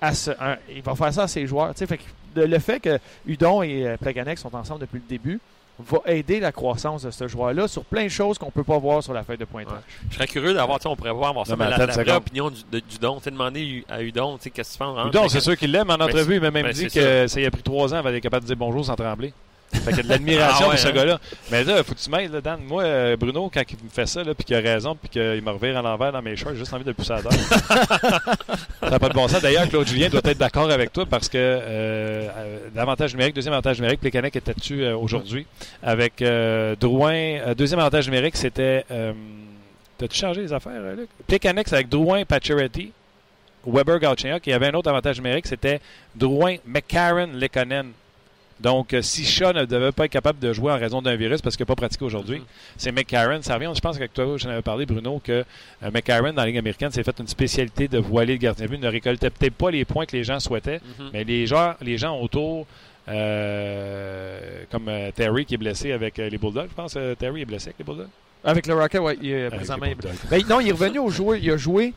à 0.00 0.14
ce, 0.14 0.30
il 0.70 0.82
va 0.82 0.94
faire 0.94 1.12
ça 1.12 1.24
à 1.24 1.28
ses 1.28 1.46
joueurs. 1.46 1.74
Fait 1.74 1.98
que 1.98 2.04
le 2.36 2.58
fait 2.58 2.78
que 2.78 2.98
Udon 3.26 3.62
et 3.62 3.86
euh, 3.86 4.36
sont 4.36 4.54
ensemble 4.54 4.82
depuis 4.82 4.98
le 4.98 5.08
début 5.08 5.40
va 5.80 5.98
aider 6.06 6.40
la 6.40 6.50
croissance 6.52 7.02
de 7.02 7.10
ce 7.10 7.28
joueur-là 7.28 7.68
sur 7.68 7.84
plein 7.84 8.04
de 8.04 8.08
choses 8.08 8.36
qu'on 8.38 8.50
peut 8.50 8.64
pas 8.64 8.78
voir 8.78 9.02
sur 9.02 9.12
la 9.12 9.22
feuille 9.22 9.38
de 9.38 9.44
pointage. 9.44 9.74
Ouais. 9.74 9.80
Je 10.10 10.14
serais 10.16 10.26
curieux 10.26 10.52
d'avoir, 10.54 10.78
tu 10.78 10.84
sais, 10.84 10.88
on 10.88 10.96
pourrait 10.96 11.12
voir, 11.12 11.30
avoir 11.30 11.46
ça, 11.46 11.52
Non, 11.52 11.58
mais 11.64 11.70
la, 11.70 11.86
la 11.86 11.92
vraie 11.92 12.12
opinion 12.16 12.50
du, 12.50 12.62
de- 12.72 12.80
du 12.80 12.98
don. 12.98 13.18
Tu 13.18 13.24
sais, 13.24 13.30
demander 13.30 13.84
à 13.88 14.02
Udon, 14.02 14.36
tu 14.38 14.44
sais, 14.44 14.50
qu'est-ce 14.50 14.72
que 14.72 14.78
tu 14.78 14.82
en 14.84 14.94
rentre, 14.94 15.08
Udon, 15.08 15.28
c'est 15.28 15.40
sûr 15.40 15.56
qu'il 15.56 15.70
l'aime. 15.70 15.90
En 15.90 15.96
Ben, 15.98 16.06
entrevue, 16.06 16.34
il 16.36 16.40
m'a 16.40 16.50
même 16.50 16.66
ben, 16.66 16.72
dit 16.72 16.88
que 16.88 17.26
ça 17.26 17.40
y 17.40 17.46
a 17.46 17.50
pris 17.50 17.62
trois 17.62 17.94
ans 17.94 17.98
avant 17.98 18.10
d'être 18.10 18.22
capable 18.22 18.42
de 18.44 18.48
dire 18.48 18.56
bonjour 18.56 18.84
sans 18.84 18.96
trembler. 18.96 19.32
Fait 19.72 19.90
qu'il 19.90 19.96
y 19.96 20.00
a 20.00 20.02
de 20.02 20.08
l'admiration 20.08 20.66
Ah 20.66 20.68
ouais, 20.68 20.74
pour 20.76 20.78
ce 20.78 20.88
hein? 20.88 20.92
gars-là. 20.92 21.20
Mais 21.50 21.64
là, 21.64 21.82
faut 21.84 21.94
que 21.94 21.98
tu 22.00 22.10
m'aides, 22.10 22.32
Dan. 22.36 22.60
Moi, 22.66 22.82
euh, 22.84 23.16
Bruno, 23.16 23.50
quand 23.52 23.62
il 23.70 23.84
me 23.84 23.90
fait 23.90 24.06
ça, 24.06 24.24
là, 24.24 24.34
puis 24.34 24.44
qu'il 24.44 24.56
a 24.56 24.60
raison, 24.60 24.96
puis 24.96 25.08
qu'il 25.10 25.42
me 25.42 25.50
revire 25.50 25.76
à 25.78 25.82
l'envers 25.82 26.10
dans 26.12 26.22
mes 26.22 26.36
shorts, 26.36 26.52
j'ai 26.52 26.60
juste 26.60 26.72
envie 26.72 26.84
de 26.84 26.90
le 26.90 26.94
pousser 26.94 27.12
à 27.12 27.20
terre. 27.22 27.32
ça 28.80 28.90
n'a 28.90 28.98
pas 28.98 29.08
de 29.08 29.14
bon 29.14 29.28
sens. 29.28 29.42
D'ailleurs, 29.42 29.68
Claude 29.68 29.86
Julien 29.86 30.08
doit 30.08 30.22
être 30.24 30.38
d'accord 30.38 30.70
avec 30.70 30.92
toi 30.92 31.04
parce 31.06 31.28
que 31.28 31.36
euh, 31.36 32.28
euh, 32.28 32.58
l'avantage 32.74 33.12
numérique, 33.12 33.34
deuxième 33.34 33.52
avantage 33.52 33.78
numérique, 33.78 34.00
Plekanec 34.00 34.34
était 34.34 34.54
dessus 34.54 34.82
euh, 34.82 34.96
aujourd'hui? 34.96 35.46
Avec 35.82 36.22
euh, 36.22 36.74
Drouin, 36.80 37.12
euh, 37.14 37.54
deuxième 37.54 37.80
avantage 37.80 38.06
numérique, 38.06 38.36
c'était. 38.36 38.84
Euh, 38.90 39.12
T'as-tu 39.98 40.16
changé 40.16 40.42
les 40.42 40.52
affaires, 40.52 40.72
euh, 40.76 40.94
Luc? 40.94 41.08
Plekanec, 41.26 41.72
avec 41.72 41.88
Drouin, 41.88 42.24
Pacioretty, 42.24 42.92
Weber. 43.66 43.98
Il 44.44 44.50
y 44.50 44.52
avait 44.52 44.68
un 44.68 44.74
autre 44.74 44.88
avantage 44.88 45.16
numérique, 45.16 45.46
c'était 45.48 45.80
Drouin, 46.14 46.56
McCarron, 46.64 47.30
Lekonen. 47.34 47.90
Donc, 48.60 48.92
euh, 48.92 49.02
si 49.02 49.24
Shaw 49.24 49.52
ne 49.52 49.64
devait 49.64 49.92
pas 49.92 50.06
être 50.06 50.10
capable 50.10 50.40
de 50.40 50.52
jouer 50.52 50.72
en 50.72 50.78
raison 50.78 51.00
d'un 51.00 51.14
virus 51.14 51.40
parce 51.40 51.56
qu'il 51.56 51.62
n'a 51.62 51.68
pas 51.68 51.76
pratiqué 51.76 52.04
aujourd'hui, 52.04 52.42
c'est 52.76 52.90
McCarron. 52.90 53.40
Ça 53.42 53.54
revient, 53.54 53.70
je 53.74 53.80
pense 53.80 53.96
qu'avec 53.96 54.12
toi, 54.12 54.36
j'en 54.36 54.50
avais 54.50 54.62
parlé, 54.62 54.84
Bruno, 54.84 55.20
que 55.22 55.44
euh, 55.82 55.90
McCarron, 55.92 56.32
dans 56.32 56.42
la 56.42 56.46
Ligue 56.46 56.58
américaine, 56.58 56.90
s'est 56.90 57.04
fait 57.04 57.18
une 57.20 57.28
spécialité 57.28 57.86
de 57.86 57.98
voiler 57.98 58.32
le 58.34 58.38
gardien 58.40 58.66
de 58.66 58.70
but. 58.70 58.76
Il 58.78 58.82
ne 58.82 58.88
récoltait 58.88 59.30
peut-être 59.30 59.54
pas 59.54 59.70
les 59.70 59.84
points 59.84 60.06
que 60.06 60.16
les 60.16 60.24
gens 60.24 60.40
souhaitaient, 60.40 60.80
Mhm. 60.98 61.10
mais 61.12 61.24
les 61.24 61.46
gens, 61.46 61.74
les 61.80 61.98
gens 61.98 62.18
autour, 62.20 62.66
euh, 63.08 64.64
comme 64.70 64.88
euh, 64.88 65.10
Terry 65.14 65.44
qui 65.44 65.54
est 65.54 65.58
blessé 65.58 65.92
avec 65.92 66.18
euh, 66.18 66.28
les 66.28 66.38
Bulldogs, 66.38 66.68
je 66.70 66.74
pense. 66.74 66.94
euh, 66.96 67.14
Terry 67.14 67.42
est 67.42 67.46
blessé 67.46 67.68
avec 67.68 67.78
les 67.78 67.84
Bulldogs. 67.84 68.08
Avec 68.44 68.66
le 68.66 68.74
Rocket, 68.74 69.00
ouais, 69.00 69.18
il 69.20 69.30
est 69.30 69.50
présentement. 69.50 69.86
il-. 69.86 69.96
Ben, 70.30 70.42
non, 70.48 70.60
il 70.60 70.68
est 70.68 70.72
revenu 70.72 70.98
au 71.00 71.10
joueur. 71.10 71.36
Il 71.36 71.50
a 71.50 71.56
joué, 71.56 71.92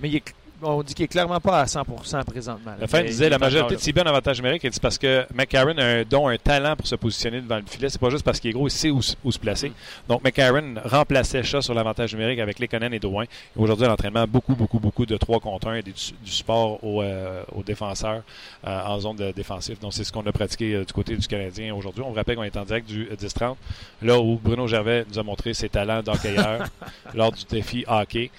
mais 0.00 0.08
il 0.08 0.16
est 0.16 0.34
on 0.62 0.82
dit 0.82 0.94
qu'il 0.94 1.04
est 1.04 1.08
clairement 1.08 1.40
pas 1.40 1.60
à 1.60 1.64
100% 1.64 2.24
présentement. 2.24 2.72
là. 2.78 2.86
Fin 2.86 3.02
Mais 3.02 3.08
disait 3.08 3.28
la 3.28 3.38
majorité 3.38 3.76
de 3.76 3.80
si 3.80 3.92
bien 3.92 4.04
avantage 4.04 4.38
numérique, 4.38 4.62
c'est 4.62 4.82
parce 4.82 4.98
que 4.98 5.26
McCarron 5.34 5.76
a 5.78 5.84
un 5.84 6.02
don, 6.04 6.28
un 6.28 6.36
talent 6.36 6.76
pour 6.76 6.86
se 6.86 6.94
positionner 6.94 7.40
devant 7.40 7.56
le 7.56 7.64
filet. 7.66 7.88
C'est 7.88 8.00
pas 8.00 8.10
juste 8.10 8.24
parce 8.24 8.40
qu'il 8.40 8.50
est 8.50 8.54
gros, 8.54 8.68
il 8.68 8.70
sait 8.70 8.90
où, 8.90 9.02
se 9.02 9.38
placer. 9.38 9.72
Donc 10.08 10.22
McCarron 10.24 10.74
remplaçait 10.84 11.42
Shaw 11.42 11.60
sur 11.60 11.74
l'avantage 11.74 12.12
numérique 12.14 12.40
avec 12.40 12.58
Lekonen 12.58 12.92
et 12.94 12.98
Drouin. 12.98 13.24
Aujourd'hui, 13.56 13.84
à 13.86 13.88
l'entraînement, 13.88 14.26
beaucoup, 14.26 14.54
beaucoup, 14.54 14.78
beaucoup 14.78 15.06
de 15.06 15.16
3 15.16 15.40
contre 15.40 15.68
1 15.68 15.74
et 15.76 15.82
du, 15.82 15.92
du 15.92 16.30
support 16.30 16.82
aux, 16.84 17.02
euh, 17.02 17.42
aux 17.54 17.62
défenseurs 17.62 18.22
euh, 18.66 18.80
en 18.86 18.98
zone 19.00 19.16
de 19.16 19.32
défensive. 19.32 19.78
Donc 19.80 19.92
c'est 19.92 20.04
ce 20.04 20.12
qu'on 20.12 20.26
a 20.26 20.32
pratiqué 20.32 20.74
euh, 20.74 20.84
du 20.84 20.92
côté 20.92 21.16
du 21.16 21.26
Canadien 21.26 21.74
aujourd'hui. 21.74 22.02
On 22.02 22.10
vous 22.10 22.14
rappelle 22.14 22.36
qu'on 22.36 22.44
est 22.44 22.56
en 22.56 22.64
direct 22.64 22.88
du 22.88 23.08
euh, 23.10 23.16
10-30, 23.16 23.56
là 24.02 24.18
où 24.18 24.40
Bruno 24.42 24.66
Gervais 24.66 25.04
nous 25.10 25.18
a 25.18 25.22
montré 25.22 25.54
ses 25.54 25.68
talents 25.68 26.02
d'hockeyeur 26.02 26.66
lors 27.14 27.32
du 27.32 27.44
défi 27.44 27.84
hockey. 27.86 28.30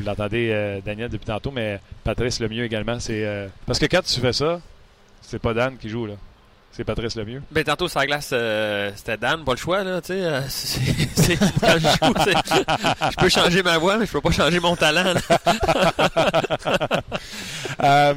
Vous 0.00 0.06
l'entendez, 0.06 0.48
euh, 0.50 0.80
Daniel, 0.84 1.10
depuis 1.10 1.26
tantôt, 1.26 1.50
mais 1.50 1.78
Patrice 2.04 2.40
Lemieux 2.40 2.64
également. 2.64 2.98
C'est 3.00 3.22
euh, 3.24 3.48
Parce 3.66 3.78
que 3.78 3.84
quand 3.84 4.00
tu 4.02 4.18
fais 4.18 4.32
ça, 4.32 4.60
c'est 5.20 5.38
pas 5.38 5.52
Dan 5.52 5.76
qui 5.76 5.90
joue, 5.90 6.06
là. 6.06 6.14
C'est 6.72 6.84
Patrice 6.84 7.16
Lemieux. 7.16 7.42
Ben, 7.50 7.64
tantôt, 7.64 7.86
sur 7.88 7.98
la 8.00 8.06
glace, 8.06 8.30
euh, 8.32 8.90
c'était 8.96 9.16
Dan, 9.18 9.44
pas 9.44 9.52
le 9.52 9.58
choix, 9.58 9.84
là, 9.84 10.00
tu 10.00 10.14
sais. 10.14 10.24
euh, 10.24 10.40
c'est- 10.48 11.36
quand 11.60 11.78
je 11.78 11.80
joue, 11.80 12.14
je 13.10 13.16
peux 13.18 13.28
changer 13.28 13.62
ma 13.62 13.76
voix, 13.76 13.98
mais 13.98 14.06
je 14.06 14.12
peux 14.12 14.20
pas 14.22 14.30
changer 14.30 14.58
mon 14.60 14.74
talent, 14.76 15.12
là. 15.14 15.20
Euh, 17.82 18.12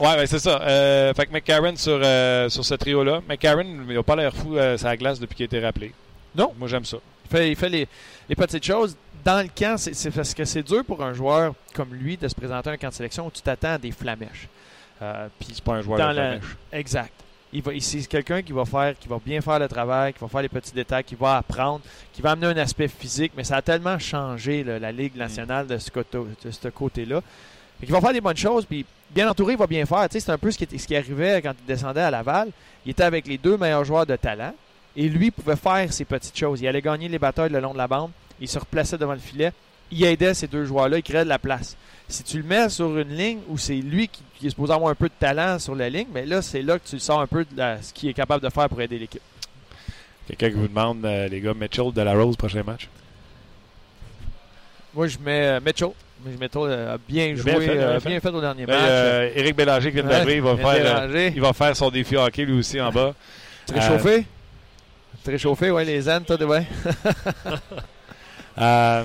ouais, 0.00 0.16
ben, 0.16 0.26
c'est 0.26 0.38
ça. 0.38 0.60
Euh, 0.62 1.12
fait 1.14 1.26
que 1.26 1.32
McCarron 1.32 1.74
sur, 1.74 1.98
euh, 2.00 2.48
sur 2.48 2.64
ce 2.64 2.74
trio-là. 2.74 3.20
McCarron, 3.28 3.64
il 3.88 3.94
n'a 3.96 4.02
pas 4.04 4.14
l'air 4.14 4.32
fou 4.32 4.56
euh, 4.56 4.78
sur 4.78 4.86
la 4.86 4.96
glace 4.96 5.18
depuis 5.18 5.34
qu'il 5.34 5.44
a 5.44 5.46
été 5.46 5.58
rappelé. 5.60 5.92
Non. 6.36 6.52
Moi, 6.56 6.68
j'aime 6.68 6.84
ça. 6.84 6.98
Il 7.24 7.30
fait, 7.36 7.50
il 7.50 7.56
fait 7.56 7.68
les, 7.68 7.88
les 8.28 8.36
petites 8.36 8.64
choses. 8.64 8.96
Dans 9.24 9.42
le 9.42 9.48
camp, 9.54 9.76
c'est 9.78 10.10
parce 10.10 10.32
que 10.34 10.44
c'est 10.44 10.62
dur 10.62 10.84
pour 10.84 11.02
un 11.02 11.12
joueur 11.12 11.54
comme 11.74 11.94
lui 11.94 12.16
de 12.16 12.26
se 12.28 12.34
présenter 12.34 12.70
à 12.70 12.72
un 12.72 12.76
camp 12.76 12.88
de 12.88 12.94
sélection 12.94 13.26
où 13.26 13.30
tu 13.30 13.42
t'attends 13.42 13.74
à 13.74 13.78
des 13.78 13.90
flamèches. 13.92 14.48
Euh, 15.02 15.28
puis 15.38 15.48
C'est 15.52 15.64
pas 15.64 15.74
un 15.74 15.82
joueur 15.82 15.98
Dans 15.98 16.10
de 16.10 16.16
la- 16.16 16.22
flamèche. 16.38 16.56
Exact. 16.72 17.12
Il 17.52 17.62
va, 17.62 17.72
il- 17.74 17.82
c'est 17.82 18.06
quelqu'un 18.06 18.42
qui 18.42 18.52
va 18.52 18.64
faire, 18.64 18.94
qui 18.98 19.08
va 19.08 19.18
bien 19.24 19.40
faire 19.40 19.58
le 19.58 19.66
travail, 19.68 20.12
qui 20.12 20.20
va 20.20 20.28
faire 20.28 20.42
les 20.42 20.48
petits 20.48 20.72
détails, 20.72 21.02
qui 21.04 21.16
va 21.16 21.38
apprendre, 21.38 21.80
qui 22.12 22.22
va 22.22 22.30
amener 22.32 22.46
un 22.46 22.56
aspect 22.58 22.86
physique, 22.88 23.32
mais 23.36 23.44
ça 23.44 23.56
a 23.56 23.62
tellement 23.62 23.98
changé 23.98 24.62
là, 24.62 24.78
la 24.78 24.92
Ligue 24.92 25.16
nationale 25.16 25.66
de 25.66 25.76
ce, 25.78 25.90
côté, 25.90 26.18
de 26.44 26.50
ce 26.50 26.68
côté-là. 26.68 27.20
Qu'il 27.80 27.90
va 27.92 28.00
faire 28.00 28.12
des 28.12 28.20
bonnes 28.20 28.36
choses, 28.36 28.64
puis 28.66 28.84
bien 29.10 29.28
entouré, 29.28 29.54
il 29.54 29.58
va 29.58 29.66
bien 29.66 29.84
faire. 29.84 30.08
Tu 30.08 30.14
sais, 30.14 30.20
c'est 30.20 30.32
un 30.32 30.38
peu 30.38 30.50
ce 30.50 30.58
qui, 30.58 30.64
était- 30.64 30.78
ce 30.78 30.86
qui 30.86 30.94
arrivait 30.94 31.42
quand 31.42 31.52
il 31.58 31.66
descendait 31.66 32.02
à 32.02 32.10
Laval. 32.10 32.50
Il 32.86 32.90
était 32.92 33.02
avec 33.02 33.26
les 33.26 33.36
deux 33.38 33.56
meilleurs 33.56 33.84
joueurs 33.84 34.06
de 34.06 34.16
talent, 34.16 34.54
et 34.96 35.08
lui 35.08 35.30
pouvait 35.30 35.56
faire 35.56 35.92
ces 35.92 36.04
petites 36.04 36.38
choses. 36.38 36.60
Il 36.60 36.68
allait 36.68 36.82
gagner 36.82 37.08
les 37.08 37.18
batailles 37.18 37.50
le 37.50 37.58
long 37.60 37.72
de 37.72 37.78
la 37.78 37.88
bande, 37.88 38.10
il 38.40 38.48
se 38.48 38.58
replaçait 38.58 38.98
devant 38.98 39.12
le 39.12 39.18
filet, 39.18 39.52
il 39.90 40.02
aidait 40.04 40.34
ces 40.34 40.46
deux 40.46 40.64
joueurs-là, 40.64 40.98
il 40.98 41.02
créait 41.02 41.24
de 41.24 41.28
la 41.28 41.38
place. 41.38 41.76
Si 42.08 42.22
tu 42.24 42.38
le 42.38 42.44
mets 42.44 42.68
sur 42.68 42.96
une 42.98 43.14
ligne 43.16 43.38
où 43.48 43.56
c'est 43.58 43.74
lui 43.74 44.08
qui, 44.08 44.22
qui 44.38 44.46
est 44.46 44.50
supposé 44.50 44.72
avoir 44.72 44.90
un 44.90 44.94
peu 44.94 45.08
de 45.08 45.14
talent 45.18 45.58
sur 45.58 45.74
la 45.74 45.88
ligne, 45.88 46.08
mais 46.12 46.26
là, 46.26 46.42
c'est 46.42 46.62
là 46.62 46.78
que 46.78 46.86
tu 46.88 46.98
sors 46.98 47.20
un 47.20 47.26
peu 47.26 47.44
de 47.44 47.56
la- 47.56 47.80
ce 47.82 47.92
qu'il 47.92 48.08
est 48.08 48.14
capable 48.14 48.42
de 48.44 48.50
faire 48.50 48.68
pour 48.68 48.80
aider 48.80 48.98
l'équipe. 48.98 49.22
Quelqu'un 50.26 50.48
qui 50.50 50.56
vous 50.56 50.68
demande, 50.68 51.04
euh, 51.04 51.28
les 51.28 51.40
gars, 51.40 51.54
Mitchell 51.54 51.92
de 51.92 52.02
la 52.02 52.14
Rose, 52.14 52.36
prochain 52.36 52.62
match? 52.64 52.88
Moi, 54.94 55.06
je 55.06 55.18
mets 55.18 55.46
euh, 55.46 55.60
Mitchell. 55.64 55.90
Mais 56.38 56.48
euh, 56.54 56.94
a 56.94 56.98
bien 56.98 57.34
joué, 57.34 57.44
bien 57.52 57.60
fait, 57.60 57.68
euh, 57.78 57.98
bien 58.20 58.20
au 58.34 58.40
dernier 58.42 58.66
Ben, 58.66 58.74
match. 58.74 58.84
euh, 58.90 59.30
Éric 59.34 59.56
Bélanger 59.56 59.88
qui 59.90 59.94
vient 59.96 60.04
d'arriver, 60.04 60.34
il 60.36 60.42
va 60.42 60.50
il 60.52 60.58
faire, 60.58 61.08
euh, 61.10 61.30
va 61.36 61.52
faire 61.54 61.74
son 61.74 61.88
défi 61.90 62.14
hockey 62.14 62.44
lui 62.44 62.58
aussi 62.58 62.78
en 62.78 62.92
bas. 62.92 63.14
Très 63.64 63.80
chauffé. 63.80 64.26
Très 65.24 65.38
chauffé, 65.38 65.70
ouais, 65.70 65.84
les 65.84 66.06
ânes, 66.10 66.24
toi, 66.24 66.36
ouais. 66.44 66.66
Euh, 68.60 69.04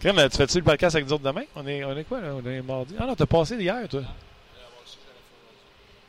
tu 0.00 0.08
fais-tu 0.36 0.58
le 0.58 0.64
podcast 0.64 0.96
avec 0.96 1.06
nous 1.06 1.12
autres 1.12 1.24
demain? 1.24 1.44
On 1.54 1.66
est, 1.66 1.84
on 1.84 1.96
est 1.96 2.04
quoi, 2.04 2.20
là? 2.20 2.28
On 2.34 2.48
est 2.48 2.62
mardi? 2.62 2.94
Ah 2.98 3.06
non, 3.06 3.14
t'as 3.14 3.26
passé 3.26 3.56
hier, 3.56 3.88
toi. 3.88 4.02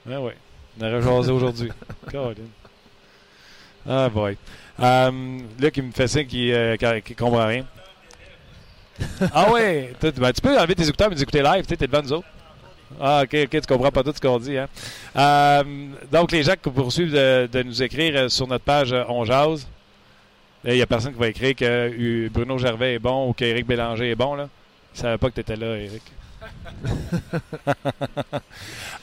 Ah 0.09 0.21
ouais. 0.21 0.35
On 0.79 0.85
aurait 0.85 1.01
jasé 1.01 1.31
aujourd'hui. 1.31 1.71
Ah 3.85 4.07
boy. 4.07 4.37
Euh, 4.79 5.39
là, 5.59 5.71
qui 5.71 5.81
me 5.81 5.91
fait 5.91 6.07
signe 6.07 6.25
qu'il 6.25 6.53
ne 6.53 7.13
comprend 7.15 7.45
rien. 7.45 7.65
ah 9.33 9.51
ouais. 9.51 9.93
Ben, 10.01 10.31
tu 10.31 10.41
peux 10.41 10.57
enlever 10.57 10.75
tes 10.75 10.87
écouteurs 10.87 11.11
et 11.11 11.15
nous 11.15 11.21
écouter 11.21 11.41
live. 11.41 11.65
Tu 11.65 11.75
t'es 11.75 11.87
devant 11.87 12.01
nous 12.01 12.13
autres. 12.13 12.27
Ah, 13.01 13.23
ok, 13.23 13.35
ok, 13.43 13.49
tu 13.49 13.61
comprends 13.67 13.91
pas 13.91 14.03
tout 14.03 14.13
ce 14.15 14.21
qu'on 14.21 14.39
dit. 14.39 14.57
Hein? 14.57 14.67
Euh, 15.17 15.63
donc, 16.11 16.31
les 16.31 16.43
gens 16.43 16.53
qui 16.61 16.69
poursuivent 16.69 17.11
de, 17.11 17.49
de 17.51 17.63
nous 17.63 17.83
écrire 17.83 18.15
euh, 18.15 18.29
sur 18.29 18.47
notre 18.47 18.63
page 18.63 18.93
euh, 18.93 19.03
On 19.09 19.25
Jase. 19.25 19.67
Là, 20.63 20.73
il 20.73 20.77
n'y 20.77 20.81
a 20.81 20.85
personne 20.85 21.13
qui 21.13 21.19
va 21.19 21.27
écrire 21.27 21.55
que 21.55 21.65
euh, 21.65 22.29
Bruno 22.31 22.57
Gervais 22.57 22.95
est 22.95 22.99
bon 22.99 23.29
ou 23.29 23.33
qu'Éric 23.33 23.67
Bélanger 23.67 24.11
est 24.11 24.15
bon. 24.15 24.35
Là. 24.35 24.49
Je 24.93 24.99
savais 25.01 25.17
pas 25.17 25.29
que 25.29 25.35
tu 25.35 25.41
étais 25.41 25.55
là, 25.55 25.77
Éric. 25.77 26.03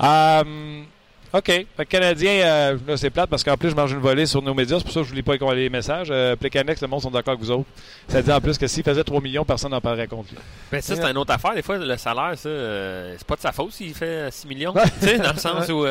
Euh, 0.02 0.82
OK. 1.32 1.44
Fait 1.46 1.66
que 1.78 1.84
Canadien, 1.84 2.32
euh, 2.32 2.78
là, 2.86 2.96
c'est 2.96 3.10
plate 3.10 3.30
parce 3.30 3.44
qu'en 3.44 3.56
plus, 3.56 3.70
je 3.70 3.76
mange 3.76 3.92
une 3.92 4.00
volée 4.00 4.26
sur 4.26 4.42
nos 4.42 4.52
médias. 4.52 4.78
C'est 4.78 4.84
pour 4.84 4.92
ça 4.92 5.00
que 5.00 5.06
je 5.06 5.12
ne 5.12 5.16
lis 5.16 5.22
pas 5.22 5.36
les 5.54 5.68
messages. 5.68 6.08
Euh, 6.10 6.34
Plecanex, 6.34 6.80
le 6.82 6.88
monde 6.88 7.02
sont 7.02 7.10
d'accord 7.10 7.34
avec 7.34 7.44
vous 7.44 7.52
autres. 7.52 7.68
Ça 8.08 8.20
dit 8.20 8.32
en 8.32 8.40
plus 8.40 8.58
que 8.58 8.66
s'il 8.66 8.82
faisait 8.82 9.04
3 9.04 9.20
millions, 9.20 9.44
personne 9.44 9.70
n'en 9.70 9.80
parlerait 9.80 10.08
contre 10.08 10.30
lui. 10.30 10.38
Ben, 10.72 10.80
ça, 10.80 10.96
c'est 10.96 11.04
une 11.08 11.18
autre 11.18 11.32
affaire. 11.32 11.54
Des 11.54 11.62
fois, 11.62 11.78
le 11.78 11.96
salaire, 11.96 12.32
ça, 12.36 12.48
euh, 12.48 13.14
c'est 13.16 13.26
pas 13.26 13.36
de 13.36 13.40
sa 13.40 13.52
faute 13.52 13.72
s'il 13.72 13.94
fait 13.94 14.30
6 14.32 14.48
millions. 14.48 14.74
Tu 15.00 15.06
sais, 15.06 15.18
dans 15.18 15.32
le 15.32 15.38
sens 15.38 15.68
où. 15.68 15.86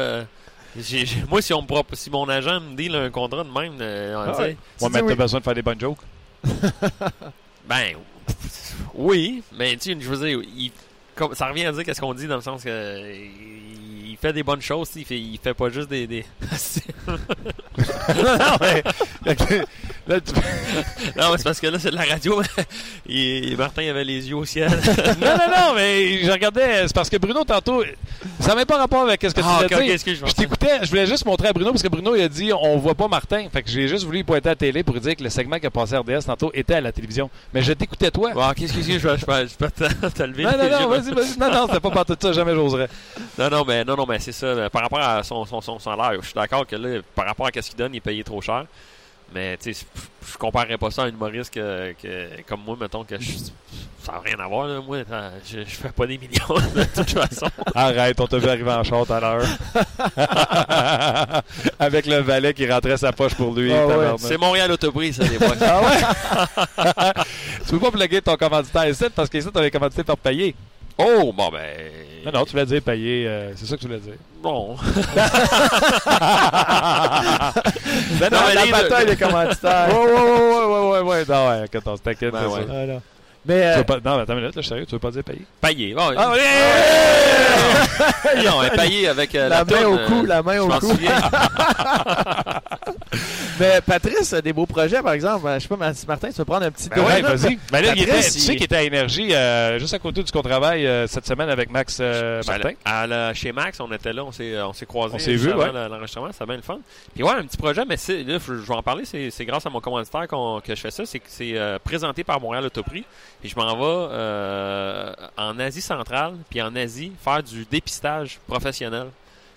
Moi, 1.30 1.42
si, 1.42 1.54
on 1.54 1.62
me 1.62 1.68
prop- 1.68 1.94
si 1.96 2.10
mon 2.10 2.28
agent 2.30 2.60
me 2.62 2.76
deal 2.76 2.96
un 2.96 3.10
contrat 3.10 3.44
de 3.44 3.50
même, 3.50 3.74
euh, 3.82 4.16
Ah 4.28 4.38
ouais. 4.40 4.58
Moi, 4.80 4.90
mais 4.92 5.00
t'as 5.00 5.06
oui. 5.06 5.16
besoin 5.16 5.40
de 5.40 5.44
faire 5.46 5.56
des 5.56 5.62
bonnes 5.62 5.80
jokes. 5.80 6.00
ben, 7.68 7.96
oui, 8.94 9.44
mais 9.58 9.76
tu 9.78 9.94
sais, 9.94 9.98
je 10.00 10.10
veux 10.10 10.28
dire, 10.28 10.40
il- 10.56 10.72
comme- 11.16 11.36
ça 11.36 11.48
revient 11.48 11.66
à 11.66 11.72
dire 11.72 11.84
qu'est-ce 11.84 12.00
qu'on 12.02 12.14
dit 12.14 12.28
dans 12.28 12.36
le 12.38 12.42
sens 12.42 12.64
que 12.64 12.70
euh, 12.70 13.14
il, 13.14 14.12
il 14.12 14.18
fait 14.18 14.32
des 14.34 14.44
bonnes 14.44 14.62
choses, 14.62 14.90
il 14.96 15.06
fait, 15.06 15.20
il 15.20 15.38
fait 15.38 15.54
pas 15.54 15.70
juste 15.70 15.90
des. 15.90 16.08
des... 16.08 16.26
non, 17.08 18.58
mais. 18.62 18.84
Là, 20.10 20.20
tu- 20.20 20.34
non, 21.20 21.32
mais 21.32 21.38
c'est 21.38 21.44
parce 21.44 21.60
que 21.60 21.68
là, 21.68 21.80
c'est 21.80 21.92
de 21.92 21.96
la 21.96 22.04
radio. 22.04 22.42
et 23.10 23.56
Martin 23.56 23.88
avait 23.90 24.04
les 24.04 24.28
yeux 24.30 24.36
au 24.36 24.46
ciel. 24.46 24.70
non, 25.22 25.28
non, 25.38 25.48
non, 25.48 25.74
mais 25.76 26.24
je 26.24 26.32
regardais. 26.32 26.88
C'est 26.88 26.94
parce 26.94 27.10
que 27.10 27.18
Bruno, 27.18 27.44
tantôt, 27.44 27.84
ça 28.40 28.50
n'a 28.50 28.56
même 28.56 28.66
pas 28.66 28.78
rapport 28.78 29.04
avec 29.04 29.22
ce 29.22 29.28
que 29.30 29.42
ah, 29.44 29.62
tu 29.68 29.76
excuse, 29.90 30.22
je 30.26 30.34
t'écoutais, 30.34 30.80
je 30.84 30.90
voulais 30.90 31.06
juste 31.06 31.26
montrer 31.26 31.50
à 31.50 31.54
Bruno 31.54 31.72
parce 31.72 31.84
que 31.84 31.88
Bruno 31.88 32.16
il 32.16 32.22
a 32.22 32.30
dit 32.30 32.52
on 32.54 32.78
voit 32.78 32.96
pas 32.96 33.08
Martin. 33.08 33.48
Fait 33.52 33.64
que 33.64 33.70
j'ai 33.70 33.88
juste 33.88 34.06
voulu 34.06 34.24
pointer 34.24 34.50
à 34.50 34.52
la 34.52 34.56
télé 34.56 34.84
pour 34.84 35.00
dire 35.00 35.16
que 35.16 35.24
le 35.24 35.30
segment 35.30 35.60
qui 35.60 35.66
a 35.68 35.72
passé 35.72 35.96
à 35.96 36.00
RDS 36.00 36.26
tantôt 36.26 36.52
était 36.54 36.76
à 36.76 36.82
la 36.82 36.92
télévision. 36.92 37.30
Mais 37.54 37.62
je 37.62 37.74
t'écoutais 37.74 38.12
toi. 38.12 38.32
Bon, 38.34 38.52
qu'est-ce 38.56 38.74
que 38.74 38.82
je 38.82 38.88
vais 38.92 39.00
je 39.18 39.26
vais- 39.26 39.48
je 39.48 39.56
peux 39.56 39.70
te 39.70 40.24
lever. 40.24 40.44
non, 40.44 40.52
non, 40.58 40.70
non, 40.82 40.88
vas-y, 40.88 41.14
vas-y. 41.14 41.38
Non, 41.40 41.52
non, 41.52 41.68
c'était 41.68 41.80
pas 41.80 41.92
partout 41.92 42.16
de 42.16 42.22
ça, 42.22 42.34
jamais 42.34 42.54
j'oserais. 42.54 42.90
Non, 43.38 43.50
non, 43.50 43.64
mais 43.66 43.84
non, 43.84 43.96
non, 43.96 44.06
mais 44.08 44.20
c'est 44.20 44.32
ça. 44.32 44.70
Par 44.70 44.84
rapport 44.84 45.00
à 45.00 45.24
son, 45.24 45.46
son, 45.46 45.62
son 45.62 45.80
salaire, 45.80 46.14
je 46.22 46.26
suis 46.26 46.36
d'accord 46.36 46.66
que 46.66 46.76
là, 46.76 47.00
par 47.16 47.26
rapport 47.26 47.48
à 47.48 47.62
ce 47.62 47.70
qu'il 47.70 47.78
donne, 47.78 47.94
il 47.94 47.98
est 47.98 48.02
payé 48.02 48.24
trop 48.24 48.42
cher. 48.42 48.66
Mais 49.34 49.58
tu 49.58 49.74
sais, 49.74 49.86
je 50.32 50.38
comparerais 50.38 50.78
pas 50.78 50.90
ça 50.92 51.04
à 51.04 51.06
un 51.06 51.10
humoriste 51.10 51.54
que, 51.54 51.94
que- 52.02 52.42
comme 52.48 52.62
moi, 52.66 52.76
mettons 52.80 53.04
que 53.04 53.20
je- 53.20 53.32
ça 54.04 54.14
n'a 54.14 54.20
rien 54.20 54.40
à 54.40 54.48
voir. 54.48 54.68
Là, 54.68 54.82
moi, 54.82 55.00
je, 55.46 55.60
je 55.60 55.76
fais 55.76 55.90
pas 55.90 56.08
des 56.08 56.18
millions 56.18 56.56
de 56.76 56.84
toute 56.84 57.12
façon. 57.12 57.48
Arrête, 57.76 58.20
on 58.20 58.28
t'a 58.28 58.38
vu 58.38 58.48
arriver 58.48 58.72
en 58.72 58.84
short 58.84 59.10
à 59.12 59.20
l'heure. 59.20 59.46
Avec 61.80 62.06
le 62.06 62.18
valet 62.18 62.54
qui 62.54 62.70
rentrait 62.70 62.98
sa 62.98 63.12
poche 63.12 63.36
pour 63.36 63.54
lui. 63.54 63.72
Ah 63.74 63.86
ouais. 63.88 64.08
C'est 64.18 64.38
Montréal 64.38 64.72
Autoprix, 64.72 65.14
ça, 65.14 65.24
des 65.26 65.38
fois. 65.38 65.56
Ah 65.62 65.82
ouais? 65.82 67.24
tu 67.66 67.72
peux 67.72 67.80
pas 67.80 67.92
plugger 67.92 68.22
ton 68.22 68.36
commanditaire 68.36 68.88
ici 68.90 69.06
parce 69.16 69.30
qu'ici, 69.30 69.48
t'as 69.54 69.62
les 69.62 69.72
commanditaires 69.72 70.06
pour 70.06 70.18
payer. 70.18 70.56
Oh, 71.00 71.32
bon, 71.34 71.50
ben. 71.50 71.92
Non, 72.26 72.32
non, 72.34 72.44
tu 72.46 72.52
voulais 72.52 72.66
dire 72.66 72.82
payer. 72.82 73.26
euh, 73.28 73.54
c'est 73.56 73.66
ça 73.66 73.76
que 73.78 73.82
tu 73.82 73.88
voulais 73.88 74.00
dire. 74.00 74.16
Bon. 74.44 74.76
Ben 78.20 78.30
Non, 78.32 78.40
mais 78.48 78.54
la 78.56 78.66
bataille 78.66 79.06
des 79.06 79.16
commanditaires. 79.16 79.88
Ouais, 79.90 79.96
ouais, 80.06 80.12
ouais, 80.12 80.20
ouais, 80.22 80.66
ouais, 80.66 80.90
ouais, 80.90 81.00
ouais. 81.02 81.24
Non, 81.28 81.48
ouais, 81.50 81.66
quand 81.72 81.80
on 81.88 81.96
se 81.98 82.02
taquine, 82.02 82.32
Ben 82.32 82.48
ouais. 82.48 82.66
Ah, 82.70 82.86
non. 82.86 83.02
Mais 83.46 83.62
Tu 83.62 83.68
euh, 83.68 83.78
veux 83.78 83.84
pas... 83.86 83.96
Non, 84.04 84.18
mais 84.18 84.22
attends 84.24 84.34
une 84.34 84.40
minute, 84.42 84.56
là, 84.56 84.62
je 84.62 84.62
suis 84.62 84.68
sérieux, 84.70 84.86
tu 84.86 84.92
veux 84.92 85.00
pas 85.00 85.12
dire 85.12 85.24
payer? 85.24 85.42
Payé. 85.62 85.94
Bon, 85.94 86.12
Ah, 86.18 86.32
ouais! 86.32 86.42
non, 88.46 88.60
payé 88.76 89.08
avec 89.08 89.34
euh, 89.36 89.48
la 89.48 89.60
la, 89.60 89.66
main 89.66 89.72
toune, 89.78 89.86
au 89.86 89.98
euh, 89.98 90.08
cou, 90.08 90.26
la 90.26 90.44
main 90.44 90.60
au 90.60 90.68
cou. 90.68 90.92
Mais 93.60 93.82
Patrice 93.82 94.34
a 94.34 94.42
des 94.42 94.54
beaux 94.54 94.66
projets, 94.66 95.02
par 95.02 95.14
exemple. 95.14 95.48
Je 95.56 95.60
sais 95.60 95.68
pas, 95.68 95.76
Martin, 96.08 96.30
tu 96.30 96.36
veux 96.38 96.46
prendre 96.46 96.66
un 96.66 96.72
petit 96.72 96.88
Ben 96.90 97.04
ouais, 97.04 97.22
vas-y. 97.22 97.60
Ben 97.72 97.82
là, 97.82 97.94
il 97.96 98.02
était, 98.04 98.12
Patrice, 98.12 98.34
tu 98.34 98.40
sais 98.40 98.54
qu'il 98.56 98.64
était 98.64 98.76
à 98.78 98.84
Énergie, 98.84 99.34
euh, 99.34 99.78
juste 99.80 99.94
à 99.94 100.00
côté 100.00 100.24
du 100.24 100.32
travail 100.32 100.86
euh, 100.88 101.08
cette 101.08 101.26
semaine 101.28 101.50
avec 101.50 101.70
Max 101.70 101.98
euh, 102.00 102.42
Martin. 102.48 102.72
À 102.86 103.06
la- 103.08 103.34
chez 103.34 103.52
Max, 103.52 103.80
on 103.80 103.92
était 103.92 104.14
là, 104.14 104.24
on 104.24 104.32
s'est, 104.32 104.60
on 104.62 104.74
s'est 104.74 104.86
croisés. 104.86 105.16
On 105.16 105.20
s'est 105.20 105.34
avant 105.50 105.60
ouais. 105.60 105.72
le- 105.74 105.88
L'enregistrement, 105.90 106.30
c'était 106.32 106.46
bien 106.46 106.56
le 106.56 106.62
fun. 106.62 106.80
Puis 107.14 107.24
ouais, 107.24 107.32
un 107.34 107.44
petit 107.44 107.58
projet, 107.58 107.84
mais 107.88 107.98
c'est, 107.98 108.24
là, 108.24 108.38
je 108.46 108.56
je 108.56 108.68
vais 108.68 108.74
en 108.76 108.84
parler, 108.84 109.06
c'est, 109.06 109.30
c'est 109.32 109.46
grâce 109.46 109.66
à 109.66 109.70
mon 109.70 109.82
commanditaire 109.82 110.28
qu'on- 110.28 110.62
que 110.62 110.76
je 110.76 110.80
fais 110.82 110.92
ça. 110.92 111.06
C'est 111.06 111.20
que 111.20 111.26
c'est 111.28 111.58
euh, 111.58 111.78
présenté 111.84 112.24
par 112.24 112.40
Montréal 112.40 112.66
Autoprix. 112.66 113.04
Puis 113.42 113.50
je 113.50 113.56
m'en 113.56 113.76
vais 113.76 114.10
euh, 114.14 115.14
en 115.38 115.58
Asie 115.60 115.82
centrale, 115.82 116.34
puis 116.50 116.62
en 116.62 116.76
Asie, 116.76 117.12
faire 117.24 117.42
du 117.44 117.66
dépistage 117.70 118.40
professionnel 118.48 119.08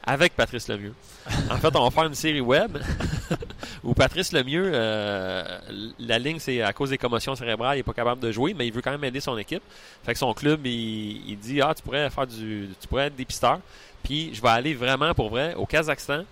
avec 0.04 0.34
Patrice 0.34 0.68
Lemieux. 0.68 0.94
En 1.50 1.56
fait, 1.56 1.74
on 1.76 1.84
va 1.84 1.90
faire 1.90 2.04
une 2.04 2.14
série 2.14 2.40
web 2.40 2.78
où 3.84 3.94
Patrice 3.94 4.32
Lemieux, 4.32 4.70
euh, 4.74 5.58
la 5.98 6.18
ligne, 6.18 6.38
c'est 6.38 6.62
à 6.62 6.72
cause 6.72 6.90
des 6.90 6.98
commotions 6.98 7.34
cérébrales, 7.36 7.76
il 7.76 7.80
n'est 7.80 7.84
pas 7.84 7.92
capable 7.92 8.20
de 8.20 8.32
jouer, 8.32 8.54
mais 8.54 8.66
il 8.66 8.72
veut 8.72 8.82
quand 8.82 8.90
même 8.90 9.04
aider 9.04 9.20
son 9.20 9.38
équipe. 9.38 9.62
Fait 10.04 10.12
que 10.12 10.18
son 10.18 10.34
club, 10.34 10.66
il, 10.66 11.30
il 11.30 11.38
dit 11.38 11.60
Ah, 11.60 11.72
tu 11.74 11.82
pourrais 11.82 12.10
faire 12.10 12.26
du. 12.26 12.68
Tu 12.80 12.88
pourrais 12.88 13.06
être 13.06 13.16
dépisteur. 13.16 13.60
Puis 14.02 14.34
je 14.34 14.42
vais 14.42 14.48
aller 14.48 14.74
vraiment 14.74 15.14
pour 15.14 15.30
vrai 15.30 15.54
au 15.54 15.66
Kazakhstan, 15.66 16.24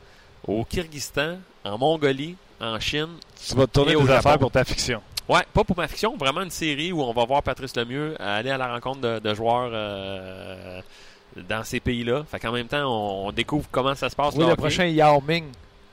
au 0.46 0.64
Kyrgyzstan, 0.64 1.38
en 1.64 1.78
Mongolie, 1.78 2.36
en 2.60 2.78
Chine. 2.80 3.08
Tu 3.46 3.54
vas 3.54 3.66
te 3.66 3.72
tourner 3.72 3.92
Japon. 3.92 4.08
affaires 4.12 4.38
pour 4.38 4.50
ta 4.50 4.64
fiction. 4.64 5.00
Ouais, 5.28 5.46
pas 5.54 5.62
pour 5.62 5.76
ma 5.76 5.86
fiction, 5.86 6.16
vraiment 6.16 6.42
une 6.42 6.50
série 6.50 6.90
où 6.90 7.00
on 7.02 7.12
va 7.12 7.24
voir 7.24 7.40
Patrice 7.44 7.76
Lemieux 7.76 8.20
aller 8.20 8.50
à 8.50 8.58
la 8.58 8.72
rencontre 8.72 9.00
de, 9.00 9.18
de 9.20 9.32
joueurs 9.34 9.70
euh, 9.72 10.80
dans 11.48 11.64
ces 11.64 11.80
pays-là. 11.80 12.22
Fait 12.30 12.38
qu'en 12.40 12.52
même 12.52 12.66
temps, 12.66 12.84
on, 12.86 13.28
on 13.28 13.32
découvre 13.32 13.66
comment 13.70 13.94
ça 13.94 14.08
se 14.10 14.16
passe. 14.16 14.34
Oui, 14.36 14.46
le 14.46 14.56
prochain 14.56 14.84
Yao 14.86 15.20
Ming. 15.26 15.44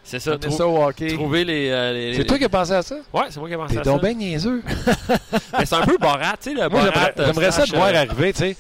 C'est 0.04 0.20
ça, 0.20 0.38
trou- 0.38 0.56
ça 0.56 0.66
au 0.66 0.82
hockey. 0.84 1.12
trouver 1.14 1.44
les. 1.44 1.70
euh, 1.70 1.92
les- 1.94 2.14
C'est 2.14 2.20
les- 2.20 2.26
toi 2.28 2.38
qui 2.38 2.46
as 2.46 2.50
pensé 2.50 2.72
à 2.72 2.82
ça? 2.82 2.96
Ouais, 3.14 3.24
c'est 3.30 3.40
moi 3.42 3.50
qui 3.50 3.56
ai 3.56 3.58
pensé 3.58 3.74
T'es 3.74 3.82
à 3.82 3.84
ça. 3.84 3.90
donc 3.92 4.02
bien 4.02 4.14
niaiseux. 4.14 4.64
Mais 5.60 5.66
c'est 5.66 5.76
un 5.76 5.82
peu 5.86 5.98
Borat, 5.98 6.34
tu 6.42 6.50
sais, 6.50 6.54
le 6.54 6.70
Moi, 6.70 6.70
Borat. 6.70 7.12
j'aimerais 7.18 7.46
euh, 7.48 7.52
ça 7.52 7.66
te 7.66 7.76
voir 7.76 7.90
euh, 7.90 7.96
arriver, 7.96 8.32
tu 8.32 8.40
sais. 8.40 8.58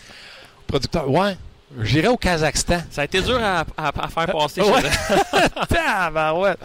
Producteur, 0.67 1.09
ouais, 1.09 1.37
j'irai 1.83 2.09
au 2.09 2.17
Kazakhstan. 2.17 2.79
Ça 2.91 3.03
a 3.03 3.05
été 3.05 3.21
dur 3.21 3.39
à, 3.41 3.61
à- 3.77 3.87
à 4.03 4.07
faire 4.09 4.25
passer. 4.33 4.61
Ouais. 4.61 4.73
je 4.75 4.87
dirais. 5.37 5.49
Tabarouette. 5.69 6.59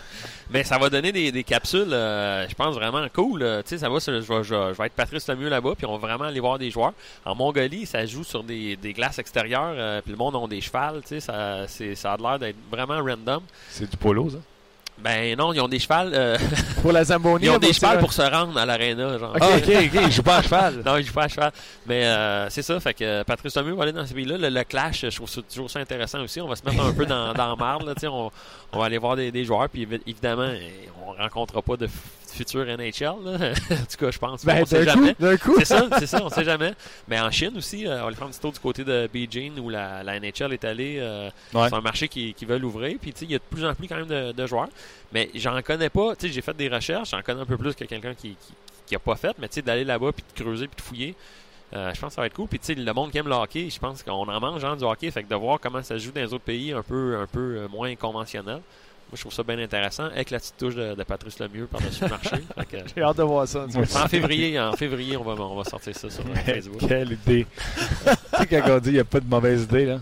Mais 0.52 0.64
ça 0.64 0.76
va 0.76 0.90
donner 0.90 1.12
des, 1.12 1.44
capsules, 1.44 1.92
euh, 1.92 2.46
je 2.46 2.54
pense, 2.54 2.74
vraiment 2.74 3.06
cool. 3.14 3.42
euh, 3.42 3.62
Tu 3.62 3.70
sais, 3.70 3.78
ça 3.78 3.88
va, 3.88 3.98
je 3.98 4.10
vais, 4.10 4.20
je 4.20 4.42
je 4.42 4.76
vais 4.76 4.86
être 4.86 4.92
Patrice 4.92 5.26
Lemieux 5.28 5.48
là-bas, 5.48 5.74
puis 5.76 5.86
on 5.86 5.96
va 5.96 6.08
vraiment 6.08 6.24
aller 6.24 6.40
voir 6.40 6.58
des 6.58 6.70
joueurs. 6.70 6.92
En 7.24 7.34
Mongolie, 7.34 7.86
ça 7.86 8.04
joue 8.04 8.22
sur 8.22 8.44
des, 8.44 8.76
glaces 8.94 9.18
extérieures, 9.18 9.74
euh, 9.76 10.02
puis 10.02 10.10
le 10.10 10.18
monde 10.18 10.36
a 10.36 10.46
des 10.46 10.60
chevals, 10.60 11.00
tu 11.02 11.08
sais, 11.08 11.20
ça, 11.20 11.66
ça 11.94 12.12
a 12.12 12.16
l'air 12.18 12.38
d'être 12.38 12.56
vraiment 12.70 13.02
random. 13.02 13.42
C'est 13.70 13.90
du 13.90 13.96
polo, 13.96 14.28
ça? 14.28 14.38
Ben 15.02 15.36
non, 15.36 15.52
ils 15.52 15.60
ont 15.60 15.66
des 15.68 15.80
chevals, 15.80 16.12
euh, 16.14 16.38
Pour 16.82 16.92
la 16.92 17.02
Zamboni. 17.04 17.46
ils 17.46 17.50
ont 17.50 17.58
des 17.58 17.72
chevals 17.72 17.98
pour 17.98 18.12
se 18.12 18.22
rendre 18.22 18.56
à 18.56 18.64
l'aréna, 18.64 19.18
genre. 19.18 19.36
Ah, 19.40 19.48
ok, 19.56 19.64
ok, 19.68 20.00
il 20.04 20.12
joue 20.12 20.22
pas 20.22 20.36
à 20.36 20.42
cheval. 20.42 20.82
Non, 20.86 20.96
il 20.96 21.04
joue 21.04 21.12
pas 21.12 21.24
à 21.24 21.28
cheval. 21.28 21.52
Mais 21.86 22.04
euh, 22.06 22.48
c'est 22.50 22.62
ça, 22.62 22.78
fait 22.78 22.94
que 22.94 23.02
euh, 23.04 23.24
Patrice 23.24 23.56
Lemieux 23.56 23.74
va 23.74 23.82
aller 23.82 23.92
dans 23.92 24.06
ces 24.06 24.14
pays-là. 24.14 24.38
Le, 24.38 24.48
le 24.48 24.64
clash, 24.64 25.00
je 25.08 25.14
trouve 25.16 25.28
ça 25.28 25.40
toujours 25.42 25.68
ça 25.70 25.80
intéressant 25.80 26.20
aussi. 26.22 26.40
On 26.40 26.46
va 26.48 26.54
se 26.56 26.64
mettre 26.64 26.80
un 26.84 26.92
peu 26.92 27.04
dans, 27.04 27.32
dans 27.34 27.48
la 27.50 27.56
marde, 27.56 27.84
là, 27.84 27.94
on, 28.08 28.30
on 28.72 28.78
va 28.78 28.84
aller 28.86 28.98
voir 28.98 29.16
des, 29.16 29.32
des 29.32 29.44
joueurs, 29.44 29.68
puis 29.68 29.84
évi- 29.86 30.00
évidemment, 30.06 30.50
on 31.06 31.12
rencontrera 31.20 31.62
pas 31.62 31.76
de 31.76 31.88
futur 32.32 32.64
NHL, 32.64 33.02
là. 33.24 33.52
en 33.70 33.84
tout 33.84 33.96
cas, 33.98 34.10
je 34.10 34.18
pense. 34.18 34.44
Ben, 34.44 34.62
on 34.62 34.66
sait 34.66 34.84
jamais. 34.84 35.14
coup, 35.14 35.52
coup. 35.52 35.54
C'est 35.58 35.64
ça, 35.66 35.86
c'est 35.98 36.06
ça, 36.06 36.20
on 36.24 36.28
sait 36.30 36.44
jamais. 36.44 36.74
Mais 37.08 37.20
en 37.20 37.30
Chine 37.30 37.52
aussi, 37.56 37.86
euh, 37.86 37.96
on 37.98 38.00
va 38.02 38.06
aller 38.08 38.16
faire 38.16 38.26
un 38.26 38.30
petit 38.30 38.40
tour 38.40 38.52
du 38.52 38.58
côté 38.60 38.84
de 38.84 39.08
Beijing 39.12 39.58
où 39.58 39.68
la, 39.70 40.02
la 40.02 40.18
NHL 40.20 40.52
est 40.52 40.64
allée. 40.64 40.96
euh, 41.00 41.30
Ouais. 41.54 41.68
C'est 41.68 41.74
un 41.74 41.80
marché 41.80 42.08
qui, 42.08 42.34
qui 42.34 42.44
veut 42.44 42.58
l'ouvrir. 42.58 42.96
Puis, 43.00 43.12
il 43.22 43.30
y 43.30 43.34
a 43.34 43.38
de 43.38 43.42
plus 43.50 43.64
en 43.64 43.74
plus 43.74 43.86
quand 43.88 43.96
même 43.96 44.06
de, 44.06 44.32
de 44.32 44.46
joueurs. 44.46 44.68
Mais 45.12 45.30
j'en 45.34 45.60
connais 45.62 45.90
pas. 45.90 46.14
J'ai 46.20 46.40
fait 46.42 46.56
des 46.56 46.68
recherches. 46.68 47.10
J'en 47.10 47.22
connais 47.22 47.40
un 47.42 47.46
peu 47.46 47.56
plus 47.58 47.74
que 47.74 47.84
quelqu'un 47.84 48.14
qui, 48.14 48.30
qui, 48.30 48.52
qui 48.86 48.94
a 48.96 48.98
pas 48.98 49.16
fait. 49.16 49.36
Mais, 49.38 49.48
d'aller 49.62 49.84
là-bas 49.84 50.12
puis 50.12 50.24
de 50.36 50.42
creuser 50.42 50.66
puis 50.68 50.76
de 50.76 50.82
fouiller. 50.82 51.14
euh, 51.74 51.92
je 51.94 52.00
pense 52.00 52.10
que 52.10 52.14
ça 52.16 52.20
va 52.22 52.26
être 52.26 52.34
cool. 52.34 52.48
Puis, 52.48 52.58
tu 52.58 52.66
sais, 52.66 52.74
le 52.74 52.92
monde 52.92 53.10
qui 53.10 53.18
aime 53.18 53.28
le 53.28 53.34
hockey, 53.34 53.68
je 53.70 53.78
pense 53.78 54.02
qu'on 54.02 54.28
en 54.28 54.40
mange 54.40 54.64
hein, 54.64 54.76
du 54.76 54.84
hockey. 54.84 55.10
Fait 55.10 55.22
que 55.22 55.28
de 55.28 55.34
voir 55.36 55.58
comment 55.60 55.82
ça 55.82 55.98
se 55.98 56.04
joue 56.04 56.12
dans 56.12 56.20
les 56.20 56.32
autres 56.32 56.44
pays 56.44 56.72
un 56.72 56.82
peu, 56.82 57.18
un 57.20 57.26
peu 57.26 57.56
euh, 57.58 57.68
moins 57.68 57.94
conventionnel. 57.96 58.60
Moi, 59.12 59.18
je 59.18 59.20
trouve 59.20 59.34
ça 59.34 59.42
bien 59.42 59.58
intéressant. 59.58 60.04
Avec 60.04 60.30
la 60.30 60.38
petite 60.38 60.56
touche 60.56 60.74
de, 60.74 60.94
de 60.94 61.02
Patrice 61.02 61.38
Lemieux 61.38 61.66
par-dessus 61.66 62.02
le 62.02 62.08
marché. 62.08 62.36
J'ai 62.96 63.02
hâte 63.02 63.18
de 63.18 63.22
voir 63.22 63.46
ça. 63.46 63.66
en 63.66 64.08
février, 64.08 64.58
en 64.58 64.72
février, 64.72 65.18
on 65.18 65.22
va, 65.22 65.32
on 65.34 65.54
va 65.54 65.64
sortir 65.64 65.94
ça 65.94 66.08
sur 66.08 66.24
Facebook. 66.46 66.80
Quelle 66.88 67.12
idée. 67.12 67.46
tu 68.06 68.10
sais, 68.38 68.46
quand 68.46 68.62
on 68.70 68.78
dit 68.78 68.84
qu'il 68.84 68.92
n'y 68.94 69.00
a 69.00 69.04
pas 69.04 69.20
de 69.20 69.28
mauvaise 69.28 69.64
idée, 69.64 69.84
là. 69.84 69.98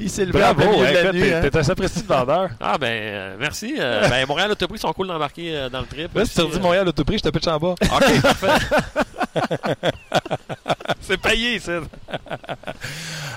Il 0.00 0.10
s'est 0.10 0.24
levé 0.24 0.40
Bravo, 0.40 0.62
de 0.62 0.82
la 0.82 1.02
écoute, 1.02 1.20
hein. 1.22 1.40
t'es 1.42 1.56
un 1.56 1.62
sapristi 1.62 2.02
de 2.02 2.06
vendeur. 2.06 2.50
Ah 2.60 2.76
ben 2.78 2.86
euh, 2.86 3.36
merci. 3.38 3.76
Euh, 3.78 4.08
ben 4.08 4.26
Montréal 4.26 4.50
Autoprix 4.50 4.78
sont 4.78 4.92
cool 4.92 5.06
d'embarquer 5.06 5.56
euh, 5.56 5.68
dans 5.68 5.80
le 5.80 5.86
trip. 5.86 6.14
Là, 6.14 6.24
si 6.24 6.34
tu 6.34 6.40
redis. 6.40 6.58
Montréal 6.58 6.88
Autoprix, 6.88 7.18
je 7.18 7.22
te 7.22 7.28
pitch 7.28 7.46
en 7.46 7.58
bas. 7.58 7.74
Ok, 7.80 8.22
parfait. 8.22 8.46
C'est 11.00 11.20
payé, 11.20 11.58
ça. 11.58 11.80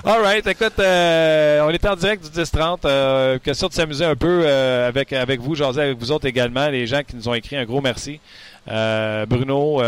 All 0.04 0.22
right. 0.22 0.46
Écoute, 0.46 0.78
euh, 0.78 1.60
on 1.62 1.70
est 1.70 1.86
en 1.86 1.96
direct 1.96 2.24
du 2.24 2.40
10-30. 2.40 2.80
Euh, 2.84 3.38
question 3.38 3.68
de 3.68 3.72
s'amuser 3.72 4.04
un 4.04 4.16
peu 4.16 4.42
euh, 4.44 4.88
avec, 4.88 5.12
avec 5.12 5.40
vous, 5.40 5.54
jaser 5.54 5.82
avec 5.82 5.98
vous 5.98 6.10
autres 6.12 6.26
également, 6.26 6.68
les 6.68 6.86
gens 6.86 7.02
qui 7.02 7.16
nous 7.16 7.28
ont 7.28 7.34
écrit 7.34 7.56
un 7.56 7.64
gros 7.64 7.80
merci. 7.80 8.20
Euh, 8.68 9.26
Bruno 9.26 9.82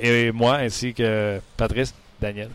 et 0.00 0.32
moi, 0.32 0.56
ainsi 0.56 0.94
que 0.94 1.40
Patrice, 1.56 1.94
Daniel. 2.20 2.50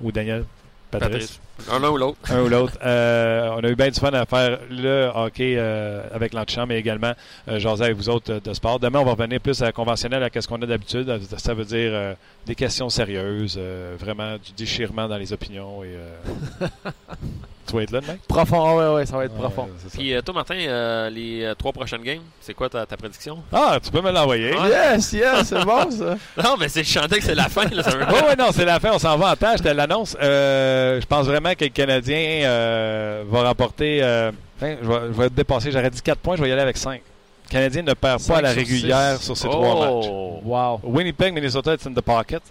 Ou 0.00 0.12
Daniel. 0.12 0.44
Patrice. 0.90 1.40
Un 1.70 1.82
ou 1.88 1.96
l'autre. 1.96 2.18
un 2.30 2.42
ou 2.42 2.48
l'autre. 2.48 2.74
Euh, 2.84 3.50
on 3.56 3.64
a 3.64 3.68
eu 3.68 3.74
bien 3.76 3.88
du 3.90 3.98
fun 4.00 4.12
à 4.12 4.24
faire 4.26 4.58
le 4.70 5.10
hockey 5.14 5.54
euh, 5.56 6.02
avec 6.12 6.32
l'antichambre, 6.32 6.68
mais 6.68 6.78
également 6.78 7.12
euh, 7.48 7.58
jaser 7.58 7.84
avec 7.84 7.96
vous 7.96 8.08
autres 8.08 8.32
euh, 8.34 8.40
de 8.40 8.54
sport. 8.54 8.78
Demain, 8.80 9.00
on 9.00 9.04
va 9.04 9.12
revenir 9.12 9.40
plus 9.40 9.60
à 9.62 9.66
la 9.66 9.72
conventionnelle, 9.72 10.22
à 10.22 10.40
ce 10.40 10.48
qu'on 10.48 10.60
a 10.62 10.66
d'habitude. 10.66 11.20
Ça 11.36 11.54
veut 11.54 11.64
dire 11.64 11.90
euh, 11.92 12.14
des 12.46 12.54
questions 12.54 12.88
sérieuses, 12.88 13.56
euh, 13.58 13.96
vraiment 13.98 14.34
du 14.34 14.52
déchirement 14.56 15.08
dans 15.08 15.18
les 15.18 15.32
opinions. 15.32 15.82
Et, 15.84 15.94
euh, 15.94 16.66
tu 17.70 17.76
vas 17.76 17.82
être 17.82 17.90
là, 17.92 18.00
mec? 18.06 18.20
Profond, 18.28 18.76
ouais, 18.78 18.94
ouais, 18.96 19.06
ça 19.06 19.16
va 19.16 19.24
être 19.24 19.34
profond. 19.34 19.68
Puis 19.94 20.12
euh, 20.14 20.20
toi, 20.22 20.34
Martin, 20.34 20.54
euh, 20.56 21.08
les 21.10 21.44
euh, 21.44 21.54
trois 21.54 21.72
prochaines 21.72 22.02
games, 22.02 22.22
c'est 22.40 22.52
quoi 22.54 22.68
ta, 22.68 22.84
ta 22.86 22.96
prédiction? 22.96 23.38
Ah, 23.52 23.78
tu 23.82 23.90
peux 23.90 24.00
me 24.00 24.10
l'envoyer. 24.10 24.52
Ouais. 24.54 24.68
Yes, 24.68 25.12
yes, 25.12 25.48
c'est 25.48 25.64
bon 25.64 25.90
ça. 25.90 26.16
Non, 26.42 26.56
mais 26.58 26.68
c'est 26.68 26.82
je 26.84 26.90
chantais 26.92 27.18
que 27.18 27.24
c'est 27.24 27.34
la 27.34 27.48
fin. 27.48 27.64
Là, 27.68 27.82
ça 27.82 27.90
veut 27.90 28.04
Oui, 28.08 28.20
oui, 28.28 28.34
non, 28.38 28.46
c'est 28.52 28.64
la 28.64 28.80
fin. 28.80 28.90
On 28.92 28.98
s'en 28.98 29.16
va 29.16 29.32
en 29.32 29.36
tâche. 29.36 29.58
Je 29.58 29.64
te 29.64 29.68
l'annonce. 29.68 30.16
Euh, 30.20 31.00
je 31.00 31.06
pense 31.06 31.26
vraiment 31.26 31.54
que 31.54 31.64
le 31.64 31.70
Canadien 31.70 32.42
euh, 32.44 33.24
va 33.28 33.44
remporter. 33.44 34.00
euh, 34.02 34.30
hein, 34.62 34.76
je, 34.82 34.88
vais, 34.88 35.00
je 35.06 35.12
vais 35.20 35.30
dépasser. 35.30 35.70
J'aurais 35.70 35.90
dit 35.90 36.02
4 36.02 36.18
points. 36.18 36.36
Je 36.36 36.42
vais 36.42 36.48
y 36.48 36.52
aller 36.52 36.62
avec 36.62 36.76
5. 36.76 37.00
Le 37.46 37.50
Canadien 37.50 37.82
ne 37.82 37.94
perd 37.94 38.24
pas 38.26 38.36
à 38.38 38.42
la 38.42 38.52
régulière 38.52 39.16
six. 39.18 39.24
sur 39.24 39.36
ces 39.36 39.48
trois 39.48 39.74
matchs. 39.80 40.06
Oh! 40.10 40.40
Wow. 40.44 40.80
Winnipeg, 40.84 41.34
Minnesota, 41.34 41.74
it's 41.74 41.86
in 41.86 41.92
the 41.94 42.00
pocket. 42.00 42.42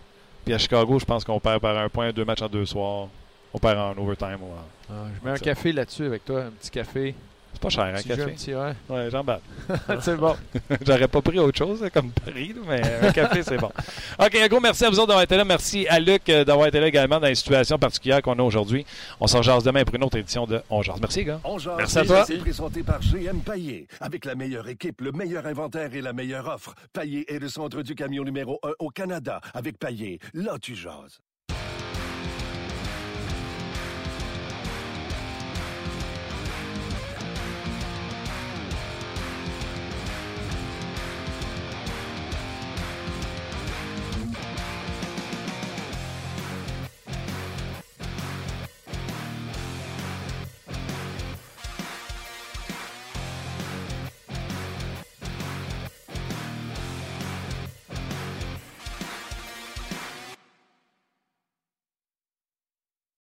Puis 0.46 0.54
à 0.54 0.58
Chicago, 0.58 1.00
je 1.00 1.06
pense 1.06 1.24
qu'on 1.24 1.40
perd 1.40 1.60
par 1.62 1.78
un 1.78 1.88
point, 1.90 2.12
deux 2.12 2.26
matchs 2.26 2.42
en 2.42 2.48
deux 2.48 2.66
soirs. 2.66 3.08
On 3.54 3.60
perd 3.60 3.78
en 3.78 4.02
overtime. 4.02 4.38
ou 4.42 4.46
en- 4.54 4.66
Ah, 4.90 5.06
je 5.20 5.26
mets 5.26 5.36
un 5.36 5.38
café 5.38 5.72
là-dessus 5.72 6.06
avec 6.06 6.26
toi, 6.26 6.44
un 6.44 6.52
petit 6.52 6.72
café. 6.72 7.16
C'est 7.54 7.62
pas 7.62 7.70
cher, 7.70 7.84
un 7.84 7.96
jeu, 7.96 8.14
un 8.14 8.16
café? 8.16 8.32
petit, 8.32 8.56
ouais. 8.56 8.74
Ouais, 8.90 9.10
j'en 9.10 9.24
bats. 9.24 9.42
c'est 10.02 10.16
bon. 10.16 10.36
J'aurais 10.86 11.08
pas 11.08 11.22
pris 11.22 11.40
autre 11.40 11.58
chose 11.58 11.84
comme 11.94 12.12
Paris, 12.12 12.56
mais 12.68 12.82
un 13.02 13.12
café, 13.12 13.42
c'est 13.44 13.58
bon. 13.58 13.72
OK, 14.20 14.36
un 14.36 14.48
gros 14.48 14.60
merci 14.60 14.86
à 14.86 14.90
vous 14.90 14.98
autres 14.98 15.08
d'avoir 15.08 15.24
été 15.24 15.36
là. 15.36 15.44
Merci 15.46 15.88
à 15.88 16.00
Luc 16.00 16.30
euh, 16.30 16.46
d'avoir 16.46 16.68
été 16.68 16.80
là 16.80 16.88
également 16.88 17.20
dans 17.20 17.28
les 17.28 17.36
situations 17.36 17.78
particulières 17.80 18.22
qu'on 18.22 18.38
a 18.38 18.44
aujourd'hui. 18.44 18.86
On 19.20 19.28
se 19.28 19.36
rejase 19.36 19.64
demain 19.64 19.84
pour 19.84 19.96
une 19.96 20.04
autre 20.04 20.18
édition 20.18 20.46
de 20.46 20.62
On 20.70 20.82
Jase. 20.82 21.00
Merci, 21.02 21.24
gars. 21.24 21.40
On 21.44 21.58
jase, 21.58 21.78
Merci 21.78 21.98
à 21.98 22.06
toi. 22.06 22.26
C'est 22.26 22.38
présenté 22.38 22.84
par 22.84 23.00
GM 23.02 23.40
Paillé. 23.42 23.88
Avec 24.00 24.26
la 24.26 24.36
meilleure 24.36 24.68
équipe, 24.70 25.02
le 25.02 25.12
meilleur 25.12 25.46
inventaire 25.48 25.94
et 25.94 26.02
la 26.02 26.14
meilleure 26.14 26.48
offre. 26.48 26.76
Paillé 26.94 27.32
est 27.34 27.40
le 27.40 27.50
centre 27.50 27.82
du 27.82 27.96
camion 27.96 28.24
numéro 28.24 28.60
1 28.64 28.70
au 28.80 28.90
Canada. 28.90 29.42
Avec 29.54 29.78
Paillé, 29.80 30.20
là 30.34 30.58
tu 30.62 30.76
jases. 30.76 31.20